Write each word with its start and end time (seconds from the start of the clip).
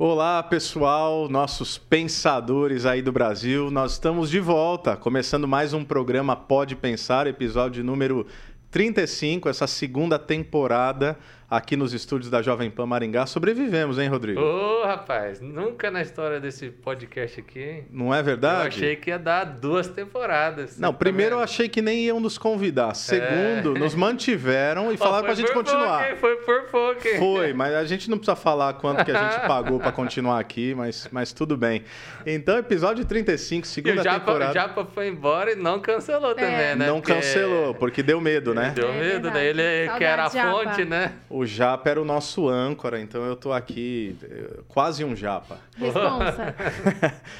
Olá, 0.00 0.40
pessoal, 0.44 1.28
nossos 1.28 1.76
pensadores 1.76 2.86
aí 2.86 3.02
do 3.02 3.10
Brasil. 3.10 3.68
Nós 3.68 3.94
estamos 3.94 4.30
de 4.30 4.38
volta, 4.38 4.96
começando 4.96 5.48
mais 5.48 5.74
um 5.74 5.84
programa 5.84 6.36
Pode 6.36 6.76
Pensar, 6.76 7.26
episódio 7.26 7.82
número 7.82 8.24
35, 8.70 9.48
essa 9.48 9.66
segunda 9.66 10.16
temporada 10.16 11.18
aqui 11.50 11.76
nos 11.76 11.94
estúdios 11.94 12.30
da 12.30 12.42
Jovem 12.42 12.70
Pan 12.70 12.84
Maringá. 12.86 13.24
Sobrevivemos, 13.24 13.98
hein, 13.98 14.06
Rodrigo? 14.08 14.40
Ô, 14.40 14.84
rapaz, 14.84 15.40
nunca 15.40 15.90
na 15.90 16.02
história 16.02 16.38
desse 16.38 16.68
podcast 16.68 17.40
aqui, 17.40 17.58
hein? 17.62 17.86
Não 17.90 18.14
é 18.14 18.22
verdade? 18.22 18.60
Eu 18.62 18.68
achei 18.68 18.96
que 18.96 19.08
ia 19.10 19.18
dar 19.18 19.44
duas 19.44 19.88
temporadas. 19.88 20.78
Não, 20.78 20.92
Tá 20.92 20.98
primeiro 20.98 21.34
eu 21.34 21.38
vendo? 21.38 21.44
achei 21.44 21.68
que 21.68 21.80
nem 21.80 22.00
iam 22.04 22.20
nos 22.20 22.36
convidar. 22.36 22.94
Segundo, 22.94 23.74
nos 23.78 23.94
mantiveram 23.94 24.90
e 24.90 24.94
Ó, 24.94 24.98
falaram 24.98 25.24
pra 25.24 25.34
gente 25.34 25.52
continuar. 25.52 26.04
pouco? 26.08 26.20
Foi 26.20 26.36
por 26.36 26.62
pouco. 26.70 27.08
hein? 27.08 27.18
Foi, 27.18 27.52
mas 27.54 27.74
a 27.74 27.84
gente 27.84 28.10
não 28.10 28.18
precisa 28.18 28.36
falar 28.36 28.74
quanto 28.74 29.04
que 29.04 29.10
a 29.10 29.22
gente 29.30 29.40
pagou 29.48 29.78
para 29.78 29.90
continuar 29.92 30.38
aqui, 30.38 30.74
mas, 30.74 31.08
mas 31.10 31.32
tudo 31.32 31.56
bem. 31.56 31.82
Então, 32.26 32.58
episódio 32.58 33.04
35, 33.06 33.64
E 33.64 33.68
segunda 33.68 34.00
o 34.00 34.04
Japa, 34.04 34.18
temporada. 34.20 34.50
o 34.50 34.54
Japa 34.54 34.84
foi 34.84 35.08
embora 35.08 35.52
e 35.52 35.56
não 35.56 35.80
cancelou 35.80 36.34
também, 36.34 36.76
né? 36.76 36.86
Não 36.86 37.00
Porque 37.00 37.14
cancelou, 37.14 37.74
porque 37.74 38.02
deu 38.02 38.20
medo, 38.20 38.54
né? 38.54 38.72
Deu 38.74 38.88
É 38.90 38.92
medo, 38.92 39.30
verdade. 39.30 39.34
daí 39.34 39.46
ele 39.46 39.96
que 39.96 40.04
era 40.04 40.24
a 40.24 40.30
Saudade, 40.30 40.68
fonte, 40.70 40.84
né? 40.84 41.12
O 41.30 41.37
Japa 41.44 41.90
era 41.90 42.00
o 42.00 42.04
nosso 42.04 42.48
âncora, 42.48 43.00
então 43.00 43.24
eu 43.24 43.36
tô 43.36 43.52
aqui 43.52 44.16
eh, 44.22 44.60
quase 44.68 45.04
um 45.04 45.14
Japa. 45.14 45.58
Responsa. 45.76 46.54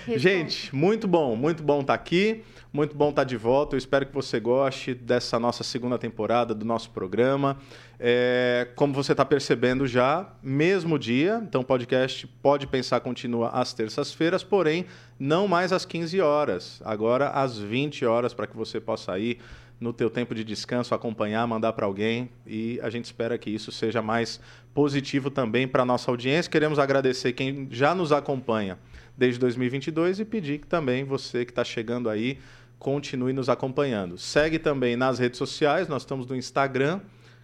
Gente, 0.16 0.74
muito 0.74 1.08
bom, 1.08 1.34
muito 1.36 1.62
bom 1.62 1.80
estar 1.80 1.94
aqui, 1.94 2.42
muito 2.72 2.96
bom 2.96 3.10
estar 3.10 3.24
de 3.24 3.36
volta. 3.36 3.74
Eu 3.74 3.78
espero 3.78 4.06
que 4.06 4.14
você 4.14 4.38
goste 4.38 4.94
dessa 4.94 5.38
nossa 5.38 5.64
segunda 5.64 5.98
temporada 5.98 6.54
do 6.54 6.64
nosso 6.64 6.90
programa. 6.90 7.58
É, 7.98 8.68
como 8.76 8.92
você 8.92 9.12
está 9.12 9.24
percebendo 9.24 9.86
já, 9.86 10.32
mesmo 10.42 10.98
dia, 10.98 11.40
então 11.42 11.62
o 11.62 11.64
podcast 11.64 12.26
Pode 12.40 12.66
Pensar 12.66 13.00
continua 13.00 13.48
às 13.48 13.72
terças-feiras, 13.72 14.44
porém 14.44 14.86
não 15.18 15.48
mais 15.48 15.72
às 15.72 15.84
15 15.84 16.20
horas, 16.20 16.80
agora 16.84 17.30
às 17.30 17.58
20 17.58 18.04
horas 18.04 18.32
para 18.32 18.46
que 18.46 18.56
você 18.56 18.80
possa 18.80 19.18
ir 19.18 19.40
no 19.80 19.92
teu 19.92 20.10
tempo 20.10 20.34
de 20.34 20.42
descanso, 20.42 20.94
acompanhar, 20.94 21.46
mandar 21.46 21.72
para 21.72 21.86
alguém 21.86 22.30
e 22.46 22.80
a 22.82 22.90
gente 22.90 23.04
espera 23.04 23.38
que 23.38 23.48
isso 23.48 23.70
seja 23.70 24.02
mais 24.02 24.40
positivo 24.74 25.30
também 25.30 25.68
para 25.68 25.82
a 25.82 25.86
nossa 25.86 26.10
audiência. 26.10 26.50
Queremos 26.50 26.78
agradecer 26.78 27.32
quem 27.32 27.68
já 27.70 27.94
nos 27.94 28.10
acompanha 28.12 28.78
desde 29.16 29.38
2022 29.40 30.20
e 30.20 30.24
pedir 30.24 30.58
que 30.58 30.66
também 30.66 31.04
você 31.04 31.44
que 31.44 31.52
está 31.52 31.64
chegando 31.64 32.08
aí 32.10 32.38
continue 32.78 33.32
nos 33.32 33.48
acompanhando. 33.48 34.18
Segue 34.18 34.58
também 34.58 34.96
nas 34.96 35.18
redes 35.18 35.38
sociais, 35.38 35.88
nós 35.88 36.02
estamos 36.02 36.26
no 36.26 36.36
Instagram, 36.36 37.00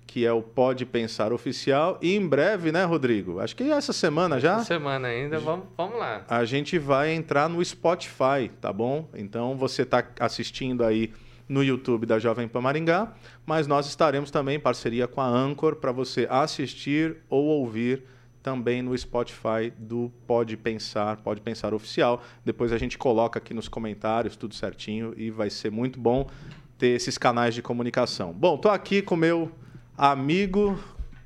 que 0.06 0.24
é 0.26 0.32
o 0.32 0.42
Pode 0.42 0.84
Pensar 0.84 1.32
Oficial 1.32 1.98
e 2.00 2.14
em 2.14 2.26
breve, 2.26 2.70
né, 2.70 2.84
Rodrigo? 2.84 3.40
Acho 3.40 3.56
que 3.56 3.64
essa 3.64 3.92
semana 3.92 4.38
já 4.38 4.56
Essa 4.56 4.64
semana 4.64 5.08
ainda, 5.08 5.38
vamos, 5.38 5.66
vamos 5.76 5.98
lá. 5.98 6.24
a 6.28 6.44
gente 6.44 6.78
vai 6.78 7.12
entrar 7.12 7.48
no 7.48 7.64
Spotify, 7.64 8.50
tá 8.60 8.72
bom? 8.72 9.08
Então 9.14 9.56
você 9.56 9.82
está 9.82 10.04
assistindo 10.20 10.84
aí 10.84 11.12
no 11.48 11.62
YouTube 11.62 12.06
da 12.06 12.18
Jovem 12.18 12.48
Pan 12.48 12.60
Maringá, 12.60 13.12
mas 13.44 13.66
nós 13.66 13.86
estaremos 13.86 14.30
também 14.30 14.56
em 14.56 14.60
parceria 14.60 15.06
com 15.06 15.20
a 15.20 15.26
Anchor 15.26 15.76
para 15.76 15.92
você 15.92 16.26
assistir 16.30 17.16
ou 17.28 17.44
ouvir 17.44 18.04
também 18.42 18.82
no 18.82 18.96
Spotify 18.96 19.72
do 19.78 20.12
Pode 20.26 20.56
Pensar, 20.56 21.16
Pode 21.18 21.40
Pensar 21.40 21.72
Oficial. 21.72 22.22
Depois 22.44 22.72
a 22.72 22.78
gente 22.78 22.98
coloca 22.98 23.38
aqui 23.38 23.54
nos 23.54 23.68
comentários 23.68 24.36
tudo 24.36 24.54
certinho 24.54 25.14
e 25.16 25.30
vai 25.30 25.48
ser 25.48 25.70
muito 25.70 25.98
bom 25.98 26.28
ter 26.76 26.88
esses 26.88 27.16
canais 27.16 27.54
de 27.54 27.62
comunicação. 27.62 28.32
Bom, 28.32 28.58
tô 28.58 28.68
aqui 28.68 29.00
com 29.00 29.16
meu 29.16 29.50
amigo, 29.96 30.78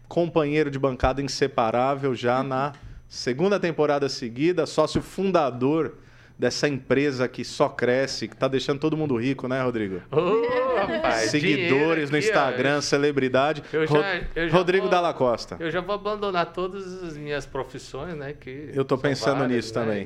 companheiro 0.06 0.71
de 0.71 0.79
bancada 0.79 1.21
inseparável 1.21 2.15
já 2.15 2.43
na 2.43 2.73
segunda 3.09 3.59
temporada 3.59 4.09
seguida, 4.09 4.65
sócio 4.67 5.03
fundador 5.03 5.97
dessa 6.38 6.69
empresa 6.69 7.26
que 7.26 7.44
só 7.44 7.69
cresce, 7.69 8.28
que 8.28 8.37
tá 8.37 8.47
deixando 8.47 8.78
todo 8.78 8.97
mundo 8.97 9.16
rico, 9.16 9.49
né, 9.49 9.60
Rodrigo? 9.62 10.00
Ô, 10.12 10.76
rapaz, 10.76 11.31
Seguidores 11.31 12.10
no 12.10 12.16
aqui, 12.16 12.26
ó. 12.26 12.31
Instagram, 12.31 12.81
celebridade. 12.81 13.62
Eu 13.72 13.87
já- 13.87 14.21
eu 14.37 14.49
já 14.49 14.56
Rodrigo 14.56 14.82
vou- 14.84 14.91
Dalla 14.91 15.12
Costa. 15.12 15.56
Eu 15.59 15.71
já 15.71 15.81
vou 15.81 15.94
abandonar 15.97 16.53
todas 16.53 17.03
as 17.03 17.16
minhas 17.16 17.44
profissões, 17.44 18.15
né? 18.16 18.32
Que 18.38 18.71
Eu 18.72 18.84
tô 18.84 18.97
pensando 18.97 19.38
várias, 19.41 19.56
nisso 19.56 19.78
né, 19.78 19.84
também. 19.84 20.03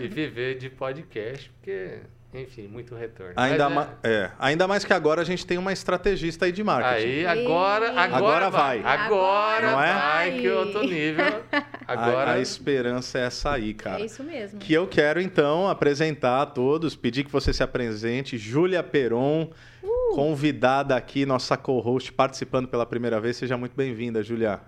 E, 0.00 0.04
e 0.04 0.08
viver 0.08 0.56
de 0.56 0.70
podcast, 0.70 1.50
porque, 1.50 1.98
enfim, 2.34 2.68
muito 2.68 2.94
retorno. 2.94 3.32
Ainda, 3.36 3.68
Mas, 3.70 3.74
ma- 3.88 3.94
é, 4.02 4.30
ainda 4.38 4.68
mais 4.68 4.84
que 4.84 4.92
agora 4.92 5.22
a 5.22 5.24
gente 5.24 5.46
tem 5.46 5.56
uma 5.56 5.72
estrategista 5.72 6.44
aí 6.44 6.52
de 6.52 6.60
é, 6.60 6.64
marketing. 6.64 7.06
Aí, 7.06 7.26
agora, 7.26 7.88
agora, 7.90 8.16
Agora 8.16 8.50
vai. 8.50 8.82
Agora 8.84 9.70
Não 9.72 9.82
é? 9.82 9.94
vai, 9.94 10.32
que 10.38 10.48
outro 10.50 10.82
nível. 10.84 11.42
Agora, 11.86 12.32
A, 12.32 12.34
a 12.34 12.38
esperança 12.40 13.18
é 13.18 13.22
essa 13.22 13.52
aí, 13.52 13.70
É 13.70 13.74
cara. 13.74 14.04
isso 14.04 14.22
mesmo. 14.22 14.58
Que 14.60 14.74
eu 14.74 14.86
quero 14.86 15.20
então 15.20 15.68
apresentar 15.68 16.42
a 16.42 16.46
todos, 16.46 16.94
pedir 16.94 17.24
que 17.24 17.32
você 17.32 17.52
se 17.52 17.62
apresente. 17.62 18.36
Júlia 18.36 18.82
Peron, 18.82 19.50
Uh! 19.82 20.14
convidada 20.16 20.96
aqui, 20.96 21.24
nossa 21.24 21.56
co-host, 21.56 22.12
participando 22.12 22.66
pela 22.68 22.84
primeira 22.84 23.20
vez. 23.20 23.36
Seja 23.36 23.56
muito 23.56 23.74
bem-vinda, 23.76 24.22
Júlia. 24.22 24.60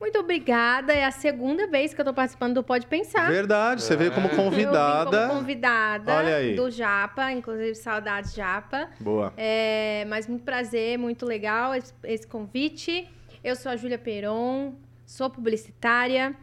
Muito 0.00 0.18
obrigada. 0.18 0.94
É 0.94 1.04
a 1.04 1.10
segunda 1.10 1.66
vez 1.66 1.92
que 1.92 2.00
eu 2.00 2.04
tô 2.04 2.14
participando 2.14 2.54
do 2.54 2.62
Pode 2.62 2.86
Pensar. 2.86 3.30
Verdade, 3.30 3.82
você 3.82 3.94
veio 3.94 4.10
como 4.12 4.28
É. 4.28 4.30
Eu 4.30 4.36
vim 4.36 4.44
convidada. 4.44 5.28
como 5.28 5.40
convidada 5.40 6.16
Olha 6.16 6.36
aí. 6.36 6.54
do 6.56 6.70
Japa, 6.70 7.30
inclusive 7.30 7.74
saudades 7.74 8.32
Japa. 8.32 8.88
Boa. 8.98 9.32
É, 9.36 10.06
mas 10.08 10.26
muito 10.26 10.42
prazer, 10.42 10.98
muito 10.98 11.26
legal 11.26 11.74
esse, 11.74 11.92
esse 12.04 12.26
convite. 12.26 13.06
Eu 13.44 13.54
sou 13.54 13.70
a 13.70 13.76
Júlia 13.76 13.98
Peron, 13.98 14.74
sou 15.04 15.28
publicitária 15.28 16.34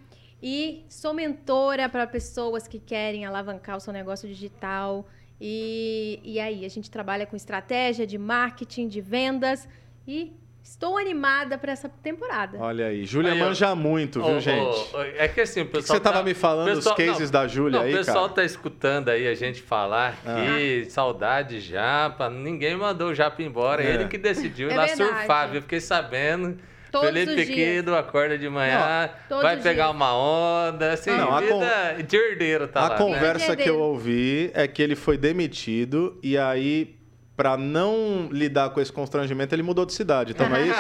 e 0.42 0.86
sou 0.88 1.14
mentora 1.14 1.90
para 1.90 2.06
pessoas 2.06 2.68
que 2.68 2.78
querem 2.80 3.26
alavancar 3.26 3.78
o 3.78 3.80
seu 3.80 3.92
negócio 3.92 4.28
digital. 4.28 5.08
E, 5.42 6.20
e 6.24 6.40
aí, 6.40 6.64
a 6.64 6.70
gente 6.70 6.90
trabalha 6.92 7.26
com 7.26 7.36
estratégia 7.36 8.06
de 8.06 8.18
marketing, 8.18 8.88
de 8.88 9.02
vendas 9.02 9.68
e 10.08 10.34
estou 10.70 10.98
animada 10.98 11.58
para 11.58 11.72
essa 11.72 11.88
temporada. 11.90 12.58
Olha 12.60 12.88
aí. 12.88 13.06
Júlia 13.06 13.34
manja 13.36 13.74
muito, 13.74 14.22
viu, 14.22 14.36
ô, 14.36 14.40
gente? 14.40 14.96
ô, 14.96 15.02
é 15.18 15.28
que 15.28 15.42
assim, 15.42 15.62
o 15.62 15.64
O 15.64 15.66
que 15.68 15.72
que 15.72 15.78
pessoal. 15.80 15.98
você 15.98 16.04
tava 16.04 16.18
tá- 16.20 16.24
me 16.24 16.34
falando 16.34 16.76
pessoal- 16.76 16.96
cases 16.96 17.32
não, 17.32 17.42
da 17.42 17.48
Júlia 17.48 17.80
não, 17.80 17.86
aí, 17.86 17.94
O 17.94 17.98
pessoal 17.98 18.22
cara? 18.24 18.34
tá 18.34 18.44
escutando 18.44 19.10
aí 19.10 19.28
a 19.28 19.34
gente 19.34 19.62
falar 19.62 20.16
que 20.24 20.86
saudade 20.90 21.60
Japa, 21.62 22.30
ninguém 22.30 22.76
mandou 22.76 23.10
o 23.10 23.16
Japa 23.16 23.42
embora, 23.42 23.84
É. 23.84 23.94
ele 23.94 24.08
que 24.08 24.18
decidiu 24.18 24.70
ir 24.70 24.74
É 24.74 24.78
lá 24.78 24.86
verdade. 24.86 25.10
surfar, 25.10 25.50
viu? 25.52 25.62
Fiquei 25.62 25.80
sabendo. 25.80 26.58
Todos 26.92 27.10
Felipe 27.10 27.32
os. 27.42 27.48
Pequeno 27.48 27.96
acorda 27.96 28.38
de 28.38 28.48
manhã, 28.50 29.10
todos 29.28 29.44
vai 29.44 29.58
os 29.58 29.64
pegar 29.64 29.84
dias. 29.86 29.96
uma 29.96 30.16
onda, 30.16 30.94
assim, 30.94 31.12
Não, 31.12 31.36
a 31.36 31.42
vida 31.42 32.04
de 32.08 32.16
herdeiro 32.16 32.66
tá 32.68 32.80
a 32.86 32.90
lá. 32.90 32.96
conversa 32.98 33.50
né? 33.50 33.56
que 33.58 33.70
eu 33.70 33.78
ouvi 33.78 34.50
é 34.54 34.68
que 34.70 34.82
ele 34.82 34.96
foi 34.96 35.18
demitido 35.18 36.18
e 36.24 36.38
aí, 36.38 36.97
pra 37.38 37.56
não 37.56 38.28
lidar 38.32 38.72
com 38.72 38.82
esse 38.82 38.92
constrangimento, 38.92 39.54
ele 39.54 39.62
mudou 39.62 39.86
de 39.86 39.94
cidade. 39.94 40.32
Então 40.34 40.50
não 40.50 40.56
é 40.56 40.64
isso? 40.64 40.74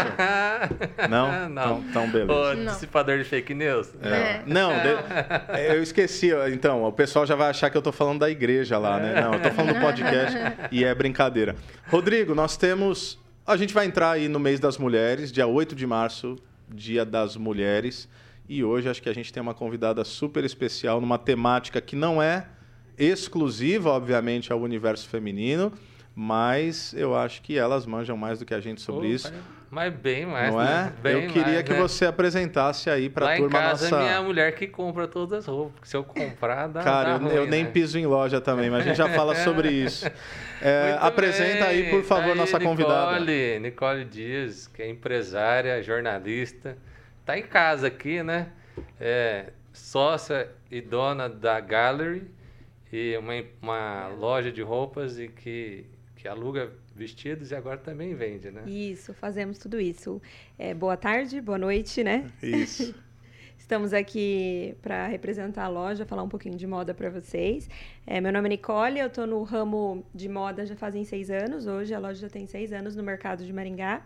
Não? 1.07 1.47
Não. 1.50 1.63
Então, 1.79 1.84
então 1.88 2.09
beleza. 2.09 2.56
Não. 2.56 2.73
dissipador 2.73 3.19
de 3.19 3.23
fake 3.23 3.53
news. 3.53 3.94
É. 4.01 4.41
Não, 4.47 4.72
de- 4.73 5.69
eu 5.75 5.84
esqueci. 5.84 6.31
Então, 6.51 6.84
o 6.84 6.91
pessoal 6.91 7.28
já 7.28 7.35
vai 7.35 7.51
achar 7.51 7.69
que 7.69 7.78
eu 7.78 7.81
tô 7.81 7.91
falando 7.91 8.19
da 8.19 8.29
igreja 8.29 8.79
lá, 8.79 9.00
né? 9.00 9.22
Não, 9.22 9.35
eu 9.35 9.41
tô 9.41 9.51
falando 9.51 9.75
do 9.75 9.79
podcast 9.79 10.35
e 10.72 10.84
é 10.84 10.94
brincadeira. 10.95 11.56
Rodrigo, 11.88 12.34
nós 12.34 12.57
temos. 12.57 13.19
A 13.45 13.56
gente 13.56 13.72
vai 13.74 13.85
entrar 13.85 14.12
aí 14.12 14.28
no 14.28 14.39
mês 14.39 14.59
das 14.59 14.78
mulheres, 14.79 15.31
dia 15.31 15.45
8 15.45 15.75
de 15.75 15.85
março, 15.85 16.35
dia 16.68 17.06
das 17.06 17.38
mulheres. 17.38 18.09
E 18.50 18.63
hoje 18.63 18.89
acho 18.89 19.01
que 19.01 19.09
a 19.09 19.13
gente 19.13 19.31
tem 19.31 19.41
uma 19.44 19.53
convidada 19.53 20.03
super 20.03 20.44
especial 20.44 21.00
numa 21.00 21.19
temática 21.19 21.79
que 21.79 21.95
não 21.95 22.19
é 22.22 22.47
exclusiva, 22.98 23.92
obviamente, 23.92 24.51
ao 24.51 24.60
universo 24.60 25.07
feminino, 25.07 25.71
mas 26.19 26.95
eu 26.95 27.15
acho 27.15 27.43
que 27.43 27.59
elas 27.59 27.85
manjam 27.85 28.17
mais 28.17 28.39
do 28.39 28.45
que 28.45 28.55
a 28.55 28.59
gente 28.59 28.81
sobre 28.81 29.07
isso. 29.09 29.31
Mas 29.69 29.93
bem 29.93 30.25
mais, 30.25 30.51
não 30.51 30.59
é? 30.59 30.65
né? 30.65 30.93
Bem 30.99 31.13
eu 31.13 31.27
queria 31.29 31.53
mais, 31.53 31.61
que 31.63 31.73
né? 31.73 31.79
você 31.79 32.05
apresentasse 32.07 32.89
aí 32.89 33.07
pra 33.07 33.25
Lá 33.27 33.35
em 33.35 33.41
turma 33.41 33.59
casa 33.59 33.87
nossa. 33.91 34.03
é 34.03 34.07
minha 34.07 34.21
mulher 34.23 34.55
que 34.55 34.65
compra 34.65 35.07
todas 35.07 35.39
as 35.39 35.45
roupas. 35.45 35.87
Se 35.87 35.95
eu 35.95 36.03
comprar, 36.03 36.69
dá, 36.69 36.81
Cara, 36.81 37.19
dá 37.19 37.25
eu, 37.25 37.31
eu 37.31 37.41
ruim, 37.41 37.51
nem 37.51 37.63
né? 37.65 37.69
piso 37.69 37.99
em 37.99 38.07
loja 38.07 38.41
também, 38.41 38.67
mas 38.67 38.81
a 38.81 38.83
gente 38.87 38.97
já 38.97 39.09
fala 39.09 39.35
sobre 39.45 39.69
isso. 39.69 40.09
É, 40.59 40.97
apresenta 40.99 41.65
aí, 41.65 41.83
bem. 41.83 41.91
por 41.91 42.01
favor, 42.03 42.25
Tá 42.25 42.31
aí, 42.31 42.37
nossa 42.39 42.59
convidada. 42.59 43.19
Nicole, 43.19 43.59
Nicole 43.59 44.05
Dias, 44.05 44.65
que 44.65 44.81
é 44.81 44.89
empresária, 44.89 45.83
jornalista. 45.83 46.75
Tá 47.23 47.37
em 47.37 47.43
casa 47.43 47.85
aqui, 47.87 48.23
né? 48.23 48.47
É 48.99 49.51
sócia 49.71 50.49
e 50.71 50.81
dona 50.81 51.29
da 51.29 51.59
Gallery 51.59 52.23
e 52.91 53.15
uma, 53.17 53.33
uma 53.61 54.07
loja 54.17 54.51
de 54.51 54.63
roupas 54.63 55.19
e 55.19 55.27
que, 55.27 55.85
que 56.17 56.27
aluga 56.27 56.71
vestidos 56.95 57.51
e 57.51 57.55
agora 57.55 57.77
também 57.77 58.15
vende, 58.15 58.49
né? 58.49 58.63
Isso, 58.67 59.13
fazemos 59.13 59.57
tudo 59.59 59.79
isso. 59.79 60.21
É, 60.57 60.73
boa 60.73 60.97
tarde, 60.97 61.39
boa 61.39 61.57
noite, 61.57 62.03
né? 62.03 62.29
Isso. 62.41 62.93
Estamos 63.57 63.93
aqui 63.93 64.75
para 64.81 65.07
representar 65.07 65.65
a 65.65 65.67
loja, 65.67 66.05
falar 66.05 66.23
um 66.23 66.29
pouquinho 66.29 66.55
de 66.55 66.65
moda 66.65 66.93
para 66.93 67.09
vocês. 67.09 67.69
É, 68.05 68.19
meu 68.19 68.31
nome 68.31 68.47
é 68.47 68.49
Nicole, 68.49 68.99
eu 68.99 69.07
estou 69.07 69.27
no 69.27 69.43
ramo 69.43 70.05
de 70.15 70.27
moda 70.27 70.65
já 70.65 70.75
fazem 70.75 71.03
seis 71.03 71.29
anos. 71.29 71.67
Hoje 71.67 71.93
a 71.93 71.99
loja 71.99 72.21
já 72.21 72.29
tem 72.29 72.47
seis 72.47 72.71
anos 72.71 72.95
no 72.95 73.03
mercado 73.03 73.45
de 73.45 73.53
Maringá. 73.53 74.01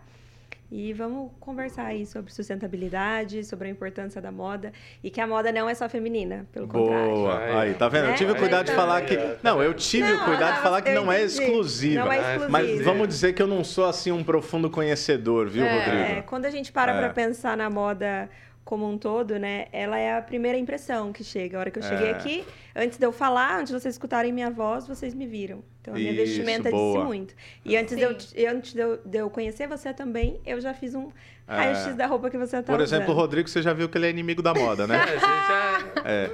E 0.74 0.90
vamos 0.94 1.30
conversar 1.38 1.84
aí 1.84 2.06
sobre 2.06 2.32
sustentabilidade, 2.32 3.44
sobre 3.44 3.68
a 3.68 3.70
importância 3.70 4.22
da 4.22 4.32
moda 4.32 4.72
e 5.04 5.10
que 5.10 5.20
a 5.20 5.26
moda 5.26 5.52
não 5.52 5.68
é 5.68 5.74
só 5.74 5.86
feminina, 5.86 6.46
pelo 6.50 6.66
contrário. 6.66 7.10
Boa. 7.10 7.60
Aí. 7.60 7.74
Tá 7.74 7.90
vendo? 7.90 8.04
Eu 8.04 8.10
Né? 8.12 8.16
tive 8.16 8.32
o 8.32 8.36
cuidado 8.36 8.66
de 8.66 8.72
falar 8.72 9.02
que. 9.02 9.18
Não, 9.42 9.62
eu 9.62 9.74
tive 9.74 10.10
o 10.10 10.16
Não, 10.16 10.24
cuidado 10.24 10.48
de 10.50 10.56
não, 10.56 10.62
falar 10.62 10.80
que 10.80 10.88
eu 10.88 10.94
não 10.94 11.12
é 11.12 11.20
exclusiva. 11.22 12.04
Não 12.06 12.10
é 12.10 12.16
Mas 12.16 12.26
exclusiva. 12.26 12.48
Mas 12.50 12.80
vamos 12.86 13.06
dizer 13.08 13.34
que 13.34 13.42
eu 13.42 13.46
não 13.46 13.62
sou 13.62 13.84
assim 13.84 14.10
um 14.12 14.24
profundo 14.24 14.70
conhecedor, 14.70 15.46
viu, 15.50 15.62
É. 15.62 15.78
Rodrigo? 15.84 16.02
É, 16.18 16.22
quando 16.22 16.46
a 16.46 16.50
gente 16.50 16.72
para 16.72 16.92
É. 16.94 16.98
pra 17.00 17.10
pensar 17.10 17.54
na 17.54 17.68
moda 17.68 18.30
como 18.64 18.88
um 18.88 18.96
todo, 18.96 19.38
né? 19.38 19.66
Ela 19.72 19.98
é 19.98 20.16
a 20.16 20.22
primeira 20.22 20.56
impressão 20.56 21.12
que 21.12 21.22
chega. 21.22 21.58
A 21.58 21.60
hora 21.60 21.70
que 21.70 21.80
eu 21.80 21.82
cheguei 21.82 22.08
É. 22.08 22.10
aqui, 22.12 22.44
antes 22.74 22.96
de 22.96 23.04
eu 23.04 23.12
falar, 23.12 23.58
antes 23.58 23.74
de 23.74 23.78
vocês 23.78 23.94
escutarem 23.94 24.32
minha 24.32 24.50
voz, 24.50 24.86
vocês 24.88 25.12
me 25.12 25.26
viram. 25.26 25.62
Então 25.82 25.94
a 25.94 25.98
minha 25.98 26.12
Isso, 26.12 26.22
vestimenta 26.22 26.70
boa. 26.70 26.94
disse 26.94 27.06
muito. 27.06 27.34
E 27.64 27.76
antes, 27.76 27.96
de 27.96 28.02
eu, 28.02 28.10
antes 28.48 28.72
de, 28.72 28.80
eu, 28.80 28.96
de 29.04 29.18
eu 29.18 29.28
conhecer 29.28 29.66
você 29.66 29.92
também, 29.92 30.40
eu 30.46 30.60
já 30.60 30.72
fiz 30.72 30.94
um. 30.94 31.10
Raio-x 31.56 31.94
da 31.94 32.06
roupa 32.06 32.30
que 32.30 32.38
você 32.38 32.62
tá 32.62 32.72
Por 32.72 32.80
exemplo, 32.80 33.08
o 33.08 33.12
usando. 33.12 33.20
Rodrigo, 33.20 33.48
você 33.48 33.62
já 33.62 33.72
viu 33.72 33.88
que 33.88 33.98
ele 33.98 34.06
é 34.06 34.10
inimigo 34.10 34.42
da 34.42 34.54
moda, 34.54 34.84
É, 34.84 34.86
né? 34.86 34.96
a 35.02 35.06
gente 35.06 35.20
já... 35.20 36.02
É. 36.04 36.30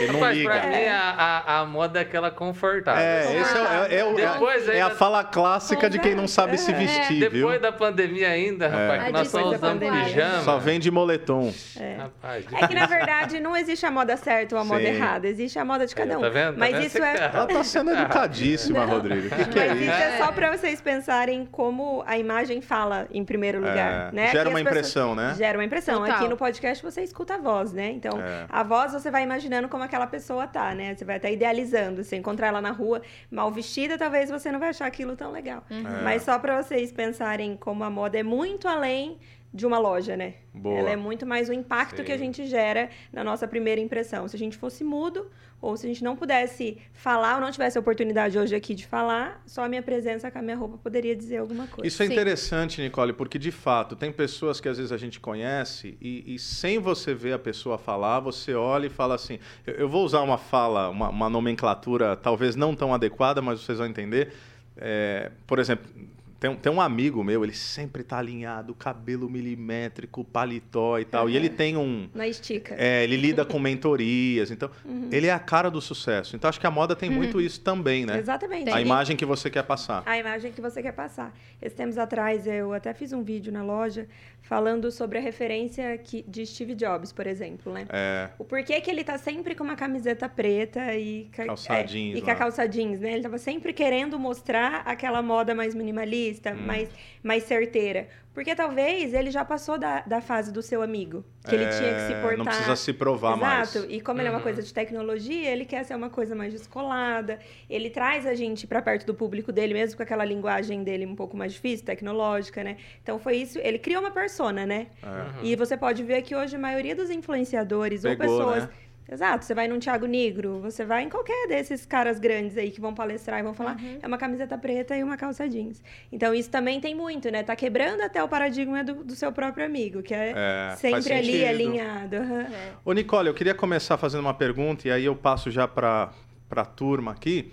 Ele 0.00 0.08
não 0.12 0.18
Rapaz, 0.18 0.36
liga. 0.36 0.50
pra 0.50 0.66
mim, 0.66 0.84
a, 0.86 1.00
a, 1.46 1.60
a 1.60 1.64
moda 1.64 2.00
é 2.00 2.02
aquela 2.02 2.32
confortável. 2.32 3.00
É, 3.00 3.40
esse 3.40 3.56
é, 3.56 3.60
o- 3.60 3.66
é, 3.66 3.94
é 3.94 4.04
o- 4.04 4.14
Depois 4.16 4.68
é 4.68 4.80
a 4.80 4.86
ainda- 4.86 4.96
fala 4.96 5.22
clássica 5.22 5.88
de 5.88 6.00
quem 6.00 6.16
não 6.16 6.26
sabe 6.26 6.58
se 6.58 6.72
É. 6.72 6.74
vestir, 6.74 7.30
viu? 7.30 7.46
Depois 7.46 7.62
da 7.62 7.70
pandemia 7.70 8.28
ainda, 8.28 8.66
rapaz, 8.66 9.02
É. 9.02 9.06
que 9.06 9.12
nós 9.12 9.30
depois 9.30 9.46
usando 9.46 9.60
pandemia. 9.60 10.04
pijama. 10.04 10.42
Só 10.42 10.58
vem 10.58 10.80
de 10.80 10.90
moletom. 10.90 11.52
Rapaz, 11.96 12.44
É 12.60 12.66
que, 12.66 12.74
na 12.74 12.86
verdade, 12.86 13.38
não 13.38 13.56
existe 13.56 13.86
a 13.86 13.90
moda 13.92 14.16
certa 14.16 14.56
ou 14.56 14.60
a 14.60 14.64
moda 14.64 14.80
Sim. 14.80 14.86
errada. 14.88 15.28
Existe 15.28 15.58
a 15.60 15.64
moda 15.64 15.86
de 15.86 15.94
cada 15.94 16.18
um. 16.18 16.22
tá 16.22 16.28
vendo? 16.28 16.52
Tá 16.54 16.58
Mas 16.58 16.72
vendo? 16.72 16.84
isso 16.86 16.98
é... 17.02 17.30
Ela 17.32 17.46
tá 17.46 17.62
sendo 17.64 17.90
educadíssima, 17.92 18.84
Rodrigo. 18.84 19.28
O 19.28 19.30
que, 19.30 19.44
que 19.44 19.58
é 19.60 19.68
Mas 19.68 19.80
isso 19.80 19.90
é 19.92 20.18
só 20.18 20.32
pra 20.32 20.56
vocês 20.56 20.80
pensarem 20.80 21.46
como 21.46 22.02
a 22.04 22.18
imagem 22.18 22.60
fala 22.60 23.06
em 23.12 23.24
primeiro 23.24 23.58
lugar, 23.58 24.08
É, 24.08 24.12
né? 24.12 24.26
gera 24.32 24.42
Aqui 24.50 24.54
uma 24.62 24.70
impressão, 24.70 25.14
né? 25.14 25.34
Gera 25.36 25.58
uma 25.58 25.64
impressão. 25.64 26.00
Total. 26.00 26.16
Aqui 26.16 26.28
no 26.28 26.36
podcast 26.36 26.82
você 26.82 27.02
escuta 27.02 27.34
a 27.34 27.38
voz, 27.38 27.72
né? 27.72 27.90
Então, 27.90 28.20
É. 28.20 28.46
a 28.48 28.62
voz 28.62 28.92
você 28.92 29.10
vai 29.10 29.22
imaginando 29.22 29.68
como 29.68 29.82
aquela 29.82 30.06
pessoa 30.06 30.46
tá, 30.46 30.74
né? 30.74 30.94
Você 30.94 31.04
vai 31.04 31.16
até 31.16 31.32
idealizando. 31.32 32.02
Se 32.04 32.16
encontrar 32.16 32.48
ela 32.48 32.60
na 32.60 32.70
rua 32.70 33.02
mal 33.30 33.50
vestida, 33.50 33.96
talvez 33.98 34.30
você 34.30 34.50
não 34.52 34.58
vai 34.58 34.70
achar 34.70 34.86
aquilo 34.86 35.16
tão 35.16 35.30
legal. 35.30 35.62
É. 35.70 36.02
Mas 36.02 36.22
só 36.22 36.38
pra 36.38 36.62
vocês 36.62 36.92
pensarem 36.92 37.56
como 37.56 37.84
a 37.84 37.90
moda 37.90 38.18
é 38.18 38.22
muito 38.22 38.66
além 38.68 39.18
de 39.52 39.66
uma 39.66 39.78
loja, 39.78 40.16
né? 40.16 40.34
Boa. 40.52 40.78
Ela 40.78 40.90
é 40.90 40.96
muito 40.96 41.24
mais 41.24 41.48
o 41.48 41.52
impacto 41.52 41.98
Sim. 41.98 42.04
que 42.04 42.12
a 42.12 42.18
gente 42.18 42.46
gera 42.46 42.90
na 43.12 43.24
nossa 43.24 43.48
primeira 43.48 43.80
impressão. 43.80 44.28
Se 44.28 44.36
a 44.36 44.38
gente 44.38 44.56
fosse 44.56 44.84
mudo, 44.84 45.30
ou 45.60 45.76
se 45.76 45.86
a 45.86 45.88
gente 45.88 46.04
não 46.04 46.14
pudesse 46.14 46.78
falar, 46.92 47.36
ou 47.36 47.40
não 47.40 47.50
tivesse 47.50 47.76
a 47.78 47.80
oportunidade 47.80 48.38
hoje 48.38 48.54
aqui 48.54 48.74
de 48.74 48.86
falar, 48.86 49.42
só 49.46 49.64
a 49.64 49.68
minha 49.68 49.82
presença 49.82 50.30
com 50.30 50.38
a 50.38 50.42
minha 50.42 50.56
roupa 50.56 50.78
poderia 50.78 51.16
dizer 51.16 51.38
alguma 51.38 51.66
coisa. 51.66 51.86
Isso 51.86 52.02
é 52.02 52.06
Sim. 52.06 52.12
interessante, 52.12 52.80
Nicole, 52.80 53.12
porque 53.12 53.38
de 53.38 53.50
fato 53.50 53.96
tem 53.96 54.12
pessoas 54.12 54.60
que 54.60 54.68
às 54.68 54.76
vezes 54.76 54.92
a 54.92 54.98
gente 54.98 55.18
conhece 55.18 55.96
e, 56.00 56.34
e 56.34 56.38
sem 56.38 56.78
você 56.78 57.14
ver 57.14 57.32
a 57.32 57.38
pessoa 57.38 57.78
falar, 57.78 58.20
você 58.20 58.54
olha 58.54 58.86
e 58.86 58.90
fala 58.90 59.14
assim. 59.14 59.38
Eu, 59.66 59.74
eu 59.74 59.88
vou 59.88 60.04
usar 60.04 60.20
uma 60.20 60.38
fala, 60.38 60.90
uma, 60.90 61.08
uma 61.08 61.30
nomenclatura 61.30 62.14
talvez 62.14 62.54
não 62.54 62.76
tão 62.76 62.92
adequada, 62.94 63.40
mas 63.40 63.60
vocês 63.60 63.78
vão 63.78 63.86
entender. 63.86 64.32
É, 64.76 65.32
por 65.46 65.58
exemplo, 65.58 65.90
tem, 66.40 66.50
um- 66.50 66.56
tem 66.56 66.70
um 66.72 66.80
amigo 66.80 67.22
meu, 67.24 67.42
ele 67.44 67.54
sempre 67.54 68.02
tá 68.02 68.18
alinhado, 68.18 68.74
cabelo 68.74 69.28
milimétrico, 69.28 70.24
paletó 70.24 70.98
e 70.98 71.04
tal. 71.04 71.28
E 71.28 71.36
ele 71.36 71.48
tem 71.48 71.76
um. 71.76 72.08
Na 72.14 72.26
estica. 72.28 72.74
É, 72.78 73.02
ele 73.04 73.16
lida 73.16 73.44
com 73.44 73.58
mentorias, 73.58 74.50
então 74.50 74.70
ele 75.10 75.26
é 75.26 75.32
a 75.32 75.38
cara 75.38 75.70
do 75.70 75.80
sucesso. 75.80 76.36
Então 76.36 76.48
acho 76.48 76.60
que 76.60 76.66
a 76.66 76.70
moda 76.70 76.94
tem 76.94 77.10
muito 77.10 77.40
isso 77.40 77.60
também, 77.60 78.06
né? 78.06 78.18
Exatamente. 78.18 78.70
A 78.70 78.80
E- 78.80 78.84
imagem 78.84 79.16
que 79.16 79.24
você 79.24 79.50
quer 79.50 79.62
passar. 79.64 80.02
a 80.06 80.16
imagem 80.18 80.52
que 80.52 80.60
você 80.60 80.82
quer 80.82 80.92
passar. 80.92 81.34
Esses 81.60 81.76
tempos 81.76 81.98
atrás, 81.98 82.46
eu 82.46 82.72
até 82.72 82.94
fiz 82.94 83.12
um 83.12 83.22
vídeo 83.22 83.52
na 83.52 83.62
loja 83.64 84.06
falando 84.42 84.90
sobre 84.90 85.18
a 85.18 85.20
referência 85.20 85.98
que, 85.98 86.22
de 86.26 86.46
Steve 86.46 86.74
Jobs, 86.74 87.12
por 87.12 87.26
exemplo, 87.26 87.72
né? 87.72 87.86
É, 87.90 88.30
O 88.38 88.44
porquê 88.44 88.80
que 88.80 88.90
ele 88.90 89.02
tá 89.04 89.18
sempre 89.18 89.54
com 89.54 89.64
uma 89.64 89.76
camiseta 89.76 90.28
preta 90.28 90.94
e, 90.94 91.28
ca- 91.32 91.46
Calça 91.46 91.74
é, 91.74 91.82
jeans 91.82 92.18
e 92.18 92.22
com 92.22 92.30
a 92.30 92.34
calça 92.34 92.66
jeans, 92.66 93.00
né? 93.00 93.12
Ele 93.14 93.22
tava 93.22 93.38
sempre 93.38 93.72
querendo 93.72 94.18
mostrar 94.18 94.82
aquela 94.86 95.20
moda 95.20 95.54
mais 95.54 95.74
minimalista, 95.74 96.27
Hum. 96.36 96.66
mais, 96.66 96.88
mais 97.22 97.42
certeira. 97.44 98.08
Porque 98.34 98.54
talvez 98.54 99.14
ele 99.14 99.32
já 99.32 99.44
passou 99.44 99.76
da, 99.76 100.02
da 100.02 100.20
fase 100.20 100.52
do 100.52 100.62
seu 100.62 100.80
amigo, 100.80 101.24
que 101.44 101.52
ele 101.52 101.64
tinha 101.70 101.92
que 101.94 102.00
se 102.06 102.12
É, 102.12 102.20
portar... 102.20 102.38
Não 102.38 102.44
precisa 102.44 102.76
se 102.76 102.92
provar 102.92 103.36
Exato. 103.36 103.78
mais. 103.80 103.90
E 103.90 104.00
como 104.00 104.20
ele 104.20 104.28
é 104.28 104.30
uma 104.30 104.36
Uhum. 104.36 104.42
coisa 104.44 104.62
de 104.62 104.72
tecnologia, 104.72 105.50
ele 105.50 105.64
quer 105.64 105.82
ser 105.84 105.96
uma 105.96 106.08
coisa 106.08 106.36
mais 106.36 106.52
descolada. 106.52 107.40
Ele 107.68 107.90
traz 107.90 108.24
a 108.26 108.34
gente 108.36 108.64
para 108.64 108.80
perto 108.80 109.04
do 109.06 109.12
público 109.14 109.50
dele, 109.50 109.74
mesmo 109.74 109.96
com 109.96 110.04
aquela 110.04 110.24
linguagem 110.24 110.84
dele 110.84 111.04
um 111.04 111.16
pouco 111.16 111.36
mais 111.36 111.52
difícil, 111.54 111.84
tecnológica, 111.84 112.62
né? 112.62 112.76
Então 113.02 113.18
foi 113.18 113.38
isso. 113.38 113.58
Ele 113.58 113.78
criou 113.78 114.00
uma 114.00 114.12
persona, 114.12 114.64
né? 114.64 114.86
É. 115.02 115.44
E 115.46 115.56
você 115.56 115.76
pode 115.76 116.04
ver 116.04 116.22
que 116.22 116.36
hoje 116.36 116.54
a 116.54 116.58
maioria 116.60 116.94
dos 116.94 117.10
influenciadores 117.10 118.04
ou 118.04 118.16
Pegou, 118.16 118.38
pessoas. 118.38 118.64
né? 118.64 118.70
Exato, 119.10 119.44
você 119.44 119.54
vai 119.54 119.66
num 119.66 119.78
Thiago 119.78 120.04
Negro, 120.06 120.60
você 120.60 120.84
vai 120.84 121.02
em 121.02 121.08
qualquer 121.08 121.48
desses 121.48 121.86
caras 121.86 122.18
grandes 122.18 122.58
aí 122.58 122.70
que 122.70 122.78
vão 122.80 122.94
palestrar 122.94 123.40
e 123.40 123.42
vão 123.42 123.54
falar, 123.54 123.76
é 124.02 124.06
uma 124.06 124.18
camiseta 124.18 124.58
preta 124.58 124.94
e 124.94 125.02
uma 125.02 125.16
calça 125.16 125.48
jeans. 125.48 125.82
Então 126.12 126.34
isso 126.34 126.50
também 126.50 126.78
tem 126.78 126.94
muito, 126.94 127.30
né? 127.30 127.42
Tá 127.42 127.56
quebrando 127.56 128.02
até 128.02 128.22
o 128.22 128.28
paradigma 128.28 128.84
do, 128.84 129.02
do 129.02 129.14
seu 129.14 129.32
próprio 129.32 129.64
amigo, 129.64 130.02
que 130.02 130.12
é, 130.12 130.34
É, 130.36 130.76
sempre 130.76 131.14
ali 131.14 131.44
alinhado. 131.46 132.16
aham. 132.16 132.42
É. 132.42 132.72
Ô, 132.84 132.92
Nicole, 132.92 133.28
eu 133.28 133.34
queria 133.34 133.54
começar 133.54 133.96
fazendo 133.96 134.20
uma 134.20 134.34
pergunta 134.34 134.86
e 134.86 134.90
aí 134.90 135.06
eu 135.06 135.16
passo 135.16 135.50
já 135.50 135.66
para 135.66 136.10
a 136.50 136.64
turma 136.66 137.12
aqui. 137.12 137.50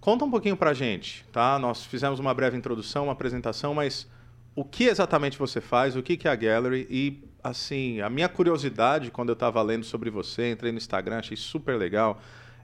Conta 0.00 0.24
um 0.24 0.30
pouquinho 0.30 0.56
pra 0.56 0.72
gente, 0.72 1.24
tá? 1.32 1.58
Nós 1.58 1.84
fizemos 1.84 2.20
uma 2.20 2.32
breve 2.34 2.56
introdução, 2.56 3.04
uma 3.04 3.12
apresentação, 3.12 3.74
mas 3.74 4.08
o 4.54 4.64
que 4.64 4.84
exatamente 4.84 5.38
você 5.38 5.60
faz, 5.60 5.96
o 5.96 6.02
que 6.02 6.16
que 6.16 6.28
é 6.28 6.30
a 6.30 6.34
Gallery 6.36 6.86
e, 6.90 7.22
assim, 7.42 8.00
a 8.00 8.08
minha 8.10 8.28
curiosidade 8.28 9.10
quando 9.10 9.30
eu 9.30 9.34
estava 9.34 9.60
lendo 9.62 9.84
sobre 9.84 10.10
você, 10.10 10.50
entrei 10.52 10.70
no 10.72 10.78
Instagram, 10.78 11.18
achei 11.18 11.36
super 11.36 11.76
legal, 11.76 12.20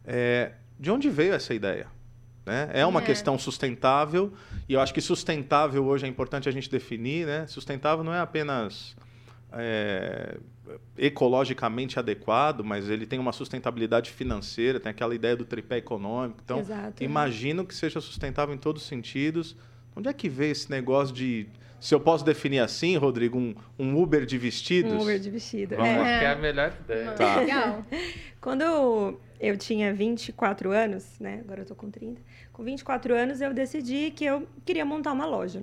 é, 0.07 0.53
de 0.79 0.91
onde 0.91 1.09
veio 1.11 1.35
essa 1.35 1.53
ideia? 1.55 1.87
Né? 2.47 2.71
É 2.73 2.87
uma 2.87 3.01
É. 3.01 3.05
questão 3.05 3.39
sustentável 3.39 4.33
e 4.69 4.73
eu 4.73 4.81
acho 4.81 4.95
que 4.95 5.01
sustentável 5.01 5.85
hoje 5.85 6.07
é 6.07 6.09
importante 6.09 6.49
a 6.49 6.53
gente 6.53 6.71
definir, 6.71 7.27
né? 7.27 7.47
Sustentável 7.47 8.03
não 8.03 8.15
é 8.15 8.21
apenas 8.21 8.97
é, 9.53 10.39
ecologicamente 10.97 11.99
adequado, 11.99 12.63
mas 12.65 12.89
ele 12.89 13.07
tem 13.07 13.19
uma 13.19 13.33
sustentabilidade 13.33 14.11
financeira, 14.11 14.79
tem 14.81 14.91
aquela 14.91 15.15
ideia 15.15 15.37
do 15.37 15.45
tripé 15.45 15.79
econômico. 15.79 16.41
Então, 16.45 16.59
Exato. 16.61 17.03
imagino 17.03 17.65
que 17.67 17.75
seja 17.75 18.01
sustentável 18.01 18.55
em 18.55 18.59
todos 18.59 18.83
os 18.83 18.89
sentidos. 18.89 19.57
Onde 19.97 20.09
é 20.09 20.13
que 20.13 20.29
veio 20.29 20.53
esse 20.53 20.71
negócio 20.71 21.15
de, 21.15 21.49
se 21.81 21.95
eu 21.95 22.01
posso 22.01 22.25
definir 22.25 22.59
assim, 22.61 22.97
Rodrigo, 22.97 23.39
um, 23.39 23.55
um 23.79 24.01
Uber 24.01 24.25
de 24.27 24.37
vestidos? 24.39 24.93
Um 24.93 25.01
Uber 25.03 25.19
de 25.19 25.31
vestido. 25.31 25.77
Vamos 25.77 25.91
É. 25.91 25.99
lá. 25.99 26.19
que 26.19 26.25
é 26.25 26.31
a 26.31 26.37
melhor 26.37 26.73
ideia. 26.85 27.13
Tá. 27.13 27.37
Legal. 27.41 27.85
Quando 28.41 29.19
eu 29.41 29.57
tinha 29.57 29.93
24 29.95 30.71
anos, 30.73 31.19
né? 31.21 31.41
Agora 31.45 31.61
eu 31.63 31.67
tô 31.67 31.75
com 31.75 31.91
30. 31.91 32.21
Com 32.53 32.63
24 32.65 33.15
anos 33.15 33.41
eu 33.41 33.53
decidi 33.55 34.11
que 34.11 34.25
eu 34.25 34.47
queria 34.65 34.85
montar 34.85 35.13
uma 35.13 35.27
loja. 35.27 35.63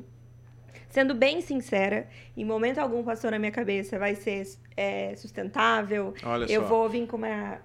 Sendo 0.89 1.13
bem 1.13 1.41
sincera, 1.41 2.07
em 2.37 2.45
momento 2.45 2.77
algum 2.79 3.03
passou 3.03 3.29
na 3.29 3.37
minha 3.37 3.51
cabeça, 3.51 3.99
vai 3.99 4.15
ser 4.15 4.47
é, 4.77 5.13
sustentável, 5.17 6.13
Olha 6.23 6.45
eu 6.49 6.61
só. 6.61 6.67
vou 6.69 6.87
vir 6.87 7.05
com 7.05 7.17
uma 7.17 7.59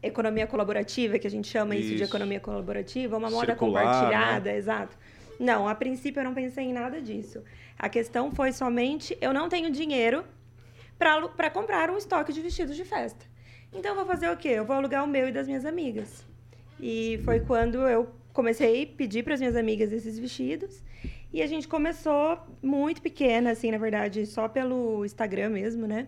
economia 0.00 0.46
colaborativa, 0.46 1.18
que 1.18 1.26
a 1.26 1.30
gente 1.30 1.48
chama 1.48 1.74
isso, 1.74 1.88
de 1.88 1.94
Isso. 1.96 2.04
economia 2.04 2.38
colaborativa, 2.38 3.16
uma 3.16 3.28
moda 3.28 3.46
Circular, 3.46 3.84
né? 3.84 3.90
compartilhada, 3.92 4.52
exato. 4.52 4.96
Não, 5.40 5.66
a 5.66 5.74
princípio 5.74 6.20
eu 6.20 6.24
não 6.24 6.32
pensei 6.34 6.64
em 6.66 6.72
nada 6.72 7.00
disso. 7.00 7.42
A 7.78 7.88
questão 7.88 8.30
foi 8.34 8.52
somente, 8.52 9.16
eu 9.20 9.32
não 9.32 9.48
tenho 9.48 9.70
dinheiro 9.70 10.24
para 10.98 11.50
comprar 11.50 11.90
um 11.90 11.98
estoque 11.98 12.32
de 12.32 12.40
vestidos 12.40 12.74
de 12.74 12.84
festa. 12.84 13.24
Então 13.72 13.90
eu 13.90 13.96
vou 13.96 14.06
fazer 14.06 14.30
o 14.30 14.36
quê? 14.36 14.48
Eu 14.48 14.64
vou 14.64 14.74
alugar 14.76 15.04
o 15.04 15.06
meu 15.06 15.28
e 15.28 15.32
das 15.32 15.46
minhas 15.46 15.64
amigas. 15.64 16.24
E 16.80 17.20
foi 17.24 17.40
quando 17.40 17.86
eu 17.86 18.08
comecei 18.32 18.84
a 18.84 18.96
pedir 18.96 19.22
para 19.22 19.34
as 19.34 19.40
minhas 19.40 19.56
amigas 19.56 19.92
esses 19.92 20.18
vestidos. 20.18 20.82
E 21.32 21.42
a 21.42 21.46
gente 21.46 21.68
começou 21.68 22.38
muito 22.62 23.02
pequena, 23.02 23.50
assim, 23.50 23.70
na 23.70 23.78
verdade, 23.78 24.24
só 24.24 24.48
pelo 24.48 25.04
Instagram 25.04 25.50
mesmo, 25.50 25.86
né? 25.86 26.06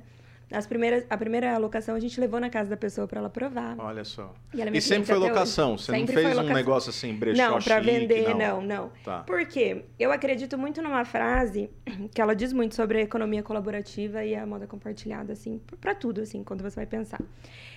As 0.50 0.66
primeiras, 0.66 1.04
a 1.10 1.16
primeira 1.18 1.54
alocação 1.54 1.94
a 1.94 2.00
gente 2.00 2.18
levou 2.18 2.40
na 2.40 2.48
casa 2.48 2.70
da 2.70 2.76
pessoa 2.76 3.06
para 3.06 3.18
ela 3.18 3.28
provar. 3.28 3.76
Olha 3.78 4.02
só. 4.02 4.34
E, 4.54 4.62
é 4.62 4.70
E 4.72 4.80
sempre 4.80 5.06
foi 5.06 5.18
hoje. 5.18 5.28
locação, 5.28 5.76
você 5.76 5.92
Sempre 5.92 6.14
não 6.14 6.22
fez 6.22 6.26
um 6.26 6.28
locação. 6.36 6.54
negócio 6.56 6.90
assim, 6.90 7.14
brechó 7.14 7.50
Não, 7.50 7.58
para 7.60 7.80
vender, 7.80 8.28
não. 8.30 8.38
não, 8.38 8.62
não. 8.62 8.92
Tá. 9.04 9.20
Por 9.24 9.44
quê? 9.46 9.84
Eu 9.98 10.10
acredito 10.10 10.56
muito 10.56 10.80
numa 10.80 11.04
frase 11.04 11.68
que 12.14 12.20
ela 12.20 12.34
diz 12.34 12.52
muito 12.54 12.74
sobre 12.74 12.98
a 12.98 13.02
economia 13.02 13.42
colaborativa 13.42 14.24
e 14.24 14.34
a 14.34 14.46
moda 14.46 14.66
compartilhada, 14.66 15.34
assim, 15.34 15.60
para 15.80 15.94
tudo, 15.94 16.22
assim, 16.22 16.42
quando 16.42 16.62
você 16.62 16.76
vai 16.76 16.86
pensar. 16.86 17.20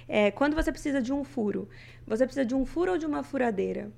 É, 0.08 0.32
quando 0.32 0.56
você 0.56 0.72
precisa 0.72 1.02
de 1.02 1.12
um 1.12 1.24
furo, 1.26 1.68
você 2.08 2.26
precisa 2.26 2.46
de 2.46 2.56
um 2.56 2.66
furo 2.66 2.94
ou 2.94 2.98
de 2.98 3.06
uma 3.06 3.22
furadeira? 3.22 3.92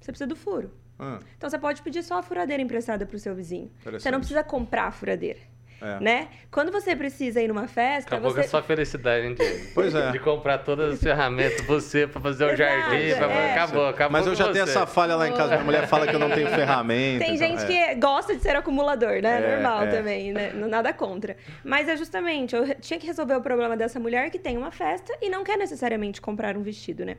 Você 0.00 0.10
precisa 0.10 0.26
do 0.26 0.36
furo. 0.36 0.70
Ah, 0.98 1.18
Então 1.36 1.50
você 1.50 1.58
pode 1.58 1.82
pedir 1.82 2.02
só 2.02 2.18
a 2.18 2.22
furadeira 2.22 2.62
emprestada 2.62 3.04
para 3.04 3.16
o 3.16 3.18
seu 3.18 3.34
vizinho. 3.34 3.70
Você 3.92 4.10
não 4.10 4.20
precisa 4.20 4.42
comprar 4.42 4.84
a 4.86 4.90
furadeira. 4.90 5.38
É. 5.80 6.00
né? 6.00 6.28
Quando 6.50 6.72
você 6.72 6.96
precisa 6.96 7.40
ir 7.40 7.48
numa 7.48 7.68
festa, 7.68 8.14
Acabou 8.14 8.30
com 8.30 8.36
você... 8.40 8.46
a 8.46 8.48
sua 8.48 8.62
felicidade, 8.62 9.26
hein, 9.26 9.34
Diego? 9.34 9.66
Pois 9.74 9.94
é. 9.94 10.10
De 10.10 10.18
comprar 10.18 10.58
todas 10.58 10.94
as 10.94 11.00
ferramentas, 11.02 11.60
você, 11.66 12.06
pra 12.06 12.20
fazer 12.20 12.44
o 12.44 12.50
Exato, 12.50 12.58
jardim. 12.58 13.14
Pra... 13.14 13.26
é. 13.30 13.52
Acabou, 13.52 13.86
acabou. 13.86 14.12
Mas 14.12 14.26
eu 14.26 14.32
com 14.32 14.38
já 14.38 14.52
tenho 14.52 14.64
você. 14.64 14.70
essa 14.70 14.86
falha 14.86 15.16
lá 15.16 15.28
em 15.28 15.32
casa. 15.32 15.50
Minha 15.52 15.64
mulher 15.64 15.86
fala 15.86 16.06
que 16.06 16.14
eu 16.14 16.18
não 16.18 16.30
tenho 16.30 16.48
ferramenta. 16.48 17.24
Tem 17.24 17.34
então, 17.34 17.48
gente 17.48 17.72
é. 17.72 17.94
que 17.94 18.00
gosta 18.00 18.34
de 18.34 18.42
ser 18.42 18.56
acumulador, 18.56 19.20
né? 19.20 19.42
É, 19.42 19.54
Normal 19.54 19.82
é. 19.82 19.90
também, 19.90 20.32
né? 20.32 20.52
Não- 20.54 20.66
Nada 20.68 20.92
contra. 20.92 21.36
Mas 21.64 21.88
é 21.88 21.96
justamente, 21.96 22.54
eu 22.56 22.74
tinha 22.76 22.98
que 22.98 23.06
resolver 23.06 23.34
o 23.34 23.40
problema 23.40 23.76
dessa 23.76 24.00
mulher 24.00 24.30
que 24.30 24.38
tem 24.38 24.56
uma 24.56 24.70
festa 24.70 25.16
e 25.20 25.28
não 25.28 25.44
quer 25.44 25.56
necessariamente 25.56 26.20
comprar 26.20 26.56
um 26.56 26.62
vestido, 26.62 27.04
né? 27.04 27.16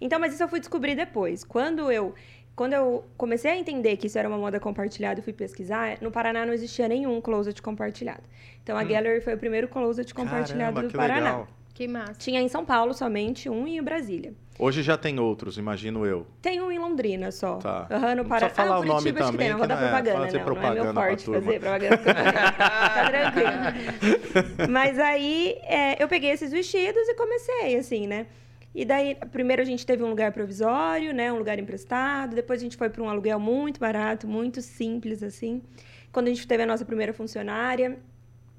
Então, 0.00 0.18
mas 0.18 0.34
isso 0.34 0.42
eu 0.42 0.48
fui 0.48 0.58
descobrir 0.58 0.96
depois. 0.96 1.44
Quando 1.44 1.90
eu, 1.92 2.12
quando 2.54 2.74
eu 2.74 3.04
comecei 3.16 3.50
a 3.50 3.56
entender 3.56 3.96
que 3.96 4.06
isso 4.06 4.18
era 4.18 4.28
uma 4.28 4.38
moda 4.38 4.60
compartilhada 4.60 5.20
e 5.20 5.22
fui 5.22 5.32
pesquisar, 5.32 5.98
no 6.00 6.10
Paraná 6.10 6.44
não 6.46 6.52
existia 6.52 6.86
nenhum 6.88 7.20
closet 7.20 7.60
compartilhado. 7.62 8.22
Então, 8.62 8.76
a 8.76 8.84
Gallery 8.84 9.20
foi 9.20 9.34
o 9.34 9.38
primeiro 9.38 9.68
closet 9.68 10.12
compartilhado 10.14 10.52
Hum. 10.52 10.58
Caramba, 10.58 10.82
do 10.82 10.88
que 10.88 10.96
Paraná. 10.96 11.20
legal. 11.30 11.48
Que 11.74 11.88
massa. 11.88 12.12
Tinha 12.18 12.40
em 12.40 12.48
São 12.48 12.64
Paulo 12.66 12.92
somente 12.92 13.48
um 13.48 13.66
e 13.66 13.78
em 13.78 13.82
Brasília. 13.82 14.34
Hoje 14.58 14.82
já 14.82 14.98
tem 14.98 15.18
outros, 15.18 15.56
imagino 15.56 16.04
eu. 16.04 16.26
Tem 16.42 16.60
um 16.60 16.70
em 16.70 16.78
Londrina 16.78 17.32
só. 17.32 17.56
Tá. 17.56 17.86
Aham, 17.90 18.14
no 18.14 18.22
Não 18.22 18.28
Paraná. 18.28 18.50
precisa 18.50 18.50
falar 18.50 18.76
ah, 18.76 18.80
o 18.80 18.84
nome 18.84 18.92
Curitiba 19.12 19.20
acho 19.20 19.32
que 19.32 19.38
tem, 19.38 19.48
também, 19.48 19.50
não 19.50 19.56
vou 19.58 19.66
que 19.66 19.68
dar 19.68 19.80
não 19.80 19.86
é- 19.86 19.88
propaganda, 19.90 20.18
fazer 20.26 20.38
não. 20.38 20.44
Não 20.44 20.52
é 20.52 20.54
propaganda 20.54 20.84
meu 20.84 20.94
forte 20.94 21.24
turma. 21.24 21.40
fazer 21.40 21.60
propaganda. 21.60 21.98
Fica 21.98 22.14
tranquilo. 23.10 24.68
Mas 24.70 24.98
aí, 24.98 25.56
é, 25.62 26.02
eu 26.02 26.06
peguei 26.06 26.30
esses 26.30 26.50
vestidos 26.52 27.08
e 27.08 27.14
comecei, 27.14 27.76
assim, 27.76 28.06
né? 28.06 28.26
E 28.74 28.84
daí, 28.84 29.14
primeiro 29.30 29.60
a 29.60 29.64
gente 29.64 29.84
teve 29.84 30.02
um 30.02 30.08
lugar 30.08 30.32
provisório, 30.32 31.12
né? 31.12 31.32
Um 31.32 31.38
lugar 31.38 31.58
emprestado. 31.58 32.34
Depois 32.34 32.60
a 32.60 32.64
gente 32.64 32.76
foi 32.76 32.88
para 32.88 33.02
um 33.02 33.08
aluguel 33.08 33.38
muito 33.38 33.78
barato, 33.78 34.26
muito 34.26 34.62
simples, 34.62 35.22
assim. 35.22 35.62
Quando 36.10 36.28
a 36.28 36.30
gente 36.30 36.46
teve 36.46 36.62
a 36.62 36.66
nossa 36.66 36.84
primeira 36.84 37.12
funcionária, 37.12 37.98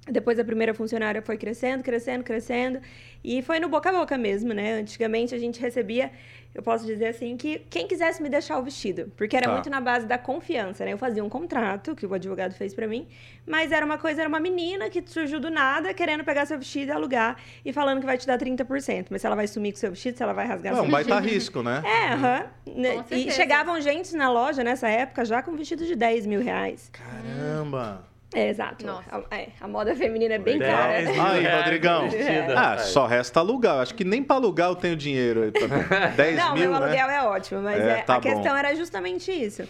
depois 0.07 0.37
a 0.37 0.43
primeira 0.43 0.73
funcionária 0.73 1.21
foi 1.21 1.37
crescendo, 1.37 1.81
crescendo, 1.83 2.23
crescendo. 2.23 2.79
E 3.23 3.41
foi 3.41 3.57
no 3.59 3.69
boca 3.69 3.89
a 3.89 3.93
boca 3.93 4.17
mesmo, 4.17 4.53
né? 4.53 4.73
Antigamente 4.73 5.33
a 5.33 5.37
gente 5.37 5.61
recebia, 5.61 6.11
eu 6.53 6.61
posso 6.61 6.85
dizer 6.85 7.05
assim, 7.07 7.37
que 7.37 7.59
quem 7.69 7.87
quisesse 7.87 8.21
me 8.21 8.27
deixar 8.27 8.57
o 8.59 8.63
vestido. 8.63 9.09
Porque 9.15 9.37
era 9.37 9.45
Tá. 9.45 9.53
muito 9.53 9.69
na 9.69 9.79
base 9.79 10.05
da 10.05 10.17
confiança, 10.17 10.83
né? 10.83 10.91
Eu 10.91 10.97
fazia 10.97 11.23
um 11.23 11.29
contrato, 11.29 11.95
que 11.95 12.05
o 12.05 12.13
advogado 12.13 12.53
fez 12.53 12.73
pra 12.73 12.85
mim. 12.85 13.07
Mas 13.47 13.71
era 13.71 13.85
uma 13.85 13.97
coisa, 13.97 14.19
era 14.21 14.27
uma 14.27 14.41
menina 14.41 14.89
que 14.89 15.01
surgiu 15.05 15.39
do 15.39 15.49
nada, 15.49 15.93
querendo 15.93 16.21
pegar 16.25 16.45
seu 16.45 16.57
vestido 16.59 16.89
e 16.89 16.91
alugar. 16.91 17.37
E 17.63 17.71
falando 17.71 18.01
que 18.01 18.05
vai 18.05 18.17
te 18.17 18.27
dar 18.27 18.37
30%. 18.37 19.07
Mas 19.09 19.21
se 19.21 19.27
ela 19.27 19.37
vai 19.37 19.47
sumir 19.47 19.71
com 19.71 19.77
seu 19.79 19.91
vestido, 19.91 20.17
se 20.17 20.23
ela 20.23 20.33
vai 20.33 20.45
rasgar 20.45 20.73
Não, 20.73 20.81
seu 20.81 20.87
um 20.89 20.91
baita 20.91 21.17
risco, 21.21 21.63
né? 21.63 21.81
É, 21.85 22.07
aham. 22.13 22.45
Né? 22.75 23.05
E 23.09 23.31
chegavam 23.31 23.79
gente 23.79 24.13
na 24.17 24.29
loja 24.29 24.65
nessa 24.65 24.89
época 24.89 25.23
já 25.23 25.41
com 25.41 25.55
vestido 25.55 25.85
de 25.85 25.95
10 25.95 26.25
mil 26.25 26.41
reais. 26.41 26.89
Caramba. 26.91 28.05
É, 28.33 28.49
exato. 28.49 28.85
Nossa. 28.85 29.23
A, 29.29 29.35
é, 29.37 29.49
a 29.61 29.67
moda 29.67 29.95
feminina 29.95 30.35
é 30.35 30.39
bem 30.39 30.57
Dez 30.57 30.71
cara. 30.71 30.93
Aí, 30.97 31.47
Rodrigão. 31.57 32.07
Ah, 32.55 32.77
só 32.79 33.05
resta 33.05 33.39
alugar. 33.39 33.79
Acho 33.79 33.93
que 33.95 34.03
nem 34.03 34.23
pra 34.23 34.35
alugar 34.35 34.69
eu 34.69 34.75
tenho 34.75 34.95
dinheiro. 34.95 35.43
aí 35.43 35.51
pra- 35.51 36.07
10 36.07 36.35
Não, 36.39 36.53
mil, 36.53 36.69
meu 36.69 36.79
né? 36.79 36.85
aluguel 36.85 37.09
é 37.09 37.23
ótimo, 37.23 37.61
mas 37.61 37.79
É, 37.79 37.99
é, 37.99 38.01
tá 38.01 38.15
a 38.15 38.19
questão 38.19 38.43
bom. 38.43 38.55
era 38.57 38.75
justamente 38.75 39.31
isso. 39.31 39.63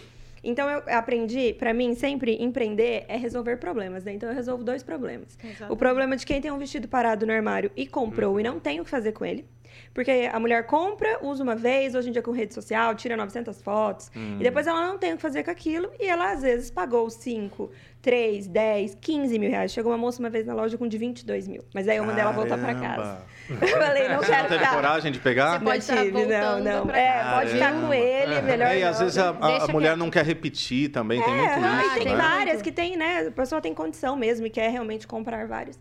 Então 0.46 0.68
eu 0.68 0.82
aprendi, 0.88 1.54
pra 1.58 1.72
mim, 1.72 1.94
sempre 1.94 2.36
empreender 2.42 3.04
é 3.08 3.16
resolver 3.16 3.56
problemas, 3.56 4.04
né? 4.04 4.12
Então 4.12 4.28
eu 4.28 4.34
resolvo 4.34 4.62
dois 4.62 4.82
problemas. 4.82 5.38
Exatamente. 5.42 5.72
O 5.72 5.76
problema 5.76 6.16
de 6.16 6.26
quem 6.26 6.38
tem 6.40 6.50
um 6.50 6.58
vestido 6.58 6.86
parado 6.86 7.26
no 7.26 7.32
armário 7.32 7.70
e 7.74 7.86
comprou 7.86 8.38
e 8.38 8.42
não 8.42 8.60
tem 8.60 8.78
o 8.80 8.84
que 8.84 8.90
fazer 8.90 9.12
com 9.12 9.24
ele. 9.24 9.46
Porque 9.92 10.28
a 10.32 10.38
mulher 10.40 10.66
compra, 10.66 11.18
usa 11.22 11.42
uma 11.42 11.54
vez, 11.54 11.94
hoje 11.94 12.08
em 12.08 12.12
dia 12.12 12.22
com 12.22 12.30
rede 12.32 12.52
social, 12.54 12.94
tira 12.94 13.16
900 13.16 13.60
fotos, 13.62 14.10
Hum. 14.16 14.38
e 14.40 14.42
depois 14.42 14.66
ela 14.66 14.86
não 14.86 14.98
tem 14.98 15.12
o 15.12 15.16
que 15.16 15.22
fazer 15.22 15.42
com 15.44 15.50
aquilo, 15.50 15.90
e 16.00 16.06
ela 16.06 16.32
às 16.32 16.42
vezes 16.42 16.70
pagou 16.70 17.08
5, 17.10 17.70
3, 18.02 18.46
10, 18.48 18.96
15 19.00 19.38
mil 19.38 19.50
reais. 19.50 19.72
Chegou 19.72 19.90
uma 19.92 19.98
moça 19.98 20.18
uma 20.20 20.28
vez 20.30 20.44
na 20.46 20.52
loja 20.54 20.76
com 20.76 20.86
de 20.86 20.98
22 20.98 21.46
mil. 21.48 21.64
Mas 21.74 21.88
aí 21.88 21.96
eu 21.96 22.04
mandei 22.04 22.22
ela 22.22 22.32
voltar 22.32 22.58
pra 22.58 22.74
casa. 22.74 23.22
Eu 23.60 23.68
falei, 23.68 24.08
não 24.08 24.18
Você 24.20 24.26
quero 24.30 24.42
não 24.44 24.48
teve 24.48 24.60
ficar. 24.64 24.74
coragem 24.74 25.12
de 25.12 25.18
pegar? 25.18 25.58
Você 25.58 25.64
pode 25.66 25.90
Não 25.92 26.02
tive, 26.02 26.26
não, 26.26 26.60
não. 26.60 26.90
É, 26.94 27.34
pode 27.34 27.50
ficar 27.52 27.72
com 27.78 27.92
ele, 27.92 28.40
melhor 28.40 28.68
É, 28.68 28.78
e 28.78 28.82
às 28.82 28.96
não. 28.98 29.04
vezes 29.04 29.18
a, 29.18 29.28
a- 29.30 29.64
a 29.64 29.68
mulher 29.68 29.88
quieto. 29.90 29.98
não 29.98 30.10
quer 30.10 30.24
repetir 30.24 30.88
também, 30.90 31.22
tem 31.22 31.30
É, 31.32 31.36
muito 31.36 31.52
ah, 31.66 31.82
isso, 31.86 31.94
tem 31.96 32.04
né? 32.06 32.16
várias 32.16 32.62
que 32.62 32.72
tem, 32.72 32.96
né? 32.96 33.26
A 33.28 33.30
pessoa 33.30 33.60
tem 33.60 33.74
condição 33.74 34.16
mesmo 34.16 34.46
e 34.46 34.50
quer 34.50 34.70
realmente 34.70 35.06
comprar 35.06 35.46
vários. 35.46 35.78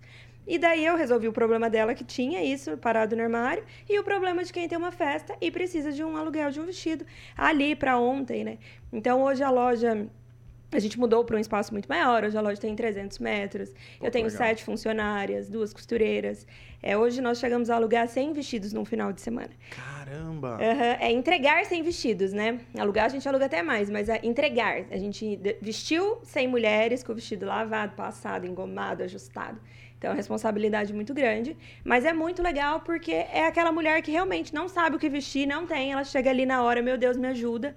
E 0.48 0.58
daí 0.58 0.86
eu 0.86 0.96
resolvi 0.96 1.28
o 1.28 1.34
problema 1.34 1.70
dela 1.70 1.94
que 1.94 2.04
tinha 2.04 2.44
isso 2.44 2.78
parado 2.78 3.16
no 3.16 3.24
armário 3.24 3.64
e 3.90 3.98
o 4.00 4.04
problema 4.04 4.44
de 4.44 4.52
quem 4.52 4.68
tem 4.68 4.78
uma 4.78 4.92
festa 4.92 5.36
e 5.40 5.50
precisa 5.50 5.92
de 5.92 6.04
um 6.04 6.18
aluguel 6.18 6.52
de 6.52 6.60
um 6.60 6.66
vestido 6.66 7.06
ali 7.38 7.76
para 7.76 7.98
ontem, 7.98 8.44
né? 8.44 8.58
Então 8.92 9.22
hoje 9.24 9.44
a 9.44 9.50
loja 9.50 10.08
a 10.76 10.80
gente 10.80 11.00
mudou 11.00 11.24
para 11.24 11.36
um 11.36 11.40
espaço 11.40 11.72
muito 11.72 11.88
maior. 11.88 12.24
Hoje 12.24 12.38
a 12.38 12.42
loja 12.42 12.60
tem 12.60 12.76
300 12.76 13.20
metros. 13.20 13.70
Pô, 14.00 14.08
eu 14.08 14.12
tenho 14.12 14.26
legal. 14.26 14.38
sete 14.38 14.64
funcionárias, 14.64 15.48
duas 15.48 15.72
costureiras. 15.72 16.48
É, 16.82 16.98
hoje 16.98 17.22
nós 17.22 17.38
chegamos 17.40 17.70
a 17.70 17.76
alugar 17.76 18.08
100 18.08 18.34
vestidos 18.34 18.74
num 18.74 18.84
final 18.84 19.14
de 19.14 19.22
semana. 19.22 19.52
Caramba. 19.70 20.56
Aham, 20.56 20.98
É 21.00 21.12
entregar 21.12 21.64
sem 21.66 21.82
vestidos, 21.84 22.34
né? 22.34 22.60
Alugar 22.78 23.06
a 23.06 23.10
gente 23.10 23.28
aluga 23.28 23.46
até 23.46 23.62
mais, 23.62 23.90
mas 23.90 24.10
é 24.10 24.20
entregar. 24.24 24.86
A 24.92 24.98
gente 24.98 25.40
vestiu 25.62 26.20
100 26.24 26.48
mulheres 26.48 27.04
com 27.04 27.12
o 27.12 27.16
vestido 27.16 27.46
lavado, 27.46 27.96
passado, 27.96 28.46
engomado, 28.46 29.04
ajustado. 29.04 29.60
Então 30.04 30.12
é 30.12 30.16
uma 30.16 30.18
responsabilidade 30.18 30.92
muito 30.94 31.14
grande. 31.14 31.56
Mas 31.82 32.04
é 32.04 32.12
muito 32.12 32.44
legal 32.44 32.82
porque 32.82 33.14
é 33.14 33.48
aquela 33.48 33.72
mulher 33.72 34.02
que 34.02 34.12
realmente 34.12 34.54
não 34.54 34.68
sabe 34.68 34.98
o 34.98 35.00
que 35.00 35.08
vestir, 35.08 35.46
não 35.48 35.66
tem. 35.66 35.94
Ela 35.94 36.04
chega 36.04 36.30
ali 36.30 36.46
na 36.46 36.62
hora, 36.62 36.82
meu 36.82 36.98
Deus, 36.98 37.16
me 37.16 37.28
ajuda. 37.28 37.74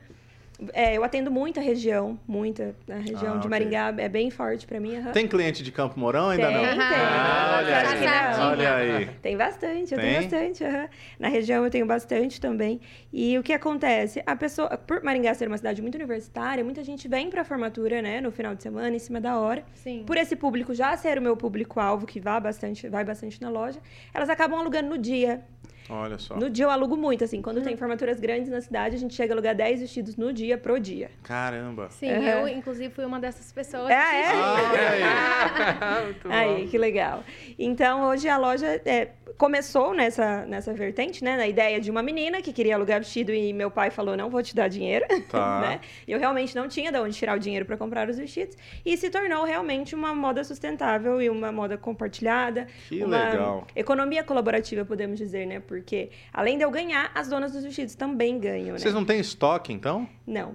É, 0.72 0.96
eu 0.96 1.04
atendo 1.04 1.30
muita 1.30 1.60
região, 1.60 2.18
muita. 2.26 2.74
A 2.90 2.94
região 2.96 3.34
Ah, 3.34 3.38
de. 3.38 3.48
Maringá 3.48 3.94
é 3.98 4.08
bem 4.08 4.30
forte 4.30 4.66
pra 4.66 4.80
mim. 4.80 4.96
aham. 4.96 5.12
Tem 5.12 5.28
cliente 5.28 5.62
de 5.62 5.70
Campo 5.70 6.00
Mourão 6.00 6.30
ainda 6.30 6.46
Tem, 6.46 6.54
não? 6.56 6.62
tem. 6.62 6.78
Ah, 6.80 7.56
olha 7.58 7.76
aí. 7.78 7.98
que 7.98 8.04
não. 8.06 8.48
Olha 8.50 8.74
aí. 8.74 9.06
Tem 9.20 9.36
bastante, 9.36 9.92
eu 9.94 10.00
Tem? 10.00 10.08
tenho 10.10 10.22
bastante. 10.22 10.64
aham. 10.64 10.88
Na 11.18 11.28
região 11.28 11.62
eu 11.64 11.70
tenho 11.70 11.84
bastante 11.86 12.40
também. 12.40 12.80
E 13.12 13.38
o 13.38 13.42
que 13.42 13.52
acontece? 13.52 14.22
A 14.26 14.34
pessoa, 14.34 14.78
por 14.78 15.02
Maringá 15.02 15.34
ser 15.34 15.46
uma 15.46 15.58
cidade 15.58 15.82
muito 15.82 15.94
universitária, 15.96 16.64
muita 16.64 16.82
gente 16.82 17.06
vem 17.06 17.28
pra 17.28 17.44
formatura, 17.44 18.00
né, 18.00 18.20
no 18.20 18.30
final 18.32 18.54
de 18.54 18.62
semana, 18.62 18.96
em 18.96 18.98
cima 18.98 19.20
da 19.20 19.38
hora. 19.38 19.62
Sim. 19.74 20.04
Por 20.06 20.16
esse 20.16 20.34
público 20.36 20.72
já 20.74 20.96
ser 20.96 21.18
o 21.18 21.22
meu 21.22 21.36
público-alvo, 21.36 22.06
que 22.06 22.18
vai 22.18 22.40
bastante, 22.40 22.88
vai 22.88 23.04
bastante 23.04 23.40
na 23.42 23.50
loja, 23.50 23.78
elas 24.14 24.30
acabam 24.30 24.58
alugando 24.58 24.88
no 24.88 24.96
dia. 24.98 25.42
Olha 25.88 26.18
só. 26.18 26.36
No 26.36 26.50
dia 26.50 26.64
eu 26.64 26.70
alugo 26.70 26.96
muito, 26.96 27.22
assim. 27.24 27.40
Quando 27.40 27.62
tem 27.62 27.76
formaturas 27.76 28.18
grandes 28.18 28.50
na 28.50 28.60
cidade, 28.60 28.96
a 28.96 28.98
gente 28.98 29.14
chega 29.14 29.32
a 29.32 29.34
alugar 29.34 29.54
10 29.54 29.80
vestidos 29.80 30.16
no 30.16 30.32
dia, 30.32 30.58
pro 30.58 30.78
dia. 30.80 31.10
Caramba. 31.22 31.88
Sim, 31.90 32.10
Aham. 32.10 32.24
eu, 32.24 32.48
inclusive, 32.48 32.92
fui 32.92 33.04
uma 33.04 33.20
dessas 33.20 33.52
pessoas. 33.52 33.88
É, 33.90 33.94
é? 33.94 34.26
Ah, 34.32 34.70
olha 34.70 34.90
aí. 34.90 36.56
Aí, 36.56 36.68
que 36.68 36.76
legal. 36.78 37.22
Então, 37.58 38.08
hoje 38.08 38.28
a 38.28 38.36
loja 38.36 38.66
é, 38.84 39.08
começou 39.38 39.94
nessa, 39.94 40.44
nessa 40.46 40.72
vertente, 40.72 41.22
né? 41.22 41.36
Na 41.36 41.46
ideia 41.46 41.80
de 41.80 41.90
uma 41.90 42.02
menina 42.02 42.40
que 42.42 42.52
queria 42.52 42.74
alugar 42.74 42.98
vestido 43.00 43.32
e 43.32 43.52
meu 43.52 43.70
pai 43.70 43.90
falou, 43.90 44.16
não 44.16 44.28
vou 44.30 44.42
te 44.42 44.54
dar 44.54 44.68
dinheiro, 44.68 45.04
Tá. 45.30 45.60
né? 45.60 45.80
E 46.06 46.12
eu 46.12 46.18
realmente 46.18 46.54
não 46.56 46.68
tinha 46.68 46.90
de 46.90 46.98
onde 46.98 47.16
tirar 47.16 47.36
o 47.36 47.38
dinheiro 47.38 47.64
para 47.64 47.76
comprar 47.76 48.08
os 48.08 48.16
vestidos. 48.18 48.56
E 48.84 48.96
se 48.96 49.10
tornou 49.10 49.44
realmente 49.44 49.94
uma 49.94 50.14
moda 50.14 50.42
sustentável 50.44 51.20
e 51.20 51.28
uma 51.30 51.52
moda 51.52 51.76
compartilhada. 51.78 52.66
Que 52.88 53.02
uma 53.04 53.30
legal. 53.30 53.66
economia 53.74 54.22
colaborativa, 54.24 54.84
podemos 54.84 55.18
dizer, 55.18 55.46
né? 55.46 55.60
Porque, 55.80 56.10
além 56.32 56.56
de 56.56 56.64
eu 56.64 56.70
ganhar, 56.70 57.10
as 57.14 57.28
donas 57.28 57.52
dos 57.52 57.62
vestidos 57.62 57.94
também 57.94 58.38
ganham, 58.38 58.72
né? 58.72 58.78
Vocês 58.78 58.94
não 58.94 59.04
têm 59.04 59.20
estoque, 59.20 59.72
então? 59.72 60.08
Não. 60.26 60.54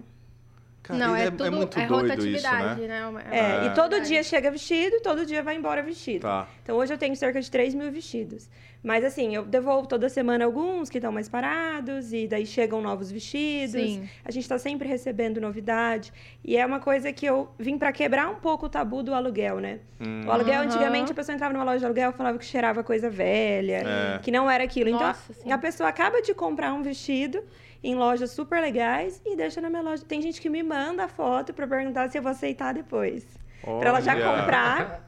Cara, 0.83 0.99
não, 0.99 1.15
é, 1.15 1.25
é, 1.27 1.31
tudo, 1.31 1.45
é 1.45 1.49
muito 1.51 1.79
é 1.79 1.85
doido 1.85 2.03
isso, 2.05 2.15
rotatividade, 2.15 2.81
né? 2.81 2.87
né? 2.87 3.07
Uma- 3.07 3.21
É, 3.21 3.65
É. 3.65 3.65
e 3.67 3.73
todo 3.75 4.01
dia 4.01 4.23
chega 4.23 4.49
vestido 4.49 4.95
e 4.95 5.01
todo 5.01 5.25
dia 5.25 5.43
vai 5.43 5.55
embora 5.55 5.83
vestido. 5.83 6.21
Tá. 6.23 6.47
Então 6.63 6.75
hoje 6.75 6.91
eu 6.91 6.97
tenho 6.97 7.15
cerca 7.15 7.39
de 7.39 7.49
3 7.51 7.75
mil 7.75 7.91
vestidos. 7.91 8.49
Mas 8.83 9.05
assim, 9.05 9.35
eu 9.35 9.45
devolvo 9.45 9.87
toda 9.87 10.09
semana 10.09 10.43
alguns 10.43 10.89
que 10.89 10.97
estão 10.97 11.11
mais 11.11 11.29
parados, 11.29 12.11
e 12.13 12.27
daí 12.27 12.47
chegam 12.47 12.81
novos 12.81 13.11
vestidos. 13.11 13.79
Sim. 13.79 14.09
A 14.25 14.31
gente 14.31 14.41
está 14.41 14.57
sempre 14.57 14.87
recebendo 14.87 15.39
novidade. 15.39 16.11
E 16.43 16.57
é 16.57 16.65
uma 16.65 16.79
coisa 16.79 17.13
que 17.13 17.23
eu 17.23 17.51
vim 17.59 17.77
para 17.77 17.91
quebrar 17.91 18.27
um 18.27 18.35
pouco 18.37 18.65
o 18.65 18.69
tabu 18.69 19.03
do 19.03 19.13
aluguel, 19.13 19.59
né? 19.59 19.81
Hum. 19.99 20.23
O 20.25 20.31
aluguel, 20.31 20.61
Aham. 20.61 20.65
antigamente, 20.65 21.11
a 21.11 21.15
pessoa 21.15 21.35
entrava 21.35 21.53
numa 21.53 21.63
loja 21.63 21.77
de 21.77 21.85
aluguel 21.85 22.09
e 22.09 22.13
falava 22.13 22.39
que 22.39 22.45
cheirava 22.45 22.83
coisa 22.83 23.07
velha, 23.07 23.83
É. 24.15 24.19
que 24.19 24.31
não 24.31 24.49
era 24.49 24.63
aquilo. 24.63 24.89
Nossa, 24.89 25.31
sim. 25.31 25.41
então, 25.41 25.53
a 25.53 25.59
pessoa 25.59 25.87
acaba 25.87 26.19
de 26.19 26.33
comprar 26.33 26.73
um 26.73 26.81
vestido 26.81 27.43
em 27.83 27.95
lojas 27.95 28.31
super 28.31 28.61
legais 28.61 29.21
e 29.25 29.35
deixa 29.35 29.61
na 29.61 29.69
minha 29.69 29.81
loja. 29.81 30.03
Tem 30.05 30.21
gente 30.21 30.41
que 30.41 30.49
me 30.49 30.63
manda 30.63 31.07
foto 31.07 31.53
para 31.53 31.67
perguntar 31.67 32.09
se 32.09 32.17
eu 32.17 32.21
vou 32.21 32.31
aceitar 32.31 32.73
depois. 32.73 33.40
Pra 33.61 33.89
ela 33.89 34.01
já 34.01 34.13
comprar. 34.15 35.05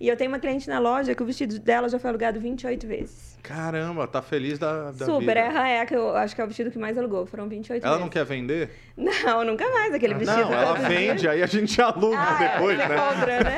E 0.00 0.08
eu 0.08 0.16
tenho 0.16 0.30
uma 0.30 0.38
cliente 0.38 0.68
na 0.68 0.78
loja 0.78 1.14
que 1.14 1.22
o 1.22 1.26
vestido 1.26 1.58
dela 1.58 1.88
já 1.88 1.98
foi 1.98 2.08
alugado 2.10 2.40
28 2.40 2.86
vezes. 2.86 3.32
Caramba, 3.42 4.06
tá 4.06 4.22
feliz 4.22 4.56
da, 4.58 4.92
da 4.92 5.04
Super, 5.04 5.20
vida. 5.20 5.58
é, 5.68 5.78
é, 5.78 5.86
que 5.86 5.94
eu 5.96 6.16
acho 6.16 6.34
que 6.34 6.40
é 6.40 6.44
o 6.44 6.46
vestido 6.46 6.70
que 6.70 6.78
mais 6.78 6.96
alugou. 6.96 7.26
Foram 7.26 7.48
28 7.48 7.84
Ela 7.84 7.94
não 7.98 8.08
vezes. 8.08 8.12
quer 8.12 8.24
vender? 8.24 8.70
Não, 8.96 9.44
nunca 9.44 9.68
mais 9.70 9.92
aquele 9.92 10.14
vestido. 10.14 10.42
Não, 10.42 10.52
ela 10.54 10.74
vende, 10.74 11.28
aí 11.28 11.42
a 11.42 11.46
gente 11.46 11.80
aluga 11.82 12.16
Ah, 12.18 12.38
depois, 12.38 12.78
é, 12.78 12.88
né? 12.88 12.96
compra, 12.96 13.40
né? 13.42 13.56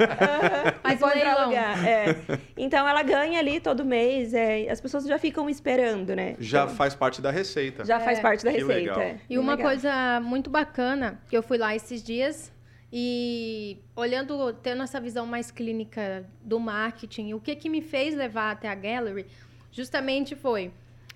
E 0.91 0.95
um 0.95 0.97
pra 0.99 1.09
leilão. 1.15 1.39
alugar. 1.43 1.87
É. 1.87 2.17
Então 2.57 2.89
ela 2.89 3.03
ganha 3.03 3.39
ali 3.39 3.61
todo 3.61 3.85
mês. 3.85 4.33
é, 4.33 4.69
as 4.71 4.81
pessoas 4.81 5.05
já 5.05 5.19
ficam 5.19 5.51
esperando, 5.51 6.15
né? 6.17 6.35
Já 6.39 6.63
Então, 6.65 6.75
faz 6.77 6.95
parte 6.95 7.21
da 7.21 7.31
receita. 7.31 7.85
já 7.85 8.01
faz 8.01 8.19
É. 8.19 8.23
parte 8.23 8.45
da 8.45 8.51
Que 8.53 8.59
receita. 8.59 8.81
legal. 8.81 9.01
é. 9.01 9.17
E 9.29 9.39
uma 9.39 9.53
Legal. 9.55 9.71
coisa 9.71 10.21
muito 10.21 10.49
bacana, 10.49 11.21
que 11.29 11.37
eu 11.37 11.43
fui 11.43 11.59
lá 11.59 11.75
esses 11.77 12.03
dias 12.03 12.51
E 12.93 13.79
olhando, 13.97 14.53
tendo 14.55 14.83
essa 14.83 15.01
visão 15.01 15.27
mais 15.27 15.51
clínica 15.51 16.25
do 16.43 16.61
marketing, 16.61 17.33
o 17.33 17.41
que 17.41 17.57
que 17.57 17.69
me 17.69 17.83
fez 17.83 18.15
levar 18.15 18.53
até 18.53 18.69
a 18.69 18.75
Gallery, 18.75 19.27
justamente 19.73 20.37
foi, 20.37 20.71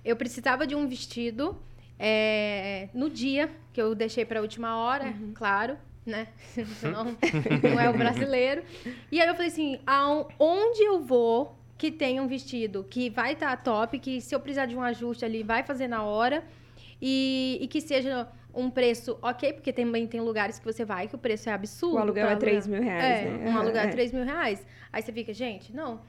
eu 0.05 0.17
precisava 0.17 0.67
de 0.67 0.75
um 0.75 0.89
vestido 0.89 1.57
é, 1.99 2.89
no 2.93 3.09
dia, 3.09 3.51
que 3.73 3.81
eu 3.81 3.95
deixei 3.95 4.25
para 4.25 4.41
a 4.41 4.43
última 4.43 4.77
hora, 4.77 5.15
claro, 5.35 5.77
né? 6.05 6.29
Senão 6.81 7.17
não 7.63 7.81
é 7.81 7.89
o 7.89 7.97
brasileiro. 7.97 8.63
E 9.11 9.21
aí 9.21 9.29
eu 9.29 9.35
falei 9.35 9.49
assim, 9.49 9.79
aonde 9.87 10.83
eu 10.83 11.01
vou 11.05 11.57
que 11.77 11.93
tenha 11.93 12.21
um 12.21 12.27
vestido 12.27 12.85
que 12.91 13.09
vai 13.09 13.35
estar 13.35 13.57
top, 13.63 13.99
que 14.01 14.21
se 14.21 14.35
eu 14.35 14.41
precisar 14.41 14.67
de 14.67 14.77
um 14.77 14.83
ajuste 14.83 15.25
ali, 15.25 15.45
vai 15.45 15.63
fazer 15.63 15.87
na 15.87 16.03
hora, 16.03 16.45
e, 17.01 17.59
e 17.61 17.69
que 17.69 17.81
seja 17.81 18.29
um 18.59 18.69
preço 18.71 19.19
ok, 19.23 19.53
porque 19.55 19.73
também 19.73 20.07
tem 20.07 20.21
lugares 20.21 20.59
que 20.59 20.65
você 20.65 20.85
vai 20.85 21.07
que 21.09 21.15
o 21.15 21.19
preço 21.19 21.49
é 21.49 21.53
absurdo. 21.53 21.97
O 21.97 21.99
aluguel 21.99 22.29
é 22.29 22.37
3 22.37 22.65
alugar. 22.67 22.81
mil 22.81 22.91
reais, 22.91 23.27
É, 23.27 23.31
né? 23.31 23.51
um 23.51 23.57
aluguel 23.59 23.83
é 23.83 23.87
É. 23.87 23.91
3 23.91 24.13
mil 24.13 24.25
reais. 24.25 24.67
Aí 24.93 25.01
você 25.03 25.13
fica, 25.13 25.33
gente, 25.33 25.73
não. 25.73 26.01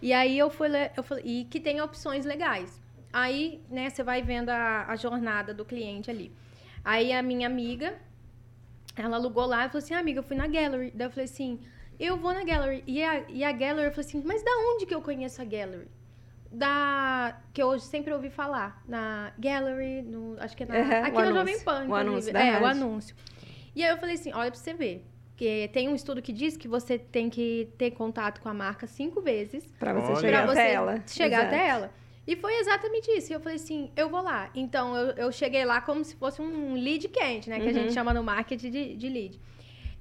E 0.00 0.12
aí 0.12 0.38
eu 0.38 0.48
fui, 0.50 0.68
eu 0.96 1.02
falei, 1.02 1.24
e 1.26 1.44
que 1.44 1.58
tem 1.58 1.80
opções 1.80 2.24
legais. 2.24 2.80
Aí, 3.12 3.60
né, 3.70 3.88
você 3.90 4.02
vai 4.02 4.22
vendo 4.22 4.50
a, 4.50 4.86
a 4.88 4.96
jornada 4.96 5.52
do 5.54 5.64
cliente 5.64 6.10
ali. 6.10 6.30
Aí 6.84 7.12
a 7.12 7.22
minha 7.22 7.46
amiga, 7.46 7.94
ela 8.94 9.16
alugou 9.16 9.46
lá 9.46 9.64
e 9.66 9.68
falou 9.68 9.78
assim, 9.82 9.94
ah, 9.94 9.98
amiga, 9.98 10.20
eu 10.20 10.22
fui 10.22 10.36
na 10.36 10.46
Gallery. 10.46 10.92
Daí 10.94 11.06
eu 11.06 11.10
falei 11.10 11.24
assim, 11.24 11.58
eu 11.98 12.16
vou 12.16 12.32
na 12.34 12.44
Gallery. 12.44 12.84
E 12.86 13.02
a, 13.02 13.22
e 13.28 13.42
a 13.42 13.52
Gallery, 13.52 13.86
eu 13.88 13.92
falei 13.92 14.06
assim, 14.08 14.22
mas 14.24 14.42
da 14.44 14.50
onde 14.70 14.86
que 14.86 14.94
eu 14.94 15.00
conheço 15.02 15.40
a 15.40 15.44
Gallery? 15.44 15.88
Da. 16.50 17.40
Que 17.52 17.62
eu 17.62 17.78
sempre 17.78 18.12
ouvi 18.12 18.30
falar. 18.30 18.82
Na 18.88 19.32
Gallery, 19.38 20.02
no, 20.02 20.36
acho 20.40 20.56
que 20.56 20.62
é 20.62 20.66
na. 20.66 20.76
Aham, 20.78 21.06
aqui 21.06 21.16
o 21.18 21.24
no 21.24 21.34
Jovem. 21.34 21.60
Pan. 21.60 21.80
O 21.80 21.84
inclusive. 21.84 22.08
anúncio 22.08 22.32
da 22.32 22.40
É, 22.44 22.50
o 22.50 22.52
rádio. 22.52 22.66
anúncio. 22.68 23.16
E 23.74 23.82
aí 23.84 23.90
eu 23.90 23.96
falei 23.98 24.14
assim: 24.14 24.32
olha 24.32 24.50
pra 24.50 24.58
você 24.60 24.74
ver. 24.74 25.04
Que 25.36 25.68
tem 25.70 25.86
um 25.86 25.94
estudo 25.94 26.22
que 26.22 26.32
diz 26.32 26.56
que 26.56 26.66
você 26.66 26.98
tem 26.98 27.28
que 27.28 27.68
ter 27.76 27.90
contato 27.90 28.40
com 28.40 28.48
a 28.48 28.54
marca 28.54 28.86
cinco 28.86 29.20
vezes 29.20 29.70
Pra 29.78 29.92
você 29.92 30.12
Olha. 30.12 30.20
chegar 30.20 30.42
pra 30.44 30.52
até 30.52 30.62
você 30.68 30.74
ela. 30.74 31.02
chegar 31.06 31.38
Exato. 31.40 31.54
até 31.54 31.68
ela. 31.68 31.90
E 32.26 32.36
foi 32.36 32.54
exatamente 32.58 33.10
isso. 33.10 33.30
E 33.30 33.34
eu 33.34 33.40
falei 33.40 33.56
assim, 33.56 33.90
eu 33.94 34.08
vou 34.08 34.22
lá. 34.22 34.48
Então, 34.54 34.96
eu, 34.96 35.10
eu 35.10 35.30
cheguei 35.30 35.62
lá 35.66 35.82
como 35.82 36.02
se 36.02 36.16
fosse 36.16 36.40
um 36.40 36.72
lead 36.74 37.06
quente, 37.08 37.50
né? 37.50 37.56
Que 37.60 37.64
a 37.64 37.66
Uhum. 37.66 37.72
gente 37.74 37.92
chama 37.92 38.14
no 38.14 38.22
marketing 38.24 38.70
de, 38.70 38.96
de 38.96 39.08
lead. 39.10 39.38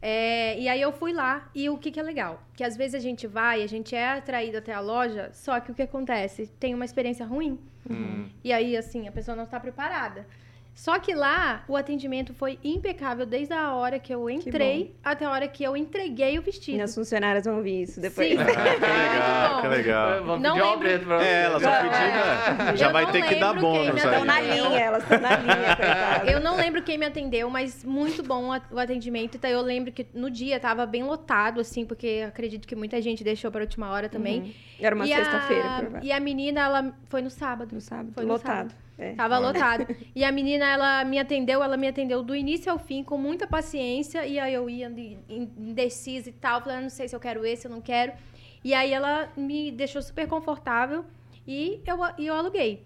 É, 0.08 0.56
e 0.60 0.70
aí 0.70 0.80
eu 0.80 0.92
fui 0.92 1.12
lá. 1.12 1.50
E 1.56 1.68
o 1.68 1.80
que, 1.80 1.90
que 1.90 2.00
é 2.00 2.04
legal? 2.04 2.40
Que 2.56 2.64
às 2.64 2.78
vezes 2.78 2.94
a 2.94 3.00
gente 3.00 3.26
vai, 3.26 3.64
a 3.64 3.68
gente 3.68 3.96
é 3.96 4.10
atraído 4.10 4.60
até 4.60 4.72
a 4.72 4.80
loja, 4.80 5.32
só 5.34 5.60
que 5.60 5.72
o 5.72 5.74
que 5.74 5.82
acontece? 5.82 6.46
Tem 6.60 6.76
uma 6.76 6.86
experiência 6.86 7.26
ruim. 7.26 7.60
Hum. 7.90 8.30
E 8.44 8.54
aí, 8.54 8.78
assim, 8.78 9.08
a 9.08 9.12
pessoa 9.12 9.36
não 9.36 9.46
está 9.46 9.60
preparada. 9.60 10.28
Só 10.76 11.00
que 11.00 11.16
lá, 11.16 11.64
o 11.70 11.78
atendimento 11.78 12.34
foi 12.34 12.60
impecável 12.62 13.26
desde 13.26 13.54
a 13.54 13.74
hora 13.74 13.98
que 13.98 14.14
eu 14.14 14.30
entrei 14.30 14.94
até 15.02 15.24
a 15.24 15.32
hora 15.32 15.48
que 15.48 15.64
eu 15.64 15.76
entreguei 15.78 16.38
o 16.38 16.42
vestido. 16.42 16.76
Minhas 16.76 16.94
funcionárias 16.94 17.46
vão 17.46 17.64
ver 17.64 17.84
isso 17.84 18.02
depois. 18.02 18.28
Sim. 18.30 18.36
Ah, 19.26 19.62
que 19.62 19.62
legal, 19.62 19.62
que 19.62 19.68
legal. 19.70 20.24
Vamos 20.26 20.42
Não 20.42 20.56
pedir 20.56 20.66
um 20.66 20.70
lembro- 20.72 20.88
aumento 20.88 21.06
pra 21.06 21.18
você. 21.18 21.26
É, 21.26 21.44
ela 21.44 21.60
só 21.62 21.70
É. 21.70 21.78
pediu, 21.78 22.66
né? 22.66 22.76
Já 22.78 22.88
Eu 22.88 22.92
vai 22.94 23.06
não 23.06 23.12
ter 23.14 23.22
que 23.26 23.36
dar 23.36 23.52
lembro 23.52 23.62
quem 23.62 23.72
bônus 23.72 23.86
me 23.96 24.02
aí. 24.02 24.06
Estão 24.08 24.26
na 24.26 24.42
linha, 24.42 24.80
elas 24.80 25.04
estão 25.04 25.20
na 25.22 25.38
linha, 25.38 25.76
coitada. 25.78 26.32
Eu 26.32 26.40
não 26.42 26.56
lembro 26.58 26.84
quem 26.84 26.98
me 26.98 27.06
atendeu, 27.06 27.50
mas 27.50 27.84
muito 27.86 28.22
bom 28.22 28.52
a- 28.52 28.62
o 28.70 28.78
atendimento. 28.78 29.36
Então, 29.38 29.50
eu 29.50 29.62
lembro 29.62 29.92
que 29.94 30.06
no 30.14 30.30
dia 30.30 30.60
tava 30.60 30.86
bem 30.86 31.04
lotado, 31.04 31.62
assim, 31.62 31.86
porque 31.86 32.26
acredito 32.28 32.68
que 32.68 32.76
muita 32.76 33.02
gente 33.02 33.24
deixou 33.24 33.50
para 33.50 33.62
a 33.62 33.64
última 33.64 33.90
hora 33.90 34.10
também. 34.10 34.42
Uhum. 34.42 34.54
Era 34.82 34.94
uma 34.96 35.06
a- 35.06 35.08
sexta-feira, 35.08 35.64
provavelmente. 35.64 36.06
E 36.06 36.12
a 36.12 36.20
menina, 36.20 36.62
ela 36.62 36.94
foi 37.06 37.22
no 37.22 37.30
sábado. 37.30 37.74
No 37.74 37.80
sábado, 37.82 38.12
Foi 38.14 38.24
no 38.26 38.34
lotado. 38.34 38.70
sábado. 38.72 38.85
É. 38.98 39.14
Tava 39.14 39.38
lotado. 39.38 39.86
E 40.16 40.24
a 40.24 40.32
menina, 40.32 40.66
ela 40.66 41.04
me 41.04 41.20
atendeu, 41.20 41.62
ela 41.62 41.76
me 41.76 41.88
atendeu 41.88 42.24
do 42.24 42.36
início 42.36 42.72
ao 42.72 42.80
fim, 42.80 43.04
com 43.04 43.18
muita 43.18 43.46
paciência. 43.46 44.26
E 44.26 44.40
aí 44.40 44.54
eu 44.54 44.70
ia 44.70 44.90
de- 44.90 45.18
indecisa 45.30 46.30
e 46.30 46.34
tal, 46.34 46.62
falando, 46.62 46.84
não 46.84 46.90
sei 46.90 47.08
se 47.08 47.16
eu 47.16 47.20
quero 47.20 47.46
esse, 47.46 47.68
eu 47.68 47.72
não 47.72 47.82
quero. 47.82 48.14
E 48.64 48.74
aí 48.74 48.92
ela 48.94 49.30
me 49.36 49.72
deixou 49.72 50.02
super 50.02 50.28
confortável 50.28 51.06
e 51.48 51.82
eu, 51.86 51.98
e 52.18 52.28
eu 52.28 52.36
aluguei. 52.36 52.84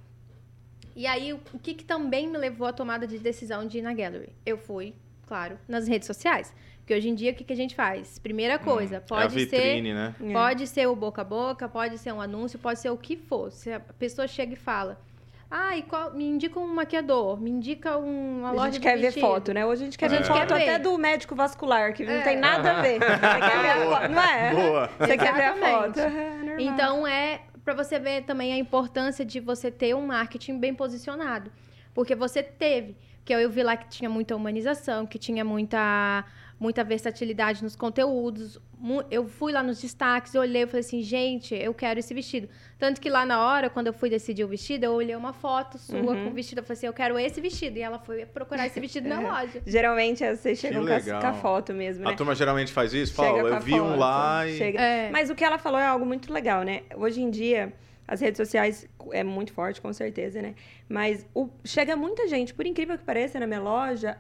E 0.95 1.05
aí, 1.07 1.31
o 1.31 1.39
que, 1.61 1.73
que 1.73 1.85
também 1.85 2.27
me 2.27 2.37
levou 2.37 2.67
à 2.67 2.73
tomada 2.73 3.07
de 3.07 3.17
decisão 3.19 3.65
de 3.65 3.77
ir 3.77 3.81
na 3.81 3.93
Gallery? 3.93 4.29
Eu 4.45 4.57
fui, 4.57 4.93
claro, 5.27 5.57
nas 5.67 5.87
redes 5.87 6.05
sociais. 6.07 6.53
Porque 6.79 6.93
hoje 6.93 7.07
em 7.07 7.15
dia, 7.15 7.31
o 7.31 7.35
que, 7.35 7.43
que 7.43 7.53
a 7.53 7.55
gente 7.55 7.75
faz? 7.75 8.17
Primeira 8.19 8.57
coisa, 8.57 8.95
é 8.95 8.97
a 8.97 9.01
pode 9.01 9.33
ser 9.33 9.39
vitrine, 9.45 9.93
né? 9.93 10.15
É. 10.19 10.33
Pode 10.33 10.65
ser 10.67 10.87
o 10.87 10.95
boca 10.95 11.21
a 11.21 11.23
boca, 11.23 11.69
pode 11.69 11.97
ser 11.99 12.11
um 12.11 12.19
anúncio, 12.19 12.57
pode 12.59 12.79
ser 12.79 12.89
o 12.89 12.97
que 12.97 13.15
for. 13.15 13.51
Se 13.51 13.71
a 13.71 13.79
pessoa 13.79 14.27
chega 14.27 14.53
e 14.53 14.55
fala, 14.57 14.99
ah, 15.51 15.75
e 15.77 15.81
qual- 15.83 16.11
me 16.13 16.25
indica 16.25 16.59
um 16.59 16.67
maquiador, 16.67 17.39
me 17.41 17.49
indica 17.49 17.97
um- 17.97 18.39
uma 18.39 18.49
A 18.49 18.51
loja 18.51 18.65
gente 18.65 18.73
de 18.75 18.79
quer 18.81 18.95
ver 18.95 19.01
vestido. 19.03 19.25
foto, 19.25 19.53
né? 19.53 19.65
Hoje 19.65 19.81
a 19.81 19.85
gente 19.85 19.97
quer 19.97 20.05
A 20.05 20.09
ver 20.09 20.17
gente 20.17 20.27
foto 20.27 20.37
quer 20.47 20.47
ver. 20.57 20.63
até 20.63 20.79
do 20.79 20.97
médico 20.97 21.35
vascular, 21.35 21.93
que 21.93 22.05
não 22.05 22.13
É. 22.13 22.21
tem 22.21 22.37
nada 22.37 22.77
a 22.77 22.81
ver. 22.81 22.99
Você 22.99 23.39
quer 23.39 23.61
ver 23.61 23.69
a 23.69 23.85
foto, 23.89 24.11
não 24.11 24.21
é? 24.21 24.53
Boa. 24.53 24.89
Você 24.99 25.17
quer 25.17 25.33
ver 25.33 25.43
a 25.43 25.53
foto. 25.55 25.99
Então 26.59 27.07
é 27.07 27.41
para 27.63 27.73
você 27.73 27.99
ver 27.99 28.23
também 28.23 28.53
a 28.53 28.57
importância 28.57 29.23
de 29.25 29.39
você 29.39 29.69
ter 29.69 29.95
um 29.95 30.07
marketing 30.07 30.57
bem 30.59 30.73
posicionado, 30.73 31.51
porque 31.93 32.15
você 32.15 32.41
teve, 32.41 32.95
que 33.23 33.31
eu 33.33 33.47
vi 33.49 33.61
lá 33.61 33.77
que 33.77 33.87
tinha 33.89 34.09
muita 34.09 34.35
humanização, 34.35 35.05
que 35.05 35.19
tinha 35.19 35.43
muita 35.45 36.25
muita 36.59 36.83
versatilidade 36.83 37.63
nos 37.63 37.75
conteúdos. 37.75 38.59
Eu 39.09 39.27
fui 39.27 39.51
lá 39.53 39.63
nos 39.63 39.81
destaques, 39.81 40.33
eu 40.35 40.41
olhei 40.41 40.63
e 40.63 40.67
falei 40.67 40.81
assim, 40.81 41.01
gente, 41.01 41.55
eu 41.55 41.73
quero 41.73 41.99
esse 41.99 42.13
vestido. 42.13 42.49
Tanto 42.77 42.99
que 42.99 43.09
lá 43.09 43.25
na 43.25 43.45
hora, 43.45 43.69
quando 43.69 43.87
eu 43.87 43.93
fui 43.93 44.09
decidir 44.09 44.43
o 44.43 44.47
vestido, 44.47 44.83
eu 44.83 44.91
olhei 44.91 45.15
uma 45.15 45.31
foto 45.33 45.77
sua 45.77 45.97
Uhum. 45.99 46.25
com 46.25 46.29
o 46.29 46.33
vestido. 46.33 46.59
Eu 46.59 46.63
falei 46.63 46.77
assim, 46.77 46.87
eu 46.87 46.93
quero 46.93 47.17
esse 47.17 47.39
vestido. 47.39 47.77
E 47.77 47.81
ela 47.81 47.97
foi 47.99 48.25
procurar 48.25 48.67
esse 48.67 48.79
vestido 48.79 49.07
na 49.07 49.19
loja. 49.21 49.61
Geralmente 49.65 50.25
vocês 50.35 50.59
chegam 50.59 50.85
com 50.85 50.93
a, 50.93 51.21
com 51.21 51.27
a 51.27 51.33
foto 51.33 51.73
mesmo, 51.73 52.03
né? 52.03 52.11
A 52.11 52.15
turma 52.15 52.35
geralmente 52.35 52.71
faz 52.73 52.93
isso? 52.93 53.13
Fala, 53.13 53.37
eu 53.39 53.59
vi 53.61 53.75
um 53.79 53.87
foto, 53.89 53.99
lá 53.99 54.47
e... 54.47 54.57
chega. 54.57 54.81
É. 54.81 55.09
Mas 55.11 55.29
o 55.29 55.35
que 55.35 55.43
ela 55.43 55.57
falou 55.57 55.79
é 55.79 55.85
algo 55.85 56.05
muito 56.05 56.31
legal, 56.33 56.63
né? 56.63 56.83
Hoje 56.95 57.21
em 57.21 57.29
dia, 57.29 57.71
as 58.07 58.19
redes 58.21 58.37
sociais 58.37 58.87
é 59.11 59.23
muito 59.23 59.53
forte, 59.53 59.79
com 59.79 59.91
certeza, 59.93 60.41
né? 60.41 60.55
Mas 60.89 61.25
o- 61.33 61.49
chega 61.63 61.95
muita 61.95 62.27
gente, 62.27 62.53
por 62.53 62.65
incrível 62.65 62.97
que 62.97 63.03
pareça, 63.03 63.39
na 63.39 63.47
minha 63.47 63.61
loja, 63.61 64.17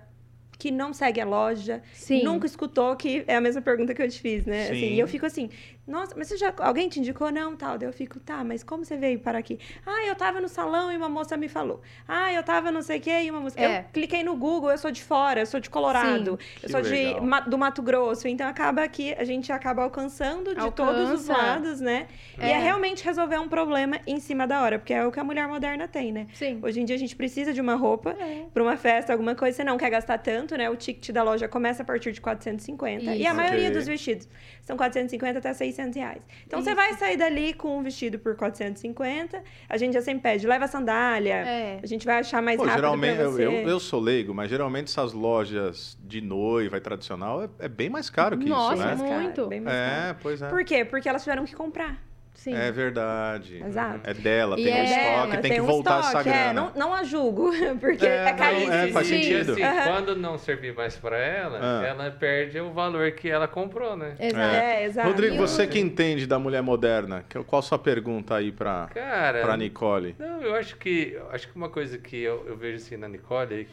que 0.59 0.69
não 0.69 0.93
segue 0.93 1.21
a 1.21 1.25
loja, 1.25 1.81
Sim. 1.93 2.21
nunca 2.21 2.45
escutou, 2.45 2.93
que 2.97 3.23
é 3.25 3.37
a 3.37 3.41
mesma 3.41 3.61
pergunta 3.61 3.95
que 3.95 4.01
eu 4.01 4.09
te 4.09 4.19
fiz, 4.19 4.45
né? 4.45 4.65
Sim. 4.65 4.71
Assim, 4.73 4.93
e 4.93 4.99
eu 4.99 5.07
fico 5.07 5.25
assim, 5.25 5.49
nossa, 5.89 6.13
mas 6.17 6.27
você 6.27 6.37
já, 6.37 6.53
alguém 6.59 6.87
te 6.87 6.99
indicou? 6.99 7.31
Não, 7.31 7.55
tal. 7.55 7.77
Daí 7.77 7.87
eu 7.89 7.93
fico, 7.93 8.19
tá, 8.19 8.43
mas 8.43 8.63
como 8.63 8.85
você 8.85 8.95
veio 8.95 9.19
para 9.19 9.37
aqui? 9.39 9.59
Ah, 9.85 10.05
eu 10.05 10.15
tava 10.15 10.39
no 10.39 10.47
salão 10.47 10.91
e 10.91 10.97
uma 10.97 11.09
moça 11.09 11.35
me 11.35 11.49
falou. 11.49 11.81
Ah, 12.07 12.31
eu 12.31 12.43
tava 12.43 12.71
não 12.71 12.81
sei 12.81 12.99
o 12.99 13.01
quê 13.01 13.23
e 13.23 13.31
uma 13.31 13.39
moça... 13.41 13.59
É. 13.59 13.79
Eu 13.79 13.83
cliquei 13.91 14.23
no 14.23 14.35
Google, 14.35 14.69
eu 14.71 14.77
sou 14.77 14.91
de 14.91 15.03
fora, 15.03 15.39
eu 15.41 15.45
sou 15.45 15.59
de 15.59 15.69
Colorado, 15.69 16.37
Que 16.59 16.65
eu 16.67 16.69
sou 16.69 16.81
de, 16.81 16.89
legal. 16.89 17.41
Do 17.47 17.57
Mato 17.57 17.81
Grosso, 17.81 18.27
então 18.27 18.47
acaba 18.47 18.87
que 18.87 19.13
a 19.15 19.23
gente 19.23 19.51
acaba 19.51 19.83
alcançando 19.83 20.53
de 20.55 20.71
todos 20.71 21.09
os 21.11 21.29
Alcança. 21.29 21.33
lados, 21.33 21.81
né? 21.81 22.07
E 22.37 22.43
é 22.43 22.51
É. 22.51 22.59
realmente 22.59 23.03
resolver 23.03 23.37
um 23.39 23.47
problema 23.49 23.99
em 24.05 24.19
cima 24.19 24.45
da 24.45 24.61
hora, 24.61 24.77
porque 24.79 24.93
é 24.93 25.05
o 25.05 25.11
que 25.11 25.19
a 25.19 25.23
mulher 25.23 25.47
moderna 25.47 25.87
tem, 25.87 26.11
né? 26.11 26.27
Sim. 26.33 26.59
Hoje 26.61 26.81
em 26.81 26.85
dia 26.85 26.95
a 26.95 26.99
gente 26.99 27.15
precisa 27.15 27.51
de 27.53 27.59
uma 27.61 27.75
roupa 27.75 28.11
É. 28.19 28.45
para 28.53 28.61
uma 28.61 28.77
festa, 28.77 29.11
alguma 29.13 29.33
coisa, 29.35 29.57
você 29.57 29.63
não 29.63 29.77
quer 29.77 29.89
gastar 29.89 30.17
tanto, 30.19 30.55
né? 30.55 30.69
O 30.69 30.75
ticket 30.75 31.11
da 31.11 31.23
loja 31.23 31.47
começa 31.47 31.81
a 31.81 31.85
partir 31.85 32.11
de 32.11 32.21
450 32.21 33.03
e 33.15 33.25
a 33.25 33.29
Isso. 33.29 33.35
maioria 33.35 33.71
dos 33.71 33.87
vestidos 33.87 34.27
são 34.61 34.77
450 34.77 35.39
até 35.39 35.53
600 35.53 35.78
reais. 35.95 36.21
Então 36.45 36.61
você 36.61 36.71
Isso. 36.71 36.75
vai 36.75 36.93
sair 36.95 37.17
dali 37.17 37.53
com 37.53 37.77
um 37.79 37.83
vestido 37.83 38.19
por 38.19 38.35
450, 38.35 39.41
a 39.67 39.77
gente 39.77 39.93
já 39.93 40.01
sempre 40.01 40.23
pede, 40.23 40.45
leva 40.47 40.67
sandália, 40.67 41.33
É. 41.35 41.79
a 41.81 41.85
gente 41.85 42.05
vai 42.05 42.19
achar 42.19 42.41
mais 42.41 42.57
Pô, 42.57 42.63
rápido 42.63 42.77
geralmente, 42.81 43.19
eu, 43.19 43.31
você. 43.31 43.45
eu, 43.45 43.51
eu 43.51 43.79
sou 43.79 43.99
leigo, 43.99 44.33
mas 44.33 44.49
geralmente 44.49 44.87
essas 44.87 45.13
lojas 45.13 45.97
de 46.03 46.21
noiva 46.21 46.77
e 46.77 46.81
tradicional 46.81 47.43
é, 47.43 47.49
é 47.59 47.67
bem 47.69 47.89
mais 47.89 48.09
caro 48.09 48.37
que 48.37 48.47
Nossa, 48.49 48.75
isso, 48.93 49.03
né? 49.03 49.09
caro, 49.09 49.21
muito. 49.23 49.47
bem 49.47 49.61
mais 49.61 49.75
caro. 49.77 50.09
É, 50.09 50.15
pois 50.21 50.41
é. 50.41 50.49
Por 50.49 50.63
quê? 50.63 50.83
Porque 50.85 51.07
elas 51.07 51.23
tiveram 51.23 51.45
que 51.45 51.55
comprar. 51.55 52.08
Sim. 52.39 52.55
É 52.55 52.71
verdade. 52.71 53.61
Exato. 53.61 53.99
É 54.09 54.13
dela, 54.13 54.57
E 54.57 54.63
tem 54.63 54.73
um 54.73 54.77
é 54.77 54.83
estoque, 54.85 55.27
dela, 55.29 55.41
tem, 55.41 55.51
que 55.51 55.61
um 55.61 55.65
voltar 55.65 55.99
essa 55.99 56.07
estoque, 56.07 56.29
é, 56.29 56.31
grana. 56.31 56.53
não, 56.53 56.71
não 56.73 56.93
a 56.93 57.03
julgo, 57.03 57.51
porque 57.81 58.05
É, 58.05 58.27
é, 58.29 58.33
caríssimo. 58.33 58.71
é, 58.73 58.87
faz 58.93 59.07
Sim. 59.07 59.21
sentido. 59.21 59.51
Assim, 59.51 59.61
Aham. 59.63 59.83
quando 59.83 60.15
não 60.15 60.37
servir 60.37 60.73
mais 60.73 60.95
pra 60.95 61.17
ela, 61.17 61.59
Ah. 61.61 61.85
ela 61.85 62.11
perde 62.11 62.57
o 62.61 62.71
valor 62.71 63.11
que 63.11 63.29
ela 63.29 63.45
comprou, 63.45 63.97
né? 63.97 64.15
Exato. 64.17 64.37
É, 64.55 64.85
exato. 64.85 65.07
Rodrigo, 65.09 65.35
E 65.35 65.37
você 65.37 65.67
que 65.67 65.79
entende 65.79 66.25
da 66.25 66.39
mulher 66.39 66.61
moderna, 66.63 67.25
qual 67.45 67.59
a 67.59 67.61
sua 67.61 67.77
pergunta 67.77 68.35
aí 68.35 68.53
pra, 68.53 68.89
Cara, 68.93 69.41
pra 69.41 69.57
Nicole? 69.57 70.15
Não, 70.17 70.41
eu 70.41 70.55
acho 70.55 70.77
que 70.77 71.19
acho 71.31 71.49
que 71.49 71.55
uma 71.57 71.67
coisa 71.69 71.97
que 71.97 72.21
eu, 72.21 72.45
eu 72.47 72.55
vejo 72.55 72.77
assim 72.77 72.95
na 72.95 73.09
Nicole 73.09 73.67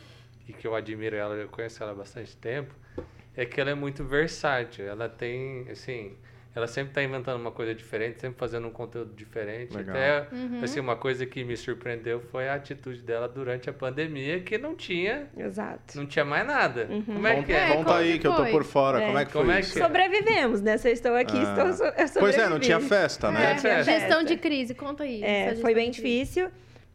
e, 0.48 0.50
e 0.50 0.52
que 0.52 0.66
eu 0.66 0.74
admiro 0.74 1.14
ela, 1.14 1.36
eu 1.36 1.46
conheço 1.48 1.80
ela 1.84 1.92
há 1.92 1.94
bastante 1.94 2.36
tempo, 2.36 2.74
é 3.36 3.46
que 3.46 3.60
ela 3.60 3.70
é 3.70 3.74
muito 3.76 4.02
versátil. 4.02 4.88
Ela 4.88 5.08
tem, 5.08 5.68
assim, 5.70 6.16
ela 6.56 6.66
sempre 6.66 6.90
está 6.90 7.02
inventando 7.02 7.38
uma 7.38 7.50
coisa 7.52 7.74
diferente, 7.74 8.18
sempre 8.20 8.38
fazendo 8.38 8.66
um 8.66 8.70
conteúdo 8.70 9.12
diferente. 9.14 9.76
Legal. 9.76 9.94
Até, 9.94 10.26
Uhum. 10.34 10.60
assim, 10.64 10.80
uma 10.80 10.96
coisa 10.96 11.26
que 11.26 11.44
me 11.44 11.54
surpreendeu 11.56 12.18
foi 12.20 12.48
a 12.48 12.54
atitude 12.54 13.02
dela 13.02 13.28
durante 13.28 13.68
a 13.68 13.72
pandemia, 13.74 14.40
que 14.40 14.56
não 14.56 14.74
tinha, 14.74 15.28
Exato. 15.36 15.94
não 15.96 16.06
tinha 16.06 16.24
mais 16.24 16.46
nada. 16.46 16.86
Uhum. 16.90 17.02
Como 17.02 17.26
é 17.26 17.34
Conta, 17.34 17.46
que 17.46 17.52
é? 17.52 17.66
conta 17.68 17.84
como 17.84 17.98
aí 17.98 18.12
que 18.14 18.18
que 18.20 18.26
eu 18.26 18.32
tô 18.32 18.42
foi? 18.42 18.50
por 18.50 18.64
fora. 18.64 19.02
É. 19.02 19.06
Como 19.06 19.18
é 19.18 19.24
que 19.26 19.32
Como 19.32 19.44
foi 19.44 19.54
é 19.54 19.60
isso? 19.60 19.72
que- 19.74 19.78
Sobrevivemos, 19.80 20.62
né? 20.62 20.78
Vocês 20.78 20.94
estão 20.98 21.14
aqui, 21.14 21.36
Ah. 21.36 21.68
estou, 21.70 21.86
eu 21.86 22.08
Pois 22.20 22.36
é, 22.38 22.48
não 22.48 22.58
tinha 22.58 22.80
festa, 22.80 23.30
né? 23.30 23.44
É, 23.44 23.50
É, 23.52 23.58
festa. 23.58 23.92
gestão 23.92 24.24
de 24.24 24.36
crise, 24.38 24.74
conta 24.74 25.04
aí. 25.04 25.22
É, 25.22 25.54
foi 25.56 25.74
bem 25.74 25.90
difícil. 25.90 26.48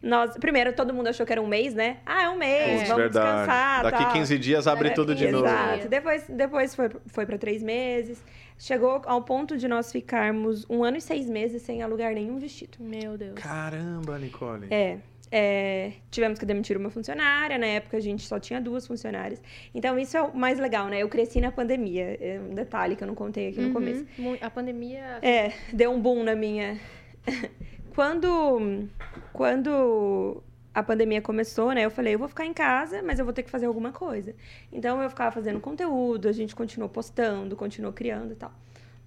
Nós, 0.04 0.36
primeiro, 0.39 0.74
todo 0.74 0.91
mundo 0.95 1.10
achou 1.10 1.24
que 1.28 1.32
era 1.32 1.39
um 1.39 1.45
mês, 1.45 1.76
né? 1.76 1.97
Ah, 2.04 2.24
é 2.24 2.30
um 2.30 2.36
mês, 2.36 2.71
Putz, 2.80 2.88
vamos 2.88 3.04
verdade. 3.04 3.28
descansar. 3.38 3.84
Daqui 3.84 4.04
tal. 4.04 4.13
15 4.13 4.39
dias 4.39 4.65
abre 4.67 4.88
É, 4.88 4.91
tudo 4.93 5.13
de 5.13 5.28
novo. 5.30 5.45
Exato. 5.45 5.88
Depois, 5.88 6.26
depois 6.28 6.74
foi, 6.76 6.89
foi 7.06 7.26
para 7.28 7.38
três 7.38 7.62
meses. 7.62 8.24
Chegou 8.63 9.02
ao 9.06 9.24
ponto 9.24 9.58
de 9.58 9.67
nós 9.67 9.91
ficarmos 9.91 10.67
um 10.69 10.84
ano 10.84 10.97
e 10.97 11.02
seis 11.02 11.28
meses 11.28 11.63
sem 11.63 11.82
alugar 11.82 12.13
nenhum 12.13 12.38
vestido. 12.38 12.78
Meu 12.80 13.17
Deus. 13.17 13.34
Caramba, 13.34 14.19
Nicole. 14.19 14.67
É. 14.69 15.00
é, 15.32 15.93
tivemos 16.12 16.38
que 16.38 16.45
demitir 16.45 16.78
uma 16.78 16.91
funcionária, 16.91 17.58
na 17.58 17.65
época 17.65 17.97
a 17.97 18.00
gente 18.00 18.21
só 18.28 18.39
tinha 18.39 18.62
duas 18.62 18.86
funcionárias. 18.86 19.41
Então, 19.74 19.97
isso 19.97 20.15
é 20.15 20.21
o 20.21 20.38
mais 20.38 20.60
legal, 20.60 20.89
né? 20.89 21.02
Eu 21.02 21.10
cresci 21.10 21.41
na 21.41 21.52
pandemia, 21.52 22.15
é 22.21 22.39
um 22.39 22.54
detalhe 22.54 22.95
que 22.95 23.04
eu 23.04 23.08
não 23.08 23.15
contei 23.15 23.47
aqui 23.50 23.60
no 23.62 23.69
Uhum. 23.69 23.74
começo. 23.74 24.06
Mu- 24.19 24.38
A 24.39 24.50
pandemia. 24.52 25.17
É, 25.24 25.54
deu 25.74 25.89
um 25.91 26.00
boom 26.00 26.24
na 26.24 26.36
minha. 26.36 26.80
quando, 27.95 28.88
quando 29.34 30.43
a 30.73 30.81
pandemia 30.81 31.21
começou, 31.21 31.71
né? 31.73 31.84
Eu 31.86 31.91
falei, 31.91 32.15
eu 32.15 32.19
vou 32.19 32.27
ficar 32.27 32.45
em 32.45 32.53
casa, 32.53 33.01
mas 33.03 33.19
eu 33.19 33.25
vou 33.25 33.34
ter 33.34 33.43
que 33.43 33.49
fazer 33.49 33.65
alguma 33.65 33.91
coisa. 33.91 34.34
Então 34.71 35.01
eu 35.01 35.10
ficava 35.10 35.31
fazendo 35.31 35.60
conteúdo, 35.60 36.27
a 36.27 36.31
gente 36.31 36.55
continuou 36.55 36.89
postando, 36.89 37.55
continuou 37.55 37.91
criando 37.93 38.31
e 38.34 38.36
tal. 38.36 38.51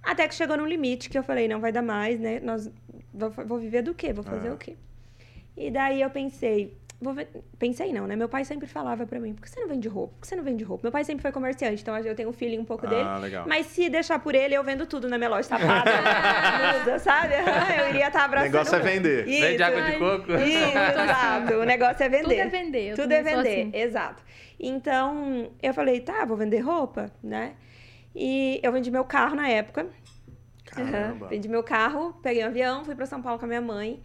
Até 0.03 0.27
que 0.27 0.35
chegou 0.35 0.55
num 0.55 0.67
limite 0.67 1.09
que 1.09 1.17
eu 1.17 1.23
falei, 1.23 1.47
não 1.47 1.59
vai 1.59 1.71
dar 1.71 1.81
mais, 1.81 2.19
né? 2.19 2.39
Nós 2.39 2.69
vou, 3.13 3.31
vou 3.31 3.57
viver 3.57 3.81
do 3.81 3.93
quê? 3.93 4.13
Vou 4.13 4.23
fazer 4.23 4.49
É. 4.49 4.51
o 4.51 4.57
quê? 4.57 4.75
E 5.57 5.71
daí 5.71 6.01
eu 6.01 6.09
pensei, 6.11 6.77
pensei 7.59 7.91
não, 7.93 8.07
né? 8.07 8.15
Meu 8.15 8.27
pai 8.29 8.43
sempre 8.45 8.67
falava 8.67 9.05
pra 9.05 9.19
mim, 9.19 9.33
por 9.33 9.41
que 9.43 9.49
você 9.49 9.59
não 9.59 9.67
vende 9.67 9.87
roupa? 9.87 10.13
Por 10.15 10.21
que 10.21 10.27
você 10.27 10.35
não 10.35 10.43
vende 10.43 10.63
roupa? 10.63 10.83
Meu 10.83 10.91
pai 10.91 11.03
sempre 11.03 11.21
foi 11.21 11.31
comerciante, 11.31 11.81
então 11.81 11.97
eu 11.97 12.15
tenho 12.15 12.29
um 12.29 12.33
feeling 12.33 12.59
um 12.59 12.65
pouco 12.65 12.87
dele. 12.87 13.01
Ah, 13.03 13.17
legal. 13.17 13.45
Mas 13.47 13.67
se 13.67 13.89
deixar 13.89 14.19
por 14.19 14.33
ele, 14.33 14.55
eu 14.55 14.63
vendo 14.63 14.85
tudo 14.87 15.07
na 15.07 15.17
minha 15.17 15.29
loja, 15.29 15.43
sapato, 15.43 15.89
blusa, 16.83 16.99
sabe? 16.99 17.33
Eu 17.79 17.89
iria 17.89 18.07
estar 18.07 18.21
O 18.21 18.25
abraçando. 18.25 18.51
negócio 18.53 18.75
é 18.75 18.79
vender. 18.79 19.27
Isso, 19.27 19.41
Vende 19.41 19.63
água 19.63 19.81
de 19.81 19.97
coco. 19.97 20.31
Isso, 20.33 20.77
exato. 20.77 21.53
O 21.53 21.63
negócio 21.65 22.03
é 22.03 22.09
vender. 22.09 22.23
Tudo 22.23 22.33
é 22.41 22.47
vender. 22.47 22.87
eu 22.91 22.95
Tudo 22.95 23.11
é 23.11 23.21
vender, 23.21 23.61
assim. 23.61 23.71
exato. 23.73 24.23
Então, 24.59 25.51
eu 25.61 25.73
falei, 25.73 25.99
tá, 25.99 26.23
vou 26.25 26.37
vender 26.37 26.59
roupa, 26.59 27.11
né? 27.21 27.53
E 28.15 28.59
eu 28.63 28.71
vendi 28.71 28.89
meu 28.89 29.03
carro 29.03 29.35
na 29.35 29.47
época. 29.49 29.87
Caramba. 30.65 31.25
Aham, 31.25 31.27
Vendi 31.29 31.47
meu 31.49 31.61
carro, 31.61 32.13
peguei 32.23 32.43
um 32.43 32.47
avião, 32.47 32.83
fui 32.85 32.95
pra 32.95 33.05
São 33.05 33.21
Paulo 33.21 33.37
com 33.37 33.45
a 33.45 33.47
minha 33.47 33.61
mãe. 33.61 34.01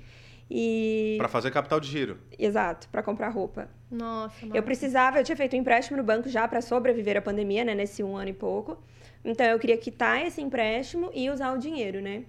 E. 0.51 1.15
Pra 1.19 1.29
fazer 1.29 1.51
capital 1.51 1.79
de 1.79 1.89
giro. 1.89 2.19
Exato, 2.37 2.89
pra 2.89 3.03
comprar 3.03 3.29
roupa. 3.29 3.69
Nossa, 3.91 4.47
Eu 4.53 4.63
precisava, 4.63 5.19
eu 5.19 5.25
tinha 5.25 5.37
feito 5.37 5.55
um 5.55 5.59
empréstimo 5.61 5.97
no 5.97 6.03
banco 6.03 6.29
já 6.29 6.47
para 6.49 6.61
sobreviver 6.61 7.17
à 7.17 7.23
pandemia, 7.23 7.65
né, 7.65 7.75
nesse 7.75 8.03
um 8.03 8.17
ano 8.17 8.31
e 8.31 8.33
pouco. 8.33 8.83
Então 9.25 9.47
eu 9.47 9.59
queria 9.59 9.77
quitar 9.77 10.27
esse 10.27 10.41
empréstimo 10.41 11.11
e 11.15 11.31
usar 11.31 11.53
o 11.53 11.59
dinheiro, 11.59 12.01
né? 12.01 12.25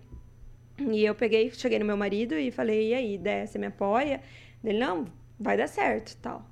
E 0.80 1.04
eu 1.04 1.16
peguei, 1.16 1.50
cheguei 1.52 1.80
no 1.80 1.86
meu 1.86 1.98
marido 1.98 2.36
e 2.36 2.52
falei: 2.52 2.90
"E 2.90 2.94
aí, 2.94 3.18
Dé, 3.18 3.46
você 3.46 3.58
me 3.58 3.68
apoia?" 3.68 4.22
Ele: 4.64 4.78
"Não, 4.80 5.06
vai 5.40 5.58
dar 5.58 5.68
certo", 5.68 6.18
tal. 6.22 6.46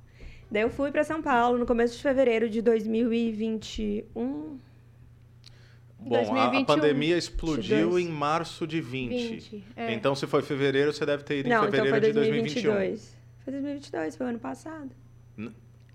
Daí 0.50 0.62
eu 0.62 0.70
fui 0.70 0.90
para 0.90 1.04
São 1.04 1.22
Paulo 1.22 1.58
no 1.58 1.66
começo 1.66 1.96
de 1.96 2.02
fevereiro 2.02 2.48
de 2.48 2.60
2021. 2.60 4.58
Bom, 6.02 6.16
a- 6.16 6.18
a, 6.20 6.24
2021. 6.24 6.64
pandemia 6.64 7.16
explodiu 7.16 7.90
22. 7.92 8.06
em 8.06 8.08
março 8.08 8.66
de 8.66 8.80
20. 8.80 9.10
20, 9.34 9.64
é. 9.76 9.92
Então, 9.92 10.14
se 10.14 10.26
foi 10.26 10.42
fevereiro, 10.42 10.92
você 10.92 11.04
deve 11.04 11.22
ter 11.24 11.38
ido 11.40 11.48
em 11.48 11.52
Não, 11.52 11.58
então 11.58 11.70
fevereiro 11.70 11.96
foi 12.00 12.06
de 12.08 12.12
2021. 12.12 12.72
2022. 12.72 13.16
Foi 13.44 13.52
2022, 13.52 14.16
foi 14.16 14.26
o 14.26 14.28
ano 14.30 14.38
passado. 14.38 14.90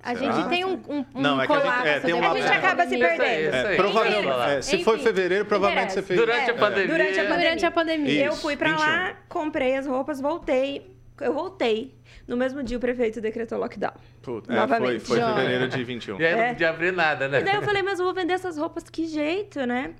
A 0.07 0.15
Será? 0.15 0.33
gente 0.33 0.49
tem 0.49 0.63
um, 0.63 0.73
um, 0.87 1.05
um 1.15 1.21
Não, 1.21 1.41
é 1.41 1.47
que 1.47 1.51
a 1.51 1.55
gente- 1.55 1.63
colapso 1.65 1.87
é, 1.87 1.99
tem 1.99 2.13
uma- 2.13 2.29
A 2.31 2.35
gente 2.39 2.47
acaba 2.47 2.83
se 2.83 2.89
pandemia. 2.91 3.07
perdendo. 3.17 3.47
Isso 3.47 3.55
É, 3.55 3.67
aí, 3.69 3.75
provavelmente, 3.75 4.27
é, 4.49 4.61
se 4.61 4.83
foi 4.83 4.95
Enfim, 4.97 5.03
fevereiro, 5.03 5.45
provavelmente 5.45 5.93
você 5.93 6.01
fez. 6.03 6.19
Durante 6.19 6.51
a 6.51 6.53
É, 6.53 6.57
pandemia. 6.57 6.87
durante 6.87 7.19
a 7.19 7.23
pandemia. 7.23 7.37
Durante 7.45 7.65
a 7.65 7.71
pandemia. 7.71 8.25
Eu 8.25 8.33
fui 8.33 8.55
pra 8.55 8.69
21. 8.69 8.85
lá, 8.85 9.17
comprei 9.27 9.75
as 9.75 9.87
roupas, 9.87 10.21
voltei. 10.21 10.95
Eu 11.19 11.33
voltei. 11.33 11.95
No 12.27 12.35
mesmo 12.35 12.63
dia 12.63 12.77
o 12.77 12.79
prefeito 12.79 13.21
decretou 13.21 13.59
lockdown. 13.59 13.93
Puta, 14.21 14.51
é, 14.51 14.55
foi, 14.55 14.55
Novamente. 14.55 14.99
foi 15.05 15.19
fevereiro 15.19 15.67
de 15.67 15.83
21. 15.83 16.19
E 16.19 16.25
aí 16.25 16.35
não 16.35 16.41
É. 16.41 16.49
podia 16.53 16.69
abrir 16.69 16.91
nada, 16.91 17.27
né? 17.27 17.41
E 17.41 17.43
daí 17.43 17.55
eu 17.55 17.61
falei, 17.61 17.83
mas 17.83 17.99
eu 17.99 18.05
vou 18.05 18.13
vender 18.13 18.33
essas 18.33 18.57
roupas 18.57 18.83
que 18.89 19.05
jeito, 19.05 19.63
né? 19.65 19.93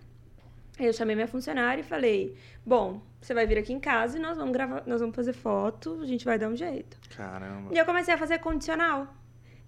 Aí 0.79 0.87
eu 0.87 0.93
chamei 0.93 1.15
minha 1.15 1.27
funcionária 1.27 1.81
e 1.81 1.83
falei, 1.83 2.35
bom, 2.65 3.01
você 3.21 3.33
vai 3.33 3.45
vir 3.45 3.57
aqui 3.57 3.71
em 3.71 3.79
casa 3.79 4.17
e 4.17 4.21
nós 4.21 4.35
vamos 4.37 4.51
gravar, 4.53 4.83
nós 4.85 4.99
vamos 4.99 5.15
fazer 5.15 5.33
foto, 5.33 5.99
a 6.01 6.05
gente 6.05 6.25
vai 6.25 6.37
dar 6.39 6.49
um 6.49 6.55
jeito. 6.55 6.97
Caramba. 7.15 7.69
E 7.73 7.77
eu 7.77 7.85
comecei 7.85 8.13
a 8.13 8.17
fazer 8.17 8.39
condicional. 8.39 9.07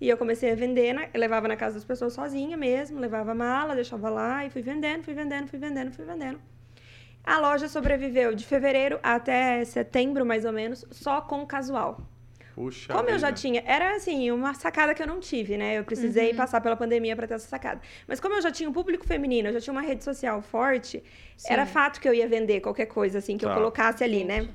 E 0.02 0.10
eu 0.10 0.17
comecei 0.17 0.52
a 0.52 0.56
vender, 0.56 0.93
na- 0.93 1.08
levava 1.15 1.48
na 1.48 1.56
casa 1.56 1.76
das 1.76 1.84
pessoas 1.86 2.13
sozinha 2.13 2.56
mesmo, 2.58 3.00
levava 3.00 3.34
mala, 3.34 3.74
deixava 3.74 4.10
lá 4.10 4.46
e 4.46 4.50
fui 4.50 4.62
vendendo, 4.62 5.04
fui 5.04 5.13
vendendo, 5.13 5.48
fui 5.48 5.58
vendendo, 5.58 5.91
fui 5.91 6.06
vendendo. 6.06 6.39
A 7.24 7.39
loja 7.39 7.67
sobreviveu 7.67 8.34
de 8.36 8.46
fevereiro 8.46 9.00
até 9.02 9.63
setembro, 9.65 10.26
mais 10.26 10.46
ou 10.46 10.52
menos, 10.52 10.86
só 10.91 11.20
com 11.22 11.46
casual. 11.46 12.00
Puxa 12.58 12.91
Como 12.91 13.08
eu 13.08 13.20
já 13.20 13.28
vida. 13.28 13.38
tinha, 13.39 13.63
era 13.67 13.96
assim, 13.96 14.32
uma 14.32 14.56
sacada 14.56 14.96
que 14.96 15.04
eu 15.04 15.06
não 15.06 15.20
tive, 15.20 15.56
né? 15.58 15.78
Eu 15.78 15.84
precisei 15.84 16.32
Uhum. 16.32 16.38
passar 16.38 16.60
pela 16.60 16.76
pandemia 16.76 17.15
para 17.15 17.28
ter 17.28 17.36
essa 17.36 17.48
sacada. 17.48 17.80
Mas 18.08 18.20
como 18.20 18.34
eu 18.34 18.41
já 18.41 18.52
tinha 18.52 18.67
um 18.67 18.74
público 18.74 19.06
feminino, 19.06 19.50
eu 19.50 19.54
já 19.54 19.62
tinha 19.62 19.72
uma 19.72 19.82
rede 19.84 20.04
social 20.04 20.41
forte, 20.41 21.04
Sim. 21.38 21.54
era 21.54 21.67
fato 21.67 22.02
que 22.02 22.10
eu 22.10 22.15
ia 22.15 22.28
vender 22.28 22.60
qualquer 22.62 22.88
coisa 22.88 23.20
assim 23.20 23.38
que 23.38 23.46
Tá. 23.46 23.52
eu 23.52 23.56
colocasse 23.56 24.04
ali, 24.04 24.24
né? 24.24 24.50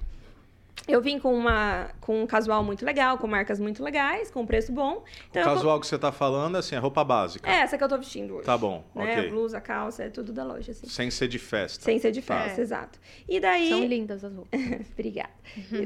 Eu 0.88 1.00
vim 1.00 1.16
com 1.20 1.32
uma 1.32 1.90
com 2.00 2.22
um 2.22 2.26
casual 2.26 2.64
muito 2.64 2.84
legal, 2.84 3.16
com 3.16 3.28
marcas 3.28 3.60
muito 3.60 3.84
legais, 3.84 4.32
com 4.32 4.44
preço 4.44 4.72
bom. 4.72 5.04
Então 5.30 5.40
O 5.42 5.44
casual 5.44 5.78
que 5.78 5.86
você 5.86 5.96
tá 5.96 6.10
falando, 6.10 6.56
assim, 6.56 6.74
é 6.74 6.78
roupa 6.78 7.04
básica. 7.04 7.48
é 7.48 7.60
essa 7.60 7.78
que 7.78 7.84
eu 7.84 7.88
tô 7.88 7.96
vestindo 7.96 8.34
hoje. 8.34 8.46
Tá 8.46 8.58
bom, 8.58 8.82
né? 8.94 9.18
ok. 9.18 9.30
Blusa, 9.30 9.60
calça, 9.60 10.02
é 10.02 10.08
tudo 10.10 10.32
da 10.32 10.42
loja 10.42 10.72
assim. 10.72 10.88
Sem 10.88 11.08
ser 11.10 11.28
de 11.28 11.38
festa. 11.38 11.84
Sem 11.84 12.00
ser 12.00 12.10
de 12.10 12.20
Tá. 12.20 12.40
festa, 12.40 12.60
exato. 12.60 12.98
E 13.28 13.38
daí 13.38 13.68
São 13.68 13.84
lindas 13.84 14.24
as 14.24 14.34
roupas. 14.34 14.58
Obrigada. 14.92 15.30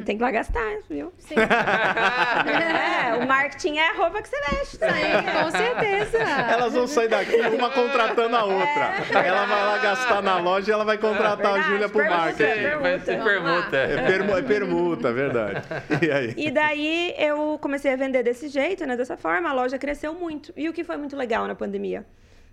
Tem 0.06 0.16
que 0.16 0.22
lá 0.22 0.30
gastar, 0.30 0.78
viu? 0.88 1.12
Sim. 1.18 1.34
É, 2.46 3.14
o 3.22 3.26
marketing 3.26 3.76
é 3.78 3.90
a 3.90 3.94
roupa 3.94 4.22
que 4.22 4.28
você 4.28 4.40
veste. 4.50 4.78
né? 4.80 4.88
Sim, 4.92 5.42
com 5.44 5.50
certeza. 5.50 5.65
Elas 6.52 6.72
vão 6.74 6.86
sair 6.86 7.08
daqui, 7.08 7.36
uma 7.36 7.70
contratando 7.70 8.36
a 8.36 8.44
outra. 8.44 8.94
Ela 9.24 9.46
vai 9.46 9.64
lá 9.64 9.78
gastar 9.78 10.22
na 10.22 10.38
loja 10.38 10.70
e 10.70 10.72
ela 10.72 10.84
vai 10.84 10.98
contratar 10.98 11.46
a 11.46 11.52
Verdade, 11.54 11.68
Júlia 11.70 11.88
pro 11.88 12.04
marketing. 12.04 12.78
Vai 12.80 12.98
ser 13.00 13.22
permuta. 13.22 13.76
É, 13.76 14.06
permu- 14.06 14.36
é 14.38 14.42
permuta, 14.42 15.12
verdade. 15.12 15.62
E 16.02 16.10
aí? 16.10 16.34
E 16.36 16.50
daí 16.50 17.14
eu 17.18 17.58
comecei 17.60 17.92
a 17.92 17.96
vender 17.96 18.22
desse 18.22 18.48
jeito, 18.48 18.84
né? 18.86 18.96
Dessa 18.96 19.16
forma, 19.16 19.48
a 19.48 19.52
loja 19.52 19.78
cresceu 19.78 20.14
muito. 20.14 20.52
E 20.56 20.68
o 20.68 20.72
que 20.72 20.84
foi 20.84 20.96
muito 20.96 21.16
legal 21.16 21.46
na 21.46 21.54
pandemia? 21.54 22.04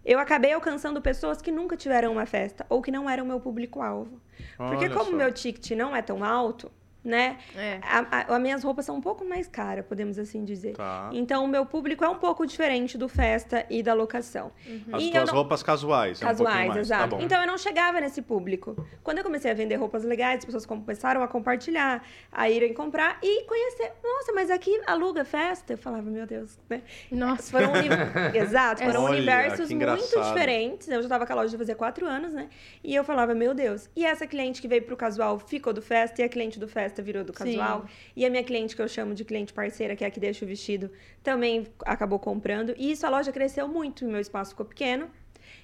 Eu 0.06 0.20
acabei 0.20 0.52
alcançando 0.52 1.02
pessoas 1.02 1.42
que 1.42 1.50
nunca 1.52 1.78
tiveram 1.78 2.12
uma 2.12 2.26
festa 2.26 2.66
ou 2.68 2.82
que 2.82 2.92
não 2.92 3.10
eram 3.10 3.24
meu 3.26 3.40
público-alvo. 3.40 4.20
Porque 4.58 4.86
Olha 4.86 4.90
como 4.90 5.12
só. 5.12 5.16
meu 5.16 5.32
ticket 5.32 5.72
não 5.78 5.96
é 5.96 6.02
tão 6.02 6.24
alto, 6.24 6.70
né? 7.04 7.38
É. 7.56 7.80
a- 7.84 8.06
a- 8.12 8.36
as 8.36 8.42
minhas 8.42 8.64
roupas 8.64 8.86
são 8.86 8.96
um 8.96 9.02
pouco 9.02 9.26
mais 9.26 9.48
caras, 9.48 9.86
podemos 9.86 10.18
assim 10.18 10.44
dizer. 10.44 10.74
Tá. 10.74 11.10
Então, 11.12 11.44
o 11.44 11.48
meu 11.48 11.66
público 11.66 12.04
é 12.04 12.10
um 12.10 12.16
pouco 12.18 12.46
diferente 12.46 12.98
do 12.98 13.10
festa 13.10 13.66
e 13.70 13.84
da 13.84 13.94
locação. 13.94 14.52
As 14.92 15.04
E 15.04 15.12
tuas 15.12 15.28
não- 15.28 15.34
roupas 15.36 15.62
casuais. 15.64 16.22
é 16.22 16.26
um 16.26 16.28
Casuais, 16.30 16.68
mais. 16.70 16.80
exato. 16.80 17.02
Tá 17.04 17.08
bom. 17.18 17.22
então 17.22 17.42
eu 17.42 17.48
não 17.48 17.58
chegava 17.58 18.00
nesse 18.00 18.22
público. 18.22 18.76
Quando 19.04 19.18
eu 19.18 19.24
comecei 19.24 19.52
a 19.52 19.54
vender 19.54 19.76
roupas 19.76 20.04
legais, 20.04 20.40
as 20.40 20.46
pessoas 20.46 20.66
começaram 20.66 21.22
a 21.24 21.28
compartilhar, 21.28 22.04
a 22.32 22.50
irem 22.50 22.74
comprar 22.74 23.18
e 23.22 23.44
conhecer. 23.46 23.92
Nossa, 24.04 24.32
mas 24.34 24.50
aqui 24.50 24.80
aluga 24.86 25.26
festa? 25.26 25.74
Eu 25.74 25.78
falava, 25.78 26.10
meu 26.10 26.26
Deus, 26.26 26.58
né? 26.70 26.82
Nossa. 27.12 27.52
Foram 27.52 27.72
uni... 27.74 27.88
Exato, 28.38 28.84
foram 28.84 29.04
Olha, 29.04 29.16
universos 29.18 29.70
muito 29.72 30.22
diferentes. 30.22 30.88
Eu 30.88 30.96
já 30.96 31.08
estava 31.08 31.26
com 31.26 31.34
a 31.34 31.36
loja 31.36 31.58
fazia 31.58 31.76
quatro 31.76 32.06
anos, 32.06 32.34
né? 32.34 32.50
E 32.84 32.94
eu 32.96 33.04
falava, 33.04 33.34
meu 33.34 33.54
Deus. 33.54 33.90
E 33.96 34.06
essa 34.06 34.26
cliente 34.28 34.62
que 34.62 34.68
veio 34.68 34.84
pro 34.84 34.96
casual 34.96 35.40
ficou 35.40 35.74
do 35.74 35.82
festa, 35.82 36.22
e 36.22 36.26
a 36.26 36.30
cliente 36.30 36.60
do 36.60 36.68
festa 36.68 36.93
virou 37.02 37.24
do 37.24 37.32
Sim. 37.32 37.46
casual. 37.46 37.86
E 38.16 38.26
a 38.26 38.30
minha 38.30 38.44
cliente, 38.44 38.76
que 38.76 38.82
eu 38.82 38.88
chamo 38.88 39.14
de 39.14 39.24
cliente 39.24 39.54
parceira, 39.54 39.96
que 39.96 40.04
é 40.04 40.08
a 40.08 40.12
que 40.12 40.20
deixa 40.20 40.46
o 40.46 40.48
vestido, 40.48 40.92
também 41.24 41.68
acabou 41.86 42.20
comprando. 42.20 42.74
E 42.78 42.92
isso 42.92 43.06
a 43.06 43.10
loja 43.10 43.32
cresceu 43.32 43.68
muito, 43.68 44.06
meu 44.06 44.20
espaço 44.20 44.52
ficou 44.52 44.66
pequeno. 44.66 45.10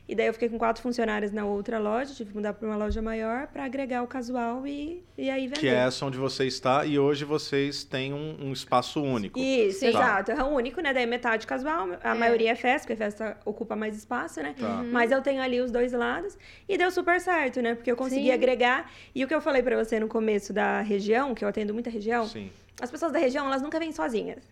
E 0.10 0.15
daí 0.15 0.26
eu 0.26 0.34
fiquei 0.34 0.50
com 0.50 0.58
quatro 0.58 0.82
funcionários 0.82 1.32
na 1.32 1.45
outra 1.45 1.78
loja, 1.78 2.15
tive 2.15 2.32
que 2.32 2.36
mudar 2.36 2.52
para 2.54 2.67
uma 2.67 2.76
loja 2.76 3.00
maior 3.00 3.45
para 3.45 3.63
agregar 3.63 4.02
o 4.02 4.08
casual 4.08 4.65
e, 4.65 5.04
e 5.15 5.30
aí 5.30 5.45
vender. 5.45 5.60
Que 5.60 5.67
é 5.67 5.76
essa 5.76 6.04
onde 6.04 6.17
você 6.17 6.48
está 6.48 6.84
e 6.84 6.98
hoje 6.98 7.24
vocês 7.24 7.84
têm 7.84 8.12
um, 8.12 8.36
um 8.48 8.52
espaço 8.52 9.04
único. 9.04 9.38
Isso, 9.38 9.82
Sim. 9.82 9.89
exato. 9.89 10.32
É 10.32 10.43
o 10.43 10.48
único, 10.48 10.82
né? 10.82 10.95
Daí 10.95 11.06
metade 11.06 11.45
casual, 11.45 11.89
a 12.04 12.15
É. 12.15 12.17
maioria 12.17 12.50
é 12.54 12.56
festa, 12.56 12.88
porque 12.88 12.95
festa 12.95 13.38
ocupa 13.45 13.76
mais 13.76 13.95
espaço, 13.95 14.41
né? 14.41 14.56
Tá. 14.60 14.84
Mas 14.91 15.12
eu 15.12 15.22
tenho 15.22 15.43
ali 15.43 15.62
os 15.62 15.69
dois 15.69 15.91
lados 15.93 16.36
e 16.67 16.76
deu 16.76 16.89
super 16.89 17.22
certo, 17.22 17.62
né? 17.62 17.76
Porque 17.76 17.91
eu 17.91 17.95
consegui 17.95 18.30
Sim. 18.30 18.32
agregar. 18.32 18.91
E 19.13 19.24
o 19.24 19.28
que 19.28 19.36
eu 19.36 19.41
falei 19.41 19.62
pra 19.62 19.78
você 19.78 20.00
no 20.00 20.08
começo 20.08 20.52
da 20.52 20.82
região, 20.82 21.36
que 21.36 21.45
eu 21.45 21.50
atendo 21.50 21.72
muita 21.72 21.91
região, 21.91 22.26
Sim. 22.26 22.50
as 22.82 22.89
pessoas 22.89 23.12
da 23.12 23.19
região, 23.19 23.45
elas 23.45 23.62
nunca 23.62 23.78
vêm 23.78 23.91
sozinhas. 23.91 24.43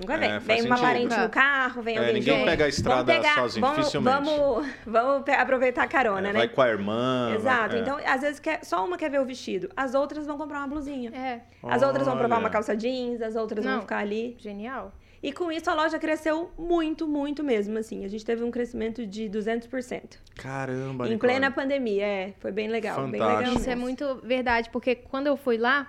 Nunca 0.00 0.14
É, 0.14 0.18
vem. 0.18 0.40
faz 0.40 0.46
vem 0.62 0.66
uma 0.66 0.78
parente 0.80 1.16
no 1.16 1.28
carro, 1.28 1.82
vem 1.82 1.94
É, 1.96 1.98
alguém 1.98 2.14
ninguém 2.14 2.34
junto. 2.38 2.44
pega 2.46 2.64
a 2.64 2.66
Vamos 2.66 2.76
estrada 2.78 3.12
pegar- 3.12 3.34
sozinho, 3.34 3.60
vamos, 3.66 3.76
dificilmente. 3.78 4.24
Vamos, 4.24 4.66
vamos 4.86 5.28
aproveitar 5.28 5.82
a 5.82 5.86
carona, 5.88 6.28
É, 6.28 6.32
né? 6.32 6.38
vai 6.38 6.48
com 6.48 6.62
a 6.62 6.68
irmã. 6.68 7.32
Exato. 7.34 7.68
vai- 7.70 7.78
é. 7.78 7.82
Então, 7.82 7.98
às 8.06 8.20
vezes, 8.22 8.40
quer, 8.40 8.64
só 8.64 8.84
uma 8.84 8.96
quer 8.96 9.10
ver 9.10 9.20
o 9.20 9.24
vestido. 9.24 9.68
As 9.76 9.94
outras 9.94 10.26
vão 10.26 10.36
comprar 10.38 10.58
uma 10.58 10.68
blusinha. 10.68 11.10
É, 11.14 11.40
As 11.62 11.82
outras 11.82 12.06
vão 12.06 12.16
provar 12.16 12.36
Olha. 12.36 12.44
uma 12.44 12.50
calça 12.50 12.74
jeans, 12.76 13.20
as 13.20 13.36
outras 13.36 13.62
vão 13.64 13.74
Não. 13.74 13.80
ficar 13.82 13.98
ali. 13.98 14.36
genial. 14.38 14.92
E 15.22 15.32
com 15.32 15.52
isso 15.52 15.68
a 15.68 15.74
loja 15.74 15.98
cresceu 15.98 16.50
muito, 16.58 17.06
muito 17.06 17.44
mesmo, 17.44 17.76
assim. 17.78 18.06
A 18.06 18.08
gente 18.08 18.24
teve 18.24 18.42
um 18.42 18.50
crescimento 18.50 19.06
de 19.06 19.28
200%. 19.28 20.18
Caramba, 20.34 21.06
em 21.06 21.10
Nicole. 21.10 21.18
plena 21.18 21.50
pandemia, 21.50 22.06
é. 22.06 22.32
Foi 22.40 22.50
bem 22.50 22.68
legal, 22.68 23.06
bem 23.06 23.20
Fantástico. 23.20 23.40
legal. 23.48 23.60
Isso 23.60 23.68
é 23.70 23.74
muito 23.76 24.20
verdade, 24.24 24.70
porque 24.70 24.94
quando 24.94 25.26
eu 25.26 25.36
fui 25.36 25.58
lá, 25.58 25.86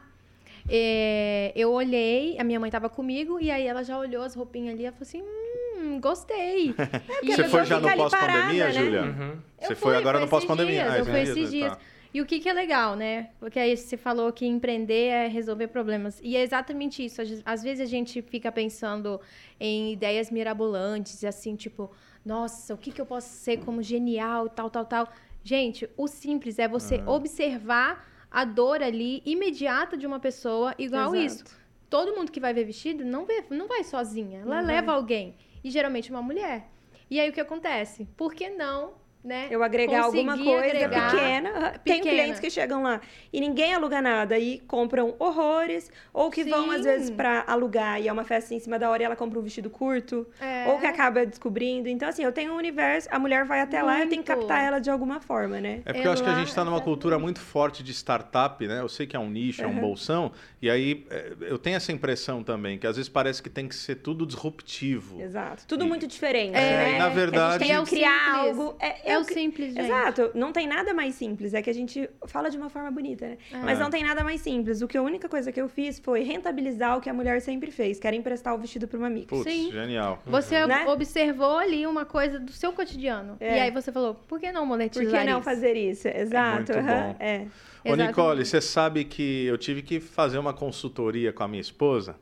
é, 0.74 1.52
eu 1.56 1.72
olhei, 1.72 2.38
a 2.40 2.44
minha 2.44 2.60
mãe 2.60 2.72
tava 2.72 2.88
comigo, 2.90 3.40
e 3.42 3.52
aí 3.52 3.68
ela 3.68 3.84
já 3.84 3.98
olhou 4.00 4.24
as 4.24 4.34
roupinhas 4.36 4.74
ali 4.74 4.86
e 4.86 4.92
falou 4.92 5.02
assim: 5.02 5.22
hum, 5.22 6.00
gostei. 6.00 6.74
É, 6.80 7.26
E 7.26 7.36
Você 7.36 7.44
foi 7.50 7.66
já 7.66 7.80
no 7.80 7.94
pós-pandemia, 7.96 8.66
né? 8.68 8.72
Júlia? 8.72 9.02
Uhum. 9.04 9.38
Você 9.60 9.68
fui, 9.68 9.76
foi 9.76 9.98
agora 9.98 10.20
no 10.20 10.28
pós-pandemia. 10.28 10.84
eu 10.98 11.06
fui 11.06 11.20
esses 11.22 11.52
dias, 11.52 11.72
tá. 11.74 11.78
E 12.14 12.20
o 12.22 12.26
que, 12.26 12.40
que 12.42 12.50
é 12.50 12.54
legal, 12.54 12.96
né? 12.98 13.30
Porque 13.40 13.58
aí 13.58 13.76
você 13.78 13.96
falou 13.96 14.32
que 14.34 14.46
empreender 14.46 15.08
é 15.08 15.28
resolver 15.28 15.68
problemas. 15.68 16.20
E 16.22 16.36
é 16.36 16.42
exatamente 16.42 17.04
isso. 17.06 17.22
Às- 17.22 17.42
Às 17.46 17.64
vezes 17.64 17.82
a 17.88 17.90
gente 17.90 18.22
fica 18.22 18.52
pensando 18.52 19.20
em 19.60 19.94
ideias 19.94 20.30
mirabolantes, 20.30 21.24
assim, 21.24 21.56
tipo, 21.56 21.90
nossa, 22.26 22.74
o 22.74 22.78
que, 22.78 22.92
que 22.92 23.00
eu 23.00 23.06
posso 23.06 23.30
ser 23.30 23.60
como 23.60 23.82
genial, 23.82 24.50
tal, 24.50 24.70
tal, 24.70 24.84
tal. 24.86 25.08
Gente, 25.42 25.90
o 25.96 26.06
simples 26.08 26.60
é 26.60 26.68
você 26.68 26.96
Ah. 27.06 27.12
observar 27.12 28.11
a 28.32 28.46
dor 28.46 28.82
ali 28.82 29.22
imediata 29.26 29.98
de 29.98 30.08
uma 30.08 30.20
pessoa, 30.20 30.74
igual 30.80 31.14
Exato. 31.14 31.44
isso. 31.44 31.62
Todo 31.90 32.16
mundo 32.16 32.32
que 32.32 32.40
vai 32.40 32.54
ver 32.54 32.64
vestido 32.64 33.04
não, 33.04 33.26
vê, 33.26 33.44
não 33.50 33.68
vai 33.68 33.84
sozinha. 33.84 34.40
Ela 34.40 34.62
leva 34.62 34.94
alguém. 34.94 35.36
E 35.62 35.70
geralmente 35.70 36.10
uma 36.10 36.22
mulher. 36.22 36.72
E 37.10 37.20
aí 37.20 37.30
o 37.30 37.34
que 37.34 37.42
acontece? 37.42 38.08
Por 38.16 38.34
que 38.34 38.50
não, 38.50 38.94
né? 39.24 39.48
Eu 39.52 39.64
agregar 39.64 40.04
alguma 40.04 40.38
coisa 40.38 40.66
agregar 40.66 41.12
pequena. 41.12 41.52
Tem 41.84 41.98
pequena. 41.98 42.02
clientes 42.16 42.40
que 42.40 42.50
chegam 42.50 42.82
lá 42.84 43.02
e 43.32 43.40
ninguém 43.40 43.74
aluga 43.74 44.02
nada 44.02 44.38
e 44.40 44.60
compram 44.68 45.16
horrores, 45.20 45.92
ou 46.14 46.30
que 46.32 46.44
vão, 46.44 46.72
às 46.72 46.78
Sim. 46.78 46.84
vezes, 46.84 47.10
pra 47.10 47.44
alugar 47.48 48.02
e 48.02 48.08
é 48.08 48.12
uma 48.12 48.24
festa 48.24 48.54
em 48.54 48.60
cima 48.60 48.78
da 48.80 48.90
hora 48.90 49.04
e 49.04 49.06
ela 49.06 49.16
compra 49.16 49.40
um 49.40 49.42
vestido 49.42 49.70
curto, 49.70 50.28
É. 50.40 50.68
ou 50.68 50.80
que 50.80 50.86
acaba 50.86 51.26
descobrindo. 51.26 51.88
Então, 51.88 52.08
assim, 52.10 52.24
eu 52.24 52.32
tenho 52.32 52.54
um 52.54 52.58
universo, 52.58 53.08
a 53.12 53.20
mulher 53.20 53.46
vai 53.46 53.62
até 53.62 53.82
lá 53.84 54.00
e 54.00 54.04
eu 54.04 54.10
tenho 54.10 54.24
que 54.24 54.32
Muito. 54.32 54.48
captar 54.48 54.64
ela 54.66 54.80
de 54.80 54.90
alguma 54.90 55.20
forma, 55.20 55.60
né? 55.62 55.82
É 55.86 55.94
porque 55.94 56.08
eu 56.08 56.12
acho 56.12 56.24
que 56.24 56.30
a 56.30 56.36
gente 56.36 56.48
está 56.50 56.66
numa 56.66 56.82
cultura 56.82 57.18
muito 57.20 57.40
forte 57.40 57.84
de 57.84 57.92
startup, 57.94 58.66
né? 58.68 58.80
Eu 58.80 58.90
sei 58.90 59.06
que 59.06 59.16
é 59.16 59.20
um 59.20 59.30
nicho, 59.30 59.62
é 59.64 59.68
um 59.68 59.72
Uhum. 59.76 59.80
bolsão, 59.82 60.32
e 60.62 60.70
aí 60.70 61.06
é, 61.10 61.34
eu 61.42 61.58
tenho 61.58 61.76
essa 61.78 61.92
impressão 61.92 62.44
também, 62.44 62.78
que 62.78 62.88
às 62.88 62.96
vezes 62.96 63.10
parece 63.10 63.42
que 63.42 63.50
tem 63.50 63.68
que 63.68 63.76
ser 63.76 63.96
tudo 63.96 64.26
disruptivo. 64.26 65.22
Exato. 65.22 65.66
Tudo 65.68 65.86
E- 65.86 65.88
muito 65.88 66.08
diferente, 66.08 66.56
É, 66.56 66.60
né? 66.62 66.96
e 66.96 66.98
na 67.00 67.10
verdade- 67.10 67.42
A 67.56 67.58
gente 67.58 67.68
tem 67.68 67.76
É 67.76 67.80
o 67.80 67.84
que 67.84 67.90
criar 67.92 68.36
simples. 68.36 68.58
algo... 68.60 68.76
É, 68.80 69.11
É 69.12 69.20
o 69.20 69.26
cri- 69.26 69.34
simples, 69.34 69.74
gente. 69.74 69.86
Exato, 69.86 70.32
não 70.34 70.52
tem 70.52 70.68
nada 70.68 70.94
mais 70.94 71.16
simples. 71.16 71.54
É 71.54 71.62
que 71.62 71.70
a 71.70 71.74
gente 71.74 72.10
fala 72.28 72.50
de 72.50 72.58
uma 72.58 72.70
forma 72.70 72.90
bonita, 72.92 73.28
né? 73.28 73.38
Mas 73.64 73.80
É. 73.80 73.82
não 73.84 73.90
tem 73.90 74.04
nada 74.04 74.24
mais 74.24 74.42
simples. 74.42 74.82
O 74.82 74.88
que 74.88 74.98
a 74.98 75.02
única 75.02 75.28
coisa 75.30 75.52
que 75.52 75.60
eu 75.62 75.68
fiz 75.70 76.00
foi 76.00 76.24
rentabilizar 76.24 76.98
o 76.98 77.02
que 77.02 77.10
a 77.10 77.14
mulher 77.14 77.42
sempre 77.42 77.72
fez, 77.72 78.00
que 78.00 78.08
era 78.08 78.16
emprestar 78.16 78.54
o 78.56 78.58
vestido 78.58 78.88
para 78.88 78.98
uma 78.98 79.08
amiga. 79.08 79.28
Putz, 79.28 79.44
Sim. 79.44 79.72
genial. 79.72 80.22
Você 80.26 80.66
Né? 80.66 80.86
observou 80.88 81.58
ali 81.58 81.86
uma 81.86 82.06
coisa 82.06 82.40
do 82.40 82.52
seu 82.52 82.72
cotidiano. 82.74 83.38
É. 83.40 83.58
E 83.58 83.60
aí 83.62 83.72
você 83.72 83.92
falou, 83.92 84.16
por 84.16 84.40
que 84.40 84.52
não 84.52 84.66
monetizar 84.66 85.06
Por 85.06 85.18
que 85.20 85.24
não 85.26 85.40
isso? 85.40 85.44
fazer 85.46 85.74
isso? 85.76 86.08
Exato. 86.08 86.56
muito 86.58 86.72
aham, 86.74 86.86
bom. 87.12 87.16
É. 87.20 87.38
Ô, 87.84 87.88
Exatamente. 87.90 88.08
Nicole, 88.10 88.46
você 88.46 88.62
sabe 88.62 89.04
que 89.06 89.46
eu 89.46 89.58
tive 89.58 89.82
que 89.82 90.00
fazer 90.00 90.38
uma 90.38 90.54
consultoria 90.54 91.34
com 91.34 91.44
a 91.44 91.48
minha 91.48 91.62
esposa, 91.62 92.16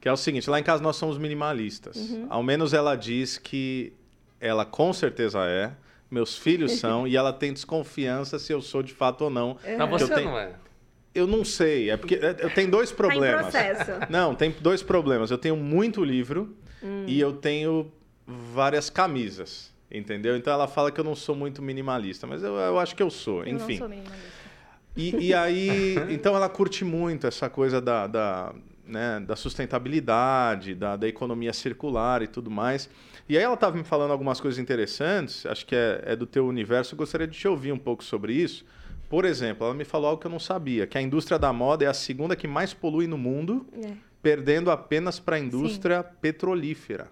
que 0.00 0.08
é 0.08 0.12
o 0.12 0.16
seguinte, 0.16 0.48
lá 0.50 0.60
em 0.60 0.62
casa 0.62 0.82
nós 0.82 0.96
somos 0.96 1.16
minimalistas. 1.18 1.96
Uhum. 1.96 2.26
Ao 2.28 2.42
menos 2.42 2.74
ela 2.74 2.94
diz 2.94 3.38
que 3.38 3.92
ela 4.38 4.66
com 4.66 4.92
certeza 4.92 5.40
é, 5.46 5.72
meus 6.10 6.36
filhos 6.38 6.72
são, 6.72 7.06
e 7.06 7.16
ela 7.16 7.32
tem 7.32 7.52
desconfiança 7.52 8.38
se 8.38 8.52
eu 8.52 8.60
sou 8.62 8.82
de 8.82 8.92
fato 8.94 9.22
ou 9.24 9.30
não. 9.30 9.56
Mas 9.64 9.76
Porque 9.76 9.98
você 9.98 10.04
eu 10.12 10.16
tenho- 10.16 10.30
não 10.30 10.38
é. 10.38 10.52
Eu 11.14 11.26
não 11.26 11.44
sei, 11.46 11.88
é 11.90 11.96
porque 11.96 12.16
é, 12.16 12.36
eu 12.40 12.50
tenho 12.50 12.70
dois 12.70 12.90
Tá 12.90 12.94
em 12.94 12.96
problemas. 12.96 13.40
processo. 13.40 13.90
Não, 14.12 14.34
tem 14.34 14.54
dois 14.60 14.82
problemas. 14.82 15.30
Eu 15.30 15.38
tenho 15.38 15.56
muito 15.56 16.04
livro 16.04 16.54
Hum. 16.82 17.04
e 17.06 17.18
eu 17.18 17.32
tenho 17.32 17.90
várias 18.26 18.90
camisas, 18.90 19.72
entendeu? 19.90 20.36
Então 20.36 20.52
ela 20.52 20.68
fala 20.68 20.92
que 20.92 21.00
eu 21.00 21.04
não 21.04 21.14
sou 21.14 21.34
muito 21.34 21.62
minimalista, 21.62 22.26
mas 22.26 22.42
eu, 22.42 22.54
eu 22.56 22.78
acho 22.78 22.94
que 22.94 23.02
eu 23.02 23.08
sou, 23.08 23.42
Eu 23.46 23.54
enfim. 23.54 23.72
não 23.72 23.78
sou 23.78 23.88
minimalista. 23.88 24.26
E, 24.94 25.28
e 25.28 25.32
aí, 25.34 25.94
então 26.10 26.36
ela 26.36 26.50
curte 26.50 26.84
muito 26.84 27.26
essa 27.26 27.48
coisa 27.48 27.80
da, 27.80 28.06
da, 28.06 28.54
né, 28.84 29.18
da 29.26 29.36
sustentabilidade, 29.36 30.74
da, 30.74 30.96
da 30.96 31.08
economia 31.08 31.52
circular 31.54 32.20
e 32.22 32.26
tudo 32.26 32.50
mais. 32.50 32.90
E 33.28 33.36
aí 33.36 33.42
ela 33.42 33.54
estava 33.54 33.76
me 33.76 33.82
falando 33.82 34.12
algumas 34.12 34.40
coisas 34.40 34.58
interessantes, 34.58 35.44
acho 35.46 35.66
que 35.66 35.74
é, 35.74 36.02
é 36.06 36.16
do 36.16 36.26
teu 36.26 36.46
universo, 36.46 36.94
eu 36.94 36.98
gostaria 36.98 37.26
de 37.26 37.36
te 37.36 37.48
ouvir 37.48 37.72
um 37.72 37.78
pouco 37.78 38.04
sobre 38.04 38.32
isso. 38.32 38.64
Por 39.08 39.24
exemplo, 39.24 39.64
ela 39.66 39.74
me 39.74 39.84
falou 39.84 40.08
algo 40.10 40.20
que 40.20 40.26
eu 40.26 40.30
não 40.30 40.38
sabia, 40.38 40.86
que 40.86 40.96
a 40.96 41.02
indústria 41.02 41.38
da 41.38 41.52
moda 41.52 41.84
é 41.84 41.88
a 41.88 41.94
segunda 41.94 42.36
que 42.36 42.46
mais 42.46 42.72
polui 42.72 43.06
no 43.06 43.18
mundo, 43.18 43.66
É. 43.82 43.92
perdendo 44.22 44.70
apenas 44.70 45.18
para 45.18 45.36
a 45.36 45.38
indústria 45.38 46.02
petrolífera. 46.04 47.08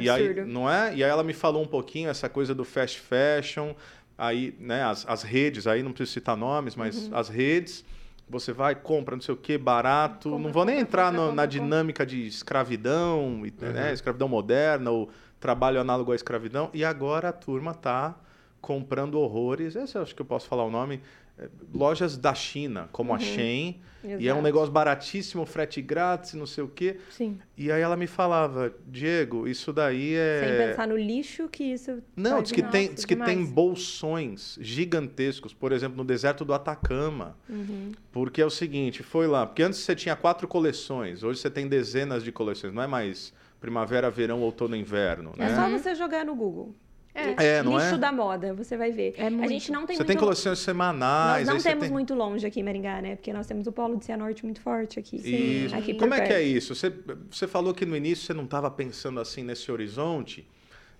E 0.00 0.08
aí, 0.08 0.28
Absurdo. 0.28 0.46
não 0.46 0.70
é? 0.70 0.94
E 0.94 1.04
aí 1.04 1.10
ela 1.10 1.22
me 1.22 1.34
falou 1.34 1.62
um 1.62 1.66
pouquinho 1.66 2.08
essa 2.08 2.28
coisa 2.28 2.54
do 2.54 2.64
fast 2.64 2.98
fashion, 2.98 3.74
aí, 4.16 4.54
né, 4.58 4.82
as, 4.84 5.06
as 5.06 5.22
redes, 5.22 5.66
aí 5.66 5.82
não 5.82 5.92
preciso 5.92 6.14
citar 6.14 6.36
nomes, 6.36 6.74
mas 6.74 7.06
Uhum. 7.08 7.16
as 7.16 7.28
redes, 7.28 7.84
você 8.28 8.52
vai, 8.52 8.74
compra 8.74 9.14
não 9.16 9.20
sei 9.22 9.34
o 9.34 9.36
que, 9.36 9.58
barato. 9.58 10.30
Compra, 10.30 10.44
não 10.46 10.52
vou 10.52 10.64
nem 10.64 10.76
compra, 10.76 10.88
entrar 10.88 11.04
compra, 11.10 11.20
no- 11.20 11.26
na 11.34 11.42
compra, 11.42 11.46
dinâmica 11.48 12.06
de 12.06 12.26
escravidão, 12.26 13.42
e, 13.44 13.64
Uhum. 13.64 13.72
né, 13.72 13.92
escravidão 13.92 14.28
moderna, 14.28 14.90
ou 14.90 15.10
trabalho 15.40 15.80
análogo 15.80 16.12
à 16.12 16.14
escravidão. 16.14 16.70
E 16.72 16.84
agora 16.84 17.30
a 17.30 17.32
turma 17.32 17.74
tá 17.74 18.14
comprando 18.60 19.18
horrores, 19.18 19.74
esse 19.74 19.96
eu 19.96 20.02
acho 20.02 20.14
que 20.14 20.20
eu 20.20 20.26
posso 20.26 20.46
falar 20.46 20.64
o 20.64 20.70
nome, 20.70 21.00
é, 21.38 21.48
lojas 21.72 22.16
da 22.18 22.34
China, 22.34 22.90
como 22.92 23.14
a 23.14 23.18
Shein, 23.18 23.80
e 24.18 24.28
é 24.28 24.34
um 24.34 24.38
Uhum. 24.38 24.42
Negócio 24.42 24.72
baratíssimo, 24.72 25.44
frete 25.44 25.80
grátis, 25.82 26.34
não 26.34 26.46
sei 26.46 26.64
o 26.64 26.68
quê. 26.68 26.98
Sim. 27.10 27.38
E 27.56 27.70
aí 27.70 27.80
ela 27.80 27.96
me 27.96 28.06
falava, 28.06 28.74
Diego, 28.86 29.46
isso 29.46 29.72
daí 29.72 30.14
é. 30.14 30.40
Sem 30.44 30.68
pensar 30.68 30.88
no 30.88 30.96
lixo 30.96 31.48
que 31.48 31.64
isso. 31.64 32.02
Não, 32.16 32.42
diz 32.42 32.50
que, 32.50 32.60
virar. 32.60 32.70
tem, 32.70 32.82
Nossa, 32.82 32.94
diz 32.94 33.04
que 33.04 33.16
tem 33.16 33.44
bolsões 33.44 34.58
gigantescos, 34.60 35.52
por 35.52 35.72
exemplo, 35.72 35.96
no 35.96 36.04
deserto 36.04 36.44
do 36.44 36.54
Atacama. 36.54 37.36
Uhum. 37.48 37.92
Porque 38.10 38.40
é 38.40 38.46
o 38.46 38.50
seguinte, 38.50 39.02
foi 39.02 39.26
lá, 39.26 39.46
porque 39.46 39.62
antes 39.62 39.80
você 39.80 39.94
tinha 39.94 40.16
quatro 40.16 40.48
coleções, 40.48 41.22
hoje 41.22 41.40
você 41.40 41.50
tem 41.50 41.68
dezenas 41.68 42.22
de 42.24 42.32
coleções, 42.32 42.72
não 42.72 42.82
é 42.82 42.86
mais 42.86 43.32
primavera, 43.60 44.10
verão, 44.10 44.40
outono, 44.40 44.74
inverno, 44.74 45.32
É 45.36 45.48
né? 45.48 45.54
só 45.54 45.68
você 45.68 45.94
jogar 45.94 46.24
no 46.24 46.34
Google. 46.34 46.74
É. 47.12 47.58
É, 47.58 47.62
não 47.62 47.76
lixo 47.76 47.96
é? 47.96 47.98
da 47.98 48.12
moda, 48.12 48.54
você 48.54 48.76
vai 48.76 48.92
ver. 48.92 49.14
É 49.16 49.26
a 49.26 49.30
muito. 49.30 49.48
gente 49.48 49.72
não 49.72 49.84
tem 49.84 49.96
Você 49.96 50.02
muito 50.02 50.06
tem 50.08 50.16
coleções 50.16 50.60
semanais, 50.60 51.46
Nós 51.46 51.56
não 51.56 51.62
temos 51.62 51.84
tem... 51.84 51.92
muito 51.92 52.14
longe 52.14 52.46
aqui 52.46 52.60
em 52.60 52.62
Maringá, 52.62 53.02
né? 53.02 53.16
Porque 53.16 53.32
nós 53.32 53.46
temos 53.46 53.66
o 53.66 53.72
polo 53.72 53.96
do 53.96 54.04
Cianorte 54.04 54.44
muito 54.44 54.60
forte 54.60 54.98
aqui. 54.98 55.16
Isso. 55.16 55.74
Aqui 55.74 55.92
por 55.94 56.00
Como 56.00 56.14
é 56.14 56.20
que 56.20 56.32
é 56.32 56.42
isso? 56.42 56.74
Você, 56.74 56.92
você 57.28 57.48
falou 57.48 57.74
que 57.74 57.84
no 57.84 57.96
início 57.96 58.24
você 58.26 58.32
não 58.32 58.44
estava 58.44 58.70
pensando 58.70 59.18
assim 59.18 59.42
nesse 59.42 59.72
horizonte, 59.72 60.46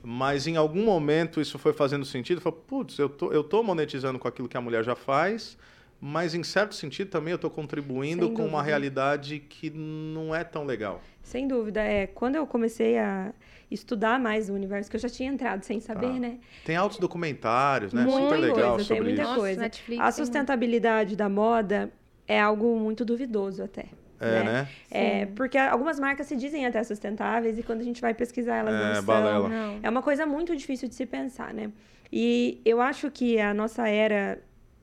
mas 0.02 0.48
em 0.48 0.56
algum 0.56 0.84
momento 0.84 1.40
isso 1.40 1.58
foi 1.58 1.72
fazendo 1.72 2.04
sentido. 2.04 2.40
Falou, 2.40 2.58
putz, 2.58 2.98
eu 2.98 3.08
tô, 3.08 3.32
eu 3.32 3.44
tô 3.44 3.62
monetizando 3.62 4.18
com 4.18 4.26
aquilo 4.26 4.48
que 4.48 4.56
a 4.56 4.60
mulher 4.60 4.82
já 4.82 4.96
faz, 4.96 5.56
mas 6.00 6.34
em 6.34 6.42
certo 6.42 6.74
sentido 6.74 7.08
também 7.10 7.32
eu 7.32 7.36
estou 7.36 7.50
contribuindo 7.50 8.26
Sem 8.26 8.34
com 8.34 8.46
uma 8.46 8.62
realidade 8.62 9.38
que 9.38 9.70
não 9.70 10.34
é 10.34 10.42
tão 10.42 10.64
legal. 10.64 11.00
Sem 11.22 11.46
dúvida. 11.46 11.80
É, 11.82 12.06
quando 12.06 12.36
eu 12.36 12.46
comecei 12.46 12.98
a 12.98 13.32
estudar 13.70 14.18
mais 14.18 14.48
o 14.50 14.54
universo, 14.54 14.90
que 14.90 14.96
eu 14.96 15.00
já 15.00 15.08
tinha 15.08 15.30
entrado 15.30 15.62
sem 15.62 15.78
saber, 15.78 16.06
Tá. 16.08 16.12
né? 16.18 16.38
Tem 16.64 16.74
altos 16.74 16.98
documentários, 16.98 17.92
né? 17.92 18.02
Muita 18.02 18.20
Super 18.20 18.36
legal 18.38 18.74
coisa, 18.74 18.76
tem 18.88 18.96
sobre 18.96 19.02
muita 19.12 19.22
isso. 19.22 19.34
Coisa. 19.34 19.60
Netflix 19.60 20.00
A 20.00 20.04
tem 20.04 20.12
sustentabilidade 20.12 21.14
da 21.16 21.28
moda 21.28 21.90
é 22.26 22.40
algo 22.40 22.78
muito 22.78 23.04
duvidoso 23.04 23.62
até. 23.62 23.86
É, 24.18 24.42
né? 24.42 24.68
É, 24.90 25.26
porque 25.26 25.56
algumas 25.56 25.98
marcas 25.98 26.26
se 26.26 26.36
dizem 26.36 26.66
até 26.66 26.82
sustentáveis 26.84 27.58
e 27.58 27.62
quando 27.62 27.80
a 27.80 27.84
gente 27.84 28.00
vai 28.02 28.12
pesquisar 28.12 28.56
elas 28.56 28.74
É, 28.74 28.94
não 28.96 29.02
são. 29.02 29.48
Não. 29.48 29.78
É 29.82 29.88
uma 29.88 30.02
coisa 30.02 30.26
muito 30.26 30.54
difícil 30.54 30.88
de 30.88 30.94
se 30.94 31.06
pensar, 31.06 31.54
né? 31.54 31.70
E 32.12 32.60
eu 32.64 32.80
acho 32.82 33.10
que 33.10 33.38
a 33.40 33.54
nossa 33.54 33.88
era, 33.88 34.38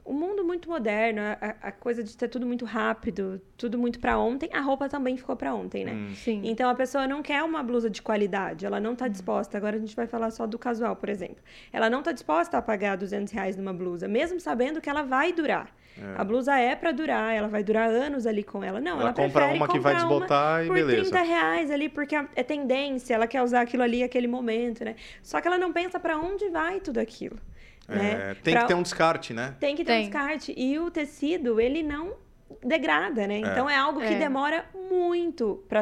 o 0.08 0.14
mundo 0.14 0.44
muito 0.44 0.70
moderno, 0.70 1.22
a, 1.22 1.68
a 1.68 1.72
coisa 1.72 2.02
de 2.02 2.16
ter 2.16 2.30
tudo 2.30 2.48
muito 2.48 2.64
rápido, 2.64 3.42
tudo 3.58 3.78
muito 3.78 4.00
pra 4.00 4.18
ontem, 4.18 4.50
a 4.54 4.62
roupa 4.62 4.88
também 4.88 5.18
ficou 5.18 5.36
pra 5.36 5.54
ontem, 5.54 5.84
né? 5.84 5.92
Hum. 5.92 6.16
Sim. 6.16 6.42
Então 6.46 6.70
a 6.70 6.76
pessoa 6.76 7.06
não 7.06 7.22
quer 7.22 7.44
uma 7.44 7.62
blusa 7.62 7.90
de 7.90 8.02
qualidade, 8.02 8.66
ela 8.66 8.80
não 8.80 8.94
está 8.94 9.10
disposta. 9.10 9.58
Agora 9.58 9.76
a 9.76 9.80
gente 9.80 9.96
vai 9.96 10.08
falar 10.08 10.32
só 10.32 10.48
do 10.48 10.58
casual, 10.58 10.96
por 10.96 11.10
exemplo. 11.10 11.44
Ela 11.74 11.90
não 11.90 12.00
está 12.00 12.14
disposta 12.14 12.58
a 12.58 12.62
pagar 12.62 12.96
200 12.96 13.34
reais 13.34 13.58
numa 13.58 13.74
blusa, 13.74 14.08
mesmo 14.08 14.40
sabendo 14.40 14.80
que 14.80 14.90
ela 14.90 15.04
vai 15.04 15.34
durar. 15.34 15.70
A 16.16 16.24
blusa 16.24 16.56
é 16.56 16.76
para 16.76 16.92
durar, 16.92 17.36
ela 17.36 17.48
vai 17.48 17.64
durar 17.64 17.90
anos 17.90 18.28
ali 18.28 18.44
com 18.44 18.64
ela. 18.64 18.80
Não, 18.80 18.94
Ela 18.94 19.02
ela, 19.02 19.14
compra 19.14 19.48
prefere 19.48 19.58
uma 19.58 19.68
que 19.68 19.80
vai 19.80 19.96
desbotar 19.96 20.64
e 20.64 20.68
por 20.68 20.76
beleza. 20.76 21.10
30 21.10 21.22
reais 21.22 21.72
ali, 21.72 21.90
porque 21.90 22.16
é 22.16 22.44
tendência, 22.44 23.16
ela 23.16 23.26
quer 23.26 23.42
usar 23.42 23.62
aquilo 23.62 23.82
ali 23.82 24.04
aquele 24.04 24.28
momento, 24.28 24.86
né? 24.86 24.96
Só 25.24 25.42
que 25.42 25.48
ela 25.48 25.58
não 25.58 25.74
pensa 25.74 26.00
para 26.00 26.16
onde 26.18 26.50
vai 26.50 26.80
tudo 26.80 27.00
aquilo. 27.00 27.40
Né? 27.88 28.32
É, 28.32 28.34
tem 28.36 28.54
Pra- 28.54 28.62
que 28.64 28.68
ter 28.68 28.74
um 28.74 28.82
descarte, 28.84 29.34
né? 29.34 29.56
tem 29.60 29.76
que 29.76 29.84
ter 29.84 29.92
um 29.92 29.96
Tem. 29.96 30.04
descarte. 30.04 30.54
E 30.58 30.78
o 30.80 30.92
tecido, 30.92 31.60
ele 31.60 31.82
não 31.84 32.16
degrada, 32.64 33.28
né? 33.28 33.40
Então 33.40 33.70
é 33.70 33.76
algo 33.76 34.00
que 34.00 34.14
É. 34.14 34.18
demora 34.18 34.66
muito 34.90 35.64
para 35.68 35.82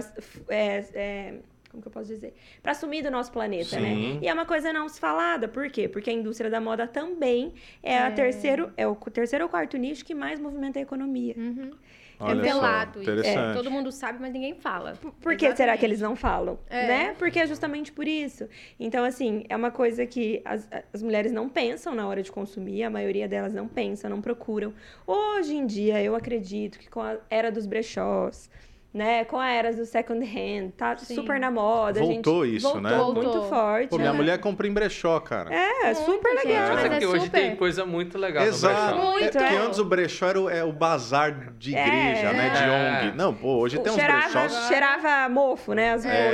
como 1.69 1.81
que 1.81 1.87
eu 1.89 1.91
posso 1.91 2.07
dizer? 2.07 2.33
Para 2.63 2.73
sumir 2.73 3.03
do 3.03 3.11
nosso 3.11 3.31
planeta, 3.33 3.65
Sim. 3.77 3.81
né? 4.13 4.19
E 4.21 4.27
é 4.29 4.33
uma 4.33 4.45
coisa 4.45 4.71
não 4.71 4.87
se 4.87 4.97
falada. 4.99 5.45
Por 5.47 5.69
quê? 5.69 5.89
Porque 5.89 6.09
a 6.09 6.13
indústria 6.13 6.49
da 6.49 6.61
moda 6.61 6.87
também 6.87 7.53
é, 7.83 7.97
a 7.97 8.09
terceiro, 8.11 8.71
é 8.77 8.87
o 8.87 8.95
terceiro 8.95 9.43
ou 9.45 9.49
quarto 9.49 9.75
nicho 9.77 10.05
que 10.05 10.15
mais 10.15 10.39
movimenta 10.39 10.79
a 10.79 10.81
economia. 10.81 11.33
Uhum. 11.37 11.71
Olha 12.19 12.41
é 12.41 12.51
só, 12.51 12.54
velado 12.54 13.01
isso. 13.01 13.12
interessante. 13.12 13.56
Todo 13.56 13.71
mundo 13.71 13.91
sabe, 13.91 14.19
mas 14.21 14.32
ninguém 14.32 14.56
fala. 14.56 14.93
Por 15.21 15.36
que 15.36 15.56
será 15.56 15.78
que 15.78 15.86
eles 15.86 16.01
não 16.01 16.15
falam? 16.15 16.58
É. 16.69 16.88
Né? 16.88 17.15
Porque 17.17 17.39
é 17.39 17.47
justamente 17.47 17.91
por 17.91 18.08
isso. 18.08 18.47
Então, 18.80 19.04
assim, 19.04 19.43
é 19.49 19.56
uma 19.56 19.71
coisa 19.71 20.06
que 20.06 20.41
as, 20.45 20.67
as 20.93 21.01
mulheres 21.01 21.32
não 21.32 21.49
pensam 21.49 21.93
na 21.93 22.08
hora 22.08 22.21
de 22.21 22.32
consumir, 22.32 22.84
a 22.84 22.89
maioria 22.89 23.28
delas 23.28 23.54
não 23.54 23.67
pensa, 23.67 24.08
não 24.10 24.21
procuram. 24.21 24.73
Hoje 25.06 25.56
em 25.56 25.65
dia, 25.65 26.01
eu 26.01 26.15
acredito 26.15 26.80
que 26.80 26.89
com 26.89 27.01
a 27.01 27.17
era 27.30 27.51
dos 27.51 27.65
brechós, 27.65 28.49
né? 28.95 29.25
Com 29.25 29.38
a 29.38 29.49
era 29.51 29.73
do 29.73 29.86
second 29.86 30.23
hand, 30.25 30.71
tá 30.77 30.95
Sim. 30.95 31.15
super 31.15 31.38
na 31.38 31.51
moda. 31.51 31.99
Voltou 31.99 32.45
gente, 32.45 32.55
isso, 32.58 32.63
voltou 32.71 32.81
né? 32.81 32.95
muito 32.97 33.21
Voltou. 33.21 33.49
forte. 33.49 33.89
Pô, 33.89 33.97
minha 33.97 34.12
né? 34.13 34.17
mulher 34.17 34.39
compra 34.39 34.65
em 34.65 34.71
brechó, 34.73 35.19
cara. 35.19 35.53
É, 35.53 35.84
Muito, 35.88 35.97
super 36.05 36.31
gente, 36.38 36.47
legal. 36.47 36.62
Mas 36.69 36.75
Mas 36.75 36.91
é 36.93 36.97
que 36.99 37.03
é 37.03 37.08
hoje 37.08 37.25
super. 37.25 37.41
tem 37.41 37.55
coisa 37.58 37.86
muito 37.86 38.17
legal 38.17 38.45
Exato. 38.45 38.95
no 38.95 39.01
brechó. 39.01 39.12
Muito. 39.12 39.38
É 39.38 39.41
porque 39.41 39.53
É. 39.53 39.58
antes 39.58 39.79
o 39.79 39.86
brechó 39.86 40.27
era 40.27 40.39
o, 40.41 40.49
é 40.49 40.63
o 40.63 40.71
bazar 40.71 41.53
de 41.58 41.75
É, 41.75 41.86
igreja, 41.86 42.31
né? 42.34 42.49
De 42.51 42.63
é. 42.63 43.08
ONG. 43.10 43.17
Não, 43.17 43.34
pô, 43.34 43.58
hoje 43.58 43.79
tem 43.79 43.91
uns 43.91 43.95
cheirava, 43.97 44.21
brechós. 44.21 44.67
cheirava 44.69 45.29
mofo, 45.29 45.73
né? 45.73 45.91
As 45.91 46.05
É. 46.05 46.27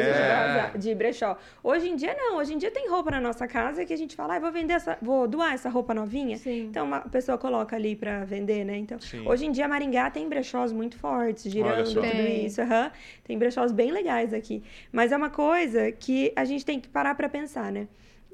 coisas 0.70 0.84
de, 0.84 0.94
brechó. 0.94 1.38
Hoje 1.64 1.90
em 1.90 1.96
dia, 1.96 2.16
não. 2.16 2.38
Hoje 2.38 2.54
em 2.54 2.60
dia 2.60 2.70
tem 2.70 2.88
roupa 2.88 3.10
na 3.10 3.20
nossa 3.20 3.48
casa 3.48 3.84
que 3.86 3.92
a 3.94 3.98
gente 3.98 4.16
fala, 4.16 4.36
ah, 4.36 4.40
vou 4.40 4.52
vender 4.52 4.74
essa, 4.74 4.98
vou 5.02 5.28
doar 5.28 5.54
essa 5.54 5.68
roupa 5.68 5.96
novinha. 5.96 6.38
Sim. 6.38 6.68
Então, 6.70 6.86
uma 6.86 7.00
pessoa 7.00 7.40
coloca 7.40 7.76
ali 7.76 7.96
pra 7.96 8.24
vender, 8.24 8.64
né? 8.64 8.78
Então, 8.78 9.00
Sim. 9.00 9.28
hoje 9.28 9.48
em 9.48 9.52
dia, 9.52 9.68
Maringá 9.68 10.12
tem 10.12 10.30
brechós 10.30 10.72
muito 10.72 10.96
fortes, 10.98 11.52
girando 11.52 11.86
tudo 11.88 12.02
Tem. 12.02 12.51
Isso. 12.52 12.62
aham. 12.62 12.92
Tem 13.24 13.38
brechós 13.38 13.72
bem 13.72 13.92
legais 13.92 14.34
aqui. 14.34 14.64
Mas 14.92 15.12
é 15.12 15.18
uma 15.18 15.30
coisa 15.30 15.92
que 15.92 16.32
a 16.36 16.46
gente 16.46 16.66
tem 16.66 16.80
que 16.80 16.88
parar 16.88 17.16
pra 17.16 17.28
pensar, 17.28 17.72
né? 17.72 17.88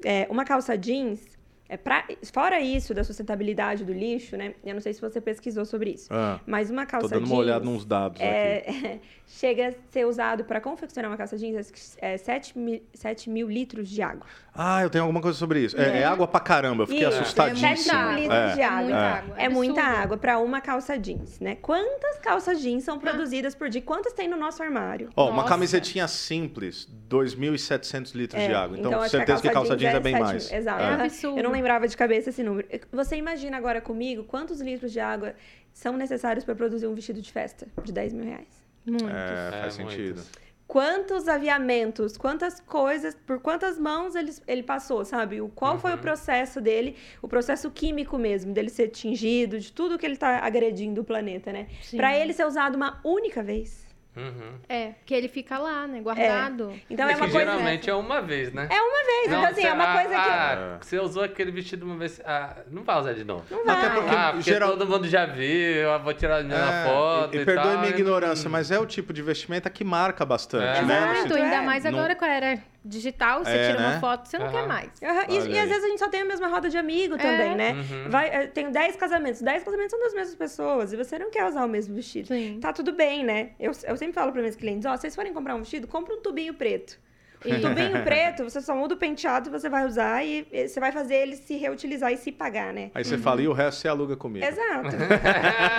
É, 0.04 0.26
uma 0.30 0.44
calça 0.44 0.76
jeans, 0.76 1.38
é 1.68 1.76
pra, 1.76 2.04
fora 2.32 2.60
isso 2.60 2.94
da 2.94 3.04
sustentabilidade 3.04 3.84
do 3.84 3.92
lixo, 3.92 4.36
né? 4.36 4.54
Eu 4.64 4.74
não 4.74 4.80
sei 4.80 4.94
se 4.94 5.00
você 5.00 5.20
pesquisou 5.20 5.64
sobre 5.64 5.90
isso. 5.90 6.08
Ah, 6.10 6.40
Mas 6.46 6.70
uma 6.70 6.86
calça 6.86 7.08
tô 7.08 7.14
dando 7.14 7.24
jeans... 7.26 7.30
uma 7.30 7.40
olhada 7.40 7.64
nos 7.64 7.84
dados 7.84 8.20
aqui. 8.20 9.00
É, 9.28 9.38
chega 9.38 9.68
a 9.68 9.72
ser 9.92 10.06
usado 10.06 10.44
para 10.44 10.60
confeccionar 10.60 11.10
uma 11.10 11.16
calça 11.16 11.36
jeans 11.36 11.96
é, 12.00 12.16
7, 12.16 12.58
mil, 12.58 12.82
7 12.94 13.28
mil 13.30 13.48
litros 13.48 13.88
de 13.88 14.00
água. 14.00 14.26
Ah, 14.54 14.82
eu 14.82 14.90
tenho 14.90 15.04
alguma 15.04 15.20
coisa 15.20 15.38
sobre 15.38 15.60
isso. 15.60 15.78
É, 15.80 16.00
é 16.00 16.04
água 16.04 16.26
pra 16.26 16.40
caramba, 16.40 16.82
eu 16.82 16.86
fiquei 16.86 17.06
Isso, 17.06 17.20
assustadíssimo. 17.20 17.66
é 17.66 17.74
muita 17.74 17.94
água. 17.94 18.14
litros 18.18 18.54
de 18.54 18.60
É 18.60 18.64
água. 18.64 18.82
muita 18.82 18.98
É. 18.98 19.06
água. 19.12 19.34
É 19.38 19.48
muita 19.48 19.82
água 19.82 20.16
para 20.16 20.38
uma 20.38 20.60
calça 20.60 20.98
jeans, 20.98 21.38
né? 21.40 21.56
Quantas 21.56 22.18
calças 22.18 22.60
jeans 22.60 22.82
são 22.84 22.98
produzidas 22.98 23.54
por 23.54 23.68
dia? 23.68 23.82
Quantas 23.82 24.12
tem 24.12 24.26
no 24.28 24.36
nosso 24.36 24.62
armário? 24.62 25.10
Ó, 25.14 25.26
uma 25.28 25.36
Nossa. 25.36 25.48
camisetinha 25.48 26.08
simples, 26.08 26.88
2.700 27.08 28.14
litros 28.14 28.42
de 28.42 28.50
É, 28.50 28.54
água. 28.54 28.78
Então, 28.78 28.92
acho 29.00 29.10
que 29.10 29.16
a 29.16 29.18
certeza 29.20 29.42
que 29.42 29.50
calça 29.50 29.76
jeans 29.76 29.94
é 29.94 30.00
bem 30.00 30.12
7 30.14 30.22
mais. 30.24 30.50
mil. 30.50 30.58
Exato. 30.58 30.82
É 30.82 30.94
absurdo. 31.04 31.38
Eu 31.38 31.44
não 31.44 31.52
lembrava 31.52 31.86
de 31.86 31.96
cabeça 31.96 32.30
esse 32.30 32.42
número. 32.42 32.66
Você 32.92 33.16
imagina 33.16 33.56
agora 33.56 33.80
comigo 33.80 34.24
quantos 34.24 34.60
litros 34.60 34.90
de 34.92 35.00
água 35.00 35.34
são 35.72 35.96
necessários 35.96 36.44
para 36.44 36.54
produzir 36.56 36.86
um 36.88 36.94
vestido 36.94 37.20
de 37.22 37.30
festa 37.30 37.66
de 37.84 37.92
10 37.92 38.12
mil 38.12 38.24
reais? 38.24 38.57
Muito. 38.88 39.08
É, 39.08 39.50
É, 39.52 39.60
faz 39.60 39.74
sentido. 39.74 40.16
muitos. 40.16 40.30
quantos 40.66 41.28
aviamentos, 41.28 42.16
quantas 42.18 42.60
coisas, 42.60 43.14
por 43.14 43.40
quantas 43.40 43.78
mãos 43.78 44.14
ele, 44.14 44.32
ele 44.46 44.62
passou, 44.62 45.02
sabe? 45.04 45.40
O, 45.40 45.48
qual 45.48 45.78
foi 45.78 45.92
o 45.92 45.94
Uhum. 45.94 46.00
processo 46.00 46.60
dele, 46.60 46.94
o 47.22 47.28
processo 47.28 47.70
químico 47.70 48.18
mesmo, 48.18 48.52
dele 48.52 48.68
ser 48.68 48.88
tingido, 48.88 49.58
de 49.58 49.72
tudo 49.72 49.96
que 49.98 50.04
ele 50.04 50.16
tá 50.16 50.40
agredindo 50.40 51.00
o 51.00 51.04
planeta, 51.04 51.50
né? 51.52 51.68
Pra 51.96 52.14
ele 52.16 52.34
ser 52.34 52.46
usado 52.46 52.74
uma 52.76 53.00
única 53.02 53.42
vez. 53.42 53.87
Uhum. 54.18 54.58
É, 54.68 54.92
que 55.06 55.14
ele 55.14 55.28
fica 55.28 55.58
lá, 55.58 55.86
né? 55.86 56.00
Guardado. 56.00 56.72
Então 56.90 57.08
é 57.08 57.12
é, 57.12 57.16
uma 57.16 57.26
que 57.26 57.32
coisa. 57.32 57.50
geralmente 57.50 57.88
é 57.90 57.94
uma 57.94 58.20
vez, 58.20 58.52
né? 58.52 58.68
É 58.70 58.80
uma 58.80 59.04
vez, 59.04 59.26
então 59.28 59.44
assim, 59.44 59.60
você- 59.62 59.66
é 59.68 59.72
uma 59.72 59.92
coisa 59.94 60.08
que. 60.08 60.14
ah, 60.30 60.78
Você 60.80 60.98
usou 60.98 61.22
aquele 61.22 61.50
vestido 61.50 61.86
uma 61.86 61.96
vez. 61.96 62.20
Ah, 62.24 62.56
não 62.70 62.82
vai 62.82 62.98
usar 62.98 63.12
de 63.14 63.24
novo. 63.24 63.44
Não 63.50 63.64
vai. 63.64 63.76
Até 63.76 63.90
porque 63.94 64.14
ah, 64.14 64.30
porque 64.32 64.50
geral- 64.50 64.70
todo 64.70 64.86
mundo 64.86 65.06
já 65.08 65.24
viu, 65.26 65.48
eu 65.48 66.00
vou 66.02 66.12
tirar 66.14 66.40
a 66.40 66.42
minha 66.42 66.58
É, 66.58 66.84
foto. 66.86 67.34
e, 67.34 67.38
E, 67.38 67.42
e 67.42 67.44
perdoe 67.44 67.64
tal, 67.64 67.78
minha 67.78 67.90
e- 67.90 67.94
ignorância, 67.94 68.50
mas 68.50 68.70
é 68.70 68.78
o 68.78 68.86
tipo 68.86 69.12
de 69.12 69.22
vestimenta 69.22 69.70
que 69.70 69.84
marca 69.84 70.24
bastante, 70.26 70.80
É. 70.80 70.82
né? 70.82 71.12
Exato, 71.18 71.34
ainda 71.34 71.54
é. 71.56 71.60
mais 71.60 71.84
Não- 71.84 71.90
agora 71.92 72.14
com 72.16 72.24
a 72.24 72.28
era 72.28 72.58
digital, 72.88 73.44
você 73.44 73.50
É, 73.50 73.66
tira 73.66 73.80
né? 73.80 73.86
uma 73.88 74.00
foto, 74.00 74.26
você 74.26 74.38
não 74.38 74.46
Aham. 74.46 74.54
quer 74.54 74.66
mais. 74.66 74.90
Aham, 75.02 75.24
E, 75.28 75.34
e 75.34 75.58
às 75.58 75.68
vezes 75.68 75.84
a 75.84 75.88
gente 75.88 75.98
só 75.98 76.08
tem 76.08 76.22
a 76.22 76.24
mesma 76.24 76.48
roda 76.48 76.68
de 76.70 76.76
amigo 76.78 77.16
também, 77.18 77.54
né? 77.54 77.72
Uhum. 77.72 78.10
Vai, 78.10 78.28
eh, 78.28 78.46
tenho 78.46 78.70
10 78.72 78.96
casamentos. 78.96 79.42
10 79.42 79.62
casamentos 79.62 79.90
são 79.90 80.00
das 80.00 80.14
mesmas 80.14 80.34
pessoas 80.34 80.92
e 80.92 80.96
você 80.96 81.18
não 81.18 81.30
quer 81.30 81.46
usar 81.46 81.64
o 81.64 81.68
mesmo 81.68 81.94
vestido. 81.94 82.28
Sim. 82.28 82.58
Tá 82.60 82.72
tudo 82.72 82.92
bem, 82.92 83.22
né? 83.24 83.50
Eu, 83.60 83.72
eu 83.84 83.96
sempre 83.96 84.14
falo 84.14 84.32
para 84.32 84.40
meus 84.42 84.56
clientes, 84.56 84.86
ó, 84.86 84.94
se 84.96 85.02
vocês 85.02 85.14
forem 85.14 85.32
comprar 85.34 85.54
um 85.54 85.58
vestido, 85.60 85.86
compra 85.86 86.14
um 86.14 86.20
tubinho 86.22 86.54
preto. 86.54 86.98
E 87.44 87.60
tubinho 87.60 88.02
preto, 88.04 88.44
você 88.44 88.60
só 88.60 88.74
muda 88.74 88.94
o 88.94 88.96
penteado, 88.96 89.50
você 89.50 89.68
vai 89.68 89.86
usar 89.86 90.24
e 90.24 90.46
você 90.66 90.80
vai 90.80 90.90
fazer 90.92 91.14
ele 91.14 91.36
se 91.36 91.56
reutilizar 91.56 92.12
e 92.12 92.16
se 92.16 92.32
pagar, 92.32 92.72
né? 92.72 92.90
Aí 92.94 93.04
você 93.04 93.18
fala, 93.18 93.40
e 93.42 93.48
o 93.48 93.52
resto 93.52 93.80
você 93.80 93.88
aluga 93.88 94.16
comigo. 94.16 94.44
Exato. 94.44 94.88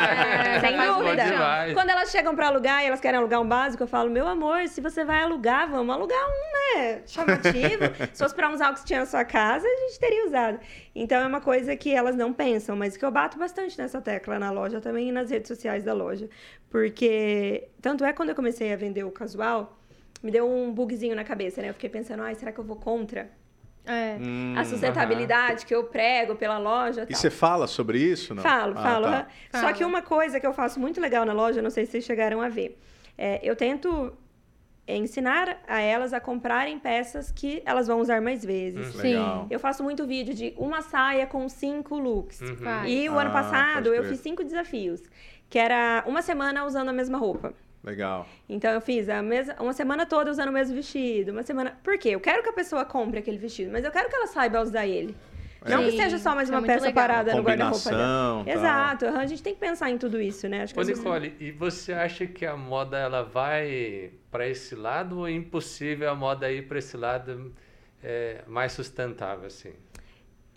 É, 0.09 0.59
Sem 0.59 0.77
dúvida. 0.77 1.23
Quando 1.73 1.89
elas 1.89 2.09
chegam 2.11 2.35
pra 2.35 2.47
alugar 2.47 2.83
e 2.83 2.87
elas 2.87 2.99
querem 2.99 3.17
alugar 3.17 3.41
um 3.41 3.47
básico, 3.47 3.83
eu 3.83 3.87
falo, 3.87 4.09
meu 4.09 4.27
amor, 4.27 4.67
se 4.67 4.81
você 4.81 5.03
vai 5.03 5.21
alugar, 5.21 5.69
vamos 5.69 5.93
alugar 5.93 6.19
um, 6.19 6.77
né? 6.79 7.01
Chamativo. 7.05 7.83
se 8.13 8.23
fosse 8.23 8.35
pra 8.35 8.51
usar 8.51 8.71
o 8.71 8.73
que 8.73 8.79
você 8.79 8.85
tinha 8.85 8.99
na 8.99 9.05
sua 9.05 9.23
casa, 9.23 9.65
a 9.67 9.75
gente 9.87 9.99
teria 9.99 10.25
usado. 10.25 10.59
Então 10.95 11.21
é 11.21 11.27
uma 11.27 11.41
coisa 11.41 11.75
que 11.75 11.93
elas 11.93 12.15
não 12.15 12.33
pensam, 12.33 12.75
mas 12.75 12.97
que 12.97 13.05
eu 13.05 13.11
bato 13.11 13.37
bastante 13.37 13.77
nessa 13.77 14.01
tecla 14.01 14.39
na 14.39 14.51
loja 14.51 14.81
também 14.81 15.09
e 15.09 15.11
nas 15.11 15.29
redes 15.29 15.47
sociais 15.47 15.83
da 15.83 15.93
loja. 15.93 16.29
Porque, 16.69 17.67
tanto 17.81 18.03
é 18.05 18.13
quando 18.13 18.29
eu 18.29 18.35
comecei 18.35 18.71
a 18.73 18.75
vender 18.75 19.03
o 19.03 19.11
casual, 19.11 19.78
me 20.21 20.31
deu 20.31 20.49
um 20.49 20.71
bugzinho 20.73 21.15
na 21.15 21.23
cabeça, 21.23 21.61
né? 21.61 21.69
Eu 21.69 21.73
fiquei 21.73 21.89
pensando, 21.89 22.23
ai, 22.23 22.35
será 22.35 22.51
que 22.51 22.59
eu 22.59 22.63
vou 22.63 22.75
contra 22.75 23.29
É. 23.85 24.17
Hum. 24.19 24.53
a 24.57 24.63
sustentabilidade 24.65 25.65
que 25.65 25.73
eu 25.73 25.85
prego 25.85 26.35
pela 26.35 26.57
loja? 26.57 27.03
E 27.03 27.07
tal? 27.07 27.15
você 27.15 27.29
fala 27.29 27.65
sobre 27.67 27.97
isso? 27.99 28.35
Não? 28.35 28.43
Falo, 28.43 28.73
Ah, 28.77 28.83
falo. 28.83 29.05
tá. 29.05 29.27
Só 29.51 29.59
Fala. 29.61 29.73
que 29.73 29.83
uma 29.85 30.01
coisa 30.01 30.39
que 30.39 30.45
eu 30.45 30.53
faço 30.53 30.79
muito 30.79 30.99
legal 31.01 31.25
na 31.25 31.33
loja, 31.33 31.61
não 31.61 31.69
sei 31.69 31.85
se 31.85 31.93
vocês 31.93 32.03
chegaram 32.05 32.41
a 32.41 32.49
ver, 32.49 32.77
é, 33.17 33.39
eu 33.41 33.55
tento 33.55 34.13
ensinar 34.87 35.57
a 35.67 35.79
elas 35.79 36.13
a 36.13 36.19
comprarem 36.19 36.79
peças 36.79 37.31
que 37.31 37.61
elas 37.65 37.85
vão 37.87 37.99
usar 37.99 38.21
mais 38.21 38.43
vezes. 38.43 38.95
Legal. 38.95 39.41
Sim. 39.43 39.47
Eu 39.51 39.59
faço 39.59 39.83
muito 39.83 40.05
vídeo 40.07 40.33
de 40.33 40.53
uma 40.57 40.81
saia 40.81 41.27
com 41.27 41.47
cinco 41.47 41.97
looks. 41.99 42.41
Uhum. 42.41 42.85
E 42.87 43.07
o 43.07 43.17
ano 43.17 43.29
Ah, 43.29 43.33
passado 43.33 43.83
pode 43.85 43.95
eu 43.97 44.03
fiz 44.05 44.19
cinco 44.19 44.43
desafios, 44.43 45.01
que 45.47 45.59
era 45.59 46.03
uma 46.07 46.21
semana 46.23 46.65
usando 46.65 46.89
a 46.89 46.93
mesma 46.93 47.17
roupa. 47.19 47.53
Legal. 47.83 48.27
Então 48.47 48.71
eu 48.71 48.81
fiz 48.81 49.07
a 49.07 49.21
mesma, 49.21 49.55
uma 49.59 49.73
semana 49.73 50.05
toda 50.05 50.29
usando 50.29 50.49
o 50.49 50.51
mesmo 50.53 50.75
vestido, 50.75 51.31
uma 51.31 51.43
semana. 51.43 51.77
Por 51.83 51.97
quê? 51.97 52.09
Eu 52.09 52.19
quero 52.19 52.43
que 52.43 52.49
a 52.49 52.53
pessoa 52.53 52.83
compre 52.85 53.19
aquele 53.19 53.37
vestido, 53.37 53.71
mas 53.71 53.85
eu 53.85 53.91
quero 53.91 54.09
que 54.09 54.15
ela 54.15 54.27
saiba 54.27 54.61
usar 54.61 54.85
ele. 54.85 55.15
Não 55.65 55.83
que 55.83 55.91
seja 55.91 56.17
só 56.17 56.33
mais 56.33 56.47
isso 56.47 56.53
é 56.53 56.55
uma 56.55 56.61
muito 56.61 56.71
peça 56.71 56.85
legal. 56.85 57.03
parada 57.03 57.35
no 57.35 57.41
guarda-roupa 57.43 57.89
dela. 57.89 58.03
Combinação. 58.37 58.45
tal. 58.45 58.53
Exato, 58.55 59.05
a 59.07 59.25
gente 59.25 59.43
tem 59.43 59.53
que 59.53 59.59
pensar 59.59 59.89
em 59.89 59.97
tudo 59.97 60.21
isso, 60.21 60.47
né? 60.47 60.63
Acho 60.63 60.73
que 60.73 60.79
Ô, 60.79 60.81
às 60.81 60.87
vezes- 60.87 61.03
Nicole, 61.03 61.35
e 61.39 61.51
você 61.51 61.91
acha 61.91 62.25
que 62.25 62.45
a 62.45 62.55
moda 62.55 62.97
ela 62.97 63.23
vai 63.23 64.11
para 64.31 64.47
esse 64.47 64.73
lado 64.73 65.19
ou 65.19 65.27
é 65.27 65.31
impossível 65.31 66.09
a 66.09 66.15
moda 66.15 66.49
ir 66.49 66.65
para 66.67 66.79
esse 66.79 66.95
lado 66.95 67.53
é, 68.01 68.41
mais 68.47 68.71
sustentável, 68.71 69.47
assim? 69.47 69.73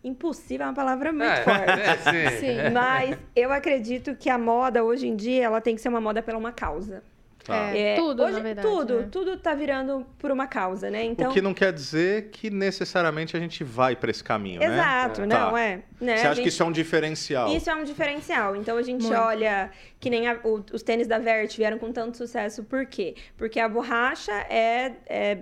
Impossível 0.05 0.67
é 0.67 0.69
uma 0.71 0.75
palavra 0.75 1.13
muito 1.13 1.25
É, 1.25 1.43
forte. 1.43 1.71
é, 1.71 1.97
sim. 2.31 2.37
Sim. 2.41 2.71
Mas 2.75 3.17
eu 3.37 3.53
acredito 3.53 4.17
que 4.17 4.29
a 4.29 4.37
moda 4.39 4.83
hoje 4.83 5.07
em 5.07 5.15
dia 5.15 5.45
ela 5.45 5.61
tem 5.61 5.75
que 5.77 5.81
ser 5.81 5.89
uma 5.89 6.01
moda 6.01 6.21
pela 6.23 6.39
uma 6.39 6.53
causa. 6.53 7.03
Tá. 7.45 7.57
É, 7.77 7.97
tudo, 7.97 8.23
hoje, 8.23 8.35
na 8.35 8.39
verdade. 8.41 8.69
Tudo, 8.69 9.01
né? 9.01 9.09
tudo 9.11 9.37
tá 9.37 9.53
virando 9.53 10.07
por 10.17 10.31
uma 10.31 10.47
causa, 10.47 10.89
né? 10.89 11.03
Então, 11.05 11.29
O 11.29 11.35
que 11.35 11.43
não 11.43 11.53
quer 11.53 11.73
dizer 11.73 12.29
que 12.31 12.49
necessariamente 12.51 13.37
a 13.37 13.41
gente 13.41 13.65
vai 13.65 13.97
para 13.97 14.13
esse 14.13 14.23
caminho, 14.23 14.61
né? 14.61 14.67
exato, 14.67 15.23
É. 15.23 15.27
não 15.27 15.51
Tá. 15.51 15.61
é? 15.61 15.83
Né? 16.01 16.17
Você 16.19 16.23
acha 16.23 16.29
que 16.31 16.35
gente- 16.37 16.49
isso 16.51 16.63
é 16.63 16.67
um 16.67 16.71
diferencial? 16.71 17.49
Isso 17.49 17.69
é 17.69 17.75
um 17.75 17.83
diferencial. 17.83 18.55
Então 18.55 18.77
a 18.77 18.83
gente 18.83 19.03
Muito. 19.07 19.19
olha 19.21 19.73
que 19.99 20.09
nem 20.09 20.29
a- 20.29 20.39
o- 20.45 20.65
os 20.73 20.85
tênis 20.85 21.09
da 21.09 21.19
Vert 21.19 21.57
vieram 21.57 21.79
com 21.79 21.91
tanto 21.93 22.17
sucesso. 22.17 22.63
Por 22.63 22.87
quê? 22.87 23.17
Porque 23.37 23.59
a 23.59 23.69
borracha 23.69 24.31
é, 24.49 24.93
é 25.09 25.39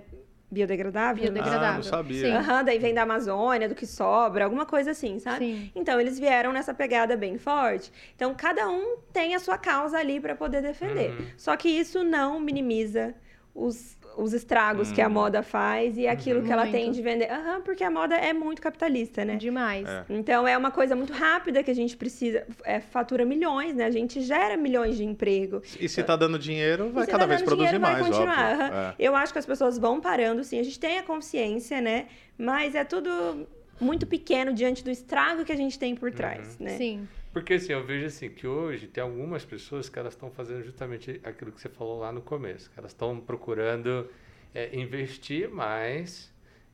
biodegradável. 0.51 1.23
Biodegradável. 1.23 1.69
Ah, 1.69 1.75
não 1.75 1.83
sabia. 1.83 2.25
Sim. 2.25 2.33
Aham, 2.33 2.63
daí 2.63 2.77
vem 2.77 2.93
da 2.93 3.03
Amazônia, 3.03 3.69
do 3.69 3.75
que 3.75 3.85
sobra, 3.87 4.43
alguma 4.43 4.65
coisa 4.65 4.91
assim, 4.91 5.17
sabe? 5.19 5.45
Sim. 5.45 5.71
Então 5.73 5.99
eles 5.99 6.19
vieram 6.19 6.51
nessa 6.51 6.73
pegada 6.73 7.15
bem 7.15 7.37
forte. 7.37 7.91
Então 8.15 8.35
cada 8.35 8.69
um 8.69 8.97
tem 9.13 9.33
a 9.33 9.39
sua 9.39 9.57
causa 9.57 9.97
ali 9.97 10.19
para 10.19 10.35
poder 10.35 10.61
defender. 10.61 11.11
Uhum. 11.11 11.25
Só 11.37 11.55
que 11.55 11.69
isso 11.69 12.03
não 12.03 12.39
minimiza 12.39 13.15
os, 13.55 13.97
os 14.17 14.33
estragos 14.33 14.91
que 14.91 15.01
a 15.01 15.09
moda 15.09 15.41
faz 15.41 15.97
e 15.97 16.07
aquilo 16.07 16.43
que 16.43 16.51
ela 16.51 16.67
tem 16.67 16.85
Muito. 16.85 16.95
de 16.95 17.01
vender. 17.01 17.31
Aham, 17.31 17.61
porque 17.61 17.83
a 17.83 17.91
moda 17.91 18.15
é 18.15 18.33
muito 18.33 18.61
capitalista, 18.61 19.23
né? 19.23 19.35
Demais. 19.35 19.87
É. 19.87 20.05
Então 20.09 20.47
é 20.47 20.57
uma 20.57 20.71
coisa 20.71 20.95
muito 20.95 21.13
rápida 21.13 21.63
que 21.63 21.71
a 21.71 21.75
gente 21.75 21.95
precisa, 21.95 22.45
é, 22.63 22.79
fatura 22.79 23.25
milhões, 23.25 23.75
né? 23.75 23.85
A 23.85 23.91
gente 23.91 24.21
gera 24.21 24.57
milhões 24.57 24.97
de 24.97 25.03
emprego. 25.03 25.61
E 25.79 25.87
se 25.87 26.03
tá 26.03 26.15
dando 26.15 26.37
dinheiro, 26.37 26.89
vai 26.91 27.05
cada 27.05 27.19
tá 27.19 27.25
vez 27.25 27.41
produzir 27.41 27.67
dinheiro, 27.67 27.81
mais, 27.81 27.99
vai 27.99 28.09
continuar. 28.09 28.51
óbvio. 28.51 28.65
aham. 28.65 28.89
É. 28.89 28.95
Eu 28.99 29.15
acho 29.15 29.33
que 29.33 29.39
as 29.39 29.45
pessoas 29.45 29.77
vão 29.77 30.01
parando, 30.01 30.43
sim. 30.43 30.59
A 30.59 30.63
gente 30.63 30.79
tem 30.79 30.97
a 30.99 31.03
consciência, 31.03 31.79
né? 31.81 32.07
Mas 32.37 32.75
é 32.75 32.83
tudo 32.83 33.47
muito 33.79 34.05
pequeno 34.05 34.53
diante 34.53 34.83
do 34.83 34.91
estrago 34.91 35.43
que 35.43 35.51
a 35.51 35.57
gente 35.57 35.77
tem 35.77 35.95
por 35.95 36.11
trás, 36.11 36.59
né? 36.59 36.77
Sim. 36.77 37.07
Porque 37.33 37.53
assim, 37.53 37.71
eu 37.73 37.83
vejo 37.83 38.05
assim 38.07 38.29
que 38.29 38.45
hoje 38.45 38.87
tem 38.87 39.01
algumas 39.01 39.45
pessoas 39.45 39.87
que 39.87 39.97
elas 39.97 40.13
estão 40.13 40.29
fazendo 40.31 40.63
justamente 40.63 41.19
aquilo 41.23 41.51
que 41.51 41.61
você 41.61 41.69
falou 41.69 41.99
lá 41.99 42.11
no 42.11 42.21
começo. 42.21 42.69
Que 42.71 42.79
elas 42.79 42.91
estão 42.91 43.19
procurando 43.19 44.09
é, 44.53 44.75
investir 44.77 45.49
mais 45.49 46.33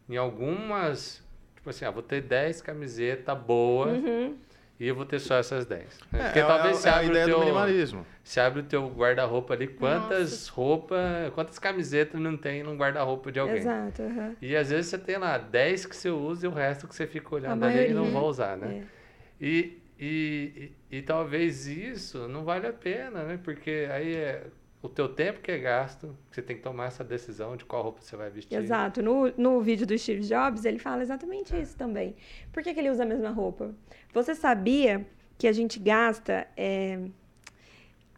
em 0.09 0.17
algumas. 0.17 1.23
Tipo 1.55 1.69
assim, 1.69 1.85
ah, 1.85 1.91
vou 1.91 2.01
ter 2.01 2.21
10 2.21 2.61
camisetas 2.61 3.37
boas 3.37 4.01
Uhum. 4.03 4.35
e 4.79 4.87
eu 4.87 4.95
vou 4.95 5.05
ter 5.05 5.19
só 5.19 5.35
essas 5.35 5.65
10. 5.65 5.99
É, 6.13 6.23
Porque 6.23 6.39
é, 6.39 6.43
talvez 6.45 6.77
é, 6.77 6.79
você 6.79 6.87
é 6.87 6.91
a 6.91 6.97
abra 6.99 7.21
o 7.21 7.25
teu, 7.25 7.39
minimalismo. 7.39 8.05
você 8.23 8.39
abre 8.39 8.59
o 8.61 8.63
teu 8.63 8.87
guarda-roupa 8.89 9.53
ali, 9.53 9.67
quantas 9.67 10.47
roupas, 10.47 10.97
quantas 11.35 11.59
camisetas 11.59 12.19
não 12.19 12.35
tem 12.37 12.63
num 12.63 12.75
guarda-roupa 12.77 13.31
de 13.31 13.39
alguém? 13.39 13.57
Exato. 13.57 14.01
aham. 14.01 14.35
E 14.41 14.55
às 14.55 14.69
vezes 14.69 14.87
você 14.87 14.97
tem 14.97 15.17
lá 15.17 15.37
10 15.37 15.85
que 15.85 15.95
você 15.95 16.09
usa 16.09 16.45
e 16.45 16.49
o 16.49 16.53
resto 16.53 16.87
que 16.87 16.95
você 16.95 17.05
fica 17.05 17.35
olhando 17.35 17.63
A 17.63 17.67
ali 17.67 17.89
e 17.91 17.93
não 17.93 18.09
vai 18.11 18.23
usar, 18.23 18.55
né? 18.57 18.83
É. 19.41 19.45
E, 19.45 19.77
e, 19.99 20.71
e, 20.91 20.97
e 20.97 21.01
talvez 21.01 21.67
isso 21.67 22.27
não 22.27 22.43
vale 22.43 22.67
a 22.67 22.73
pena, 22.73 23.23
né? 23.23 23.39
Porque 23.43 23.87
aí 23.91 24.15
é 24.15 24.47
o 24.81 24.87
teu 24.87 25.09
tempo 25.09 25.39
que 25.41 25.51
é 25.51 25.57
gasto, 25.57 26.15
que 26.29 26.35
você 26.35 26.41
tem 26.41 26.55
que 26.55 26.61
tomar 26.61 26.85
essa 26.85 27.03
decisão 27.03 27.57
de 27.57 27.65
qual 27.65 27.81
roupa 27.83 27.99
você 28.01 28.15
vai 28.15 28.29
vestir. 28.29 28.55
Exato. 28.57 29.01
No, 29.01 29.31
no 29.37 29.59
vídeo 29.61 29.87
do 29.87 29.97
Steve 29.97 30.21
Jobs, 30.21 30.65
ele 30.65 30.79
fala 30.79 31.01
exatamente 31.01 31.59
isso 31.59 31.75
também. 31.75 32.15
Por 32.53 32.61
que, 32.63 32.73
que 32.73 32.79
ele 32.79 32.89
usa 32.91 33.03
a 33.03 33.05
mesma 33.05 33.29
roupa? 33.31 33.73
Você 34.13 34.35
sabia 34.35 35.05
que 35.37 35.47
a 35.47 35.51
gente 35.51 35.79
gasta. 35.79 36.47
é, 36.55 36.99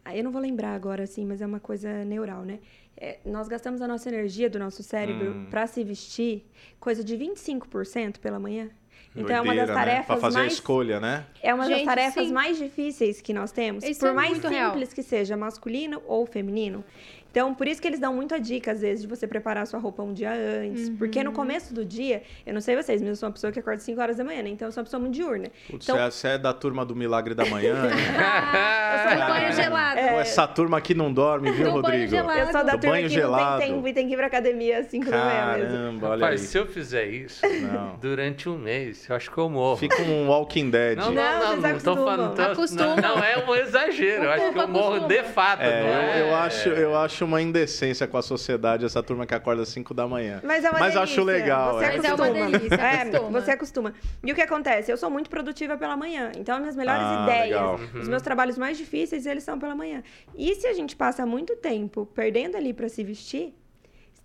ah, 0.04 0.16
Eu 0.16 0.24
não 0.24 0.32
vou 0.32 0.42
lembrar 0.42 0.74
agora, 0.76 1.04
assim, 1.04 1.26
mas 1.26 1.42
é 1.42 1.46
uma 1.46 1.60
coisa 1.60 2.04
neural, 2.06 2.44
né? 2.44 2.60
É, 2.98 3.20
nós 3.26 3.48
gastamos 3.48 3.82
a 3.82 3.88
nossa 3.88 4.10
energia 4.10 4.50
do 4.50 4.60
nosso 4.60 4.84
cérebro 4.84 5.32
Hum. 5.32 5.48
para 5.50 5.66
se 5.66 5.82
vestir 5.86 6.46
coisa 6.80 7.02
de 7.04 7.16
25% 7.18 8.20
pela 8.20 8.38
manhã. 8.40 8.70
Então 9.16 9.36
é 9.36 9.42
uma 9.42 9.56
das 9.56 9.68
né? 9.68 9.74
tarefas 9.74 10.06
Pra 10.06 10.18
fazer 10.18 10.38
a 10.38 10.42
mais 10.42 10.54
escolha, 10.54 11.00
né? 11.00 11.26
É 11.42 11.54
uma 11.54 11.66
das 11.68 11.78
Gente, 11.78 11.86
tarefas 11.86 12.28
sim. 12.28 12.34
mais 12.34 12.58
difíceis 12.58 13.22
que 13.22 13.34
nós 13.34 13.52
temos, 13.52 13.84
Isso 13.84 14.00
por 14.00 14.10
é 14.10 14.14
mais 14.14 14.34
simples 14.34 14.52
real. 14.52 14.78
que 14.94 15.04
seja, 15.04 15.36
masculino 15.36 16.02
ou 16.06 16.26
feminino. 16.26 16.84
Então, 17.32 17.54
por 17.54 17.68
isso 17.68 17.80
que 17.82 17.88
eles 17.88 18.00
dão 18.00 18.14
muito 18.14 18.34
a 18.34 18.38
dica, 18.40 18.72
às 18.72 18.82
vezes, 18.82 19.02
de 19.04 19.08
você 19.08 19.28
preparar 19.28 19.64
a 19.64 19.66
sua 19.66 19.80
roupa 19.80 20.02
um 20.02 20.14
dia 20.14 20.32
antes. 20.34 20.90
Porque 20.90 21.20
Uhum. 21.20 21.26
no 21.26 21.32
começo 21.32 21.74
do 21.74 21.86
dia, 21.86 22.24
eu 22.46 22.54
não 22.54 22.62
sei 22.62 22.76
vocês, 22.76 23.00
mas 23.02 23.10
eu 23.10 23.16
sou 23.16 23.28
uma 23.30 23.34
pessoa 23.34 23.52
que 23.54 23.60
acorda 23.60 23.80
5 23.82 24.02
horas 24.02 24.18
da 24.18 24.24
manhã, 24.24 24.42
né? 24.42 24.50
Então, 24.50 24.68
eu 24.68 24.72
sou 24.72 24.82
uma 24.82 24.86
pessoa 24.86 25.00
muito 25.00 25.14
diurna. 25.14 25.50
Putz, 25.70 25.86
Então- 25.88 25.96
você 25.96 26.02
é- 26.08 26.10
você 26.12 26.28
é 26.30 26.38
da 26.38 26.54
turma 26.54 26.84
do 26.84 26.96
Milagre 26.96 27.36
da 27.36 27.46
Manhã, 27.46 27.76
hein? 27.86 27.92
Eu 28.90 29.10
sou 29.10 29.22
do 29.22 29.28
banho 29.34 29.54
gelado. 29.54 30.00
Pô, 30.02 30.20
Essa 30.20 30.48
turma 30.48 30.78
aqui 30.78 30.94
não 30.96 31.14
dorme, 31.14 31.52
viu, 31.52 31.66
Do 31.66 31.72
Rodrigo? 31.72 32.16
Eu 32.16 32.46
sou 32.46 32.54
da 32.54 32.64
Do 32.64 32.80
turma 32.80 32.96
banho 32.96 33.08
que 33.08 33.14
gelado. 33.14 33.52
não 33.52 33.60
tem 33.60 33.74
tempo 33.76 33.88
e 33.88 33.94
tem 33.94 34.08
que 34.08 34.14
ir 34.14 34.18
pra 34.18 34.26
academia 34.28 34.80
às 34.80 34.88
5 34.88 35.10
da 35.10 35.18
manhã 35.18 35.54
mesmo. 35.58 35.70
Caramba, 35.72 36.08
olha 36.10 36.22
Rapaz, 36.26 36.42
aí. 36.42 36.48
se 36.48 36.58
eu 36.58 36.66
fizer 36.66 37.06
isso 37.06 37.46
Não. 37.72 37.96
durante 38.02 38.50
um 38.50 38.58
mês, 38.58 39.08
eu 39.08 39.16
acho 39.16 39.30
que 39.32 39.38
eu 39.38 39.50
morro. 39.50 39.78
Fica 39.78 40.02
um 40.02 40.28
Walking 40.30 40.70
Dead. 40.72 40.98
Não, 40.98 41.12
não, 41.12 41.14
Não, 41.14 41.40
não, 41.40 41.72
não, 41.72 41.80
tô 41.80 41.96
falando. 41.96 42.36
não, 42.76 42.96
não 42.96 43.24
é 43.24 43.38
um 43.48 43.56
exagero. 43.56 44.24
Eu 44.24 44.32
acho 44.32 44.54
que 44.54 44.60
eu 44.60 44.68
morro 44.68 45.08
de 45.08 45.24
fato. 45.24 45.62
É, 45.62 45.68
é? 45.70 46.22
eu, 46.22 46.26
eu 46.28 46.36
acho, 46.36 46.70
eu 46.70 46.98
acho 46.98 47.19
uma 47.24 47.42
indecência 47.42 48.08
com 48.08 48.18
a 48.18 48.22
sociedade 48.22 48.86
essa 48.86 49.02
turma 49.04 49.26
que 49.26 49.34
acorda 49.34 49.62
às 49.64 49.70
5 49.70 49.94
da 49.94 50.08
manhã. 50.08 50.42
Mas 50.44 50.64
é 50.64 50.70
uma 50.70 50.80
Mas 50.80 50.94
delícia. 50.94 51.02
acho 51.02 51.24
legal, 51.24 51.74
Você 51.76 51.86
é. 51.86 51.98
Mas 51.98 52.06
é 52.06 52.14
uma 52.14 52.26
acostuma. 52.26 52.52
delícia, 52.52 52.76
É, 52.76 53.02
acostuma. 53.02 53.42
você 53.42 53.52
acostuma. 53.52 53.94
E 54.24 54.32
o 54.32 54.36
que 54.36 54.42
acontece? 54.42 54.92
Eu 54.92 54.98
sou 54.98 55.10
muito 55.10 55.30
produtiva 55.30 55.78
pela 55.78 55.96
manhã. 55.98 56.32
Então, 56.38 56.56
as 56.56 56.62
minhas 56.62 56.76
melhores 56.76 57.02
Ah, 57.04 57.24
ideias, 57.24 57.46
legal. 57.50 57.80
os 57.96 58.08
meus 58.08 58.22
trabalhos 58.22 58.58
mais 58.58 58.78
difíceis, 58.78 59.26
eles 59.26 59.44
são 59.44 59.60
pela 59.60 59.76
manhã. 59.76 60.04
E 60.38 60.56
se 60.56 60.68
a 60.68 60.74
gente 60.74 60.96
passa 60.96 61.26
muito 61.26 61.56
tempo 61.56 62.06
perdendo 62.14 62.56
ali 62.56 62.74
pra 62.74 62.88
se 62.90 63.04
vestir, 63.04 63.54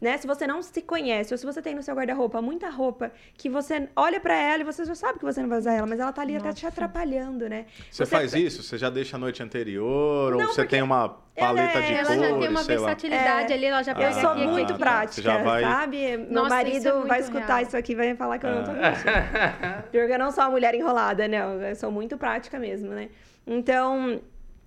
né? 0.05 0.17
Se 0.19 0.27
você 0.27 0.47
não 0.47 0.63
se 0.63 0.81
conhece, 0.83 1.35
ou 1.35 1.39
se 1.39 1.45
você 1.45 1.61
tem 1.61 1.75
no 1.75 1.83
seu 1.83 1.95
guarda-roupa 1.95 2.41
muita 2.41 2.69
roupa 2.71 3.11
que 3.37 3.49
você 3.49 3.89
olha 3.97 4.21
pra 4.21 4.37
ela 4.37 4.61
e 4.63 4.65
você 4.65 4.85
já 4.85 4.95
sabe 4.95 5.19
que 5.19 5.25
você 5.25 5.41
não 5.43 5.49
vai 5.49 5.59
usar 5.59 5.73
ela, 5.73 5.87
mas 5.87 5.99
ela 5.99 6.13
tá 6.13 6.23
ali 6.23 6.37
até 6.37 6.53
te 6.53 6.65
Nossa. 6.65 6.69
atrapalhando, 6.69 7.49
né? 7.49 7.67
Você 7.91 8.07
faz 8.07 8.35
isso? 8.35 8.63
Você 8.63 8.79
já 8.79 8.91
deixa 8.91 9.17
a 9.17 9.19
noite 9.19 9.43
anterior? 9.43 10.33
Não, 10.37 10.47
ou 10.47 10.53
você 10.53 10.65
tem 10.65 10.83
uma 10.83 11.09
paleta 11.35 11.79
ela 11.79 11.87
de 11.87 11.93
é- 11.93 11.97
Ela 11.97 12.05
cores, 12.07 12.21
já 12.21 12.39
tem 12.39 12.49
uma 12.49 12.63
sei 12.63 12.77
lá? 12.77 12.87
versatilidade 12.87 13.53
ali, 13.53 13.65
ela 13.65 13.83
já 13.83 13.93
Eu 13.93 13.97
pega 13.97 14.13
sou 14.21 14.31
aqui, 14.31 14.47
muito 14.47 14.73
tá. 14.75 14.79
prática, 14.79 15.13
Você 15.15 15.23
já 15.23 15.39
vai- 15.43 15.63
sabe? 15.63 16.17
Meu 16.19 16.31
Nossa, 16.31 16.49
marido 16.51 16.89
é 16.89 17.07
vai 17.07 17.21
escutar 17.21 17.47
real. 17.57 17.63
isso 17.63 17.77
aqui 17.77 17.93
e 17.93 17.97
vai 17.97 18.15
falar 18.15 18.39
que 18.39 18.47
eu 18.47 18.55
não 18.55 18.65
tô 18.65 18.71
Ah. 18.71 18.75
mentindo. 18.75 19.05
Porque 19.91 20.13
eu 20.13 20.19
não 20.19 20.31
sou 20.31 20.45
uma 20.45 20.51
mulher 20.51 20.75
enrolada, 20.75 21.27
não. 21.27 21.61
Eu 21.63 21.75
sou 21.75 21.91
muito 21.91 22.17
prática 22.19 22.59
mesmo, 22.59 22.91
né? 22.91 23.09
Então, 23.47 24.21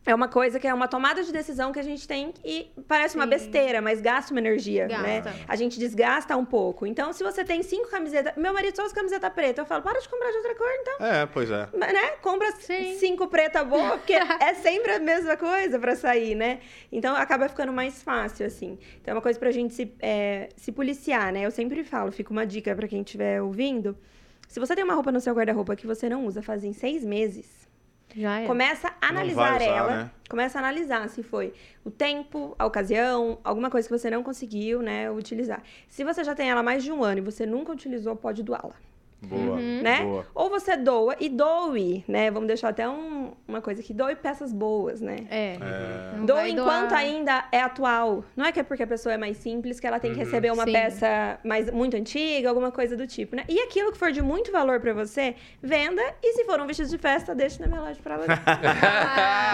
é 0.07 0.15
uma 0.15 0.29
coisa 0.29 0.57
que 0.57 0.65
é 0.65 0.73
uma 0.73 0.87
tomada 0.87 1.21
de 1.21 1.33
decisão 1.33 1.73
que 1.73 1.79
a 1.79 1.83
gente 1.83 2.07
tem 2.07 2.33
e 2.43 2.71
parece 2.87 3.15
uma 3.17 3.25
Sim. 3.25 3.29
besteira, 3.31 3.81
mas 3.81 3.99
gasta 3.99 4.33
uma 4.33 4.39
energia, 4.39 4.87
né? 4.87 5.19
Gasta. 5.19 5.45
A 5.45 5.55
gente 5.57 5.77
desgasta 5.77 6.35
um 6.37 6.45
pouco. 6.45 6.87
Então, 6.87 7.11
se 7.11 7.21
você 7.23 7.43
tem 7.43 7.61
cinco 7.61 7.89
camisetas... 7.89 8.33
Meu 8.37 8.53
marido 8.53 8.73
só 8.73 8.85
usa 8.85 8.95
camiseta 8.95 9.29
preta. 9.29 9.61
Eu 9.61 9.65
falo, 9.65 9.83
para 9.83 9.99
de 9.99 10.07
comprar 10.07 10.31
de 10.31 10.37
outra 10.37 10.55
cor, 10.55 10.69
então. 10.79 11.05
É, 11.05 11.25
pois 11.25 11.51
é. 11.51 11.67
Mas, 11.77 11.93
né? 11.93 12.07
Compra 12.21 12.51
Sim. 12.53 12.95
cinco 12.97 13.27
preta 13.27 13.65
boa, 13.65 13.97
porque 13.97 14.13
é 14.39 14.53
sempre 14.53 14.93
a 14.93 14.99
mesma 14.99 15.35
coisa 15.35 15.77
pra 15.77 15.93
sair, 15.93 16.35
né? 16.35 16.61
Então 16.89 17.13
acaba 17.13 17.49
ficando 17.49 17.73
mais 17.73 18.01
fácil, 18.01 18.45
assim. 18.45 18.79
Então 19.01 19.11
é 19.11 19.15
uma 19.15 19.21
coisa 19.21 19.37
pra 19.37 19.51
gente 19.51 19.73
se, 19.73 19.93
é, 19.99 20.47
se 20.55 20.71
policiar, 20.71 21.33
né? 21.33 21.45
Eu 21.45 21.51
sempre 21.51 21.83
falo, 21.83 22.13
fica 22.13 22.31
uma 22.31 22.45
dica 22.45 22.73
pra 22.73 22.87
quem 22.87 23.01
estiver 23.01 23.41
ouvindo. 23.41 23.97
Se 24.47 24.57
você 24.57 24.73
tem 24.73 24.85
uma 24.85 24.93
roupa 24.93 25.11
no 25.11 25.19
seu 25.19 25.33
guarda-roupa 25.33 25.75
que 25.75 25.85
você 25.85 26.07
não 26.07 26.25
usa 26.25 26.41
fazem 26.41 26.71
seis 26.71 27.03
meses, 27.03 27.66
Já 28.17 28.39
é. 28.39 28.47
começa 28.47 28.91
a 28.99 29.09
analisar 29.09 29.55
usar, 29.57 29.61
ela. 29.61 29.95
né? 29.95 30.11
Começa 30.27 30.57
a 30.57 30.61
analisar 30.61 31.07
se 31.07 31.21
foi 31.21 31.53
o 31.85 31.91
tempo, 31.91 32.55
a 32.57 32.65
ocasião, 32.65 33.37
alguma 33.43 33.69
coisa 33.69 33.87
que 33.87 33.95
você 33.95 34.09
não 34.09 34.23
conseguiu, 34.23 34.81
né, 34.81 35.09
utilizar. 35.11 35.61
Se 35.87 36.03
você 36.03 36.23
já 36.23 36.33
tem 36.33 36.49
ela 36.49 36.61
há 36.61 36.63
mais 36.63 36.83
de 36.83 36.91
um 36.91 37.03
ano 37.03 37.19
e 37.19 37.21
você 37.21 37.45
nunca 37.45 37.71
utilizou, 37.71 38.15
pode 38.15 38.41
doá-la 38.41 38.73
Boa, 39.19 39.55
Uhum. 39.55 39.81
né? 39.81 40.03
boa. 40.03 40.27
Ou 40.35 40.47
você 40.47 40.77
doa 40.77 41.15
e 41.19 41.27
doe, 41.27 42.05
né? 42.07 42.29
Vamos 42.29 42.47
deixar 42.47 42.69
até 42.69 42.87
um- 42.87 43.31
uma 43.47 43.59
coisa 43.61 43.81
aqui, 43.81 43.91
doe 43.91 44.15
peças 44.15 44.53
boas, 44.53 45.01
né? 45.01 45.25
É. 45.31 45.55
É, 45.59 46.19
Doe 46.23 46.51
enquanto 46.51 46.89
doar. 46.89 46.99
ainda 47.01 47.45
é 47.51 47.59
atual. 47.61 48.23
Não 48.35 48.45
é 48.45 48.51
que 48.51 48.59
é 48.59 48.63
porque 48.63 48.83
a 48.83 48.87
pessoa 48.87 49.13
é 49.13 49.17
mais 49.17 49.37
simples 49.37 49.79
que 49.79 49.87
ela 49.87 49.99
tem 49.99 50.11
que 50.13 50.19
Uhum. 50.19 50.23
receber 50.25 50.51
uma 50.51 50.65
Sim. 50.65 50.71
peça 50.71 51.39
mais, 51.43 51.69
muito 51.71 51.97
antiga, 51.97 52.47
alguma 52.49 52.71
coisa 52.71 52.95
do 52.95 53.07
tipo, 53.07 53.35
né? 53.35 53.43
E 53.49 53.59
aquilo 53.61 53.91
que 53.91 53.97
for 53.97 54.11
de 54.11 54.21
muito 54.21 54.51
valor 54.51 54.79
pra 54.79 54.93
você, 54.93 55.35
venda. 55.63 56.01
E 56.21 56.33
se 56.33 56.45
for 56.45 56.61
um 56.61 56.67
vestido 56.67 56.87
de 56.89 56.97
festa, 56.99 57.33
deixe 57.33 57.59
na 57.59 57.67
minha 57.67 57.81
loja 57.81 57.99
pra 58.03 58.13
ela. 58.21 58.27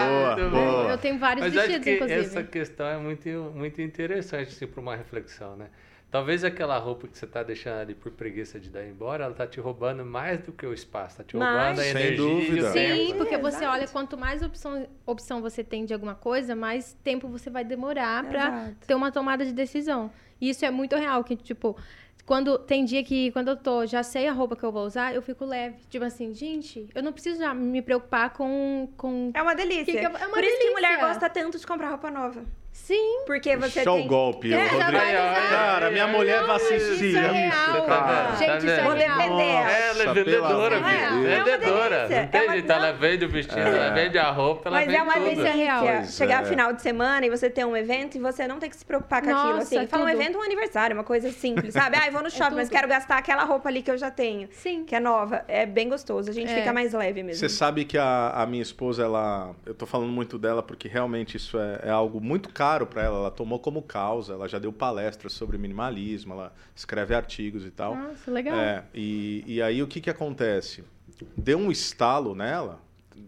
Boa, 0.06 0.36
Muito 0.36 0.50
boa. 0.50 0.82
bom. 0.84 0.90
Eu 0.90 0.98
tenho 0.98 1.18
vários 1.18 1.46
Mas 1.46 1.56
acho 1.56 1.66
vestidos, 1.66 1.84
que 1.84 1.94
inclusive. 1.94 2.20
essa 2.20 2.42
questão 2.42 2.86
é 2.86 2.98
muito, 2.98 3.28
muito 3.54 3.80
interessante, 3.80 4.48
assim, 4.48 4.66
para 4.66 4.80
uma 4.80 4.94
reflexão, 4.94 5.56
né? 5.56 5.66
Talvez 6.14 6.44
aquela 6.44 6.78
roupa 6.78 7.08
que 7.08 7.18
você 7.18 7.26
tá 7.26 7.42
deixando 7.42 7.80
ali 7.80 7.92
por 7.92 8.12
preguiça 8.12 8.60
de 8.60 8.70
dar 8.70 8.84
embora, 8.86 9.24
ela 9.24 9.34
tá 9.34 9.48
te 9.48 9.58
roubando 9.58 10.04
mais 10.04 10.38
do 10.42 10.52
que 10.52 10.64
o 10.64 10.72
espaço, 10.72 11.16
tá 11.16 11.24
te 11.24 11.36
Mais. 11.36 11.52
roubando 11.76 11.80
a 11.80 11.82
Sem 11.82 11.90
energia 11.90 12.14
e 12.14 12.16
dúvida. 12.16 12.68
o 12.68 12.72
Sim, 12.72 12.78
tempo. 13.06 13.14
porque 13.18 13.34
É, 13.34 13.38
você 13.38 13.64
olha, 13.66 13.88
quanto 13.88 14.16
mais 14.16 14.40
opção, 14.40 14.86
opção 15.04 15.42
você 15.42 15.64
tem 15.64 15.84
de 15.84 15.92
alguma 15.92 16.14
coisa, 16.14 16.54
mais 16.54 16.96
tempo 17.02 17.26
você 17.26 17.50
vai 17.50 17.64
demorar 17.64 18.22
pra 18.28 18.46
Exato. 18.46 18.86
ter 18.86 18.94
uma 18.94 19.10
tomada 19.10 19.44
de 19.44 19.52
decisão. 19.52 20.08
E 20.40 20.50
isso 20.50 20.64
é 20.64 20.70
muito 20.70 20.94
real, 20.94 21.24
que, 21.24 21.34
tipo, 21.34 21.76
quando 22.24 22.60
tem 22.60 22.84
dia 22.84 23.02
que 23.02 23.32
quando 23.32 23.48
eu 23.48 23.56
tô, 23.56 23.84
já 23.84 24.04
sei 24.04 24.28
a 24.28 24.32
roupa 24.32 24.54
que 24.54 24.62
eu 24.62 24.70
vou 24.70 24.86
usar, 24.86 25.12
eu 25.12 25.20
fico 25.20 25.44
leve. 25.44 25.78
Tipo 25.90 26.04
assim, 26.04 26.32
gente, 26.32 26.88
eu 26.94 27.02
não 27.02 27.12
preciso 27.12 27.40
já 27.40 27.52
me 27.52 27.82
preocupar 27.82 28.30
com. 28.34 28.88
com... 28.96 29.32
É 29.34 29.42
uma 29.42 29.56
delícia. 29.56 29.84
Que 29.86 29.90
que 29.94 29.98
é- 29.98 30.04
é 30.04 30.08
uma 30.08 30.28
Por 30.28 30.44
isso 30.44 30.58
que 30.60 30.70
mulher 30.70 30.90
delícia. 30.90 31.08
gosta 31.08 31.28
tanto 31.28 31.58
de 31.58 31.66
comprar 31.66 31.88
roupa 31.88 32.08
nova. 32.08 32.44
Sim, 32.76 33.22
Porque 33.24 33.56
você 33.56 33.84
Show 33.84 33.96
tem... 33.98 34.06
golpe, 34.08 34.52
É. 34.52 34.68
Cara, 34.68 35.90
minha 35.92 36.08
mulher 36.08 36.40
vai 36.40 36.48
Não, 36.48 36.54
assistir 36.56 37.06
isso 37.10 37.18
é 37.18 37.30
real. 37.30 37.86
cara. 37.86 38.36
Gente, 38.36 38.58
isso 38.58 38.68
é 38.70 38.82
Vou 38.82 38.92
real. 38.92 39.16
defender 39.18 39.42
ela. 39.44 39.70
É, 39.70 39.90
é 39.90 40.12
vendedora, 40.12 40.76
filho. 40.84 41.26
É 41.28 41.44
Vendedora. 41.44 42.08
delícia. 42.08 42.22
Não 42.22 42.28
tem 42.28 42.40
É 42.40 42.44
uma- 42.44 42.52
jeito, 42.52 42.72
ela 42.72 42.92
vende 42.92 43.24
o 43.24 43.28
vestido, 43.28 43.58
ela 43.60 43.90
vende 43.94 44.18
a 44.18 44.30
roupa, 44.30 44.68
ela 44.68 44.76
Mas 44.78 44.86
vende 44.86 44.98
é 44.98 45.02
uma 45.04 45.14
delícia 45.14 45.52
real. 45.52 45.84
Pois 45.86 46.16
chegar 46.16 46.42
é. 46.42 46.46
final 46.46 46.72
de 46.72 46.82
semana 46.82 47.24
e 47.24 47.30
você 47.30 47.48
ter 47.48 47.64
um 47.64 47.76
evento 47.76 48.16
e 48.16 48.20
você 48.20 48.46
não 48.48 48.58
ter 48.58 48.68
que 48.68 48.76
se 48.76 48.84
preocupar 48.84 49.22
com 49.22 49.30
aquilo. 49.30 49.54
Nossa, 49.54 49.62
Assim, 49.78 49.86
fala 49.86 50.04
um 50.04 50.08
evento, 50.08 50.36
um 50.36 50.42
aniversário, 50.42 50.94
uma 50.96 51.04
coisa 51.04 51.30
simples, 51.30 51.72
sabe? 51.72 51.96
Ah, 51.98 52.06
eu 52.08 52.12
vou 52.12 52.22
no 52.24 52.30
shopping, 52.30 52.56
mas 52.56 52.68
tudo. 52.68 52.76
quero 52.76 52.88
gastar 52.88 53.18
aquela 53.18 53.44
roupa 53.44 53.68
ali 53.68 53.82
que 53.82 53.90
eu 53.90 53.96
já 53.96 54.10
tenho, 54.10 54.48
sim. 54.50 54.84
que 54.84 54.96
é 54.96 55.00
nova. 55.00 55.44
É 55.46 55.64
bem 55.64 55.88
gostoso, 55.88 56.28
a 56.28 56.32
gente 56.34 56.50
É. 56.52 56.56
fica 56.56 56.72
mais 56.72 56.92
leve 56.92 57.22
mesmo. 57.22 57.38
Você 57.38 57.48
sabe 57.48 57.84
que 57.84 57.96
a, 57.96 58.30
a 58.34 58.44
minha 58.46 58.62
esposa, 58.62 59.04
ela. 59.04 59.52
Eu 59.64 59.74
tô 59.74 59.86
falando 59.86 60.10
muito 60.10 60.36
dela 60.38 60.60
porque 60.62 60.88
realmente 60.88 61.36
isso 61.36 61.56
é, 61.56 61.80
é 61.84 61.90
algo 61.90 62.20
muito 62.20 62.48
caro 62.52 62.63
para 62.86 63.02
ela. 63.02 63.18
Ela 63.18 63.30
tomou 63.30 63.58
como 63.58 63.82
causa, 63.82 64.32
ela 64.32 64.48
já 64.48 64.58
deu 64.58 64.72
palestras 64.72 65.32
sobre 65.32 65.58
minimalismo, 65.58 66.32
ela 66.32 66.52
escreve 66.74 67.14
artigos 67.14 67.64
e 67.64 67.70
tal. 67.70 67.94
Nossa, 67.94 68.30
legal. 68.30 68.56
É, 68.56 68.84
e, 68.94 69.44
e 69.46 69.62
aí 69.62 69.82
o 69.82 69.86
que 69.86 70.00
que 70.00 70.10
acontece? 70.10 70.84
Deu 71.36 71.58
um 71.58 71.70
estalo 71.70 72.34
nela, 72.34 72.80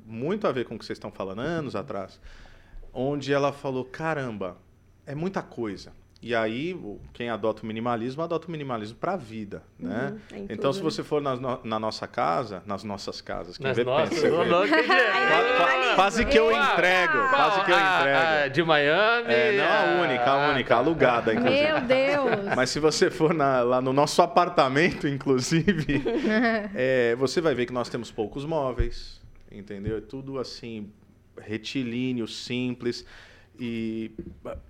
muito 0.07 0.47
a 0.47 0.53
ver 0.53 0.65
com 0.65 0.75
o 0.75 0.79
que 0.79 0.85
vocês 0.85 0.97
estão 0.97 1.11
falando 1.11 1.41
anos 1.41 1.77
atrás, 1.77 2.21
onde 2.93 3.33
ela 3.33 3.53
falou: 3.53 3.85
caramba, 3.85 4.57
é 5.05 5.15
muita 5.15 5.43
coisa. 5.43 5.93
E 6.23 6.35
aí, 6.35 6.75
quem 7.13 7.29
adota 7.29 7.63
o 7.63 7.67
minimalismo, 7.67 8.23
adota 8.23 8.49
o 8.49 8.51
minimalismo 8.51 8.97
para 8.97 9.13
a 9.13 9.17
vida, 9.17 9.63
né? 9.79 10.15
Uhum, 10.33 10.39
é 10.39 10.53
então, 10.55 10.73
tudo, 10.73 10.75
se 10.75 10.79
né? 10.79 10.85
você 10.85 11.05
for 11.05 11.21
na, 11.21 11.37
no- 11.37 11.61
na 11.63 11.79
nossa 11.79 12.07
casa, 12.09 12.63
nas 12.67 12.83
nossas 12.83 13.21
casas, 13.21 13.59
quem 13.59 13.67
Nas 13.67 13.77
vê 13.77 13.85
nossas, 13.85 14.19
pensa, 14.21 14.31
qua- 14.31 15.95
Quase 15.95 16.25
que 16.25 16.39
eu 16.39 16.51
entrego, 16.51 17.19
quase 17.31 17.65
que 17.65 17.71
eu 17.71 17.77
Ah, 17.77 17.99
entrego. 18.01 18.19
ah, 18.45 18.49
de 18.49 18.63
Miami. 18.63 19.29
É, 19.33 19.57
não 19.57 19.65
a 20.01 20.03
única, 20.07 20.25
a 20.25 20.47
ah, 20.47 20.51
única, 20.53 20.69
tá. 20.71 20.77
alugada, 20.77 21.35
inclusive. 21.35 21.63
Meu 21.73 21.81
Deus. 21.83 22.55
Mas 22.57 22.71
se 22.71 22.81
você 22.81 23.11
for 23.11 23.33
na- 23.35 23.63
lá 23.63 23.81
no 23.81 23.93
nosso 23.93 24.21
apartamento, 24.23 25.07
inclusive, 25.07 26.03
é, 26.75 27.15
você 27.17 27.41
vai 27.41 27.55
ver 27.55 27.67
que 27.67 27.73
nós 27.73 27.89
temos 27.89 28.11
poucos 28.11 28.45
móveis, 28.45 29.21
entendeu? 29.51 29.99
É 29.99 30.01
tudo 30.01 30.39
assim, 30.39 30.91
retilíneo, 31.39 32.27
simples 32.27 33.05
e 33.59 34.11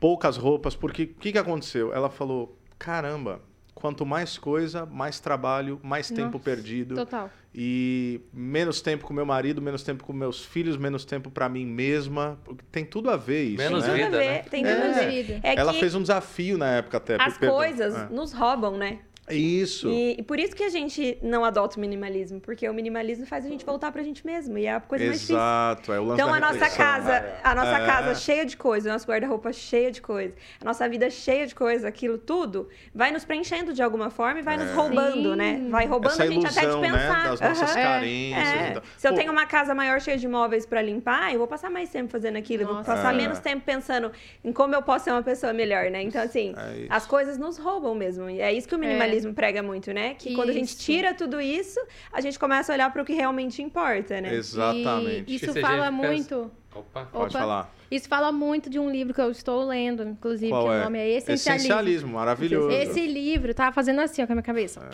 poucas 0.00 0.36
roupas. 0.36 0.74
Porque 0.76 1.02
o 1.04 1.08
que, 1.08 1.32
que 1.32 1.38
aconteceu? 1.38 1.92
Ela 1.92 2.08
falou: 2.10 2.58
caramba, 2.78 3.40
quanto 3.74 4.04
mais 4.06 4.38
coisa, 4.38 4.86
mais 4.86 5.20
trabalho, 5.20 5.78
mais 5.82 6.08
tempo 6.08 6.32
Nossa, 6.38 6.38
perdido. 6.40 6.94
Total. 6.94 7.30
E 7.58 8.20
menos 8.32 8.82
tempo 8.82 9.06
com 9.06 9.14
meu 9.14 9.24
marido, 9.24 9.62
menos 9.62 9.82
tempo 9.82 10.04
com 10.04 10.12
meus 10.12 10.44
filhos, 10.44 10.76
menos 10.76 11.04
tempo 11.06 11.30
pra 11.30 11.48
mim 11.48 11.64
mesma. 11.64 12.38
Tem 12.70 12.84
tudo 12.84 13.08
a 13.08 13.16
ver 13.16 13.44
isso, 13.44 13.56
Menos 13.62 13.86
né? 13.86 13.94
Tem 13.94 14.04
tudo 14.04 14.10
vida, 14.10 14.16
a 14.16 14.20
ver, 14.20 14.26
né? 14.30 14.42
tem 14.50 14.62
tudo 14.64 14.74
É. 14.76 14.90
a 14.90 14.92
ver. 14.92 15.10
Vida. 15.24 15.40
É 15.42 15.54
Ela 15.56 15.72
fez 15.72 15.94
um 15.94 16.02
desafio 16.02 16.58
na 16.58 16.66
época 16.72 16.98
até. 16.98 17.16
as 17.20 17.38
coisas 17.38 17.94
É. 17.94 18.08
nos 18.10 18.32
roubam, 18.34 18.76
né? 18.76 18.98
Isso. 19.28 19.88
E, 19.88 20.16
e 20.18 20.22
por 20.22 20.38
isso 20.38 20.54
que 20.54 20.62
a 20.62 20.68
gente 20.68 21.18
não 21.20 21.44
adota 21.44 21.76
o 21.76 21.80
minimalismo, 21.80 22.40
porque 22.40 22.68
o 22.68 22.72
minimalismo 22.74 23.26
faz 23.26 23.44
a 23.44 23.48
gente 23.48 23.64
voltar 23.64 23.90
pra 23.90 24.02
gente 24.02 24.24
mesmo, 24.24 24.56
e 24.56 24.66
é 24.66 24.74
a 24.74 24.80
coisa 24.80 25.04
mais 25.04 25.16
difícil. 25.16 25.36
Exato, 25.36 25.92
é 25.92 25.98
o 26.00 26.04
lance 26.04 26.20
Então 26.22 26.30
da 26.30 26.36
a 26.36 26.52
nossa 26.52 26.70
casa, 26.70 27.24
a 27.42 27.54
nossa 27.54 27.76
É. 27.78 27.86
casa 27.86 28.14
cheia 28.14 28.46
de 28.46 28.56
coisa, 28.56 28.88
o 28.88 28.92
nosso 28.92 29.06
guarda-roupa 29.06 29.52
cheia 29.52 29.90
de 29.90 30.00
coisa, 30.00 30.32
a 30.60 30.64
nossa 30.64 30.88
vida 30.88 31.10
cheia 31.10 31.46
de 31.46 31.54
coisa, 31.54 31.88
aquilo 31.88 32.18
tudo 32.18 32.68
vai 32.94 33.10
nos 33.10 33.24
preenchendo 33.24 33.72
de 33.72 33.82
alguma 33.82 34.10
forma 34.10 34.38
e 34.40 34.42
vai 34.42 34.56
nos 34.56 34.70
roubando, 34.72 35.30
Sim. 35.30 35.36
né? 35.36 35.66
Vai 35.70 35.86
roubando 35.86 36.12
Essa 36.12 36.22
a 36.24 36.26
gente 36.28 36.46
até 36.46 36.60
de 36.60 36.66
ilusão, 36.66 36.80
né, 36.82 36.90
pensar. 36.90 37.28
das 37.30 37.40
nossas 37.40 37.70
Aham. 37.76 37.82
carências. 37.82 38.48
É. 38.48 38.68
então. 38.70 38.82
Se 38.96 39.08
eu 39.08 39.12
Pô, 39.12 39.18
tenho 39.18 39.32
uma 39.32 39.46
casa 39.46 39.74
maior 39.74 40.00
cheia 40.00 40.16
de 40.16 40.28
móveis 40.28 40.64
pra 40.64 40.80
limpar, 40.80 41.32
eu 41.32 41.38
vou 41.38 41.48
passar 41.48 41.68
mais 41.68 41.88
tempo 41.90 42.10
fazendo 42.12 42.36
aquilo, 42.36 42.62
eu 42.62 42.66
vou 42.74 42.84
passar 42.84 43.12
É. 43.12 43.16
menos 43.16 43.38
tempo 43.40 43.64
pensando 43.64 44.12
em 44.44 44.52
como 44.52 44.74
eu 44.74 44.82
posso 44.82 45.06
ser 45.06 45.10
uma 45.10 45.22
pessoa 45.22 45.52
melhor, 45.52 45.90
né? 45.90 46.02
Então, 46.02 46.22
assim, 46.22 46.54
É 46.56 46.86
as 46.90 47.06
coisas 47.06 47.36
nos 47.38 47.58
roubam 47.58 47.94
mesmo. 47.94 48.30
E 48.30 48.40
é 48.40 48.52
isso 48.52 48.68
que 48.68 48.74
o 48.74 48.78
minimalismo 48.78 49.15
prega 49.34 49.62
muito, 49.62 49.92
né? 49.92 50.14
Que 50.14 50.34
quando 50.34 50.50
a 50.50 50.52
gente 50.52 50.68
Isso. 50.68 50.78
tira 50.82 51.14
tudo 51.14 51.40
isso, 51.40 51.78
a 52.12 52.20
gente 52.20 52.38
começa 52.38 52.72
a 52.72 52.74
olhar 52.74 52.92
pro 52.92 53.04
que 53.04 53.12
realmente 53.12 53.62
importa, 53.62 54.20
né? 54.20 54.34
Exatamente. 54.34 55.24
E 55.30 55.36
isso 55.36 55.50
a 55.50 55.54
fala 55.54 55.90
gente 55.90 56.00
pensa- 56.00 56.12
muito. 56.36 56.50
Opa. 56.74 57.06
Pode 57.06 57.30
Opa. 57.34 57.38
falar. 57.38 57.74
Isso 57.90 58.06
fala 58.08 58.30
muito 58.32 58.68
de 58.68 58.78
um 58.80 58.90
livro 58.90 59.14
que 59.14 59.20
eu 59.20 59.30
estou 59.30 59.64
lendo, 59.64 60.02
inclusive, 60.02 60.50
Qual 60.50 60.64
que 60.64 60.70
é? 60.74 60.80
o 60.80 60.84
nome 60.84 60.98
é 60.98 61.08
Essencialismo. 61.16 62.12
maravilhoso. 62.12 62.68
Esse 62.70 63.06
livro 63.06 63.54
tava 63.54 63.72
fazendo 63.72 64.00
assim 64.00 64.22
ó, 64.22 64.26
com 64.26 64.32
a 64.32 64.36
minha 64.36 64.42
cabeça. 64.42 64.86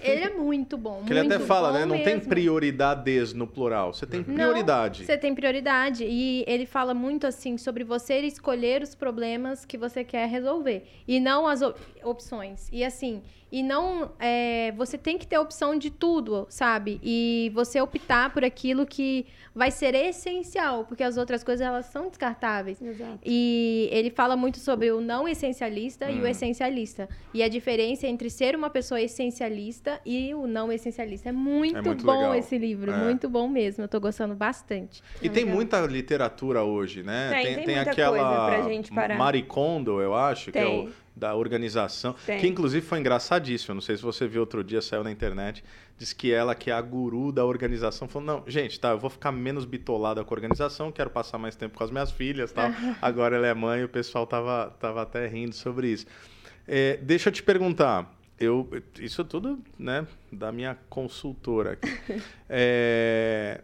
Ele 0.00 0.22
é 0.22 0.30
muito 0.30 0.78
bom. 0.78 1.02
Que 1.04 1.12
ele 1.12 1.20
até 1.20 1.36
muito 1.36 1.46
fala, 1.46 1.72
né? 1.72 1.84
Não 1.84 1.96
tem 2.02 2.14
mesmo. 2.14 2.28
prioridades 2.30 3.32
no 3.34 3.46
plural. 3.46 3.92
Você 3.92 4.06
tem 4.06 4.24
Não, 4.26 4.34
prioridade. 4.34 5.04
Você 5.04 5.18
tem 5.18 5.34
prioridade. 5.34 6.04
E 6.08 6.44
ele 6.46 6.64
fala 6.64 6.94
muito 6.94 7.26
assim 7.26 7.58
sobre 7.58 7.84
você 7.84 8.20
escolher 8.20 8.80
os 8.80 8.94
problemas 8.94 9.64
que 9.64 9.76
você 9.76 10.04
quer 10.04 10.26
resolver. 10.28 10.84
E 11.06 11.18
não 11.20 11.46
as 11.46 11.60
op- 11.60 11.78
opções. 12.02 12.68
E 12.72 12.84
assim, 12.84 13.22
e 13.58 13.62
não. 13.62 14.10
é, 14.18 14.72
você 14.76 14.98
tem 14.98 15.16
que 15.16 15.26
ter 15.26 15.38
opção 15.38 15.78
de 15.78 15.90
tudo, 15.90 16.46
sabe? 16.48 17.00
E 17.02 17.50
você 17.54 17.80
optar 17.80 18.32
por 18.32 18.44
aquilo 18.44 18.84
que 18.84 19.24
vai 19.54 19.70
ser 19.70 19.94
essencial, 19.94 20.84
porque 20.84 21.02
as 21.02 21.16
outras 21.16 21.42
coisas 21.42 21.66
elas 21.66 21.86
são 21.86 22.08
descartáveis. 22.08 22.80
Exato. 22.82 23.18
E 23.24 23.88
ele 23.90 24.10
fala 24.10 24.36
muito 24.36 24.58
sobre 24.58 24.90
o 24.92 25.00
não 25.00 25.26
essencialista 25.26 26.10
e 26.10 26.18
Hum. 26.18 26.22
o 26.22 26.26
essencialista. 26.26 27.08
E 27.32 27.42
a 27.42 27.48
diferença 27.48 28.06
entre 28.06 28.28
ser 28.28 28.54
uma 28.54 28.68
pessoa 28.68 29.00
essencialista 29.00 30.00
e 30.04 30.34
o 30.34 30.46
não 30.46 30.70
essencialista. 30.70 31.30
É 31.30 31.32
muito, 31.32 31.78
É 31.78 31.82
muito 31.82 32.04
bom 32.04 32.12
legal. 32.18 32.34
esse 32.34 32.58
livro, 32.58 32.90
É. 32.90 32.96
muito 33.04 33.28
bom 33.30 33.48
mesmo. 33.48 33.84
Eu 33.84 33.88
tô 33.88 33.98
gostando 34.00 34.34
bastante. 34.34 35.02
E 35.22 35.28
tem 35.30 35.44
muita 35.46 35.80
literatura 35.86 36.62
hoje, 36.62 37.02
né? 37.02 37.30
Tem, 37.42 37.54
tem 37.64 37.74
muita 37.76 37.90
aquela 37.92 38.18
coisa 38.18 38.46
pra 38.62 38.68
gente 38.72 38.92
parar. 38.92 39.16
Marie 39.16 39.42
Kondo, 39.44 40.00
eu 40.02 40.14
acho, 40.14 40.52
que 40.52 40.58
é 40.58 40.64
Tem. 40.64 40.86
o 40.88 41.05
da 41.16 41.34
organização, 41.34 42.14
Tem. 42.26 42.38
que 42.38 42.46
inclusive 42.46 42.86
foi 42.86 42.98
engraçadíssimo. 42.98 43.74
Não 43.74 43.80
sei 43.80 43.96
se 43.96 44.02
você 44.02 44.28
viu 44.28 44.42
outro 44.42 44.62
dia, 44.62 44.82
saiu 44.82 45.02
na 45.02 45.10
internet, 45.10 45.64
diz 45.96 46.12
que 46.12 46.30
ela 46.30 46.54
que 46.54 46.70
é 46.70 46.74
a 46.74 46.80
guru 46.80 47.32
da 47.32 47.42
organização, 47.42 48.06
falou: 48.06 48.26
"Não, 48.26 48.44
gente, 48.46 48.78
tá, 48.78 48.90
eu 48.90 48.98
vou 48.98 49.08
ficar 49.08 49.32
menos 49.32 49.64
bitolada 49.64 50.22
com 50.22 50.34
a 50.34 50.36
organização, 50.36 50.92
quero 50.92 51.08
passar 51.08 51.38
mais 51.38 51.56
tempo 51.56 51.78
com 51.78 51.82
as 51.82 51.90
minhas 51.90 52.10
filhas, 52.12 52.52
tal". 52.52 52.68
Agora 53.00 53.36
ela 53.36 53.46
é 53.46 53.54
mãe, 53.54 53.80
e 53.80 53.84
o 53.84 53.88
pessoal 53.88 54.26
tava 54.26 54.76
tava 54.78 55.00
até 55.00 55.26
rindo 55.26 55.54
sobre 55.54 55.88
isso. 55.88 56.06
É, 56.68 56.98
deixa 56.98 57.30
eu 57.30 57.32
te 57.32 57.42
perguntar, 57.42 58.12
eu, 58.38 58.68
isso 59.00 59.24
tudo, 59.24 59.58
né, 59.78 60.06
da 60.30 60.52
minha 60.52 60.76
consultora 60.90 61.72
aqui. 61.72 61.88
É, 62.48 63.62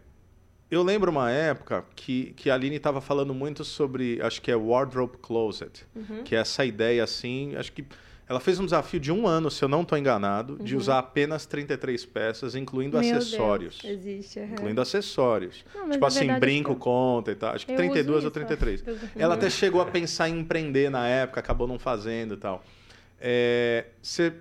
eu 0.73 0.83
lembro 0.83 1.11
uma 1.11 1.29
época 1.31 1.83
que, 1.95 2.33
que 2.35 2.49
a 2.49 2.53
Aline 2.55 2.75
estava 2.77 2.99
falando 3.01 3.33
muito 3.33 3.63
sobre, 3.63 4.19
acho 4.21 4.41
que 4.41 4.51
é 4.51 4.55
wardrobe 4.55 5.17
closet, 5.21 5.85
Uhum. 5.95 6.23
que 6.23 6.35
é 6.35 6.39
essa 6.39 6.65
ideia 6.65 7.03
assim, 7.03 7.55
acho 7.55 7.71
que 7.71 7.85
ela 8.27 8.39
fez 8.39 8.57
um 8.59 8.63
desafio 8.65 8.99
de 9.01 9.11
um 9.11 9.27
ano, 9.27 9.51
se 9.51 9.63
eu 9.63 9.67
não 9.67 9.81
estou 9.81 9.97
enganado, 9.97 10.57
de 10.63 10.75
usar 10.77 10.97
apenas 10.99 11.45
33 11.45 12.05
peças, 12.05 12.55
incluindo 12.55 12.97
Meu 12.97 13.17
acessórios. 13.17 13.81
Existe. 13.83 14.39
aham. 14.39 14.53
Incluindo 14.53 14.81
acessórios. 14.81 15.63
Não, 15.75 15.89
tipo 15.89 16.05
assim, 16.05 16.19
verdade 16.21 16.39
brinco, 16.39 16.73
que- 16.73 16.79
conta 16.81 17.31
e 17.31 17.35
tal. 17.35 17.53
Acho 17.53 17.65
que 17.65 17.73
Eu 17.73 17.77
32 17.77 18.17
uso 18.19 18.27
ou 18.27 18.29
isso, 18.29 18.31
33. 18.31 18.81
acho. 18.87 19.11
Ela 19.19 19.33
até 19.35 19.49
chegou 19.49 19.81
a 19.81 19.85
pensar 19.85 20.29
em 20.29 20.39
empreender 20.39 20.89
na 20.89 21.05
época, 21.07 21.41
acabou 21.41 21.67
não 21.67 21.77
fazendo 21.77 22.35
e 22.35 22.37
tal. 22.37 22.63
É, 23.19 23.85
Você, 24.01 24.33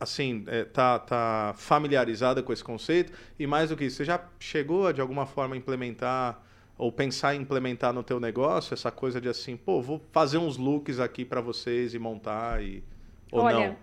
assim, 0.00 0.44
é, 0.46 0.64
tá, 0.64 0.98
tá 0.98 1.54
familiarizada 1.56 2.42
com 2.42 2.52
esse 2.52 2.62
conceito? 2.64 3.12
E 3.38 3.46
mais 3.46 3.70
do 3.70 3.76
que 3.76 3.84
isso, 3.84 3.96
você 3.96 4.04
já 4.04 4.20
chegou 4.38 4.86
a, 4.86 4.92
de 4.92 5.00
alguma 5.00 5.26
forma, 5.26 5.56
implementar 5.56 6.42
ou 6.76 6.92
pensar 6.92 7.34
em 7.34 7.40
implementar 7.40 7.92
no 7.92 8.02
teu 8.04 8.20
negócio 8.20 8.72
essa 8.72 8.90
coisa 8.90 9.20
de 9.20 9.28
assim, 9.28 9.56
pô, 9.56 9.82
vou 9.82 10.00
fazer 10.12 10.38
uns 10.38 10.56
looks 10.56 11.00
aqui 11.00 11.24
para 11.24 11.40
vocês 11.40 11.92
e 11.94 11.98
montar 11.98 12.62
e... 12.62 12.84
Ou 13.32 13.42
Olha, 13.42 13.70
não? 13.70 13.76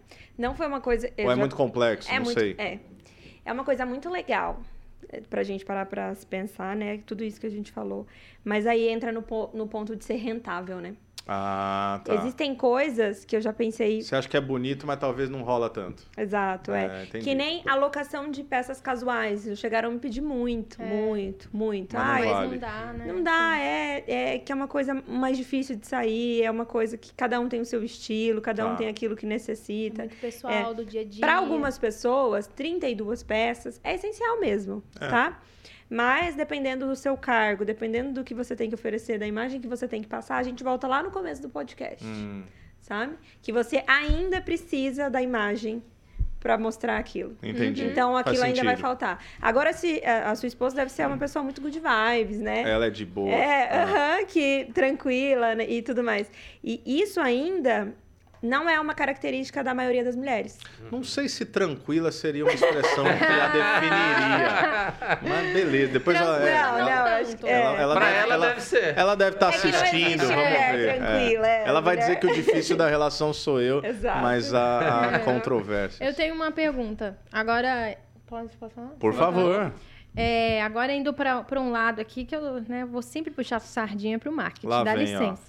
não 0.50 0.56
foi 0.56 0.66
uma 0.66 0.82
coisa. 0.82 1.08
Ou 1.18 1.26
é 1.26 1.36
já- 1.36 1.36
muito 1.36 1.56
complexo, 1.56 2.10
é 2.10 2.16
não 2.18 2.24
muito, 2.24 2.40
sei. 2.40 2.56
É. 2.58 2.80
É 3.46 3.54
uma 3.54 3.64
coisa 3.64 3.86
muito 3.86 4.10
legal 4.10 4.60
é, 5.10 5.22
pra 5.22 5.44
gente 5.44 5.64
parar 5.64 5.86
pra 5.86 6.16
se 6.16 6.26
pensar, 6.26 6.76
né? 6.76 7.00
Tudo 7.06 7.24
isso 7.24 7.40
que 7.40 7.46
a 7.46 7.50
gente 7.50 7.72
falou. 7.72 8.08
Mas 8.44 8.66
aí 8.66 8.88
entra 8.88 9.12
no, 9.12 9.22
po- 9.22 9.52
no 9.54 9.68
ponto 9.68 9.96
de 9.96 10.04
ser 10.04 10.16
rentável, 10.16 10.80
né? 10.80 10.96
Ah, 11.28 12.02
tá. 12.06 12.14
Existem 12.16 12.54
coisas 12.54 13.26
que 13.26 13.36
eu 13.36 13.42
já 13.42 13.52
pensei. 13.52 14.02
Você 14.04 14.16
acha 14.16 14.30
que 14.30 14.38
é 14.38 14.42
bonito, 14.42 14.86
mas 14.86 15.00
talvez 15.00 15.28
não 15.30 15.42
rola 15.42 15.70
tanto. 15.70 16.04
Exato, 16.16 16.72
é. 16.72 17.08
É, 17.12 17.20
que 17.20 17.34
nem 17.34 17.64
alocação 17.68 18.30
de 18.30 18.44
peças 18.44 18.80
casuais. 18.80 19.48
Chegaram 19.58 19.90
a 19.90 19.92
me 19.92 20.00
pedir 20.00 20.22
muito, 20.22 20.80
muito, 20.82 21.50
muito. 21.52 21.96
Mas 21.96 22.06
não 22.06 22.14
Ai, 22.14 22.22
Mas 22.26 22.32
vale. 22.32 22.52
não 22.52 22.58
dá, 22.60 22.94
né? 22.94 23.06
Não 23.14 23.24
dá, 23.24 23.58
é, 23.58 24.34
é 24.36 24.40
que 24.40 24.52
é 24.52 24.56
uma 24.56 24.68
coisa 24.68 24.94
mais 25.08 25.36
difícil 25.38 25.76
de 25.76 25.88
sair, 25.88 26.44
é 26.44 26.52
uma 26.52 26.66
coisa 26.66 26.96
que 26.98 27.12
cada 27.14 27.40
um 27.40 27.50
tem 27.50 27.60
o 27.60 27.66
seu 27.66 27.84
estilo, 27.84 28.40
cada 28.42 28.64
Tá. 28.64 28.72
um 28.72 28.76
tem 28.76 28.88
aquilo 28.88 29.16
que 29.16 29.26
É 29.26 29.30
necessita. 29.30 30.04
muito 30.04 30.18
pessoal 30.18 30.74
do 30.76 30.86
dia 30.86 31.02
a 31.02 31.06
dia. 31.06 31.22
Para 31.22 31.38
algumas 31.38 31.78
pessoas, 31.80 32.46
32 32.48 33.24
peças 33.24 33.80
é 33.84 33.96
essencial 33.96 34.40
mesmo, 34.40 34.84
É. 35.02 35.08
tá? 35.08 35.42
Mas 35.90 36.36
dependendo 36.36 36.88
do 36.88 36.96
seu 36.96 37.16
cargo, 37.16 37.64
dependendo 37.64 38.12
do 38.14 38.24
que 38.24 38.34
você 38.34 38.56
tem 38.56 38.70
que 38.70 38.76
oferecer, 38.76 39.20
da 39.20 39.28
imagem 39.28 39.62
que 39.62 39.68
você 39.68 39.88
tem 39.88 40.02
que 40.02 40.08
passar, 40.08 40.38
a 40.38 40.44
gente 40.44 40.64
volta 40.64 40.88
lá 40.88 41.04
no 41.04 41.12
começo 41.12 41.42
do 41.42 41.50
podcast, 41.50 42.04
Hum, 42.06 42.44
sabe? 42.80 43.16
Que 43.42 43.52
você 43.52 43.84
ainda 43.88 44.42
precisa 44.42 45.10
da 45.10 45.22
imagem 45.22 45.84
para 46.40 46.58
mostrar 46.60 46.98
aquilo. 46.98 47.36
entendi. 47.42 47.84
Então 47.86 48.14
Faz 48.14 48.28
aquilo 48.28 48.44
ainda 48.44 48.64
vai 48.64 48.78
faltar. 48.78 49.24
Agora, 49.42 49.74
se 49.74 50.00
a, 50.06 50.30
a 50.30 50.36
sua 50.36 50.46
esposa 50.46 50.76
deve 50.76 50.92
ser 50.92 51.08
uma 51.08 51.18
pessoa 51.18 51.42
muito 51.42 51.60
good 51.60 51.80
vibes, 51.80 52.40
né? 52.40 52.62
Ela 52.70 52.86
é 52.86 52.90
de 52.92 53.04
boa. 53.04 53.32
É, 53.32 53.64
Ah. 53.72 53.84
aham, 53.84 54.26
que 54.26 54.70
tranquila 54.74 55.56
né, 55.56 55.66
e 55.68 55.82
tudo 55.82 56.04
mais. 56.04 56.30
E 56.64 56.82
isso 56.86 57.20
ainda 57.20 57.96
não 58.46 58.70
é 58.70 58.80
uma 58.80 58.94
característica 58.94 59.64
da 59.64 59.74
maioria 59.74 60.04
das 60.04 60.16
mulheres. 60.16 60.58
Não 60.92 61.04
sei 61.04 61.28
se 61.28 61.46
tranquila 61.46 62.12
seria 62.12 62.44
uma 62.46 62.54
expressão 62.54 63.04
que 63.04 63.24
a 63.24 63.48
definiria. 63.50 65.20
Mas 65.28 65.54
beleza, 65.54 65.94
depois 65.94 66.18
ela, 66.20 66.48
é, 66.48 66.62
Não, 66.62 66.72
não 66.72 66.80
não, 66.80 66.86
tanto. 67.04 67.08
acho 67.10 67.38
que- 67.38 67.48
ela, 67.50 67.78
é. 67.78 67.82
ela 67.82 67.96
Pra 67.96 68.06
deve, 68.06 68.20
ela 68.20 68.34
ela, 68.34 68.48
deve 68.48 68.62
ser. 68.62 68.98
ela 68.98 69.16
deve 69.16 69.36
estar 69.36 69.54
É 69.54 69.58
que 69.58 69.68
não 69.72 69.80
assistindo, 69.82 70.20
vamos 70.20 70.36
mulher 70.36 70.76
ver. 70.76 70.88
É. 70.90 70.94
tranquila, 70.94 71.48
é, 71.48 71.64
Ela 71.68 71.82
vai 71.82 71.96
mulher- 71.96 72.08
dizer 72.08 72.20
que 72.20 72.28
o 72.28 72.34
difícil 72.34 72.78
da 72.78 72.88
relação 72.88 73.34
sou 73.34 73.60
eu, 73.62 73.84
Exato. 73.84 74.20
mas 74.22 74.54
a, 74.54 75.10
a 75.10 75.16
É. 75.16 75.20
controvérsia. 75.20 76.04
Eu 76.06 76.14
tenho 76.14 76.34
uma 76.36 76.52
pergunta. 76.52 77.18
Agora. 77.32 77.98
Pode, 78.28 78.50
posso 78.58 78.74
falar? 78.74 78.88
Por 79.00 79.14
favor. 79.14 79.72
É, 80.18 80.62
agora 80.64 80.94
indo 80.94 81.14
para 81.14 81.46
um 81.60 81.72
lado 81.72 82.00
aqui 82.00 82.24
que 82.26 82.34
eu 82.36 82.62
né, 82.68 82.86
vou 82.86 83.02
sempre 83.02 83.32
puxar 83.32 83.60
sardinha 83.60 84.18
para 84.18 84.30
o 84.30 84.34
marketing, 84.36 84.66
Lá 84.68 84.82
dá 84.84 84.94
vem, 84.96 85.02
licença. 85.06 85.42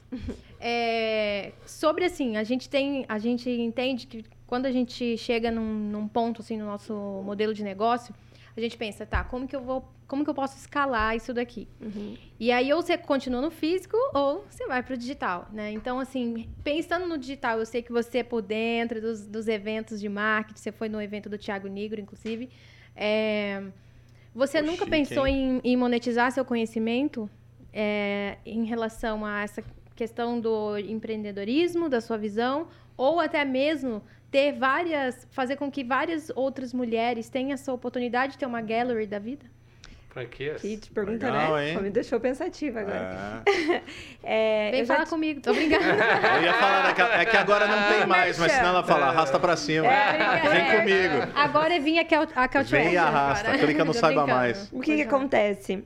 É, 0.61 1.53
sobre 1.67 2.05
assim, 2.05 2.37
a 2.37 2.45
gente 2.45 2.69
tem, 2.69 3.05
a 3.09 3.19
gente 3.19 3.49
entende 3.51 4.07
que 4.07 4.25
quando 4.47 4.67
a 4.67 4.73
gente 4.73 5.17
chega 5.17 5.51
num, 5.51 5.91
num 5.91 6.09
ponto 6.09 6.41
assim 6.41 6.57
no 6.57 6.67
nosso 6.67 6.95
modelo 7.25 7.53
de 7.53 7.63
negócio, 7.63 8.15
a 8.57 8.61
gente 8.61 8.77
pensa, 8.77 9.05
tá, 9.05 9.23
como 9.23 9.47
que 9.47 9.55
eu 9.55 9.61
vou, 9.61 9.87
como 10.09 10.25
que 10.25 10.31
eu 10.31 10.35
posso 10.35 10.57
escalar 10.57 11.15
isso 11.15 11.35
daqui? 11.35 11.69
Uhum. 11.81 12.17
E 12.41 12.51
aí 12.51 12.73
ou 12.73 12.81
você 12.81 12.97
continua 12.97 13.43
no 13.43 13.51
físico 13.51 13.97
ou 14.15 14.47
você 14.49 14.67
vai 14.67 14.83
para 14.83 14.95
o 14.95 14.97
digital, 14.97 15.47
né? 15.53 15.73
Então 15.73 15.99
assim, 15.99 16.49
pensando 16.65 17.07
no 17.07 17.19
digital, 17.19 17.59
eu 17.59 17.67
sei 17.67 17.83
que 17.83 17.93
você 17.93 18.19
é 18.19 18.23
por 18.23 18.41
dentro 18.41 19.01
dos, 19.01 19.27
dos 19.27 19.47
eventos 19.47 20.01
de 20.01 20.09
marketing, 20.09 20.59
você 20.59 20.73
foi 20.73 20.89
no 20.89 21.03
evento 21.03 21.29
do 21.29 21.37
Thiago 21.37 21.69
Negro, 21.69 22.01
inclusive. 22.01 22.49
É, 22.95 23.63
você 24.35 24.63
Pô, 24.63 24.71
nunca 24.71 24.87
pensou 24.87 25.27
em, 25.27 25.61
em 25.63 25.77
monetizar 25.77 26.33
seu 26.33 26.45
conhecimento 26.45 27.29
é, 27.73 28.39
em 28.47 28.65
relação 28.65 29.25
a 29.25 29.43
essa 29.43 29.63
questão 29.97 30.39
do 30.39 30.79
empreendedorismo, 30.79 31.89
da 31.89 32.01
sua 32.01 32.17
visão, 32.19 32.69
ou 32.97 33.19
até 33.19 33.45
mesmo 33.45 34.03
ter 34.31 34.53
várias, 34.53 35.27
fazer 35.31 35.57
com 35.57 35.71
que 35.71 35.83
várias 35.83 36.31
outras 36.37 36.73
mulheres 36.73 37.29
tenham 37.29 37.53
essa 37.53 37.73
oportunidade 37.73 38.33
de 38.33 38.39
ter 38.39 38.47
uma 38.47 38.61
gallery 38.61 39.07
da 39.07 39.19
vida? 39.19 39.47
Franquias. 40.11 40.63
Que 40.63 40.79
te 40.79 40.91
pergunta, 40.91 41.27
Legal, 41.27 41.57
né? 41.57 41.71
hein? 41.73 41.83
Me 41.83 41.91
deixou 41.91 42.19
pensativa 42.19 42.81
agora. 42.81 43.43
É. 43.47 43.83
É, 44.29 44.71
Vem 44.73 44.85
falar 44.87 45.05
t- 45.05 45.11
comigo, 45.11 45.41
tô 45.41 45.53
brincando. 45.53 45.85
Eu 45.85 46.43
ia 46.43 46.55
falar 46.55 46.83
daquela, 46.89 47.21
é 47.21 47.25
que 47.27 47.37
agora 47.37 47.67
não 47.69 47.93
tem 47.93 48.07
mais, 48.07 48.37
mas 48.39 48.51
senão 48.51 48.71
ela 48.71 48.83
fala, 48.83 49.07
arrasta 49.07 49.39
pra 49.39 49.57
cima. 49.57 49.87
Vem 49.87 50.61
É, 50.63 50.77
comigo. 50.81 51.33
Agora 51.35 51.75
é 51.77 51.79
vir 51.79 51.99
aqui 52.01 52.15
a 52.15 52.49
Couch 52.49 52.71
Vem 52.71 52.95
e 52.95 52.97
arrasta, 52.97 53.57
clica 53.59 53.85
no 53.85 53.93
Tô 53.93 53.99
Saiba. 54.01 54.27
Mais. 54.27 54.69
O 54.73 54.81
que, 54.81 54.97
que 54.97 55.03
acontece? 55.03 55.85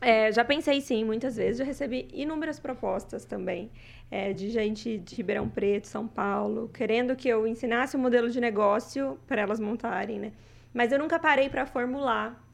É, 0.00 0.32
já 0.32 0.44
pensei 0.44 0.80
sim, 0.80 1.04
muitas 1.04 1.36
vezes. 1.36 1.58
Já 1.58 1.64
recebi 1.64 2.08
inúmeras 2.12 2.58
propostas 2.58 3.24
também 3.24 3.70
é, 4.10 4.32
de 4.32 4.50
gente 4.50 4.98
de 4.98 5.14
Ribeirão 5.14 5.48
Preto, 5.48 5.86
São 5.86 6.06
Paulo, 6.06 6.70
querendo 6.72 7.14
que 7.14 7.28
eu 7.28 7.46
ensinasse 7.46 7.96
um 7.96 8.00
modelo 8.00 8.30
de 8.30 8.40
negócio 8.40 9.18
para 9.26 9.42
elas 9.42 9.60
montarem, 9.60 10.18
né? 10.18 10.32
Mas 10.72 10.92
eu 10.92 10.98
nunca 10.98 11.18
parei 11.18 11.48
para 11.48 11.66
formular 11.66 12.44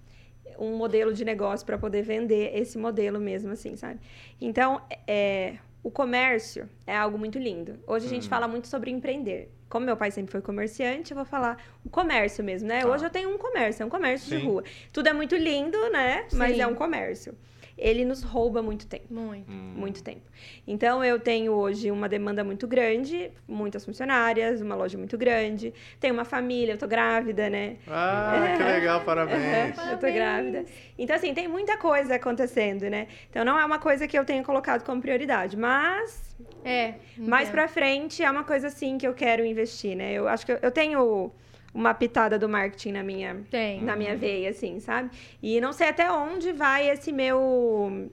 um 0.59 0.77
modelo 0.77 1.13
de 1.13 1.25
negócio 1.25 1.65
para 1.67 1.79
poder 1.79 2.03
vender 2.03 2.57
esse 2.57 2.79
modelo 2.79 3.21
mesmo, 3.21 3.51
assim, 3.53 3.77
sabe? 3.77 4.01
Então, 4.41 4.81
é, 5.07 5.57
o 5.83 5.91
comércio 5.91 6.69
é 6.87 6.97
algo 6.97 7.19
muito 7.19 7.39
lindo. 7.39 7.79
Hoje 7.87 8.07
a 8.07 8.09
gente 8.09 8.29
fala 8.29 8.49
muito 8.49 8.69
sobre 8.69 8.91
empreender. 8.91 9.51
Como 9.69 9.87
meu 9.87 9.97
pai 9.97 10.11
sempre 10.11 10.31
foi 10.31 10.41
comerciante, 10.41 11.13
eu 11.13 11.17
vou 11.17 11.25
falar 11.25 11.59
o 11.85 11.89
comércio 11.89 12.45
mesmo, 12.45 12.69
né? 12.69 12.83
Tá. 12.83 12.89
Hoje 12.89 13.05
eu 13.05 13.11
tenho 13.11 13.35
um 13.35 13.39
comércio, 13.39 13.83
é 13.83 13.87
um 13.87 13.91
comércio 13.91 14.29
Sim. 14.29 14.39
de 14.39 14.45
rua. 14.47 14.65
Tudo 14.93 15.09
é 15.09 15.13
muito 15.13 15.35
lindo, 15.35 15.79
né? 15.91 16.27
Mas 16.33 16.55
Sim. 16.55 16.63
é 16.63 16.67
um 16.67 16.75
comércio. 16.75 17.35
Ele 17.77 18.05
nos 18.05 18.23
rouba 18.23 18.63
muito 18.63 18.87
tempo. 18.87 19.13
Muito. 19.13 19.51
Muito 19.51 20.03
tempo. 20.03 20.23
Então, 20.67 21.05
eu 21.05 21.19
tenho 21.19 21.53
hoje 21.53 21.91
uma 21.91 22.09
demanda 22.09 22.45
muito 22.45 22.67
grande, 22.67 23.31
muitas 23.49 23.85
funcionárias, 23.85 24.61
uma 24.61 24.75
loja 24.75 24.97
muito 24.97 25.19
grande, 25.19 25.75
tenho 25.99 26.15
uma 26.15 26.25
família, 26.25 26.75
eu 26.75 26.79
tô 26.79 26.87
grávida, 26.87 27.51
né? 27.51 27.77
Ah, 27.89 28.55
que 28.57 28.63
legal, 28.63 29.01
parabéns. 29.03 29.77
Eu 29.91 29.99
tô 29.99 30.07
grávida. 30.07 30.65
Então, 30.97 31.17
assim, 31.17 31.35
tem 31.35 31.49
muita 31.49 31.77
coisa 31.77 32.15
acontecendo, 32.15 32.89
né? 32.89 33.09
Então, 33.29 33.45
não 33.45 33.59
é 33.59 33.65
uma 33.65 33.79
coisa 33.79 34.07
que 34.07 34.19
eu 34.19 34.25
tenho 34.25 34.45
colocado 34.45 34.85
como 34.85 35.01
prioridade, 35.01 35.57
mas 35.57 36.37
É. 36.65 36.95
mais 37.17 37.49
entendo. 37.49 37.51
pra 37.53 37.69
frente 37.69 38.23
é 38.23 38.31
uma 38.31 38.45
coisa, 38.45 38.69
assim, 38.69 38.97
que 38.99 39.07
eu 39.07 39.15
quero 39.15 39.45
investir, 39.45 39.97
né? 39.97 40.13
Eu 40.13 40.29
acho 40.29 40.47
que 40.47 40.53
eu, 40.53 40.59
eu 40.63 40.71
tenho 40.71 41.33
uma 41.75 41.93
pitada 41.93 42.39
do 42.39 42.49
marketing 42.49 42.93
na 42.93 43.03
minha, 43.03 43.37
Tem. 43.51 43.83
na 43.83 43.97
minha 43.97 44.17
veia, 44.17 44.51
assim, 44.51 44.79
sabe? 44.81 45.11
E 45.43 45.61
não 45.61 45.73
sei 45.73 45.89
até 45.89 46.11
onde 46.11 46.53
vai 46.53 46.89
esse 46.89 47.11
meu 47.13 48.09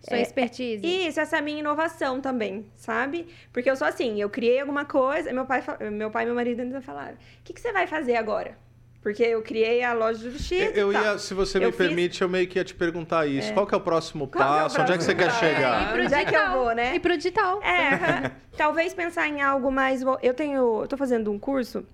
Sua 0.00 0.16
É, 0.16 0.22
expertise. 0.22 0.84
isso, 0.86 1.20
essa 1.20 1.40
minha 1.40 1.58
inovação 1.60 2.20
também, 2.20 2.66
sabe? 2.76 3.26
Porque 3.52 3.70
eu 3.70 3.76
sou 3.76 3.86
assim, 3.86 4.20
eu 4.20 4.28
criei 4.30 4.60
alguma 4.60 4.84
coisa, 4.84 5.32
meu 5.32 5.44
pai, 5.46 5.62
meu 5.92 6.10
pai 6.10 6.22
e 6.24 6.26
meu 6.26 6.34
marido 6.34 6.60
ainda 6.60 6.80
falaram: 6.80 7.14
o 7.14 7.18
que, 7.44 7.52
que 7.52 7.60
você 7.60 7.72
vai 7.72 7.86
fazer 7.86 8.16
agora? 8.16 8.56
Porque 9.00 9.22
eu 9.24 9.42
criei 9.42 9.82
a 9.82 9.92
loja 9.92 10.20
de 10.20 10.28
vestido. 10.28 10.76
Eu 10.78 10.90
e 10.92 10.94
tal. 10.94 11.04
ia, 11.04 11.18
se 11.18 11.34
você 11.34 11.58
me 11.58 11.64
Eu 11.64 11.72
fiz- 11.72 11.86
permite, 11.88 12.22
eu 12.22 12.28
meio 12.28 12.46
que 12.46 12.56
ia 12.56 12.64
te 12.64 12.72
perguntar 12.74 13.26
isso. 13.26 13.52
Qual 13.52 13.66
que 13.66 13.74
é 13.74 13.76
o 13.76 13.80
próximo 13.80 14.28
Qual 14.28 14.44
que 14.44 14.48
é 14.48 14.60
o 14.60 14.62
passo? 14.62 14.80
Onde 14.80 14.92
é 14.92 14.96
que 14.98 15.02
você 15.02 15.12
quer 15.14 15.24
próximo 15.24 15.40
passo? 15.48 15.54
chegar? 15.56 15.82
E 15.82 15.92
pro 15.92 16.04
Onde 16.04 16.14
é 16.14 16.18
que 16.18 16.28
eu 16.28 16.32
digital. 16.40 16.58
vou, 16.64 16.72
né? 16.74 16.94
E 16.94 17.00
pro 17.00 17.16
digital. 17.16 17.62
É, 17.64 18.30
talvez 18.56 18.94
pensar 18.94 19.26
em 19.28 19.40
algo 19.42 19.72
mais. 19.72 20.02
Eu 20.22 20.34
tenho. 20.34 20.82
Eu 20.82 20.86
tô 20.88 20.96
fazendo 20.96 21.32
um 21.32 21.38
curso 21.38 21.84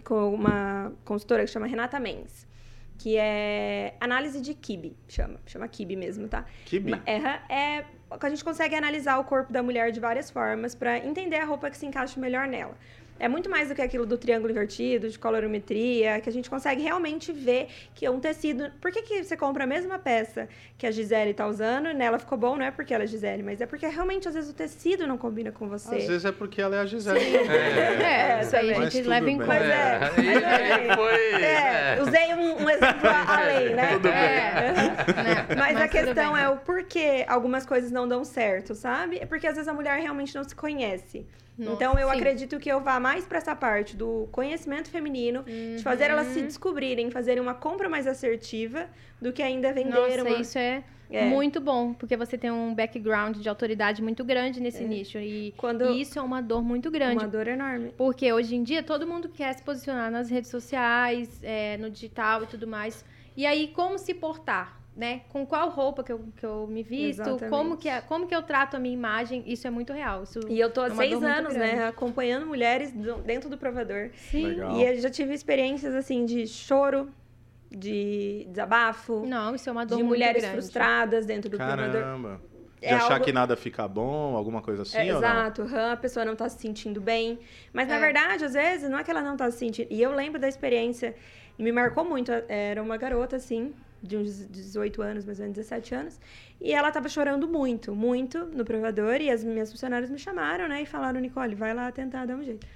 com 0.00 0.34
uma 0.34 0.92
consultora 1.04 1.44
que 1.44 1.50
chama 1.50 1.66
Renata 1.66 1.98
Mendes. 2.00 2.48
Que 2.98 3.16
é 3.16 3.94
análise 3.98 4.42
de 4.42 4.52
Kibe, 4.52 4.94
chama. 5.08 5.40
Chama 5.46 5.66
Kibe 5.68 5.96
mesmo, 5.96 6.28
tá? 6.28 6.44
Kibe? 6.66 6.92
Aham, 6.92 7.38
É, 7.48 7.84
a 8.10 8.28
gente 8.28 8.44
consegue 8.44 8.74
analisar 8.74 9.18
o 9.18 9.24
corpo 9.24 9.50
da 9.52 9.62
mulher 9.62 9.90
de 9.90 10.00
várias 10.00 10.30
formas 10.30 10.74
para 10.74 10.98
entender 10.98 11.36
a 11.36 11.44
roupa 11.46 11.70
que 11.70 11.78
se 11.78 11.86
encaixa 11.86 12.20
melhor 12.20 12.46
nela. 12.46 12.76
É 13.20 13.28
muito 13.28 13.50
mais 13.50 13.68
do 13.68 13.74
que 13.74 13.82
aquilo 13.82 14.06
do 14.06 14.16
triângulo 14.16 14.50
invertido, 14.50 15.10
de 15.10 15.18
colorimetria, 15.18 16.20
que 16.22 16.28
a 16.30 16.32
gente 16.32 16.48
consegue 16.48 16.82
realmente 16.82 17.30
ver 17.32 17.68
que 17.94 18.06
é 18.06 18.10
um 18.10 18.18
tecido. 18.18 18.70
Por 18.80 18.90
que, 18.90 19.02
que 19.02 19.22
você 19.22 19.36
compra 19.36 19.64
a 19.64 19.66
mesma 19.66 19.98
peça 19.98 20.48
que 20.78 20.86
a 20.86 20.90
Gisele 20.90 21.34
tá 21.34 21.46
usando? 21.46 21.92
Nela 21.92 22.18
ficou 22.18 22.38
bom, 22.38 22.56
não 22.56 22.64
é 22.64 22.70
porque 22.70 22.94
ela 22.94 23.04
é 23.04 23.06
Gisele, 23.06 23.42
mas 23.42 23.60
é 23.60 23.66
porque 23.66 23.86
realmente 23.86 24.26
às 24.26 24.32
vezes 24.32 24.50
o 24.50 24.54
tecido 24.54 25.06
não 25.06 25.18
combina 25.18 25.52
com 25.52 25.68
você. 25.68 25.96
Às 25.96 26.06
vezes 26.06 26.24
é 26.24 26.32
porque 26.32 26.62
ela 26.62 26.76
é 26.76 26.80
a 26.80 26.86
Gisele. 26.86 27.20
É, 27.20 28.40
isso 28.40 28.56
aí 28.56 28.72
a 28.72 28.78
Mas 28.78 28.92
gente 28.94 29.06
leva 29.06 29.30
em 29.30 29.36
conta. 29.36 29.48
Mas 29.48 29.62
é. 29.62 30.72
Aí 30.72 30.96
foi. 30.96 31.42
É, 31.42 31.96
é. 31.96 32.02
usei 32.02 32.34
um, 32.34 32.64
um 32.64 32.70
exemplo 32.70 33.10
além, 33.28 33.74
né? 33.74 33.92
Tudo 33.92 34.02
bem. 34.02 34.12
É. 34.12 34.74
Né? 35.20 35.46
Mas, 35.56 35.76
a 35.76 35.88
questão 35.88 36.32
bem. 36.34 36.42
é 36.42 36.48
o 36.48 36.56
porquê 36.56 37.24
algumas 37.28 37.66
coisas 37.66 37.90
não 37.90 38.08
dão 38.08 38.24
certo, 38.24 38.74
sabe? 38.74 39.18
É 39.18 39.26
porque 39.26 39.46
às 39.46 39.54
vezes 39.54 39.68
a 39.68 39.74
mulher 39.74 40.00
realmente 40.00 40.34
não 40.34 40.44
se 40.44 40.54
conhece. 40.54 41.26
Nossa, 41.60 41.74
então 41.74 41.98
eu 41.98 42.08
sim. 42.08 42.14
acredito 42.16 42.58
que 42.58 42.68
eu 42.68 42.80
vá 42.80 42.98
mais 42.98 43.24
pra 43.26 43.38
essa 43.38 43.54
parte 43.54 43.96
do 43.96 44.28
conhecimento 44.32 44.88
feminino, 44.90 45.44
de 45.76 45.82
fazer 45.82 46.04
elas 46.10 46.28
Uhum. 46.28 46.34
se 46.34 46.42
descobrirem, 46.42 47.10
fazerem 47.10 47.42
uma 47.42 47.54
compra 47.54 47.88
mais 47.88 48.06
assertiva 48.06 48.86
do 49.20 49.32
que 49.32 49.42
ainda 49.42 49.72
vender 49.72 49.90
Nossa, 49.90 50.22
uma. 50.22 50.40
isso 50.40 50.58
é, 50.58 50.82
É. 51.10 51.26
muito 51.26 51.60
bom, 51.60 51.92
porque 51.92 52.16
você 52.16 52.38
tem 52.38 52.50
um 52.50 52.74
background 52.74 53.36
de 53.36 53.48
autoridade 53.48 54.00
muito 54.02 54.24
grande 54.24 54.60
nesse 54.60 54.82
nicho. 54.84 55.18
E, 55.18 55.52
Quando- 55.56 55.90
e 55.90 56.00
isso 56.00 56.18
é 56.18 56.22
uma 56.22 56.40
dor 56.40 56.62
muito 56.62 56.90
grande. 56.90 57.22
Uma 57.24 57.28
dor 57.28 57.46
enorme. 57.48 57.92
Porque 57.96 58.32
hoje 58.32 58.54
em 58.56 58.62
dia 58.62 58.82
todo 58.82 59.06
mundo 59.06 59.28
quer 59.28 59.52
se 59.54 59.62
posicionar 59.62 60.10
nas 60.10 60.30
redes 60.30 60.50
sociais, 60.50 61.40
é, 61.42 61.76
no 61.76 61.90
digital 61.90 62.44
e 62.44 62.46
tudo 62.46 62.66
mais. 62.66 63.04
E 63.36 63.44
aí, 63.44 63.68
como 63.68 63.98
se 63.98 64.14
portar? 64.14 64.79
Né? 65.00 65.22
Com 65.30 65.46
qual 65.46 65.70
roupa 65.70 66.04
que 66.04 66.12
eu, 66.12 66.20
que 66.36 66.44
eu 66.44 66.66
me 66.66 66.82
visto, 66.82 67.22
Exatamente. 67.22 67.48
como 67.48 67.78
que, 67.78 67.88
é- 67.88 68.02
como 68.02 68.26
que 68.26 68.34
eu 68.34 68.42
trato 68.42 68.76
a 68.76 68.78
minha 68.78 68.92
imagem, 68.92 69.42
isso 69.46 69.66
é 69.66 69.70
muito 69.70 69.94
real. 69.94 70.24
Isso 70.24 70.40
E 70.46 70.60
eu 70.60 70.70
tô 70.70 70.82
há 70.82 70.88
é 70.88 70.90
seis 70.90 71.22
anos, 71.22 71.54
né, 71.56 71.86
acompanhando 71.88 72.44
mulheres 72.46 72.92
do- 72.92 73.14
dentro 73.22 73.48
do 73.48 73.56
provador. 73.56 74.10
Sim. 74.14 74.48
Legal. 74.48 74.76
E 74.76 74.84
eu 74.84 74.98
já 75.00 75.08
tive 75.08 75.32
experiências 75.32 75.94
assim 75.94 76.26
de 76.26 76.46
choro, 76.46 77.08
de 77.70 78.44
desabafo, 78.50 79.24
Não, 79.26 79.54
isso 79.54 79.70
é 79.70 79.72
uma 79.72 79.86
dor 79.86 79.96
de 79.96 80.02
muito 80.02 80.18
mulheres 80.18 80.42
grande. 80.42 80.58
frustradas 80.58 81.24
dentro 81.24 81.48
do 81.48 81.56
provador. 81.56 81.92
Caramba. 81.92 82.42
De 82.78 82.86
É 82.86 82.92
achar 82.94 83.14
algo- 83.14 83.24
que 83.24 83.32
nada 83.32 83.56
fica 83.56 83.88
bom, 83.88 84.36
alguma 84.36 84.60
coisa 84.60 84.82
assim 84.82 84.98
É, 84.98 85.00
ou 85.04 85.06
não? 85.12 85.16
exato, 85.18 85.62
a 85.92 85.96
pessoa 85.96 86.26
não 86.26 86.36
tá 86.36 86.46
se 86.50 86.58
sentindo 86.60 87.00
bem. 87.00 87.38
Mas, 87.72 87.88
na 87.88 87.94
É. 87.96 87.98
verdade, 88.00 88.44
às 88.44 88.52
vezes, 88.52 88.90
não 88.90 88.98
é 88.98 89.02
que 89.04 89.10
ela 89.10 89.22
não 89.22 89.34
tá 89.34 89.50
se 89.50 89.56
sentindo. 89.60 89.88
E 89.90 90.02
eu 90.02 90.12
lembro 90.12 90.38
da 90.38 90.46
experiência, 90.48 91.14
e 91.58 91.62
me 91.62 91.72
marcou 91.72 92.04
muito. 92.04 92.30
Era 92.48 92.82
uma 92.82 92.98
garota, 92.98 93.36
assim, 93.36 93.72
de 94.02 94.16
uns 94.16 94.46
18 94.48 95.02
anos, 95.02 95.24
mais 95.24 95.38
ou 95.38 95.44
menos 95.44 95.56
17 95.56 95.94
anos. 95.94 96.20
E 96.60 96.72
ela 96.72 96.90
tava 96.90 97.08
chorando 97.08 97.48
muito, 97.48 97.94
muito 97.94 98.44
no 98.46 98.64
provador. 98.64 99.20
E 99.20 99.30
as 99.30 99.44
minhas 99.44 99.70
funcionárias 99.70 100.10
me 100.10 100.18
chamaram, 100.18 100.68
né? 100.68 100.82
E 100.82 100.86
falaram, 100.86 101.20
Nicole, 101.20 101.54
vai 101.54 101.74
lá 101.74 101.90
tentar 101.92 102.26
dar 102.26 102.36
um 102.36 102.42
jeito. 102.42 102.66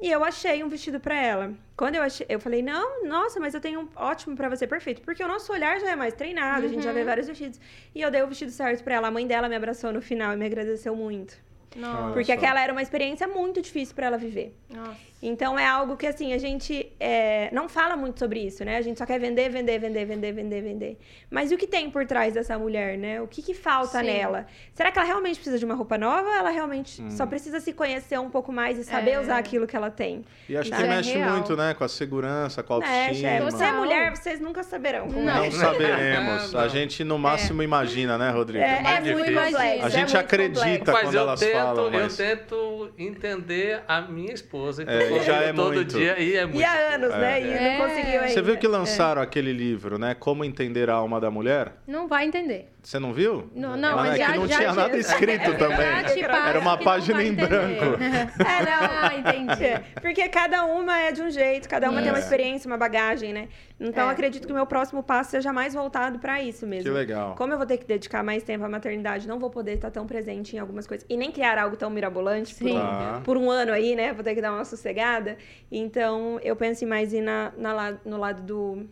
E 0.00 0.10
eu 0.10 0.24
achei 0.24 0.64
um 0.64 0.68
vestido 0.68 0.98
pra 0.98 1.14
ela. 1.14 1.52
Quando 1.76 1.96
eu 1.96 2.02
achei, 2.02 2.24
eu 2.28 2.40
falei, 2.40 2.62
não, 2.62 3.04
nossa, 3.04 3.38
mas 3.38 3.52
eu 3.52 3.60
tenho 3.60 3.80
um 3.82 3.88
ótimo 3.94 4.34
pra 4.34 4.48
você, 4.48 4.66
perfeito. 4.66 5.02
Porque 5.02 5.22
o 5.22 5.28
nosso 5.28 5.52
olhar 5.52 5.78
já 5.78 5.90
é 5.90 5.96
mais 5.96 6.14
treinado, 6.14 6.64
a 6.64 6.68
gente 6.68 6.82
já 6.82 6.92
vê 6.92 7.04
vários 7.04 7.26
vestidos. 7.26 7.60
E 7.94 8.00
eu 8.00 8.10
dei 8.10 8.22
o 8.22 8.26
vestido 8.26 8.50
certo 8.50 8.82
pra 8.82 8.94
ela. 8.94 9.08
A 9.08 9.10
mãe 9.10 9.26
dela 9.26 9.48
me 9.48 9.54
abraçou 9.54 9.92
no 9.92 10.00
final 10.00 10.32
e 10.32 10.36
me 10.36 10.46
agradeceu 10.46 10.96
muito. 10.96 11.36
Nossa, 11.76 12.12
Porque 12.12 12.32
aquela 12.32 12.60
era 12.60 12.72
uma 12.72 12.82
experiência 12.82 13.28
muito 13.28 13.62
difícil 13.62 13.94
pra 13.94 14.06
ela 14.06 14.16
viver. 14.18 14.54
nossa. 14.68 15.10
Então 15.22 15.58
é 15.58 15.66
algo 15.66 15.98
que 15.98 16.06
assim, 16.06 16.32
a 16.32 16.38
gente 16.38 16.90
é, 16.98 17.50
não 17.52 17.68
fala 17.68 17.94
muito 17.94 18.18
sobre 18.18 18.40
isso, 18.40 18.64
né? 18.64 18.78
A 18.78 18.80
gente 18.80 18.96
só 18.98 19.04
quer 19.04 19.20
vender, 19.20 19.50
vender, 19.50 19.78
vender, 19.78 20.06
vender, 20.06 20.32
vender, 20.32 20.62
vender. 20.62 20.98
Mas 21.30 21.52
e 21.52 21.54
o 21.54 21.58
que 21.58 21.66
tem 21.66 21.90
por 21.90 22.06
trás 22.06 22.32
dessa 22.32 22.58
mulher, 22.58 22.96
né? 22.96 23.20
O 23.20 23.26
que, 23.28 23.42
que 23.42 23.52
falta 23.52 23.98
Sim. 24.00 24.06
nela? 24.06 24.46
Será 24.72 24.90
que 24.90 24.98
ela 24.98 25.06
realmente 25.06 25.34
precisa 25.34 25.58
de 25.58 25.64
uma 25.66 25.74
roupa 25.74 25.98
nova 25.98 26.26
ou 26.26 26.34
ela 26.34 26.48
realmente 26.48 27.02
Hum. 27.02 27.10
só 27.10 27.26
precisa 27.26 27.60
se 27.60 27.74
conhecer 27.74 28.18
um 28.18 28.30
pouco 28.30 28.50
mais 28.50 28.78
e 28.78 28.84
saber 28.84 29.10
É. 29.10 29.20
usar 29.20 29.36
aquilo 29.36 29.66
que 29.66 29.76
ela 29.76 29.90
tem? 29.90 30.24
E 30.48 30.56
acho 30.56 30.70
que 30.70 30.82
é 30.82 30.88
mexe 30.88 31.12
real. 31.12 31.32
muito, 31.32 31.54
né? 31.54 31.74
Com 31.74 31.84
a 31.84 31.88
segurança, 31.88 32.62
com 32.62 32.72
a 32.72 32.76
autoestima. 32.76 33.08
Mexe, 33.08 33.26
é. 33.26 33.40
Você 33.42 33.62
é 33.62 33.72
mulher, 33.72 34.16
vocês 34.16 34.40
nunca 34.40 34.62
saberão. 34.62 35.06
como 35.06 35.20
Não. 35.20 35.44
é. 35.44 35.50
Não 35.50 35.52
saberemos. 35.52 36.52
Não. 36.54 36.60
A 36.60 36.68
gente 36.68 37.04
no 37.04 37.18
máximo 37.18 37.62
imagina, 37.62 38.16
né, 38.16 38.30
Rodrigo? 38.30 38.64
É, 38.64 38.78
é 38.78 38.82
mais 38.82 39.04
muito 39.04 39.18
difícil. 39.18 39.34
complexo. 39.44 39.84
A 39.84 39.86
é 39.86 39.90
gente 39.90 40.16
acredita 40.16 40.78
complexo. 40.92 40.92
Mas 41.04 41.14
quando 41.14 41.59
tento, 41.66 41.90
mas- 41.92 42.18
eu 42.20 42.26
tento 42.26 42.90
entender 42.98 43.82
a 43.86 44.00
minha 44.02 44.32
esposa. 44.32 44.82
Então, 44.82 44.94
É, 44.94 45.20
já 45.22 45.36
é 45.36 45.52
todo 45.52 45.74
muito. 45.74 45.96
dia 45.96 46.18
e 46.18 46.36
é 46.36 46.44
muito. 46.46 46.58
E 46.60 46.64
há 46.64 46.94
anos, 46.94 47.10
né? 47.10 47.40
E 47.40 47.50
É. 47.50 47.78
não 47.78 47.86
conseguiu 47.88 48.20
ainda. 48.20 48.28
Você 48.28 48.42
viu 48.42 48.56
que 48.58 48.66
lançaram 48.66 49.22
aquele 49.22 49.52
livro, 49.52 49.98
né? 49.98 50.14
Como 50.18 50.44
entender 50.44 50.88
a 50.90 50.94
alma 50.94 51.20
da 51.20 51.30
mulher? 51.30 51.72
Não 51.86 52.06
vai 52.08 52.26
entender. 52.26 52.68
Você 52.82 52.98
não 52.98 53.12
viu? 53.12 53.50
Não, 53.54 53.76
não, 53.76 53.94
Mas 53.96 54.06
mas 54.08 54.14
é 54.14 54.18
já, 54.18 54.32
que 54.32 54.38
não 54.38 54.48
já 54.48 54.56
tinha 54.56 54.70
te- 54.70 54.76
nada 54.76 54.96
escrito 54.96 55.50
Já 55.52 55.58
também. 55.58 56.22
Era 56.48 56.58
uma 56.60 56.78
página 56.78 57.22
em 57.22 57.34
branco. 57.34 57.84
É, 58.40 58.64
não. 58.64 58.80
Ah, 59.02 59.14
entendi. 59.16 59.64
É, 59.64 59.82
Porque 60.00 60.28
cada 60.28 60.64
uma 60.64 60.98
é 60.98 61.12
de 61.12 61.20
um 61.22 61.30
jeito, 61.30 61.68
cada 61.68 61.90
uma 61.90 62.00
tem 62.00 62.10
uma 62.10 62.18
Isso. 62.18 62.26
experiência, 62.28 62.66
uma 62.66 62.78
bagagem, 62.78 63.32
né? 63.34 63.48
Então, 63.78 64.08
É. 64.08 64.12
acredito 64.12 64.46
que 64.46 64.52
o 64.52 64.56
meu 64.56 64.66
próximo 64.66 65.02
passo 65.02 65.30
seja 65.30 65.52
mais 65.52 65.74
voltado 65.74 66.18
pra 66.18 66.42
isso 66.42 66.66
mesmo. 66.66 66.84
Que 66.84 66.90
legal. 66.90 67.34
Como 67.36 67.52
eu 67.52 67.58
vou 67.58 67.66
ter 67.66 67.76
que 67.78 67.84
dedicar 67.86 68.22
mais 68.22 68.42
tempo 68.42 68.64
à 68.64 68.68
maternidade, 68.68 69.28
não 69.28 69.38
vou 69.38 69.50
poder 69.50 69.74
estar 69.74 69.90
tão 69.90 70.06
presente 70.06 70.56
em 70.56 70.58
algumas 70.58 70.86
coisas. 70.86 71.06
E 71.08 71.16
nem 71.16 71.30
criar 71.30 71.49
algo 71.58 71.76
tão 71.76 71.90
mirabolante 71.90 72.54
por, 72.54 72.68
Sim. 72.68 72.76
um- 72.76 72.80
Tá. 72.80 73.20
por 73.24 73.36
um 73.36 73.50
ano 73.50 73.72
aí, 73.72 73.94
né? 73.96 74.12
Vou 74.12 74.22
ter 74.24 74.34
que 74.34 74.40
dar 74.40 74.52
uma 74.52 74.64
sossegada. 74.64 75.36
Então, 75.70 76.38
eu 76.42 76.54
penso 76.56 76.84
em 76.84 76.88
mais 76.88 77.12
ir 77.12 77.20
na, 77.22 77.52
na 77.56 77.96
no 78.04 78.16
lado 78.16 78.42
do... 78.42 78.86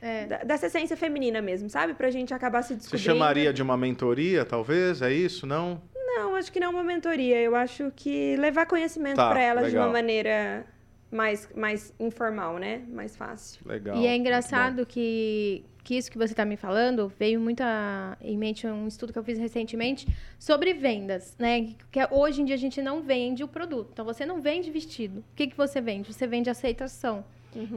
É. 0.00 0.26
Da, 0.26 0.38
dessa 0.44 0.66
essência 0.66 0.96
feminina 0.96 1.42
mesmo, 1.42 1.68
sabe? 1.68 1.92
Pra 1.94 2.08
gente 2.10 2.32
acabar 2.32 2.62
se 2.62 2.68
Você 2.68 2.74
descobrindo. 2.76 3.04
chamaria 3.04 3.52
de 3.52 3.60
uma 3.62 3.76
mentoria, 3.76 4.44
talvez? 4.44 5.02
É 5.02 5.12
isso, 5.12 5.44
não? 5.46 5.82
Não, 5.96 6.36
acho 6.36 6.52
que 6.52 6.60
não 6.60 6.68
é 6.68 6.70
uma 6.70 6.84
mentoria. 6.84 7.40
Eu 7.40 7.54
acho 7.56 7.92
que 7.96 8.36
levar 8.36 8.66
conhecimento 8.66 9.16
Tá, 9.16 9.28
pra 9.30 9.40
elas 9.42 9.64
de 9.66 9.70
legal. 9.72 9.86
uma 9.86 9.92
maneira 9.92 10.64
mais, 11.10 11.48
mais 11.54 11.92
informal, 11.98 12.58
né? 12.58 12.82
Mais 12.88 13.16
fácil. 13.16 13.60
Legal. 13.66 13.96
E 13.96 14.06
é 14.06 14.14
engraçado 14.16 14.86
que, 14.86 15.64
que 15.88 15.96
isso 15.96 16.10
que 16.12 16.18
você 16.18 16.34
está 16.34 16.44
me 16.44 16.54
falando 16.66 17.10
veio 17.18 17.40
muito 17.40 17.62
a- 17.62 18.14
em 18.20 18.36
mente 18.36 18.66
um 18.66 18.86
estudo 18.86 19.10
que 19.10 19.18
eu 19.18 19.24
fiz 19.24 19.38
recentemente 19.38 20.06
sobre 20.38 20.74
vendas, 20.74 21.34
né? 21.38 21.54
Que 21.90 21.98
hoje 22.10 22.42
em 22.42 22.44
dia 22.44 22.56
a 22.56 22.58
gente 22.58 22.82
não 22.82 23.00
vende 23.00 23.42
o 23.42 23.48
produto. 23.48 23.88
Então 23.94 24.04
você 24.04 24.26
não 24.26 24.38
vende 24.38 24.70
vestido. 24.70 25.20
O 25.20 25.34
que, 25.34 25.46
que 25.46 25.56
você 25.56 25.80
vende? 25.80 26.12
Você 26.12 26.26
vende 26.26 26.50
aceitação, 26.50 27.24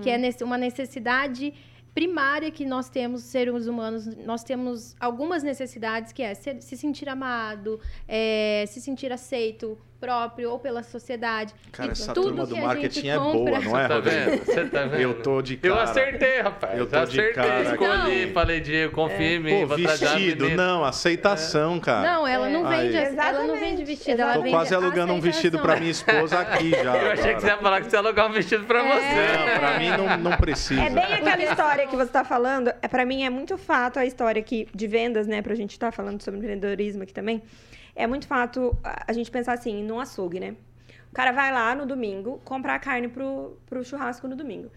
que 0.02 0.10
é 0.10 0.18
uma 0.44 0.58
necessidade 0.58 1.54
primária 1.94 2.52
que 2.52 2.66
nós 2.66 2.90
temos, 2.90 3.22
seres 3.24 3.66
humanos, 3.68 4.06
nós 4.32 4.44
temos 4.44 4.94
algumas 5.00 5.42
necessidades 5.42 6.12
que 6.12 6.22
é 6.22 6.34
se, 6.34 6.62
se 6.62 6.76
sentir 6.76 7.08
amado, 7.08 7.80
é, 8.08 8.66
se 8.68 8.82
sentir 8.82 9.12
aceito 9.14 9.78
próprio 10.02 10.50
ou 10.52 10.58
pela 10.60 10.82
sociedade. 10.84 11.54
Cara, 11.72 11.90
E 11.90 11.92
essa 11.92 12.12
tudo 12.12 12.30
turma 12.30 12.46
do 12.48 12.56
que 12.56 12.60
a 12.60 12.64
marketing 12.66 12.96
gente 12.96 13.10
é 13.10 13.18
boa, 13.20 13.32
compra- 13.34 13.60
não 13.62 13.80
é, 13.80 13.88
Tá 13.88 14.00
vendo? 14.00 14.46
Você 14.46 14.66
tá 14.66 14.82
vendo? 14.86 15.02
Eu 15.02 15.14
tô 15.22 15.42
de 15.44 15.60
Eu 15.62 15.76
cara. 15.76 15.84
acertei, 15.90 16.42
rapaz. 16.42 16.78
Eu 16.80 16.86
tô 16.88 16.98
de 16.98 17.04
acertei, 17.22 17.34
cara 17.34 17.60
aqui. 17.62 17.72
escolhi, 17.84 18.26
Não. 18.26 18.34
falei, 18.34 18.60
Diego, 18.60 18.94
confia 18.94 19.36
em 19.36 19.40
mim. 19.40 19.68
Pô, 19.68 19.76
vestido, 19.78 20.50
não, 20.50 20.84
aceitação, 20.84 21.80
cara. 21.80 22.02
Não, 22.14 22.28
ela 22.28 22.50
não 22.50 22.68
Aí. 22.68 22.90
vende, 22.90 22.98
ela 22.98 23.06
não 23.06 23.12
Exatamente. 23.12 23.60
vende 23.60 23.84
vestido, 23.86 24.22
ela 24.22 24.34
Tô 24.34 24.42
vende 24.42 24.56
quase 24.56 24.74
alugando 24.76 25.14
um 25.14 25.22
vestido 25.22 25.60
pra 25.60 25.76
minha 25.78 25.92
esposa 25.92 26.40
aqui 26.40 26.72
já. 26.84 26.98
Eu 26.98 27.12
achei 27.12 27.36
que 27.36 27.42
você 27.42 27.48
ia 27.48 27.58
falar 27.58 27.82
que 27.82 27.90
você 27.90 27.96
ia 27.96 28.00
alugar 28.00 28.28
um 28.28 28.34
vestido 28.34 28.66
pra 28.66 28.80
É. 28.80 28.84
você. 28.84 29.38
Não, 29.38 29.60
pra 29.60 29.80
mim 29.80 29.90
não, 29.90 30.18
não 30.32 30.38
precisa. 30.38 30.82
É 30.82 30.90
bem 30.90 31.04
aquela 31.14 31.44
história 31.44 31.86
que 31.88 31.96
você 31.96 32.04
está 32.04 32.24
falando. 32.24 32.70
É, 32.82 32.88
para 32.88 33.06
mim 33.06 33.24
é 33.24 33.30
muito 33.30 33.56
fato 33.58 34.00
a 34.00 34.06
história 34.06 34.40
aqui 34.40 34.68
de 34.74 34.88
vendas, 34.88 35.28
né? 35.28 35.42
Pra 35.44 35.54
gente 35.54 35.72
estar 35.72 35.92
falando 35.92 36.22
sobre 36.24 36.40
empreendedorismo 36.40 37.04
aqui 37.04 37.14
também. 37.14 37.42
É 37.96 38.08
muito 38.08 38.28
fato 38.28 38.78
a 38.84 39.12
gente 39.14 39.30
pensar 39.30 39.54
assim, 39.54 39.84
num 39.84 40.00
açougue, 40.00 40.40
né? 40.40 40.56
O 41.12 41.14
cara 41.14 41.32
vai 41.32 41.52
lá 41.52 41.76
no 41.76 41.86
domingo 41.86 42.42
comprar 42.46 42.80
carne 42.80 43.08
pro, 43.10 43.58
pro 43.66 43.84
churrasco 43.84 44.28
no 44.28 44.36
domingo. 44.36 44.72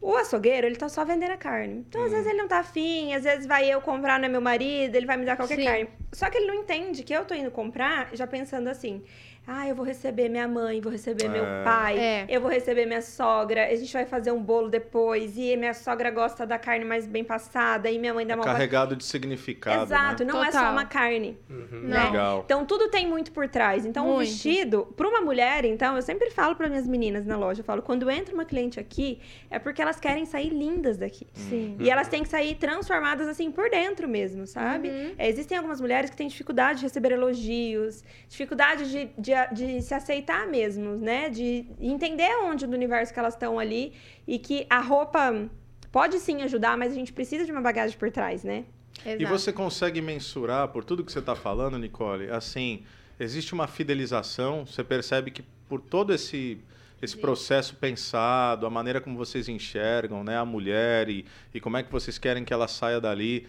O 0.00 0.16
açougueiro, 0.16 0.66
ele 0.66 0.76
tá 0.76 0.88
só 0.88 1.04
vendendo 1.04 1.32
a 1.32 1.36
carne. 1.36 1.84
Então, 1.86 2.02
às 2.02 2.10
vezes, 2.10 2.26
ele 2.26 2.38
não 2.38 2.48
tá 2.48 2.60
afim, 2.60 3.12
às 3.12 3.22
vezes 3.22 3.46
vai 3.46 3.68
eu 3.68 3.82
comprar, 3.82 4.18
não 4.18 4.24
é 4.24 4.28
meu 4.28 4.40
marido, 4.40 4.96
ele 4.96 5.04
vai 5.04 5.18
me 5.18 5.26
dar 5.26 5.36
qualquer 5.36 5.56
Sim. 5.56 5.64
carne. 5.64 5.88
Só 6.10 6.30
que 6.30 6.38
ele 6.38 6.46
não 6.46 6.54
entende 6.54 7.02
que 7.02 7.12
eu 7.12 7.26
tô 7.26 7.34
indo 7.34 7.50
comprar 7.50 8.08
já 8.14 8.26
pensando 8.26 8.68
assim: 8.68 9.04
ah, 9.52 9.66
eu 9.68 9.74
vou 9.74 9.84
receber 9.84 10.28
minha 10.28 10.46
mãe, 10.46 10.80
vou 10.80 10.92
receber 10.92 11.28
meu 11.28 11.44
É. 11.44 11.64
pai, 11.64 11.98
É. 11.98 12.26
eu 12.28 12.40
vou 12.40 12.48
receber 12.48 12.86
minha 12.86 13.02
sogra, 13.02 13.66
a 13.66 13.74
gente 13.74 13.92
vai 13.92 14.06
fazer 14.06 14.30
um 14.30 14.40
bolo 14.40 14.68
depois, 14.68 15.36
e 15.36 15.56
minha 15.56 15.74
sogra 15.74 16.08
gosta 16.10 16.46
da 16.46 16.56
carne 16.56 16.84
mais 16.84 17.04
bem 17.04 17.24
passada, 17.24 17.90
e 17.90 17.98
minha 17.98 18.14
mãe 18.14 18.24
dá 18.24 18.36
uma 18.36 18.44
Carregado 18.44 18.94
de 18.94 19.04
significado. 19.04 19.82
Exato, 19.82 20.24
Né? 20.24 20.32
não 20.32 20.40
é 20.42 20.52
só 20.52 20.58
Total. 20.58 20.72
uma 20.72 20.84
carne. 20.84 21.36
Uhum. 21.50 21.80
Né? 21.82 22.04
Legal. 22.04 22.42
Então 22.44 22.64
tudo 22.64 22.88
tem 22.88 23.08
muito 23.08 23.32
por 23.32 23.48
trás. 23.48 23.84
Então 23.84 24.06
o 24.08 24.14
Muito. 24.14 24.28
vestido, 24.28 24.86
para 24.96 25.08
uma 25.08 25.20
mulher, 25.20 25.64
então, 25.64 25.96
eu 25.96 26.02
sempre 26.02 26.30
falo 26.30 26.54
para 26.54 26.68
minhas 26.68 26.86
meninas 26.86 27.26
na 27.26 27.36
loja, 27.36 27.60
eu 27.60 27.64
falo, 27.64 27.82
quando 27.82 28.08
entra 28.08 28.32
uma 28.32 28.44
cliente 28.44 28.78
aqui, 28.78 29.20
é 29.50 29.58
porque 29.58 29.82
elas 29.82 29.98
querem 29.98 30.24
sair 30.26 30.50
lindas 30.50 30.96
daqui. 30.96 31.26
Sim. 31.32 31.76
E 31.80 31.90
elas 31.90 32.06
têm 32.06 32.22
que 32.22 32.28
sair 32.28 32.54
transformadas 32.54 33.26
assim 33.26 33.50
por 33.50 33.68
dentro 33.68 34.08
mesmo, 34.08 34.46
sabe? 34.46 34.88
Uhum. 34.88 35.14
É, 35.18 35.28
existem 35.28 35.58
algumas 35.58 35.80
mulheres 35.80 36.08
que 36.08 36.16
têm 36.16 36.28
dificuldade 36.28 36.78
de 36.80 36.84
receber 36.86 37.10
elogios, 37.12 38.04
dificuldade 38.28 38.88
de, 38.90 39.10
de, 39.18 39.32
de 39.46 39.82
se 39.82 39.94
aceitar 39.94 40.46
mesmo, 40.46 40.96
né? 40.96 41.28
De 41.28 41.66
entender 41.80 42.30
onde 42.44 42.66
do 42.66 42.74
universo 42.74 43.12
que 43.12 43.18
elas 43.18 43.34
estão 43.34 43.58
ali 43.58 43.92
e 44.26 44.38
que 44.38 44.66
a 44.68 44.80
roupa 44.80 45.48
pode 45.92 46.18
sim 46.18 46.42
ajudar, 46.42 46.76
mas 46.76 46.92
a 46.92 46.94
gente 46.94 47.12
precisa 47.12 47.44
de 47.44 47.52
uma 47.52 47.60
bagagem 47.60 47.98
por 47.98 48.10
trás, 48.10 48.44
né? 48.44 48.64
E 49.04 49.24
você 49.24 49.52
consegue 49.52 50.00
mensurar, 50.00 50.68
por 50.68 50.84
tudo 50.84 51.04
que 51.04 51.10
você 51.10 51.20
está 51.20 51.34
falando, 51.34 51.78
Nicole, 51.78 52.30
assim, 52.30 52.82
existe 53.18 53.54
uma 53.54 53.66
fidelização, 53.66 54.66
você 54.66 54.84
percebe 54.84 55.30
que 55.30 55.42
por 55.68 55.80
todo 55.80 56.12
esse, 56.12 56.58
esse 57.00 57.16
processo 57.16 57.76
pensado, 57.76 58.66
a 58.66 58.70
maneira 58.70 59.00
como 59.00 59.16
vocês 59.16 59.48
enxergam 59.48 60.22
né, 60.22 60.36
a 60.36 60.44
mulher 60.44 61.08
e, 61.08 61.24
e 61.54 61.60
como 61.60 61.76
é 61.76 61.82
que 61.82 61.90
vocês 61.90 62.18
querem 62.18 62.44
que 62.44 62.52
ela 62.52 62.68
saia 62.68 63.00
dali. 63.00 63.46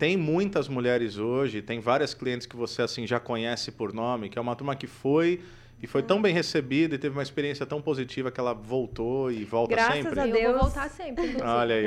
Tem 0.00 0.16
muitas 0.16 0.66
mulheres 0.66 1.18
hoje, 1.18 1.60
tem 1.60 1.78
várias 1.78 2.14
clientes 2.14 2.46
que 2.46 2.56
você 2.56 2.80
assim 2.80 3.06
já 3.06 3.20
conhece 3.20 3.70
por 3.70 3.92
nome, 3.92 4.30
que 4.30 4.38
é 4.38 4.40
uma 4.40 4.56
turma 4.56 4.74
que 4.74 4.86
foi 4.86 5.42
e 5.82 5.86
foi 5.86 6.02
tão 6.02 6.20
bem 6.20 6.32
recebida 6.34 6.94
e 6.94 6.98
teve 6.98 7.16
uma 7.16 7.22
experiência 7.22 7.64
tão 7.64 7.80
positiva 7.80 8.30
que 8.30 8.38
ela 8.38 8.52
voltou 8.52 9.30
e 9.32 9.44
volta 9.44 9.74
Graças 9.74 10.02
sempre. 10.02 10.20
a 10.20 10.26
Eu 10.26 10.32
Deus. 10.32 10.52
vou 10.52 10.60
voltar 10.62 10.88
sempre. 10.90 11.36
Olha 11.42 11.74
aí? 11.74 11.86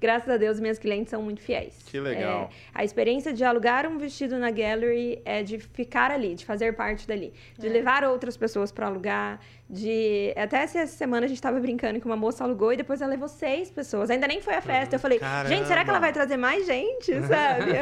Graças 0.00 0.28
a 0.28 0.36
Deus, 0.36 0.58
minhas 0.58 0.78
clientes 0.78 1.10
são 1.10 1.22
muito 1.22 1.40
fiéis. 1.42 1.76
Que 1.86 2.00
legal. 2.00 2.50
É, 2.50 2.80
a 2.80 2.84
experiência 2.84 3.32
de 3.32 3.44
alugar 3.44 3.86
um 3.86 3.98
vestido 3.98 4.38
na 4.38 4.50
gallery 4.50 5.20
é 5.24 5.42
de 5.42 5.58
ficar 5.58 6.10
ali, 6.10 6.34
de 6.34 6.46
fazer 6.46 6.74
parte 6.74 7.06
dali, 7.06 7.32
de 7.58 7.66
É. 7.66 7.70
levar 7.70 8.04
outras 8.04 8.36
pessoas 8.36 8.72
para 8.72 8.86
alugar, 8.86 9.40
de 9.68 10.32
até 10.36 10.58
essa 10.62 10.86
semana 10.86 11.24
a 11.26 11.28
gente 11.28 11.36
estava 11.38 11.58
brincando 11.60 12.00
que 12.00 12.06
uma 12.06 12.16
moça 12.16 12.44
alugou 12.44 12.72
e 12.72 12.76
depois 12.76 13.00
ela 13.00 13.10
levou 13.10 13.28
seis 13.28 13.70
pessoas. 13.70 14.10
Ainda 14.10 14.26
nem 14.26 14.40
foi 14.40 14.54
a 14.54 14.60
festa. 14.62 14.96
Eu 14.96 15.00
falei, 15.00 15.18
gente, 15.18 15.66
será 15.66 15.80
que 15.80 15.86
Caramba. 15.86 15.90
ela 15.90 16.00
vai 16.00 16.12
trazer 16.12 16.36
mais 16.36 16.66
gente, 16.66 17.12
sabe? 17.26 17.72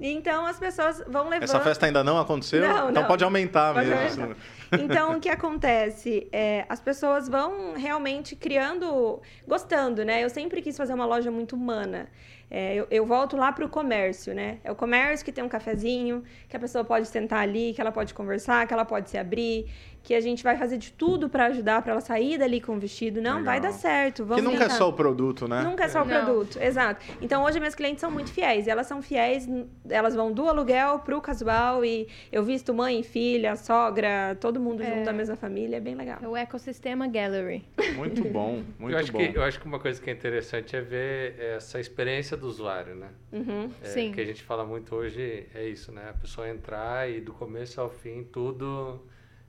Então 0.00 0.44
as 0.44 0.58
pessoas 0.58 1.02
vão 1.06 1.28
levando. 1.28 1.44
Essa 1.44 1.60
festa 1.60 1.86
ainda 1.86 2.02
não 2.02 2.18
aconteceu? 2.18 2.60
Não, 2.60 2.90
então 2.90 3.02
não. 3.02 3.08
pode 3.08 3.22
aumentar 3.22 3.74
Pode 3.74 3.86
mesmo. 3.86 4.22
aumentar. 4.22 4.40
Então, 4.72 5.16
o 5.16 5.20
que 5.20 5.28
acontece? 5.28 6.28
É, 6.32 6.64
as 6.68 6.80
pessoas 6.80 7.28
vão 7.28 7.74
realmente 7.74 8.34
criando, 8.34 9.20
gostando, 9.46 10.04
né? 10.04 10.24
Eu 10.24 10.30
sempre 10.30 10.60
quis 10.60 10.76
fazer 10.76 10.94
uma 10.94 11.06
loja 11.06 11.30
muito 11.30 11.54
humana. 11.54 12.08
É, 12.50 12.74
eu, 12.74 12.86
eu 12.90 13.06
volto 13.06 13.36
lá 13.36 13.50
para 13.52 13.64
o 13.64 13.68
comércio, 13.68 14.34
né? 14.34 14.58
É 14.62 14.70
o 14.70 14.74
comércio 14.74 15.24
que 15.24 15.32
tem 15.32 15.42
um 15.42 15.48
cafezinho, 15.48 16.22
que 16.48 16.56
a 16.56 16.60
pessoa 16.60 16.84
pode 16.84 17.08
sentar 17.08 17.40
ali, 17.40 17.72
que 17.74 17.80
ela 17.80 17.90
pode 17.92 18.14
conversar, 18.14 18.66
que 18.66 18.72
ela 18.72 18.84
pode 18.84 19.10
se 19.10 19.18
abrir, 19.18 19.66
que 20.02 20.14
a 20.14 20.20
gente 20.20 20.44
vai 20.44 20.56
fazer 20.58 20.76
de 20.76 20.92
tudo 20.92 21.30
para 21.30 21.46
ajudar 21.46 21.80
para 21.80 21.92
ela 21.92 22.00
sair 22.02 22.36
dali 22.36 22.60
com 22.60 22.76
o 22.76 22.78
vestido. 22.78 23.22
Não, 23.22 23.38
Legal. 23.38 23.44
vai 23.46 23.60
dar 23.60 23.72
certo. 23.72 24.22
Que 24.22 24.28
Vamos 24.28 24.44
nunca 24.44 24.56
é 24.56 24.60
tentar. 24.60 24.74
só 24.74 24.88
o 24.90 24.92
produto, 24.92 25.48
né? 25.48 25.62
Nunca 25.62 25.84
é 25.84 25.88
só 25.88 26.02
o 26.02 26.04
Não. 26.04 26.24
produto, 26.24 26.58
exato. 26.60 27.02
Então 27.22 27.42
hoje 27.42 27.58
minhas 27.58 27.74
clientes 27.74 28.00
são 28.02 28.10
muito 28.10 28.30
fiéis. 28.30 28.66
E 28.66 28.70
elas 28.70 28.86
são 28.86 29.00
fiéis, 29.00 29.48
elas 29.88 30.14
vão 30.14 30.30
do 30.30 30.46
aluguel 30.46 30.98
pro 30.98 31.20
casual 31.22 31.82
e 31.84 32.06
eu 32.30 32.42
visto 32.44 32.74
mãe, 32.74 33.02
filha, 33.02 33.56
sogra, 33.56 34.36
todo 34.38 34.60
mundo 34.60 34.82
É. 34.82 34.86
junto 34.90 35.04
da 35.06 35.12
mesma 35.12 35.36
família, 35.36 35.76
é 35.78 35.80
bem 35.80 35.94
legal. 35.94 36.18
É 36.22 36.28
o 36.28 36.36
ecossistema 36.36 37.06
Gallery. 37.08 37.64
Muito 37.96 38.24
bom, 38.24 38.62
muito 38.78 38.92
eu, 38.94 38.98
acho 38.98 39.10
bom. 39.10 39.18
que, 39.18 39.36
eu 39.38 39.42
acho 39.42 39.58
que 39.58 39.66
uma 39.66 39.78
coisa 39.78 40.00
que 40.02 40.10
é 40.10 40.12
interessante 40.12 40.76
é 40.76 40.82
ver 40.82 41.34
essa 41.56 41.80
experiência 41.80 42.33
do 42.36 42.46
usuário, 42.46 42.94
né? 42.94 43.10
Uhum. 43.32 43.70
É, 43.82 43.86
Sim. 43.86 44.12
que 44.12 44.20
a 44.20 44.24
gente 44.24 44.42
fala 44.42 44.64
muito 44.64 44.94
hoje 44.94 45.46
é 45.54 45.68
isso, 45.68 45.90
né? 45.92 46.10
A 46.10 46.14
pessoa 46.14 46.48
entrar 46.48 47.08
e 47.10 47.20
do 47.20 47.32
começo 47.32 47.80
ao 47.80 47.90
fim 47.90 48.24
tudo 48.24 49.00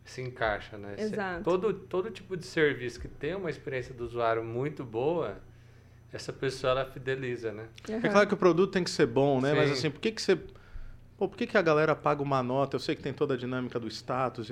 se 0.03 0.21
encaixa, 0.21 0.77
né? 0.77 0.95
Se- 0.97 1.03
Exato. 1.13 1.43
Todo, 1.43 1.73
todo 1.73 2.11
tipo 2.11 2.35
de 2.37 2.45
serviço 2.45 2.99
que 2.99 3.07
tem 3.07 3.35
uma 3.35 3.49
experiência 3.49 3.93
do 3.93 4.03
usuário 4.03 4.43
muito 4.43 4.83
boa, 4.83 5.41
essa 6.13 6.31
pessoa 6.31 6.71
ela 6.71 6.85
fideliza, 6.85 7.51
né? 7.51 7.67
É 7.89 8.07
claro 8.09 8.27
que 8.27 8.33
o 8.33 8.37
produto 8.37 8.71
tem 8.71 8.83
que 8.83 8.89
ser 8.89 9.05
bom, 9.07 9.41
né? 9.41 9.53
Mas 9.53 9.67
Sim. 9.69 9.73
assim, 9.73 9.91
por 9.91 9.99
que, 9.99 10.11
que 10.11 10.21
você. 10.21 10.35
Pô, 11.17 11.27
por 11.29 11.37
que, 11.37 11.47
que 11.47 11.57
a 11.57 11.61
galera 11.61 11.95
paga 11.95 12.21
uma 12.21 12.43
nota? 12.43 12.75
Eu 12.75 12.79
sei 12.79 12.95
que 12.95 13.01
tem 13.01 13.13
toda 13.13 13.33
a 13.33 13.37
dinâmica 13.37 13.79
do 13.79 13.87
status. 13.87 14.51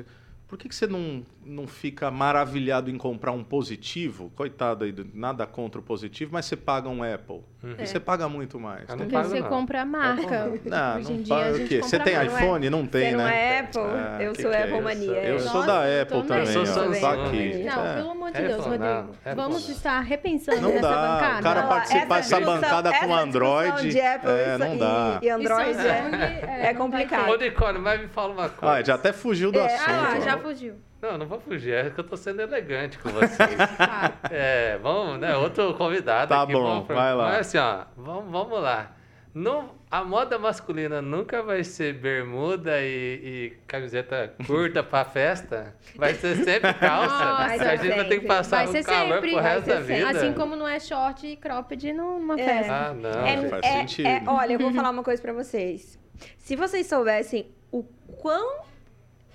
Por 0.54 0.60
que, 0.60 0.70
que 0.70 0.76
você 0.76 0.86
não, 0.86 1.24
não 1.43 1.66
fica 1.66 2.12
maravilhado 2.12 2.88
em 2.91 2.95
comprar 2.95 3.32
um 3.32 3.43
positivo? 3.43 4.32
Coitado 4.36 4.86
aí, 4.86 4.93
nada 5.12 5.47
contra 5.47 5.82
o 5.82 5.84
positivo, 5.84 6.30
mas 6.32 6.45
você 6.45 6.56
paga 6.56 6.88
um 6.89 7.01
Apple. 7.01 7.41
Uhum. 7.64 7.76
E 7.80 7.88
você 7.88 7.99
paga 7.99 8.30
muito 8.30 8.60
mais. 8.60 8.88
Eu 8.88 8.97
não 8.97 9.06
Porque 9.08 9.18
você 9.18 9.39
não. 9.39 9.49
compra 9.49 9.82
a 9.82 9.86
marca. 9.86 10.45
Não, 10.64 10.97
Hoje 10.97 11.10
não 11.12 11.20
em 11.20 11.24
dia 11.24 11.36
a 11.36 11.39
paga 11.39 11.56
o 11.56 11.68
quê? 11.68 11.82
Você 11.82 11.97
tem 11.99 12.24
iPhone? 12.26 12.70
Não 12.70 12.86
tem, 12.86 13.10
Você 13.10 13.18
não 13.18 13.24
né? 13.24 13.36
é 13.56 13.60
Apple? 13.62 13.82
Ah, 13.82 14.18
eu 14.22 14.34
que 14.34 14.41
sou 14.43 14.51
que 14.51 14.58
é 14.58 14.60
Apple 14.62 14.74
isso? 14.76 14.84
mania. 14.84 15.24
Eu 15.24 15.34
Nossa, 15.36 15.49
sou 15.49 15.66
da 15.66 15.80
Apple 16.01 16.06
também. 16.06 16.28
também, 16.45 16.54
Eu 16.56 16.66
sou. 16.68 16.93
Samsung. 16.93 17.64
Não, 17.64 17.86
É. 17.86 17.95
pelo 17.95 18.12
amor 18.12 18.32
de 18.32 18.38
Apple 18.38 18.47
Deus, 18.49 18.66
Rodrigo. 18.66 18.86
Apple 18.86 19.36
Vamos 19.36 19.70
estar 19.70 19.99
repensando 20.01 20.62
Não 20.62 20.70
nessa 20.70 20.82
dá. 20.82 20.95
bancada. 21.14 21.39
O 21.39 21.43
cara 21.43 21.64
participar 21.64 22.20
essa 22.20 22.39
dessa 22.39 22.51
bancada 22.51 22.93
com 22.99 23.16
Android. 23.16 23.89
de 23.89 23.99
Apple 24.01 24.30
é, 24.30 24.58
não 24.60 24.76
e- 24.76 24.78
dá. 24.78 25.20
E, 25.24 25.30
Android 25.30 25.80
é, 25.80 26.68
é 26.70 26.74
complicado. 26.76 27.30
Ô, 27.32 27.38
Nicole, 27.38 27.80
mas 27.80 28.01
me 28.01 28.08
fala 28.10 28.34
uma 28.34 28.49
coisa. 28.49 28.76
Ah, 28.76 28.84
já 28.84 28.95
até 28.95 29.12
fugiu 29.14 29.51
do 29.51 29.58
É, 29.60 29.66
assunto. 29.74 29.89
Ah, 29.89 30.20
já 30.20 30.43
fugiu. 30.44 30.76
Não, 31.02 31.18
não 31.18 31.26
vou 31.26 31.39
fugir, 31.39 31.74
é 31.74 31.89
que 31.89 32.00
eu 32.00 32.04
tô 32.04 32.16
sendo 32.16 32.41
elegante 32.41 32.98
com 33.00 33.10
vocês. 33.10 33.38
É, 34.32 34.78
vamos, 34.82 35.20
né? 35.20 35.36
Outro 35.36 35.74
convidado 35.76 36.30
Tá 36.30 36.44
aqui. 36.44 36.54
bom, 36.54 36.64
vamos 36.64 36.86
pra- 36.88 36.96
vai 36.96 37.14
lá. 37.16 37.24
Mas 37.30 37.39
assim, 37.48 37.58
ó, 37.58 37.84
vamos, 37.98 38.32
vamos 38.32 38.62
lá. 38.62 38.96
Não, 39.34 39.72
a 39.89 40.04
moda 40.04 40.38
masculina 40.38 41.02
nunca 41.02 41.41
vai 41.41 41.64
ser 41.64 41.94
bermuda 41.96 42.80
e, 42.82 42.86
e 43.24 43.54
camiseta 43.68 44.32
curta 44.46 44.84
pra 44.84 45.04
festa. 45.04 45.76
Vai 45.96 46.14
ser 46.14 46.36
sempre 46.44 46.72
calça. 46.78 47.08
Nossa, 47.26 47.44
a 47.72 47.76
gente 47.76 47.88
vai 47.96 47.98
ter 47.98 48.04
que 48.06 48.14
sempre. 48.14 48.28
passar 48.28 48.58
Vai 48.58 48.68
um 48.68 48.72
ser 48.72 48.84
calor 48.84 49.14
sempre, 49.16 49.32
pro 49.32 49.39
resto 49.41 49.68
da 49.68 49.80
vida. 49.80 50.10
Assim 50.10 50.34
como 50.34 50.56
não 50.56 50.68
é 50.68 50.80
short 50.80 51.26
e 51.26 51.36
cropped 51.36 51.94
numa 51.94 52.39
É. 52.39 52.44
festa. 52.46 52.74
Ah, 52.74 52.94
não. 52.94 53.26
É, 53.26 53.38
gente. 53.38 53.50
faz 53.50 53.66
sentido. 53.66 54.08
olha, 54.28 54.54
eu 54.54 54.60
vou 54.60 54.72
falar 54.74 54.91
uma 54.91 55.04
coisa 55.04 55.20
pra 55.22 55.34
vocês. 55.34 56.00
Se 56.38 56.56
vocês 56.56 56.86
soubessem 56.86 57.48
o 57.72 57.84
quão 58.22 58.62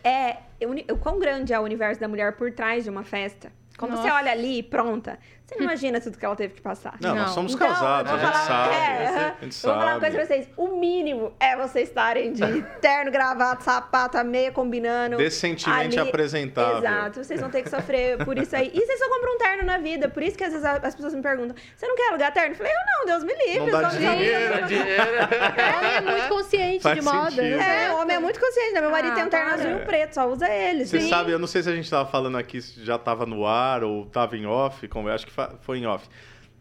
é, 0.05 0.37
o 0.91 0.97
quão 0.97 1.19
grande 1.19 1.53
é 1.53 1.59
o 1.59 1.63
universo 1.63 2.01
da 2.01 2.09
mulher 2.09 2.37
por 2.37 2.53
trás 2.53 2.85
de 2.85 2.91
uma 2.91 3.05
festa. 3.05 3.53
Quando 3.77 3.93
você 3.93 4.09
Nossa. 4.09 4.15
olha 4.15 4.33
ali, 4.33 4.63
pronta, 4.63 5.19
Você 5.49 5.55
não 5.57 5.65
imagina 5.65 5.99
tudo 5.99 6.19
que 6.19 6.25
ela 6.27 6.37
teve 6.37 6.53
que 6.55 6.61
passar. 6.61 6.97
Não, 7.01 7.15
nós 7.15 7.29
Não. 7.29 7.33
somos 7.35 7.55
Então, 7.55 7.67
casados, 7.69 8.13
a 8.13 8.19
gente 8.19 8.31
falar- 8.33 8.45
sabe. 8.45 8.75
é, 8.75 9.07
a 9.09 9.45
gente 9.45 9.65
Eu 9.65 9.71
vou 9.73 9.81
falar 9.81 9.93
uma 9.93 10.01
coisa 10.01 10.17
pra 10.17 10.27
sabe. 10.27 10.43
vocês. 10.43 10.49
O 10.59 10.69
mínimo 10.79 11.33
é 11.41 11.57
vocês 11.57 11.89
estarem 11.89 12.33
de 12.35 12.63
terno, 12.83 13.11
gravata, 13.11 13.63
sapato, 13.63 14.23
meia 14.25 14.53
combinando. 14.53 15.17
Decentemente 15.17 15.99
apresentável. 15.99 16.79
Exato. 16.79 17.25
Vocês 17.25 17.41
vão 17.41 17.49
ter 17.51 17.63
que 17.63 17.71
sofrer 17.71 18.23
por 18.27 18.37
isso 18.37 18.55
aí. 18.55 18.71
E 18.75 18.79
vocês 18.87 18.99
só 18.99 19.09
compram 19.09 19.35
um 19.35 19.39
terno 19.39 19.63
na 19.65 19.79
vida. 19.79 20.07
Por 20.09 20.23
isso 20.23 20.37
que 20.37 20.45
às 20.45 20.53
vezes 20.53 20.67
as 20.67 20.95
pessoas 20.95 21.15
me 21.15 21.23
perguntam: 21.23 21.57
você 21.75 21.87
não 21.87 21.97
quer 21.97 22.09
alugar 22.11 22.31
terno? 22.35 22.51
Eu 22.51 22.57
falei: 22.57 22.73
eu 22.73 22.79
não, 22.87 23.07
Deus 23.07 23.25
me 23.25 23.35
livre. 23.47 23.59
Não 23.61 23.67
eu 23.69 23.73
dá 23.83 23.91
só- 23.91 23.97
dinheiro. 23.97 24.55
Dá 24.55 24.61
dinheiro. 24.61 25.03
Homem 25.79 25.95
é 25.97 26.01
muito 26.03 26.29
consciente 26.29 26.83
Faz 26.83 26.99
de 26.99 27.03
moda. 27.05 27.31
sentido. 27.31 27.57
né? 27.57 27.85
É, 27.87 27.93
o 27.95 27.99
homem 28.03 28.17
é 28.17 28.19
muito 28.21 28.39
consciente, 28.39 28.73
né? 28.75 28.81
Meu 28.83 28.91
marido 28.91 29.13
Ah, 29.13 29.15
tem 29.15 29.25
um 29.25 29.29
terno 29.31 29.53
azul 29.55 29.71
e 29.71 29.75
um 29.75 29.85
preto, 29.87 30.13
só 30.15 30.29
usa 30.29 30.47
ele. 30.51 30.85
Você 30.85 31.01
Sim. 31.01 31.09
sabe, 31.09 31.33
eu 31.33 31.39
não 31.39 31.47
sei 31.47 31.63
se 31.63 31.71
a 31.71 31.75
gente 31.75 31.89
tava 31.89 32.07
falando 32.11 32.37
aqui, 32.37 32.61
se 32.61 32.85
já 32.85 32.99
tava 32.99 33.25
no 33.25 33.47
ar 33.47 33.83
ou 33.83 34.05
tava 34.07 34.37
em 34.37 34.47
off, 34.47 34.87
como 34.89 35.09
eu 35.09 35.15
acho 35.15 35.25
que 35.27 35.33
foi 35.61 35.79
em 35.79 35.87
off. 35.87 36.09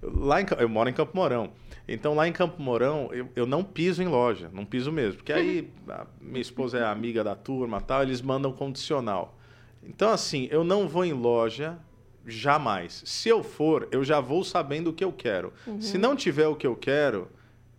Lá 0.01 0.41
em, 0.41 0.45
eu 0.59 0.69
moro 0.69 0.89
em 0.89 0.93
Campo 0.93 1.15
Mourão. 1.15 1.51
Então 1.87 2.13
lá 2.13 2.27
em 2.27 2.33
Campo 2.33 2.61
Mourão, 2.61 3.09
eu, 3.11 3.29
eu 3.35 3.45
não 3.45 3.63
piso 3.63 4.03
em 4.03 4.07
loja, 4.07 4.49
não 4.53 4.65
piso 4.65 4.91
mesmo. 4.91 5.17
Porque 5.17 5.33
aí 5.33 5.71
a 5.87 6.05
minha 6.21 6.41
esposa 6.41 6.77
é 6.77 6.83
amiga 6.83 7.23
da 7.23 7.35
turma 7.35 7.81
tal, 7.81 8.03
eles 8.03 8.21
mandam 8.21 8.51
condicional. 8.51 9.37
Então, 9.83 10.09
assim, 10.09 10.47
eu 10.51 10.63
não 10.63 10.87
vou 10.87 11.05
em 11.05 11.13
loja 11.13 11.77
jamais. 12.25 13.01
Se 13.05 13.29
eu 13.29 13.41
for, 13.41 13.87
eu 13.89 14.03
já 14.03 14.19
vou 14.19 14.43
sabendo 14.43 14.89
o 14.89 14.93
que 14.93 15.03
eu 15.03 15.13
quero. 15.13 15.53
Uhum. 15.65 15.81
Se 15.81 15.97
não 15.97 16.15
tiver 16.15 16.47
o 16.47 16.55
que 16.55 16.67
eu 16.67 16.75
quero, 16.75 17.29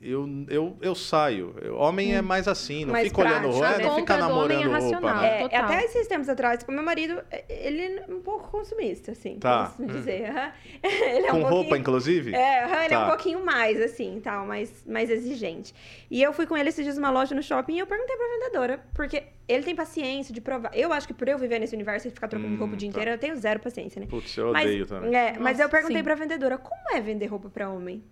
eu, 0.00 0.28
eu, 0.48 0.76
eu 0.80 0.94
saio. 0.94 1.54
Homem 1.76 2.14
é 2.14 2.22
mais 2.22 2.46
assim, 2.46 2.84
não 2.84 2.92
Mais 2.92 3.08
fica 3.08 3.20
olhando 3.20 3.40
prático, 3.50 3.58
roupa, 3.64 3.78
né? 3.78 3.84
não 3.84 3.96
fica 3.96 4.14
A 4.14 4.18
compra 4.18 4.32
do 4.34 4.38
homem 4.44 4.56
é 4.56 4.60
namorando 4.66 4.82
roupa. 4.92 5.12
não. 5.14 5.22
É, 5.24 5.38
Total. 5.42 5.64
até 5.64 5.84
esses 5.84 6.06
tempos 6.06 6.28
atrás, 6.28 6.64
o 6.68 6.72
meu 6.72 6.82
marido, 6.84 7.20
ele 7.48 7.82
é 7.82 8.04
um 8.08 8.20
pouco 8.20 8.48
consumista, 8.50 9.12
assim, 9.12 9.38
Tá. 9.38 9.66
posso 9.76 9.86
dizer. 9.86 10.26
aham. 10.30 10.52
Ele 10.84 11.26
é 11.26 11.30
Com 11.30 11.40
um 11.40 11.44
roupa, 11.48 11.76
inclusive? 11.76 12.34
É, 12.34 12.64
ele 12.84 12.94
é 12.94 12.96
Tá. 12.96 13.04
um 13.04 13.08
pouquinho 13.08 13.44
mais, 13.44 13.80
assim, 13.80 14.20
tal, 14.22 14.46
mais, 14.46 14.84
mais 14.86 15.10
exigente. 15.10 15.74
E 16.10 16.22
eu 16.22 16.32
fui 16.32 16.46
com 16.46 16.56
ele 16.56 16.68
esses 16.68 16.84
dias 16.84 16.96
numa 16.96 17.10
loja 17.10 17.34
no 17.34 17.42
shopping 17.42 17.74
e 17.74 17.78
eu 17.80 17.86
perguntei 17.86 18.16
pra 18.16 18.26
vendedora, 18.38 18.80
porque 18.94 19.24
ele 19.48 19.64
tem 19.64 19.74
paciência 19.74 20.32
de 20.32 20.40
provar. 20.40 20.70
Eu 20.74 20.92
acho 20.92 21.06
que 21.08 21.14
por 21.14 21.26
eu 21.28 21.36
viver 21.38 21.58
nesse 21.58 21.74
universo 21.74 22.06
e 22.06 22.10
ficar 22.10 22.28
trocando 22.28 22.54
Hum, 22.54 22.58
roupa 22.58 22.74
o 22.74 22.76
dia 22.76 22.88
tá. 22.88 22.98
inteiro, 23.00 23.10
eu 23.10 23.18
tenho 23.18 23.34
zero 23.36 23.58
paciência, 23.58 23.98
né? 24.00 24.06
Putz, 24.08 24.36
eu 24.36 24.52
Mas, 24.52 24.64
odeio 24.64 24.86
também. 24.86 25.14
é, 25.16 25.32
mas 25.38 25.58
Nossa, 25.58 25.62
eu 25.64 25.68
perguntei 25.68 25.96
sim. 25.98 26.04
pra 26.04 26.14
vendedora, 26.14 26.56
como 26.56 26.80
é 26.94 27.00
vender 27.00 27.26
roupa 27.26 27.48
pra 27.50 27.68
homem? 27.68 28.02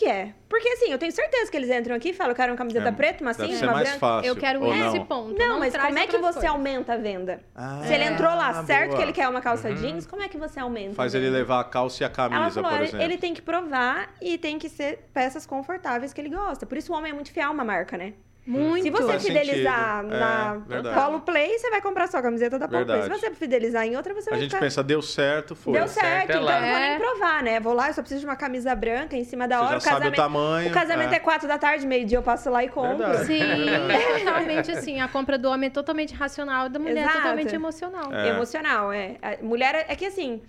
Que 0.00 0.06
é? 0.06 0.32
Porque 0.48 0.66
assim, 0.66 0.90
eu 0.90 0.96
tenho 0.96 1.12
certeza 1.12 1.50
que 1.50 1.56
eles 1.58 1.68
entram 1.68 1.94
aqui 1.94 2.08
e 2.08 2.12
falam, 2.14 2.30
eu 2.32 2.34
quero 2.36 2.50
uma 2.52 2.56
camiseta 2.56 2.88
É, 2.88 2.92
preta, 2.92 3.22
uma 3.22 3.34
cinza, 3.34 3.66
uma 3.66 3.72
mais 3.74 3.84
branca. 3.84 3.98
fácil. 4.00 4.28
Eu 4.28 4.34
quero 4.34 4.58
nesse 4.60 4.98
não? 4.98 5.04
ponto. 5.04 5.38
Não, 5.38 5.58
mas 5.58 5.74
traz 5.74 5.88
como 5.88 5.98
é 5.98 6.06
que 6.06 6.16
você 6.16 6.32
coisas. 6.32 6.44
aumenta 6.50 6.94
a 6.94 6.96
venda? 6.96 7.40
Ah, 7.54 7.82
Se 7.84 7.92
ele 7.92 8.04
entrou 8.04 8.34
lá 8.34 8.64
certo 8.64 8.86
boa. 8.86 8.96
que 8.96 9.02
ele 9.02 9.12
quer 9.12 9.28
uma 9.28 9.42
calça 9.42 9.74
jeans, 9.74 10.06
como 10.06 10.22
é 10.22 10.28
que 10.28 10.38
você 10.38 10.58
aumenta? 10.58 10.94
Faz 10.94 11.14
ele 11.14 11.28
levar 11.28 11.60
a 11.60 11.64
calça 11.64 12.02
e 12.02 12.06
a 12.06 12.08
camisa, 12.08 12.62
falou, 12.62 12.70
por 12.70 12.76
ele, 12.78 12.84
exemplo. 12.88 13.04
ele 13.04 13.18
tem 13.18 13.34
que 13.34 13.42
provar 13.42 14.08
e 14.22 14.38
tem 14.38 14.58
que 14.58 14.70
ser 14.70 15.00
peças 15.12 15.44
confortáveis 15.44 16.14
que 16.14 16.20
ele 16.22 16.30
gosta. 16.30 16.64
Por 16.64 16.78
isso 16.78 16.90
o 16.94 16.96
homem 16.96 17.10
é 17.12 17.14
muito 17.14 17.30
fiel 17.30 17.48
a 17.48 17.50
uma 17.50 17.62
marca, 17.64 17.98
né? 17.98 18.14
Muito. 18.46 18.82
Se 18.82 18.90
você 18.90 19.04
Faz 19.06 19.22
fidelizar 19.22 20.00
sentido. 20.02 20.18
na 20.18 20.54
É, 20.54 20.68
verdade. 20.68 21.00
Polo 21.00 21.20
Play, 21.20 21.58
você 21.58 21.70
vai 21.70 21.80
comprar 21.80 22.08
só 22.08 22.18
a 22.18 22.22
camiseta 22.22 22.58
da 22.58 22.66
Polo 22.66 22.84
Play. 22.86 23.02
Se 23.02 23.08
Verdade. 23.08 23.20
você 23.20 23.34
fidelizar 23.38 23.86
em 23.86 23.96
outra, 23.96 24.14
você 24.14 24.28
A 24.28 24.32
vai 24.32 24.40
gente 24.40 24.50
ficar... 24.50 24.60
pensa, 24.64 24.82
deu 24.82 25.02
certo, 25.02 25.54
foi. 25.54 25.74
Deu 25.74 25.86
certo, 25.86 26.04
certo, 26.06 26.30
é 26.30 26.34
então 26.34 26.42
lá. 26.44 26.56
eu 26.56 26.60
não 26.62 26.68
vou 26.68 26.78
É. 26.78 26.88
nem 26.90 26.98
provar, 26.98 27.42
né? 27.42 27.60
Vou 27.60 27.72
lá, 27.74 27.88
eu 27.88 27.94
só 27.94 28.00
preciso 28.00 28.20
de 28.20 28.26
uma 28.26 28.36
camisa 28.36 28.74
branca 28.74 29.14
em 29.16 29.24
cima 29.24 29.46
da 29.46 29.58
Você 29.58 29.62
hora. 29.64 29.70
já 29.72 29.76
o 29.76 29.80
sabe 29.80 29.94
o 29.94 29.98
casamento, 29.98 30.16
tamanho. 30.16 30.68
o 30.68 30.72
casamento 30.72 31.12
é. 31.12 31.16
é. 31.16 31.20
quatro 31.20 31.46
da 31.46 31.58
tarde, 31.58 31.86
meio-dia 31.86 32.18
eu 32.18 32.22
passo 32.22 32.50
lá 32.50 32.64
e 32.64 32.68
compro. 32.68 32.96
Verdade. 33.06 33.26
Sim, 33.26 33.42
é 33.42 34.18
totalmente 34.24 34.70
assim. 34.72 35.00
A 35.00 35.08
compra 35.08 35.38
do 35.38 35.48
homem 35.48 35.66
é 35.68 35.70
totalmente 35.70 36.14
racional 36.14 36.66
e 36.66 36.68
da 36.70 36.78
mulher 36.78 36.96
é 36.96 37.00
Exato. 37.02 37.16
totalmente 37.18 37.54
emocional. 37.54 38.12
É. 38.12 38.28
Emocional, 38.30 38.92
é. 38.92 39.16
A 39.22 39.44
mulher 39.44 39.74
é, 39.74 39.86
é 39.92 39.96
que 39.96 40.06
assim, 40.06 40.40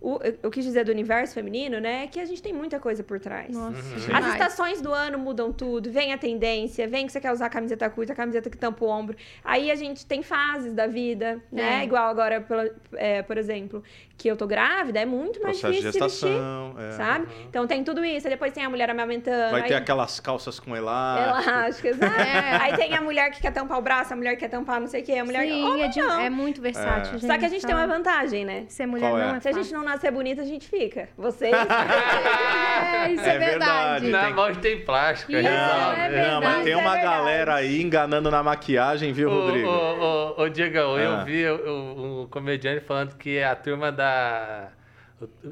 o, 0.00 0.18
eu, 0.22 0.38
eu 0.44 0.50
quis 0.50 0.64
dizer 0.64 0.84
do 0.84 0.92
universo 0.92 1.34
feminino, 1.34 1.80
né? 1.80 2.04
É 2.04 2.06
que 2.06 2.20
a 2.20 2.24
gente 2.24 2.40
tem 2.42 2.52
muita 2.52 2.78
coisa 2.78 3.02
por 3.02 3.18
trás. 3.18 3.54
Nossa, 3.54 3.78
Uhum. 3.78 4.16
As 4.16 4.26
estações 4.28 4.80
do 4.80 4.92
ano 4.92 5.18
mudam 5.18 5.52
tudo, 5.52 5.90
vem 5.90 6.12
a 6.12 6.18
tendência, 6.18 6.86
vem 6.86 7.06
que 7.06 7.12
você 7.12 7.20
quer 7.20 7.32
usar 7.32 7.46
a 7.46 7.50
camiseta 7.50 7.88
curta, 7.90 8.12
a 8.12 8.16
camiseta 8.16 8.48
que 8.48 8.56
tampa 8.56 8.84
o 8.84 8.88
ombro. 8.88 9.16
Aí 9.44 9.70
a 9.70 9.74
gente 9.74 10.06
tem 10.06 10.22
fases 10.22 10.72
da 10.72 10.86
vida, 10.86 11.42
né? 11.50 11.80
É. 11.80 11.84
Igual 11.84 12.06
agora, 12.08 12.40
pela- 12.40 12.70
é, 12.94 13.22
por 13.22 13.36
exemplo, 13.36 13.82
que 14.16 14.28
eu 14.28 14.36
tô 14.36 14.46
grávida, 14.46 15.00
é 15.00 15.06
muito 15.06 15.40
mais 15.42 15.60
Processo 15.60 15.80
de 15.82 15.86
difícil 15.92 16.08
se 16.08 16.26
vestir, 16.26 16.28
gestação. 16.28 16.74
é. 16.78 16.92
sabe? 16.92 17.26
Então 17.48 17.66
tem 17.66 17.82
tudo 17.84 18.04
isso, 18.04 18.26
aí 18.26 18.32
depois 18.32 18.52
tem 18.52 18.64
a 18.64 18.70
mulher 18.70 18.90
amamentando. 18.90 19.50
Vai 19.52 19.62
aí... 19.62 19.68
ter 19.68 19.74
aquelas 19.74 20.20
calças 20.20 20.58
com 20.60 20.76
elástico. 20.76 21.50
Elásticas, 21.50 21.96
né? 21.98 22.08
É. 22.18 22.56
Aí 22.56 22.76
tem 22.76 22.94
a 22.94 23.00
mulher 23.00 23.30
que 23.30 23.40
quer 23.40 23.52
tampar 23.52 23.78
o 23.78 23.82
braço, 23.82 24.12
a 24.12 24.16
mulher 24.16 24.34
que 24.34 24.40
quer 24.40 24.48
tampar 24.48 24.80
não 24.80 24.86
sei 24.86 25.02
o 25.02 25.04
quê, 25.04 25.12
a 25.14 25.24
mulher 25.24 25.46
Sim, 25.46 25.62
Homem, 25.64 25.82
é, 25.82 25.88
de- 25.88 26.00
é 26.00 26.30
muito 26.30 26.60
versátil, 26.60 27.14
É. 27.16 27.18
gente. 27.18 27.26
Só 27.26 27.38
que 27.38 27.44
a 27.44 27.48
gente 27.48 27.64
tem 27.66 27.74
uma 27.74 27.86
vantagem, 27.86 28.44
né? 28.44 28.64
Ser 28.68 28.86
mulher 28.86 29.08
Qual 29.10 29.18
é? 29.20 29.26
não 29.28 29.34
é 29.36 29.40
Se 29.40 29.48
a 29.48 29.52
gente 29.52 29.62
fácil. 29.64 29.78
não 29.78 29.87
nascer 29.88 30.10
bonita, 30.10 30.42
a 30.42 30.44
gente 30.44 30.68
fica. 30.68 31.08
Vocês. 31.16 31.52
É, 32.78 33.10
isso 33.12 33.22
é, 33.24 33.34
É 33.34 33.38
verdade. 33.38 34.06
verdade. 34.06 34.08
Na 34.10 34.24
tem- 34.26 34.34
mão 34.34 34.54
tem 34.54 34.84
plástico. 34.84 35.32
Isso, 35.32 35.40
resolve. 35.42 36.00
é 36.00 36.28
Não, 36.28 36.40
mas 36.40 36.40
verdade, 36.40 36.64
tem 36.64 36.72
é 36.72 36.76
uma 36.76 36.92
verdade. 36.92 37.16
galera 37.16 37.54
aí 37.54 37.82
enganando 37.82 38.30
na 38.30 38.42
maquiagem, 38.42 39.12
viu, 39.12 39.30
Ô, 39.30 39.40
Rodrigo? 39.46 39.68
ô, 39.68 40.42
ô, 40.42 40.48
Diegão, 40.48 40.94
Ah. 40.94 41.00
eu 41.00 41.24
vi 41.24 41.46
o- 41.46 41.68
o- 41.68 42.22
um 42.22 42.26
comediante 42.28 42.84
falando 42.84 43.16
que 43.16 43.42
a 43.42 43.54
turma 43.56 43.90
da. 43.92 44.68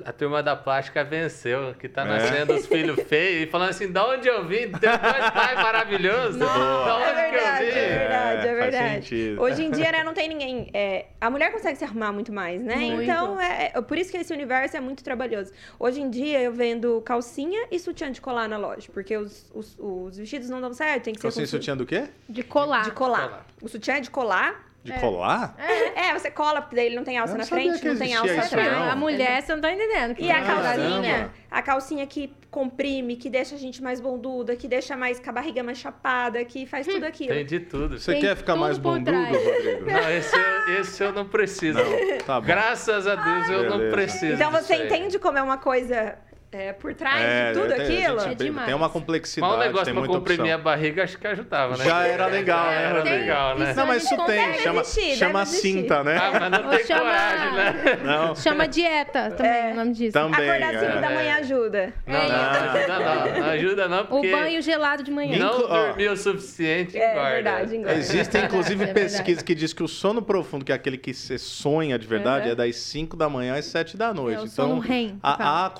A 0.04 0.12
turma 0.12 0.42
da 0.44 0.54
plástica 0.54 1.02
venceu, 1.02 1.74
que 1.78 1.88
tá 1.88 2.02
É. 2.02 2.04
nascendo 2.04 2.54
os 2.54 2.66
filhos 2.66 3.00
feios, 3.02 3.48
e 3.48 3.50
falando 3.50 3.70
assim, 3.70 3.90
da 3.90 4.06
onde 4.08 4.28
eu 4.28 4.44
vim? 4.46 4.70
Tem 4.70 4.70
dois 4.78 5.30
pais 5.32 5.54
maravilhosos. 5.60 6.36
Da 6.36 6.96
onde 6.96 7.04
É 7.20 7.28
que 7.30 7.34
eu 7.36 7.40
verdade, 7.40 7.64
vim? 7.64 7.70
é 7.70 7.98
verdade, 7.98 8.36
é 8.36 8.40
faz 8.42 8.56
verdade. 8.72 8.94
sentido. 8.94 9.40
Hoje 9.42 9.64
em 9.64 9.70
dia, 9.72 9.90
né, 9.92 10.04
não 10.04 10.14
tem 10.14 10.28
ninguém. 10.28 10.70
é, 10.72 11.06
a 11.20 11.28
mulher 11.28 11.50
consegue 11.50 11.76
se 11.78 11.84
arrumar 11.84 12.12
muito 12.12 12.32
mais, 12.32 12.62
né? 12.62 12.76
Muito. 12.76 13.02
Então, 13.02 13.40
é, 13.40 13.72
é 13.74 13.80
por 13.82 13.98
isso 13.98 14.10
que 14.12 14.16
esse 14.18 14.32
universo 14.32 14.76
é 14.76 14.80
muito 14.80 15.02
trabalhoso. 15.02 15.52
Hoje 15.80 16.00
em 16.00 16.10
dia, 16.10 16.40
eu 16.40 16.52
vendo 16.52 17.00
calcinha 17.02 17.66
e 17.70 17.78
sutiã 17.80 18.10
de 18.12 18.20
colar 18.20 18.48
na 18.48 18.56
loja, 18.58 18.88
porque 18.92 19.16
os, 19.16 19.50
os, 19.54 19.76
os 19.78 20.16
vestidos 20.16 20.48
não 20.48 20.60
dão 20.60 20.72
certo, 20.72 21.04
tem 21.04 21.14
que 21.14 21.20
ser 21.20 21.26
Calcinha 21.26 21.44
e 21.44 21.48
sutiã 21.48 21.76
do 21.76 21.84
quê? 21.84 22.04
De 22.28 22.42
colar. 22.44 22.84
de 22.84 22.90
colar. 22.92 23.28
Colar. 23.28 23.46
O 23.60 23.68
sutiã 23.68 23.94
é 23.96 24.00
de 24.00 24.10
colar. 24.10 24.65
De 24.92 25.00
colar? 25.00 25.54
É, 25.94 26.12
você 26.12 26.30
cola, 26.30 26.60
porque 26.62 26.76
daí 26.76 26.86
ele 26.86 26.96
não 26.96 27.04
tem 27.04 27.18
alça 27.18 27.32
Eu 27.34 27.38
não 27.38 27.44
na 27.44 27.46
frente, 27.48 27.84
não 27.84 27.96
tem 27.96 28.14
alça 28.14 28.40
atrás. 28.40 28.72
não. 28.72 28.90
A 28.90 28.96
mulher, 28.96 29.42
você 29.42 29.54
não 29.54 29.60
tá 29.60 29.72
entendendo. 29.72 30.14
que 30.14 30.24
E 30.24 30.30
a 30.30 30.42
Caramba. 30.42 30.62
calcinha, 30.62 31.30
a 31.50 31.62
calcinha 31.62 32.06
que 32.06 32.32
comprime, 32.50 33.16
que 33.16 33.28
deixa 33.28 33.54
a 33.54 33.58
gente 33.58 33.82
mais 33.82 34.00
bunduda, 34.00 34.56
que 34.56 34.66
deixa 34.66 34.96
mais 34.96 35.18
com 35.20 35.28
a 35.28 35.32
barriga 35.32 35.62
mais 35.62 35.78
chapada, 35.78 36.42
que 36.44 36.64
faz 36.66 36.86
tudo 36.86 37.04
aquilo. 37.04 37.30
Tem 37.34 37.44
de 37.44 37.60
tudo. 37.60 37.98
Você 37.98 38.12
Tem 38.12 38.20
quer 38.22 38.36
ficar 38.36 38.56
mais 38.56 38.78
trás. 38.78 38.96
Rodrigo? 38.96 39.90
Não, 39.90 40.10
esse 40.10 40.34
eu, 40.36 40.80
esse 40.80 41.02
eu 41.04 41.12
não 41.12 41.26
preciso. 41.26 41.78
Não, 41.78 42.18
tá 42.24 42.40
bom. 42.40 42.46
Graças 42.46 43.06
a 43.06 43.14
Deus 43.14 43.48
eu 43.50 43.64
não 43.70 43.78
Beleza. 43.78 43.94
preciso. 43.96 44.32
Então 44.34 44.50
disso 44.52 44.64
você 44.64 44.72
aí. 44.74 44.86
entende 44.86 45.18
como 45.18 45.36
é 45.38 45.42
uma 45.42 45.58
coisa 45.58 46.16
é, 46.52 46.72
por 46.72 46.94
trás 46.94 47.20
É, 47.22 47.52
de 47.52 47.60
tudo 47.60 47.74
tem, 47.74 47.82
aquilo? 48.04 48.20
gente 48.20 48.32
É 48.32 48.44
demais. 48.46 48.66
tem 48.66 48.74
uma 48.74 48.86
Mas 48.86 48.92
complexidade, 48.92 49.52
um 49.54 49.58
negócio 49.58 49.84
tem 49.86 49.94
pra 49.94 50.06
comprimir 50.06 50.40
opção. 50.42 50.54
a 50.54 50.58
barriga, 50.62 51.04
acho 51.04 51.18
que 51.18 51.26
ajudava, 51.26 51.76
né? 51.76 51.84
Já 51.84 52.06
era 52.06 52.26
legal, 52.28 52.66
né, 52.66 52.82
Era 52.84 52.94
Rodrigo? 52.98 53.16
legal, 53.18 53.58
né? 53.58 53.74
Não, 53.74 53.86
mas 53.86 54.04
isso 54.04 54.16
tem, 54.26 54.54
chama, 54.60 54.80
existir, 54.80 55.16
chama 55.16 55.44
cinta, 55.44 56.04
né? 56.04 56.16
Ah, 56.16 56.30
mas 56.40 56.50
não 56.62 56.70
tem 56.70 56.84
chama- 56.86 57.00
coragem, 57.00 57.52
né? 57.54 57.98
Não, 58.04 58.34
Chama 58.36 58.68
dieta 58.68 59.30
também, 59.32 59.52
É. 59.52 59.72
o 59.72 59.76
nome 59.76 59.92
disso. 59.92 60.12
também. 60.12 60.48
Acordar 60.50 60.74
às 60.74 60.80
5 60.80 60.92
é. 60.96 61.00
da 61.00 61.10
manhã 61.10 61.36
ajuda. 61.36 61.92
Não, 62.06 62.14
não, 62.14 62.28
não 62.28 62.36
ajuda 62.36 62.98
não. 62.98 63.40
Não 63.40 63.50
ajuda 63.50 63.88
não, 63.88 64.00
O 64.02 64.06
porque 64.06 64.30
banho 64.30 64.62
gelado 64.62 65.02
de 65.02 65.10
manhã. 65.10 65.38
não 65.38 65.54
Inclu- 65.58 65.68
dormiu 65.68 66.12
o 66.12 66.16
suficiente 66.16 66.96
É 66.96 67.12
engorda. 67.12 67.30
verdade, 67.30 67.76
engorda. 67.76 67.98
Existem, 67.98 68.44
inclusive, 68.46 68.84
É 68.84 68.92
pesquisas 68.94 69.42
que 69.42 69.54
diz 69.54 69.72
que 69.72 69.82
o 69.82 69.88
sono 69.88 70.22
profundo, 70.22 70.64
que 70.64 70.72
é 70.72 70.74
aquele 70.74 70.96
que 70.96 71.12
você 71.12 71.36
sonha 71.38 71.98
de 71.98 72.06
verdade, 72.06 72.46
Uhum. 72.46 72.52
é 72.52 72.54
das 72.54 72.76
5 72.76 73.16
da 73.16 73.28
manhã 73.28 73.54
às 73.58 73.66
7 73.66 73.96
da 73.96 74.14
noite. 74.14 74.38
É, 74.38 74.42
o 74.42 74.46
então, 74.46 74.82
há, 75.22 75.66
há 75.66 75.70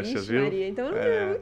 Ixi, 0.00 0.18
viu? 0.18 0.44
Maria, 0.44 0.68
então 0.68 0.86
eu 0.86 0.92
não 0.92 0.98
É. 0.98 1.40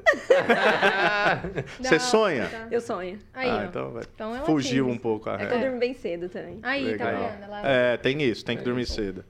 Você 1.81 1.99
sonha? 1.99 2.49
tá. 2.49 2.69
Eu 2.71 2.81
sonho. 2.81 3.19
Aí, 3.33 3.51
ah, 3.51 3.63
ó. 3.63 3.65
então, 3.65 3.91
vai. 3.91 4.03
Então 4.15 4.35
ela 4.35 4.47
fugiu 4.47 4.89
um 4.89 4.99
pouco 4.99 5.31
a 5.31 5.35
É 5.35 5.47
que 5.47 5.55
eu 5.55 5.61
durmo 5.61 5.79
bem 5.79 5.95
cedo 5.95 6.29
também. 6.29 6.59
Aí, 6.63 6.97
tá 6.97 7.05
Legal. 7.07 7.31
vendo? 7.31 7.45
Ela... 7.45 7.63
É, 7.69 7.97
tem 7.97 8.23
isso, 8.23 8.45
tem 8.45 8.57
que 8.57 8.65
dormir 8.65 8.87
cedo. 8.87 9.25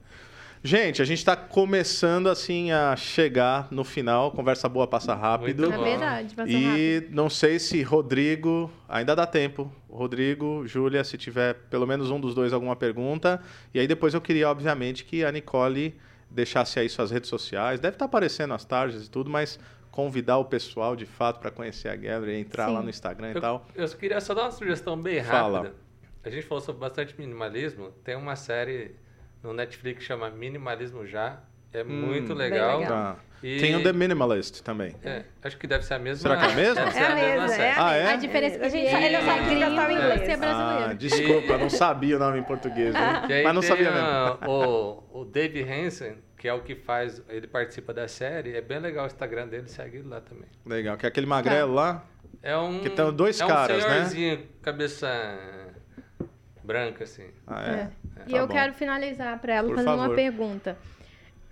Gente, 0.65 0.99
a 0.99 1.05
gente 1.05 1.23
tá 1.23 1.35
começando 1.35 2.27
assim 2.27 2.71
a 2.71 2.95
chegar 2.95 3.67
no 3.69 3.83
final. 3.83 4.31
Conversa 4.31 4.67
boa 4.67 4.87
passa 4.87 5.13
rápido. 5.13 5.69
Muito 5.69 5.79
É 5.79 5.83
verdade, 5.83 6.33
passa 6.33 6.51
rápido. 6.51 6.77
E 6.79 7.07
não 7.11 7.29
sei 7.29 7.59
se 7.59 7.83
Rodrigo, 7.83 8.71
ainda 8.89 9.15
dá 9.15 9.27
tempo. 9.27 9.71
Rodrigo, 9.87 10.65
Júlia, 10.65 11.03
se 11.03 11.19
tiver 11.19 11.53
pelo 11.69 11.85
menos 11.85 12.09
um 12.09 12.19
dos 12.19 12.33
dois 12.33 12.51
alguma 12.51 12.75
pergunta. 12.75 13.39
E 13.75 13.79
aí 13.79 13.85
depois 13.85 14.15
eu 14.15 14.21
queria, 14.21 14.49
obviamente, 14.49 15.05
que 15.05 15.23
a 15.23 15.31
Nicole 15.31 15.93
deixasse 16.35 16.79
aí 16.79 16.89
suas 16.89 17.09
redes 17.11 17.29
sociais. 17.29 17.79
Deve 17.79 17.95
estar 17.95 18.05
aparecendo 18.05 18.53
as 18.53 18.65
tarjas 18.65 19.07
e 19.07 19.09
tudo, 19.09 19.29
mas 19.29 19.57
convidar 19.89 20.37
o 20.37 20.45
pessoal 20.45 20.95
de 20.95 21.05
fato 21.05 21.39
para 21.39 21.49
conhecer 21.49 21.87
a 21.87 21.95
Gallery, 21.95 22.35
entrar 22.37 22.67
Sim. 22.67 22.73
lá 22.73 22.81
no 22.83 22.89
Instagram 22.89 23.31
e 23.31 23.35
Eu, 23.35 23.41
tal. 23.41 23.65
eu 23.73 23.87
queria 23.89 24.19
só 24.19 24.33
dar 24.33 24.43
uma 24.43 24.51
sugestão 24.51 25.01
bem 25.01 25.23
Fala. 25.23 25.59
rápida. 25.59 25.75
A 26.23 26.29
gente 26.29 26.45
falou 26.45 26.61
sobre 26.61 26.81
bastante 26.81 27.15
minimalismo. 27.17 27.91
Tem 28.03 28.15
uma 28.15 28.35
série 28.35 28.95
no 29.41 29.53
Netflix 29.53 29.99
que 29.99 30.05
chama 30.05 30.29
Minimalismo 30.29 31.05
Já. 31.05 31.39
É 31.71 31.83
muito 31.83 32.33
Hum, 32.33 32.35
legal. 32.35 32.79
legal. 32.79 32.89
Tá. 33.15 33.17
E- 33.47 33.59
Tem 33.59 33.75
o 33.75 33.83
The 33.83 33.93
Minimalist 33.93 34.61
também. 34.63 34.95
É, 35.03 35.21
acho 35.43 35.55
que 35.57 35.67
deve 35.67 35.85
ser 35.85 35.93
a 35.93 35.99
mesma. 35.99 36.19
Será 36.19 36.35
que 36.37 36.45
é 36.45 36.51
a 36.51 36.55
mesma? 36.55 36.81
É 36.81 36.83
a 36.83 37.11
a 37.11 37.15
mesma 37.15 37.55
é 37.63 37.73
Ah, 37.77 37.93
é? 37.95 38.13
A 38.13 38.15
diferença 38.15 38.55
é 38.55 38.59
que 38.59 38.65
A 38.65 38.69
gente- 38.69 38.95
ele 39.05 39.17
não 39.17 39.23
sabe 39.25 39.39
é 39.39 39.43
gringo 39.45 39.63
e 39.91 39.93
inglês. 39.93 40.19
você 40.21 40.31
é 40.31 40.33
Ah, 40.33 40.37
brasileiro. 40.37 40.95
desculpa, 40.95 41.57
não 41.59 41.69
sabia 41.69 42.15
o 42.15 42.19
nome 42.19 42.39
em 42.39 42.43
português. 42.43 42.91
Né? 42.91 43.43
Mas 43.43 43.53
não 43.53 43.61
sabia 43.61 43.89
ah, 43.91 44.37
mesmo. 44.41 44.51
O, 45.13 45.21
o 45.21 45.25
Dave 45.25 45.61
Hansen, 45.61 46.15
que 46.39 46.47
é 46.47 46.53
o 46.55 46.61
que 46.63 46.73
faz, 46.73 47.21
ele 47.29 47.45
participa 47.45 47.93
da 47.93 48.07
série. 48.07 48.55
É 48.55 48.61
bem 48.61 48.79
legal 48.79 49.03
o 49.03 49.07
Instagram 49.07 49.47
dele, 49.47 49.67
segue 49.67 49.97
ele 49.97 50.07
lá 50.07 50.21
também. 50.21 50.47
Legal. 50.65 50.97
Que 50.97 51.05
é 51.05 51.09
aquele 51.09 51.27
magrelo 51.27 51.71
lá? 51.75 52.03
É 52.41 52.57
um. 52.57 52.79
Que 52.79 52.89
tem 52.89 53.13
dois 53.13 53.39
é 53.39 53.45
caras, 53.45 53.77
um 53.83 53.87
né? 53.87 53.93
senhorzinho, 53.95 54.47
cabeça 54.63 55.07
branca, 56.63 57.03
assim. 57.03 57.27
Ah, 57.45 57.63
É. 57.63 57.69
é? 57.75 57.89
E 58.27 58.31
Tá 58.31 58.37
eu 58.37 58.47
bom. 58.47 58.53
quero 58.53 58.73
finalizar 58.73 59.37
para 59.39 59.53
ela 59.53 59.67
Por 59.67 59.75
fazendo 59.75 59.91
favor. 59.91 60.07
uma 60.09 60.15
pergunta. 60.15 60.77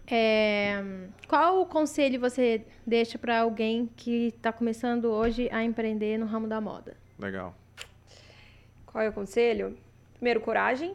É, 0.06 0.84
qual 1.28 1.62
o 1.62 1.66
conselho 1.66 2.20
você 2.20 2.66
deixa 2.86 3.18
para 3.18 3.40
alguém 3.42 3.90
que 3.96 4.28
está 4.28 4.52
começando 4.52 5.06
hoje 5.06 5.50
a 5.52 5.64
empreender 5.64 6.18
no 6.18 6.26
ramo 6.26 6.48
da 6.48 6.60
moda? 6.60 6.96
Legal. 7.18 7.56
Qual 8.86 9.04
é 9.04 9.10
o 9.10 9.14
conselho? 9.14 9.78
Primeiro, 10.16 10.42
coragem, 10.42 10.94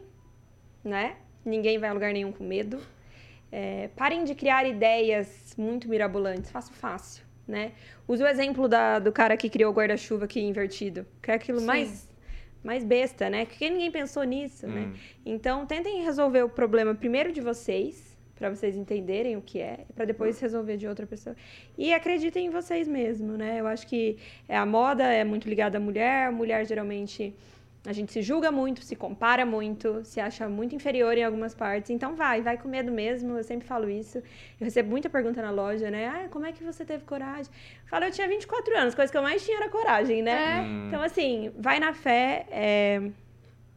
né? 0.85 1.17
Ninguém 1.45 1.79
vai 1.79 1.89
a 1.89 1.93
lugar 1.93 2.13
nenhum 2.13 2.33
com 2.33 2.45
medo. 2.45 2.79
É, 3.51 3.89
parem 3.97 4.25
de 4.25 4.35
criar 4.35 4.67
ideias 4.67 5.55
muito 5.57 5.89
mirabolantes, 5.89 6.51
façam 6.51 6.75
fácil, 6.75 7.25
né? 7.47 7.73
Use 8.07 8.23
o 8.23 8.27
exemplo 8.27 8.69
da- 8.69 8.99
do 8.99 9.11
cara 9.11 9.37
que 9.39 9.49
criou 9.49 9.73
o 9.73 9.75
guarda-chuva 9.75 10.27
aqui 10.27 10.39
invertido, 10.41 11.07
que 11.23 11.31
é 11.31 11.35
aquilo 11.35 11.61
Sim. 11.61 11.67
mais, 11.67 12.09
mais 12.63 12.85
besta, 12.85 13.31
né? 13.31 13.47
Que 13.47 13.71
ninguém 13.71 13.91
pensou 13.91 14.23
nisso, 14.25 14.67
Hum. 14.67 14.71
né? 14.71 14.93
Então, 15.25 15.65
tentem 15.65 16.03
resolver 16.05 16.43
o 16.43 16.49
problema 16.51 16.95
primeiro 16.95 17.33
de 17.33 17.41
vocês, 17.41 18.08
para 18.39 18.49
vocês 18.51 18.76
entenderem 18.76 19.36
o 19.36 19.43
que 19.43 19.61
é, 19.61 19.80
para 19.95 20.05
depois 20.05 20.39
resolver 20.41 20.76
de 20.76 20.86
outra 20.86 21.07
pessoa. 21.07 21.34
E 21.76 21.93
acreditem 21.93 22.47
em 22.47 22.51
vocês 22.51 22.86
mesmo, 22.86 23.36
né? 23.36 23.61
Eu 23.61 23.66
acho 23.66 23.86
que 23.86 24.18
é, 24.49 24.57
a 24.57 24.64
moda 24.64 25.05
é 25.05 25.24
muito 25.24 25.49
ligada 25.49 25.78
à 25.78 25.80
mulher, 25.80 26.28
a 26.28 26.32
mulher 26.32 26.64
geralmente 26.64 27.34
a 27.86 27.93
gente 27.93 28.12
se 28.12 28.20
julga 28.22 28.51
muito, 28.51 28.82
se 28.82 28.95
compara 28.95 29.47
muito, 29.47 30.05
se 30.05 30.20
acha 30.20 30.49
muito 30.49 30.74
inferior 30.74 31.16
em 31.16 31.24
algumas 31.24 31.55
partes. 31.55 31.91
Então 31.91 32.14
vai, 32.14 32.43
vai 32.43 32.59
com 32.59 32.68
medo 32.68 32.91
mesmo. 32.93 33.39
Eu 33.39 33.45
sempre 33.45 33.66
falo 33.66 33.89
isso. 33.89 34.18
Eu 34.18 34.64
recebo 34.64 34.91
muita 34.91 35.09
pergunta 35.09 35.41
na 35.41 35.51
loja, 35.51 35.91
né? 35.91 36.07
Ah, 36.07 36.28
como 36.28 36.45
é 36.45 36.53
que 36.53 36.62
você 36.62 36.84
teve 36.84 37.05
coragem? 37.05 37.51
Eu 37.82 37.89
falo, 37.89 38.05
eu 38.05 38.11
tinha 38.11 38.28
24 38.28 38.76
anos, 38.76 38.95
coisa 38.95 39.11
que 39.11 39.16
eu 39.16 39.22
mais 39.22 39.45
tinha 39.45 39.57
era 39.57 39.68
coragem, 39.70 40.22
né? 40.22 40.59
É. 40.59 40.61
Hum. 40.61 40.86
Então, 40.89 41.03
assim, 41.03 41.51
vai 41.57 41.78
na 41.78 41.95
fé, 41.95 42.47
é, 42.51 43.11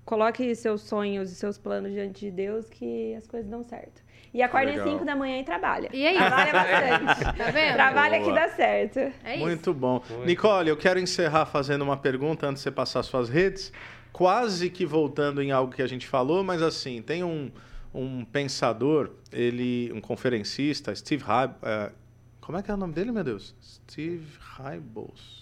coloque 0.03 0.55
seus 0.55 0.81
sonhos 0.81 1.31
e 1.31 1.35
seus 1.35 1.57
planos 1.57 1.93
diante 1.93 2.25
de 2.25 2.31
Deus 2.31 2.69
que 2.69 3.15
as 3.15 3.27
coisas 3.27 3.49
dão 3.49 3.63
certo. 3.63 4.03
E 4.33 4.41
acorda 4.41 4.69
às 4.69 4.77
Legal. 4.77 4.93
5 4.93 5.05
da 5.05 5.15
manhã 5.15 5.39
e 5.39 5.43
trabalha. 5.43 5.89
E 5.91 6.07
aí? 6.07 6.15
Trabalha 6.15 6.53
bastante. 6.53 7.37
Tá 7.37 7.51
vendo? 7.51 7.73
trabalha 7.73 8.17
que 8.19 8.25
Boa. 8.25 8.35
dá 8.35 8.49
certo. 8.49 8.99
É 9.23 9.35
isso. 9.35 9.39
Muito 9.39 9.73
bom. 9.73 10.01
Muito. 10.09 10.25
Nicole, 10.25 10.69
eu 10.69 10.77
quero 10.77 10.99
encerrar 10.99 11.45
fazendo 11.45 11.81
uma 11.81 11.97
pergunta 11.97 12.47
antes 12.47 12.61
de 12.61 12.63
você 12.63 12.71
passar 12.71 13.03
suas 13.03 13.29
redes. 13.29 13.73
Quase 14.13 14.69
que 14.69 14.85
voltando 14.85 15.41
em 15.41 15.51
algo 15.51 15.73
que 15.73 15.81
a 15.81 15.87
gente 15.87 16.07
falou, 16.07 16.43
mas 16.43 16.61
assim, 16.61 17.01
tem 17.01 17.23
um, 17.23 17.51
um 17.93 18.23
pensador, 18.23 19.11
ele, 19.31 19.91
um 19.93 19.99
conferencista, 19.99 20.93
Steve 20.95 21.23
Hybe, 21.23 21.55
é, 21.63 21.91
como 22.39 22.57
é 22.57 22.63
que 22.63 22.71
é 22.71 22.73
o 22.73 22.77
nome 22.77 22.93
dele, 22.93 23.11
meu 23.11 23.23
Deus? 23.23 23.55
Steve 23.61 24.27
Hybels. 24.57 25.41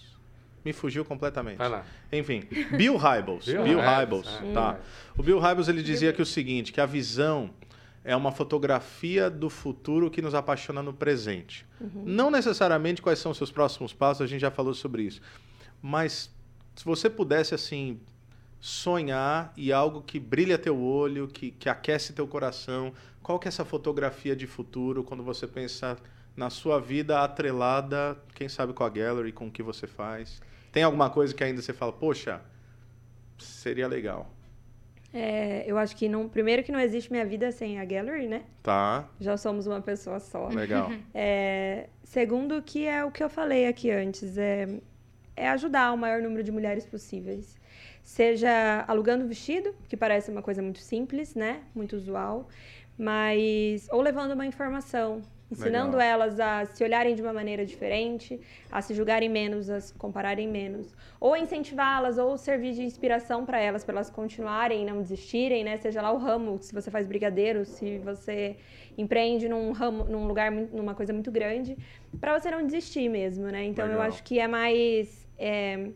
Me 0.64 0.72
fugiu 0.72 1.04
completamente. 1.04 1.56
Vai 1.56 1.68
lá. 1.68 1.84
Enfim, 2.12 2.42
Bill 2.76 2.96
Hybels. 2.96 3.46
Bill 3.46 3.62
Bill 3.62 3.78
Hybels, 3.80 4.26
Hybels, 4.28 4.56
ah. 4.56 4.74
tá. 4.74 4.80
O 5.16 5.22
Bill 5.22 5.38
Hybels 5.38 5.68
ele 5.68 5.82
dizia 5.82 6.12
que 6.12 6.20
o 6.20 6.26
seguinte, 6.26 6.72
que 6.72 6.80
a 6.80 6.86
visão 6.86 7.50
é 8.02 8.16
uma 8.16 8.32
fotografia 8.32 9.28
do 9.28 9.50
futuro 9.50 10.10
que 10.10 10.22
nos 10.22 10.34
apaixona 10.34 10.82
no 10.82 10.92
presente. 10.92 11.66
Não 12.04 12.30
necessariamente 12.30 13.02
quais 13.02 13.18
são 13.18 13.32
os 13.32 13.38
seus 13.38 13.52
próximos 13.52 13.92
passos, 13.92 14.22
a 14.22 14.26
gente 14.26 14.40
já 14.40 14.50
falou 14.50 14.72
sobre 14.74 15.02
isso. 15.02 15.20
Mas 15.82 16.30
se 16.74 16.84
você 16.84 17.10
pudesse 17.10 17.54
assim 17.54 18.00
sonhar 18.58 19.52
e 19.56 19.72
algo 19.72 20.02
que 20.02 20.18
brilha 20.18 20.58
teu 20.58 20.78
olho, 20.80 21.28
que, 21.28 21.50
que 21.50 21.68
aquece 21.68 22.12
teu 22.12 22.26
coração, 22.26 22.92
qual 23.22 23.38
que 23.38 23.48
é 23.48 23.50
essa 23.50 23.64
fotografia 23.64 24.34
de 24.34 24.46
futuro 24.46 25.02
quando 25.04 25.22
você 25.22 25.46
pensa 25.46 25.96
na 26.36 26.50
sua 26.50 26.80
vida 26.80 27.20
atrelada, 27.20 28.16
quem 28.34 28.48
sabe 28.48 28.72
com 28.72 28.84
a 28.84 28.88
gallery, 28.88 29.32
com 29.32 29.48
o 29.48 29.50
que 29.50 29.62
você 29.62 29.86
faz? 29.86 30.40
Tem 30.72 30.82
alguma 30.82 31.10
coisa 31.10 31.34
que 31.34 31.42
ainda 31.42 31.60
você 31.60 31.72
fala, 31.72 31.92
poxa, 31.92 32.40
seria 33.38 33.88
legal. 33.88 34.30
É, 35.12 35.64
eu 35.66 35.76
acho 35.76 35.96
que 35.96 36.08
não, 36.08 36.28
primeiro 36.28 36.62
que 36.62 36.70
não 36.70 36.78
existe 36.78 37.10
minha 37.10 37.24
vida 37.26 37.50
sem 37.50 37.80
a 37.80 37.84
gallery, 37.84 38.28
né? 38.28 38.42
Tá, 38.62 39.08
Já 39.18 39.36
somos 39.36 39.66
uma 39.66 39.80
pessoa 39.80 40.20
só. 40.20 40.48
legal. 40.48 40.90
É, 41.12 41.88
segundo, 42.04 42.62
que 42.62 42.86
é 42.86 43.04
o 43.04 43.10
que 43.10 43.22
eu 43.22 43.28
falei 43.28 43.66
aqui 43.66 43.90
antes, 43.90 44.38
é, 44.38 44.68
é 45.36 45.48
ajudar 45.50 45.92
o 45.92 45.96
maior 45.96 46.22
número 46.22 46.42
de 46.42 46.52
mulheres 46.52 46.86
possíveis. 46.86 47.58
Seja 48.02 48.84
alugando 48.86 49.26
vestido, 49.26 49.74
que 49.88 49.96
parece 49.96 50.30
uma 50.30 50.42
coisa 50.42 50.62
muito 50.62 50.78
simples, 50.78 51.34
né? 51.34 51.62
Muito 51.74 51.96
usual, 51.96 52.48
mas 52.96 53.88
ou 53.90 54.00
levando 54.00 54.32
uma 54.32 54.46
informação, 54.46 55.22
ensinando 55.50 55.96
Legal. 55.96 56.12
elas 56.12 56.40
a 56.40 56.64
se 56.66 56.84
olharem 56.84 57.14
de 57.14 57.22
uma 57.22 57.32
maneira 57.32 57.66
diferente, 57.66 58.40
a 58.70 58.80
se 58.80 58.94
julgarem 58.94 59.28
menos, 59.28 59.68
a 59.68 59.80
se 59.80 59.92
compararem 59.94 60.46
menos, 60.48 60.94
ou 61.18 61.36
incentivá-las, 61.36 62.18
ou 62.18 62.38
servir 62.38 62.72
de 62.72 62.82
inspiração 62.82 63.44
para 63.44 63.58
elas, 63.58 63.82
para 63.82 63.94
elas 63.96 64.10
continuarem, 64.10 64.84
não 64.84 65.02
desistirem, 65.02 65.64
né? 65.64 65.76
Seja 65.78 66.00
lá 66.00 66.12
o 66.12 66.18
ramo, 66.18 66.58
se 66.60 66.72
você 66.72 66.90
faz 66.90 67.06
brigadeiro, 67.06 67.64
se 67.64 67.98
você 67.98 68.56
empreende 68.96 69.48
num 69.48 69.72
ramo, 69.72 70.04
num 70.04 70.26
lugar, 70.26 70.50
numa 70.50 70.94
coisa 70.94 71.12
muito 71.12 71.30
grande, 71.30 71.76
para 72.20 72.38
você 72.38 72.50
não 72.50 72.64
desistir 72.64 73.08
mesmo, 73.08 73.46
né? 73.46 73.64
Então 73.64 73.84
eu 73.86 73.92
Legal. 73.92 74.06
acho 74.06 74.22
que 74.22 74.38
é 74.38 74.46
mais 74.46 75.26
é, 75.38 75.90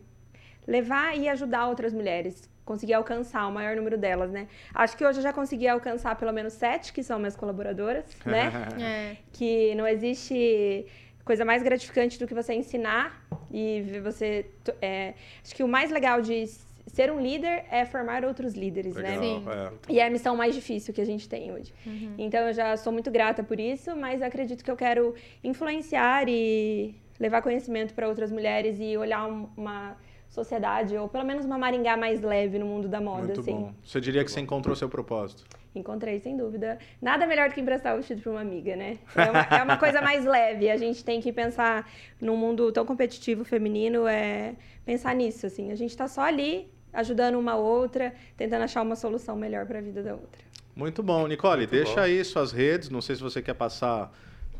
levar 0.67 1.17
e 1.17 1.29
ajudar 1.29 1.67
outras 1.67 1.93
mulheres, 1.93 2.49
conseguir 2.65 2.93
alcançar 2.93 3.47
o 3.47 3.51
maior 3.51 3.75
número 3.75 3.97
delas, 3.97 4.31
né? 4.31 4.47
Acho 4.73 4.97
que 4.97 5.05
hoje 5.05 5.19
eu 5.19 5.23
já 5.23 5.31
consegui 5.31 5.67
alcançar 5.67 6.15
pelo 6.15 6.33
menos 6.33 6.53
sete, 6.53 6.91
que 6.91 7.03
são 7.03 7.19
minhas 7.19 7.35
colaboradoras, 7.35 8.05
né? 8.25 8.51
É. 8.81 9.17
que 9.31 9.75
não 9.75 9.87
existe 9.87 10.85
coisa 11.23 11.45
mais 11.45 11.61
gratificante 11.63 12.19
do 12.19 12.27
que 12.27 12.33
você 12.33 12.53
ensinar 12.53 13.23
e 13.51 13.81
ver 13.81 14.01
você. 14.01 14.45
é, 14.81 15.13
acho 15.43 15.55
que 15.55 15.63
o 15.63 15.67
mais 15.67 15.91
legal 15.91 16.21
de 16.21 16.45
ser 16.87 17.11
um 17.11 17.19
líder 17.19 17.65
é 17.71 17.83
formar 17.85 18.23
outros 18.23 18.53
líderes, 18.53 18.95
Legal, 18.95 19.11
né? 19.11 19.19
Sim. 19.19 19.43
é. 19.89 19.93
E 19.93 19.99
é 19.99 20.05
a 20.05 20.09
missão 20.09 20.35
mais 20.35 20.53
difícil 20.55 20.93
que 20.93 21.01
a 21.01 21.05
gente 21.05 21.27
tem 21.27 21.51
hoje. 21.51 21.73
Então 22.17 22.41
eu 22.47 22.53
já 22.53 22.77
sou 22.77 22.91
muito 22.93 23.09
grata 23.11 23.43
por 23.43 23.59
isso, 23.59 23.95
mas 23.95 24.21
acredito 24.21 24.63
que 24.63 24.69
eu 24.71 24.75
quero 24.75 25.13
influenciar 25.43 26.27
e 26.29 26.95
levar 27.19 27.41
conhecimento 27.41 27.93
para 27.93 28.07
outras 28.07 28.31
mulheres 28.31 28.77
e 28.79 28.95
olhar 28.97 29.25
um- 29.27 29.49
uma 29.57 29.95
sociedade, 30.35 30.95
ou 30.97 31.07
pelo 31.07 31.23
menos 31.25 31.45
uma 31.45 31.57
Maringá 31.57 31.95
mais 31.97 32.21
leve 32.21 32.59
no 32.59 32.65
mundo 32.65 32.87
da 32.87 33.01
moda, 33.01 33.25
Muito 33.27 33.39
assim. 33.39 33.53
bom. 33.53 33.73
Você 33.83 33.99
diria 33.99 34.23
que 34.23 34.31
você 34.31 34.39
encontrou 34.41 34.75
seu 34.75 34.89
propósito? 34.89 35.43
Encontrei, 35.73 36.19
sem 36.19 36.37
dúvida. 36.37 36.77
Nada 37.01 37.25
melhor 37.25 37.49
do 37.49 37.55
que 37.55 37.61
emprestar 37.61 37.93
o 37.93 37.97
vestido 37.97 38.21
para 38.21 38.31
uma 38.31 38.41
amiga, 38.41 38.75
né? 38.75 38.97
É 39.15 39.29
uma, 39.31 39.39
é 39.59 39.63
uma 39.63 39.77
coisa 39.77 40.01
mais 40.01 40.23
leve. 40.23 40.69
A 40.69 40.77
gente 40.77 41.03
tem 41.03 41.19
que 41.19 41.33
pensar 41.33 41.89
num 42.21 42.37
mundo 42.37 42.71
tão 42.71 42.85
competitivo 42.85 43.43
feminino, 43.43 44.07
é 44.07 44.55
pensar 44.85 45.13
nisso, 45.15 45.45
assim. 45.45 45.71
A 45.71 45.75
gente 45.75 45.89
está 45.89 46.07
só 46.07 46.21
ali, 46.21 46.71
ajudando 46.93 47.35
uma 47.37 47.55
outra, 47.55 48.13
tentando 48.37 48.63
achar 48.63 48.81
uma 48.81 48.95
solução 48.95 49.35
melhor 49.35 49.65
para 49.65 49.79
a 49.79 49.81
vida 49.81 50.01
da 50.03 50.13
outra. 50.13 50.43
Muito 50.75 51.01
bom. 51.01 51.27
Nicole, 51.27 51.59
Muito 51.61 51.71
deixa 51.71 51.95
bom. 51.95 52.01
aí 52.01 52.23
suas 52.23 52.51
redes. 52.51 52.89
Não 52.89 53.01
sei 53.01 53.15
se 53.15 53.21
você 53.23 53.41
quer 53.41 53.53
passar 53.55 54.11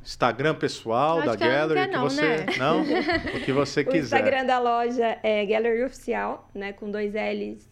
Instagram 0.06 0.56
pessoal 0.56 1.18
Acho 1.20 1.26
da 1.32 1.38
que 1.38 1.44
não 1.44 1.52
Gallery, 1.52 1.80
quer 1.80 1.88
que 1.90 1.96
não, 1.96 2.04
você. 2.04 2.22
né? 2.22 2.46
Não? 2.60 2.82
O 2.82 3.42
que 3.44 3.52
você 3.52 3.82
O 3.82 3.86
quiser. 3.86 4.18
Instagram 4.20 4.46
da 4.46 4.60
loja 4.60 5.18
é 5.24 5.46
Gallery 5.46 5.84
Oficial, 5.84 6.48
né? 6.54 6.74
Com 6.74 6.90
dois 6.92 7.14
L's, 7.14 7.68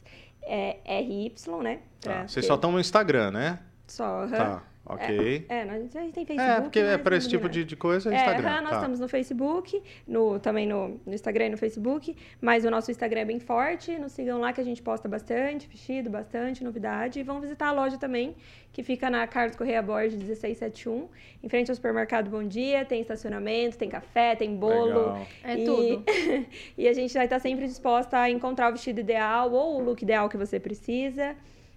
é 0.46 0.78
RY, 1.00 1.34
né? 1.62 1.80
Tá. 2.02 2.28
Vocês 2.28 2.44
ter- 2.44 2.48
só 2.48 2.56
estão 2.56 2.72
no 2.72 2.80
Instagram, 2.80 3.32
né? 3.32 3.60
Só. 3.88 4.28
Tá, 4.28 4.64
ok. 4.86 5.46
É, 5.50 5.66
nós, 5.66 5.96
a 5.96 6.02
gente 6.02 6.14
tem 6.14 6.26
Facebook. 6.26 6.52
É, 6.52 6.62
porque 6.62 6.80
é 6.80 6.98
para 6.98 7.16
esse 7.16 7.30
tipo 7.30 7.48
de, 7.48 7.64
de 7.64 7.76
coisa 7.76 8.10
é 8.10 8.16
É, 8.16 8.18
Instagram. 8.18 8.50
aham, 8.50 8.62
nós 8.62 8.70
tá. 8.72 8.78
estamos 8.78 9.00
no 9.00 9.08
Facebook, 9.08 9.82
no, 10.08 10.40
também 10.40 10.68
no, 10.68 11.00
no 11.06 11.14
Instagram 11.14 11.48
e 11.48 11.50
no 11.50 11.58
Facebook, 11.58 12.16
mas 12.42 12.66
o 12.66 12.72
nosso 12.72 12.92
Instagram 12.92 13.22
é 13.22 13.26
bem 13.26 13.40
forte, 13.40 13.98
nos 13.98 14.12
sigam 14.12 14.40
lá 14.40 14.52
que 14.52 14.62
a 14.62 14.64
gente 14.64 14.82
posta 14.82 15.08
bastante, 15.08 15.68
vestido, 15.68 16.10
bastante, 16.10 16.64
novidade, 16.64 17.20
e 17.20 17.24
vão 17.24 17.40
visitar 17.40 17.68
a 17.68 17.72
loja 17.72 17.98
também, 17.98 18.36
que 18.72 18.84
fica 18.84 19.10
na 19.10 19.26
Carlos 19.28 19.56
Correia 19.56 19.82
Borges 19.82 20.18
1671, 20.18 21.08
em 21.44 21.50
frente 21.50 21.70
ao 21.70 21.76
supermercado 21.76 22.30
Bom 22.30 22.44
Dia, 22.44 22.84
tem 22.84 23.02
estacionamento, 23.02 23.78
tem 23.78 23.90
café, 23.90 24.36
tem 24.36 24.56
bolo. 24.56 25.14
Legal. 25.14 25.28
É 25.44 25.56
e... 25.56 25.66
tudo. 25.66 26.04
e 26.78 26.88
a 26.88 26.94
gente 26.94 27.14
vai 27.14 27.26
estar 27.26 27.40
sempre 27.40 27.68
disposta 27.68 28.18
a 28.18 28.30
encontrar 28.30 28.70
o 28.70 28.72
vestido 28.74 29.00
ideal 29.00 29.52
ou 29.52 29.80
o 29.80 29.84
look 29.84 30.02
ideal 30.02 30.28
que 30.28 30.38
você 30.38 30.60
precisa. 30.60 31.36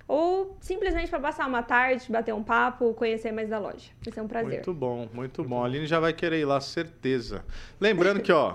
Ou 0.08 0.56
simplesmente 0.60 1.08
para 1.10 1.18
passar 1.18 1.46
uma 1.48 1.62
tarde, 1.62 2.06
bater 2.10 2.32
um 2.32 2.42
papo, 2.42 2.94
conhecer 2.94 3.32
mais 3.32 3.48
da 3.48 3.58
loja. 3.58 3.90
Vai 4.04 4.14
ser 4.14 4.20
um 4.20 4.28
prazer. 4.28 4.52
Muito 4.54 4.72
bom, 4.72 5.08
muito 5.12 5.42
bom. 5.42 5.62
A 5.62 5.66
Aline 5.66 5.86
já 5.86 5.98
vai 5.98 6.12
querer 6.12 6.38
ir 6.40 6.44
lá, 6.44 6.60
certeza. 6.60 7.44
Lembrando 7.80 8.20
que, 8.20 8.30
ó, 8.30 8.54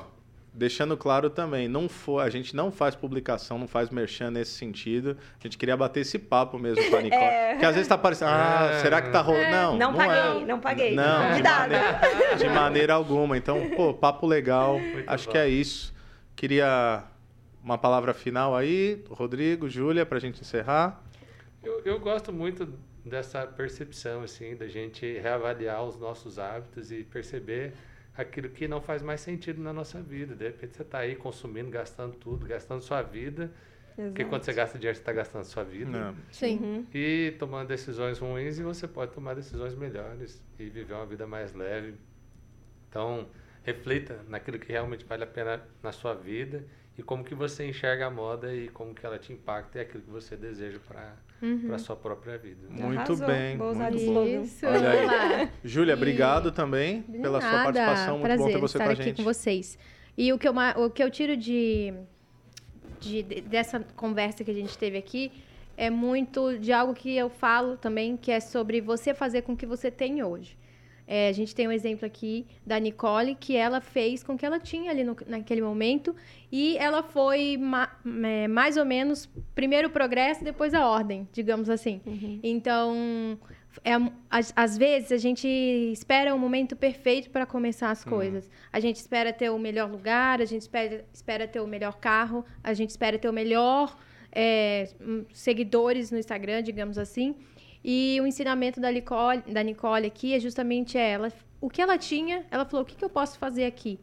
deixando 0.54 0.96
claro 0.96 1.30
também, 1.30 1.68
não 1.68 1.90
for, 1.90 2.20
a 2.22 2.30
gente 2.30 2.56
não 2.56 2.72
faz 2.72 2.96
publicação, 2.96 3.58
não 3.58 3.68
faz 3.68 3.90
merchan 3.90 4.32
nesse 4.32 4.52
sentido. 4.52 5.18
A 5.40 5.44
gente 5.44 5.58
queria 5.58 5.76
bater 5.76 6.00
esse 6.02 6.18
papo 6.18 6.58
mesmo 6.58 6.90
com 6.90 6.96
a 6.96 7.02
Nicole. 7.04 7.22
É. 7.22 7.50
Porque 7.52 7.66
às 7.66 7.74
vezes 7.76 7.88
tá 7.90 7.98
parecendo, 7.98 8.32
ah, 8.32 8.70
É. 8.72 8.80
será 8.80 9.02
que 9.02 9.10
tá 9.10 9.20
rolando? 9.22 9.52
Não, 9.52 9.78
Não, 9.78 9.92
não 9.92 9.98
paguei, 9.98 10.42
é. 10.42 10.46
não 10.46 10.60
paguei. 10.62 10.96
Não, 10.96 11.36
de 11.36 11.44
maneira, 11.44 12.02
de 12.38 12.50
maneira 12.50 12.94
alguma. 12.94 13.38
Então, 13.38 13.70
pô, 13.76 13.94
papo 13.94 14.26
legal. 14.26 14.80
Muito 14.80 15.10
Acho 15.10 15.26
bom. 15.26 15.32
que 15.34 15.38
é 15.38 15.50
isso. 15.50 15.94
Queria 16.34 17.04
uma 17.62 17.78
palavra 17.78 18.14
final 18.14 18.56
aí, 18.56 19.04
Rodrigo, 19.10 19.70
Júlia, 19.70 20.06
pra 20.06 20.18
gente 20.18 20.40
encerrar. 20.42 21.04
Eu, 21.64 21.82
eu 21.86 22.00
gosto 22.00 22.34
muito 22.34 22.68
dessa 23.06 23.46
percepção, 23.46 24.24
assim, 24.24 24.56
da 24.56 24.68
gente 24.68 25.06
reavaliar 25.20 25.84
os 25.84 25.98
nossos 25.98 26.40
hábitos 26.40 26.92
e 26.92 27.04
perceber 27.04 27.74
aquilo 28.16 28.50
que 28.50 28.68
não 28.68 28.82
faz 28.82 29.02
mais 29.02 29.22
sentido 29.22 29.62
na 29.62 29.72
nossa 29.72 30.02
vida. 30.02 30.36
De 30.36 30.46
repente 30.46 30.76
você 30.76 30.82
está 30.82 31.00
aí 31.00 31.16
consumindo, 31.16 31.70
gastando 31.70 32.16
tudo, 32.16 32.46
gastando 32.46 32.82
sua 32.82 33.02
vida. 33.02 33.52
Porque 33.96 34.26
quando 34.26 34.44
você 34.44 34.54
gasta 34.54 34.80
dinheiro, 34.80 34.96
você 34.96 35.02
está 35.02 35.14
gastando 35.14 35.44
sua 35.44 35.64
vida. 35.64 35.98
É. 35.98 36.34
Sim. 36.34 36.58
Uhum. 36.58 36.86
E 36.94 37.36
tomando 37.38 37.68
decisões 37.68 38.18
ruins 38.18 38.58
e 38.58 38.64
você 38.64 38.88
pode 38.88 39.12
tomar 39.12 39.36
decisões 39.36 39.76
melhores 39.76 40.42
e 40.58 40.70
viver 40.70 40.94
uma 40.94 41.06
vida 41.06 41.28
mais 41.28 41.54
leve. 41.54 41.96
Então, 42.90 43.28
reflita 43.64 44.24
naquilo 44.28 44.58
que 44.58 44.72
realmente 44.72 45.06
vale 45.06 45.24
a 45.24 45.28
pena 45.28 45.62
na 45.84 45.92
sua 45.92 46.14
vida 46.14 46.64
e 47.02 47.04
como 47.04 47.24
que 47.24 47.34
você 47.34 47.68
enxerga 47.68 48.06
a 48.06 48.10
moda 48.12 48.54
e 48.54 48.68
como 48.70 48.94
que 48.94 49.04
ela 49.04 49.18
te 49.18 49.34
impacta 49.34 49.80
e 49.80 49.82
aquilo 49.82 50.04
que 50.04 50.12
você 50.12 50.38
deseja 50.38 50.78
para 50.88 51.16
Uhum. 51.42 51.74
a 51.74 51.80
sua 51.80 51.96
própria 51.96 52.38
vida. 52.38 52.68
Muito 52.70 53.00
Arrasou. 53.00 53.26
bem, 53.26 53.58
Vou 53.58 53.72
usar 53.72 53.90
muito 53.92 54.14
bom. 54.14 54.24
Isso, 54.44 54.66
Olha 54.68 54.92
aí. 54.92 55.50
Júlia, 55.66 55.94
E- 55.94 55.96
obrigado 55.96 56.52
também 56.52 57.02
De 57.10 57.18
pela 57.18 57.42
sua 57.42 57.52
nada, 57.52 57.64
participação. 57.64 58.14
Muito 58.20 58.26
prazer 58.28 58.46
bom 58.46 58.52
ter 58.54 58.60
você 58.60 58.78
estar 58.78 58.84
com 58.86 58.90
a 58.92 58.94
aqui 58.94 59.04
gente. 59.04 59.18
com 59.18 59.24
vocês. 59.24 59.80
E 60.16 60.32
o 60.32 60.38
que 60.38 60.48
eu, 60.48 60.54
o 60.78 60.90
que 60.92 61.02
eu 61.04 61.10
tiro 61.10 61.36
de, 61.36 61.92
de- 63.00 63.24
de- 63.24 63.42
dessa 63.42 63.80
conversa 63.96 64.44
que 64.44 64.52
a 64.52 64.54
gente 64.54 64.78
teve 64.78 64.98
aqui 65.00 65.32
é 65.76 65.90
muito 65.90 66.60
de 66.60 66.72
algo 66.72 66.94
que 66.94 67.16
eu 67.18 67.30
falo 67.32 67.76
também, 67.78 68.16
que 68.16 68.32
é 68.32 68.40
sobre 68.40 68.80
você 68.80 69.12
fazer 69.16 69.42
com 69.42 69.54
o 69.54 69.58
que 69.58 69.66
você 69.66 69.90
tem 69.90 70.22
hoje. 70.24 70.56
É, 71.14 71.28
a 71.28 71.32
gente 71.34 71.54
tem 71.54 71.68
um 71.68 71.72
exemplo 71.74 72.06
aqui 72.06 72.46
da 72.66 72.80
Nicole, 72.80 73.36
que 73.36 73.54
ela 73.56 73.82
fez 73.82 74.24
com 74.24 74.34
o 74.34 74.38
que 74.38 74.46
ela 74.46 74.60
tinha 74.60 74.90
ali 74.92 75.04
no- 75.04 75.18
naquele 75.28 75.62
momento, 75.62 76.16
e 76.50 76.78
ela 76.78 77.04
foi 77.04 77.58
ma- 77.58 77.92
é, 78.24 78.48
mais 78.48 78.78
ou 78.78 78.86
menos 78.86 79.30
primeiro 79.54 79.90
o 79.90 79.92
progresso, 79.92 80.42
depois 80.42 80.74
a 80.74 80.88
ordem, 80.88 81.28
digamos 81.34 81.70
assim. 81.70 82.00
Então, 82.42 83.38
é, 83.84 83.92
às, 84.30 84.54
às 84.56 84.78
vezes 84.78 85.12
a 85.12 85.18
gente 85.18 85.48
espera 85.92 86.34
o 86.34 86.40
momento 86.40 86.76
perfeito 86.78 87.30
para 87.30 87.46
começar 87.46 87.90
as 87.92 88.04
coisas. 88.10 88.50
A 88.72 88.80
gente 88.80 88.96
espera 88.96 89.34
ter 89.34 89.50
o 89.50 89.60
melhor 89.60 89.92
lugar, 89.92 90.42
a 90.42 90.46
gente 90.46 90.62
espera, 90.62 91.04
espera 91.14 91.46
ter 91.48 91.60
o 91.60 91.68
melhor 91.68 91.98
carro, 92.00 92.46
a 92.64 92.74
gente 92.74 92.90
espera 92.92 93.20
ter 93.20 93.28
o 93.30 93.34
melhor 93.34 93.98
é, 94.34 94.88
hum, 95.02 95.26
seguidores 95.34 96.10
no 96.10 96.18
Instagram, 96.18 96.64
digamos 96.64 96.98
assim. 96.98 97.36
E 97.84 98.20
o 98.22 98.28
ensinamento 98.28 98.80
da 98.80 98.92
Nicole, 98.92 99.42
da 99.42 99.64
Nicole 99.64 100.06
aqui 100.06 100.34
é 100.34 100.40
justamente 100.40 100.98
ela. 100.98 101.32
O 101.60 101.70
que 101.70 101.82
ela 101.82 101.98
tinha, 101.98 102.46
ela 102.52 102.66
falou: 102.66 102.84
o 102.84 102.86
que, 102.86 102.96
que 102.96 103.04
eu 103.04 103.10
posso 103.10 103.40
fazer 103.40 103.66
aqui? 103.66 104.00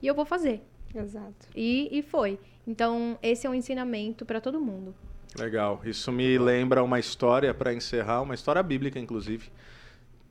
E 0.00 0.06
eu 0.06 0.14
vou 0.14 0.24
fazer. 0.24 0.62
Exato. 0.94 1.48
E, 1.54 1.88
e 1.90 2.02
foi. 2.02 2.38
Então, 2.66 3.18
esse 3.22 3.46
é 3.46 3.50
um 3.50 3.54
ensinamento 3.54 4.24
para 4.24 4.40
todo 4.40 4.60
mundo. 4.60 4.94
Legal. 5.38 5.80
Isso 5.84 6.10
me 6.10 6.38
lembra 6.38 6.82
uma 6.82 6.98
história 6.98 7.52
para 7.54 7.72
encerrar, 7.72 8.22
uma 8.22 8.34
história 8.34 8.62
bíblica, 8.62 8.98
inclusive. 8.98 9.50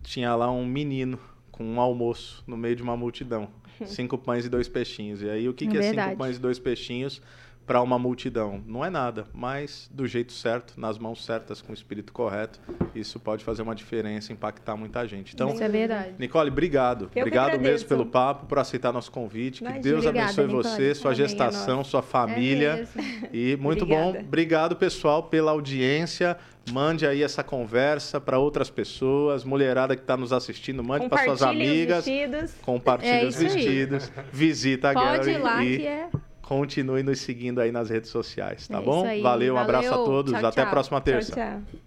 Tinha 0.01 0.35
lá 0.35 0.49
um 0.51 0.65
menino 0.65 1.19
com 1.51 1.63
um 1.63 1.79
almoço 1.79 2.43
no 2.47 2.57
meio 2.57 2.75
de 2.75 2.83
uma 2.83 2.95
multidão. 2.97 3.49
Cinco 3.85 4.17
pães 4.17 4.45
e 4.45 4.49
dois 4.49 4.67
peixinhos. 4.67 5.21
E 5.21 5.29
aí, 5.29 5.47
o 5.47 5.53
que, 5.53 5.67
que 5.67 5.77
é 5.77 5.81
Verdade. 5.81 6.09
cinco 6.09 6.17
pães 6.17 6.35
e 6.35 6.39
dois 6.39 6.59
peixinhos 6.59 7.21
para 7.69 7.83
uma 7.83 7.99
multidão? 7.99 8.63
Não 8.65 8.83
é 8.83 8.89
nada, 8.89 9.27
mas 9.31 9.87
do 9.93 10.07
jeito 10.07 10.33
certo, 10.33 10.73
nas 10.75 10.97
mãos 10.97 11.23
certas, 11.23 11.61
com 11.61 11.71
o 11.71 11.75
espírito 11.75 12.11
correto, 12.11 12.59
isso 12.95 13.19
pode 13.19 13.43
fazer 13.43 13.61
uma 13.61 13.75
diferença, 13.75 14.33
impactar 14.33 14.75
muita 14.75 15.07
gente. 15.07 15.35
Então, 15.35 15.53
Isso 15.53 15.63
é 15.63 15.69
verdade. 15.69 16.15
Nicole, 16.17 16.49
obrigado. 16.49 17.09
que 17.09 17.19
obrigado 17.19 17.59
mesmo 17.59 17.87
pelo 17.87 18.07
papo, 18.07 18.47
por 18.47 18.57
aceitar 18.57 18.91
nosso 18.91 19.11
convite. 19.11 19.59
Imagina. 19.61 19.83
Que 19.83 19.87
Deus 19.87 20.03
Obrigada, 20.03 20.25
abençoe 20.25 20.47
Nicole. 20.47 20.63
você, 20.63 20.95
sua 20.95 21.11
Amém, 21.11 21.23
é 21.23 21.27
gestação, 21.27 21.83
sua 21.83 21.99
É 21.99 22.03
família. 22.03 22.75
mesmo. 22.77 23.29
E 23.31 23.55
muito 23.57 23.85
bom. 23.85 24.07
Obrigada. 24.09 24.25
Obrigado, 24.25 24.75
pessoal, 24.75 25.21
pela 25.21 25.51
audiência. 25.51 26.37
Mande 26.71 27.05
aí 27.05 27.21
essa 27.21 27.43
conversa 27.43 28.19
para 28.19 28.39
outras 28.39 28.71
pessoas. 28.71 29.43
Mulherada 29.43 29.95
que 29.95 30.01
está 30.01 30.17
nos 30.17 30.33
assistindo, 30.33 30.83
mande 30.83 31.07
para 31.07 31.23
suas 31.23 31.39
Compartilhem 31.39 31.67
os 31.67 31.71
amigas. 31.75 32.05
vestidos. 32.05 32.53
Compartilhe 32.63 33.11
É 33.11 33.25
os 33.27 33.35
isso 33.39 33.45
aí. 33.57 33.63
vestidos. 33.63 34.11
Visita 34.33 34.89
a 34.89 34.93
Pode 34.93 35.05
gallery 35.05 35.31
ir 35.31 35.37
lá 35.37 35.63
e 35.63 35.77
que 35.77 35.85
é. 35.87 36.09
Continue 36.49 37.03
nos 37.03 37.19
seguindo 37.19 37.61
aí 37.61 37.71
nas 37.71 37.91
redes 37.91 38.09
sociais, 38.09 38.67
tá 38.67 38.79
É 38.79 38.81
bom? 38.81 39.03
Valeu, 39.21 39.53
um 39.53 39.57
abraço 39.59 39.93
a 39.93 39.97
todos. 39.97 40.31
Tchau, 40.33 40.45
Até 40.45 40.61
a 40.61 40.65
tchau. 40.65 40.71
próxima 40.71 40.99
Tchau, 40.99 41.13
terça. 41.13 41.31
tchau. 41.33 41.79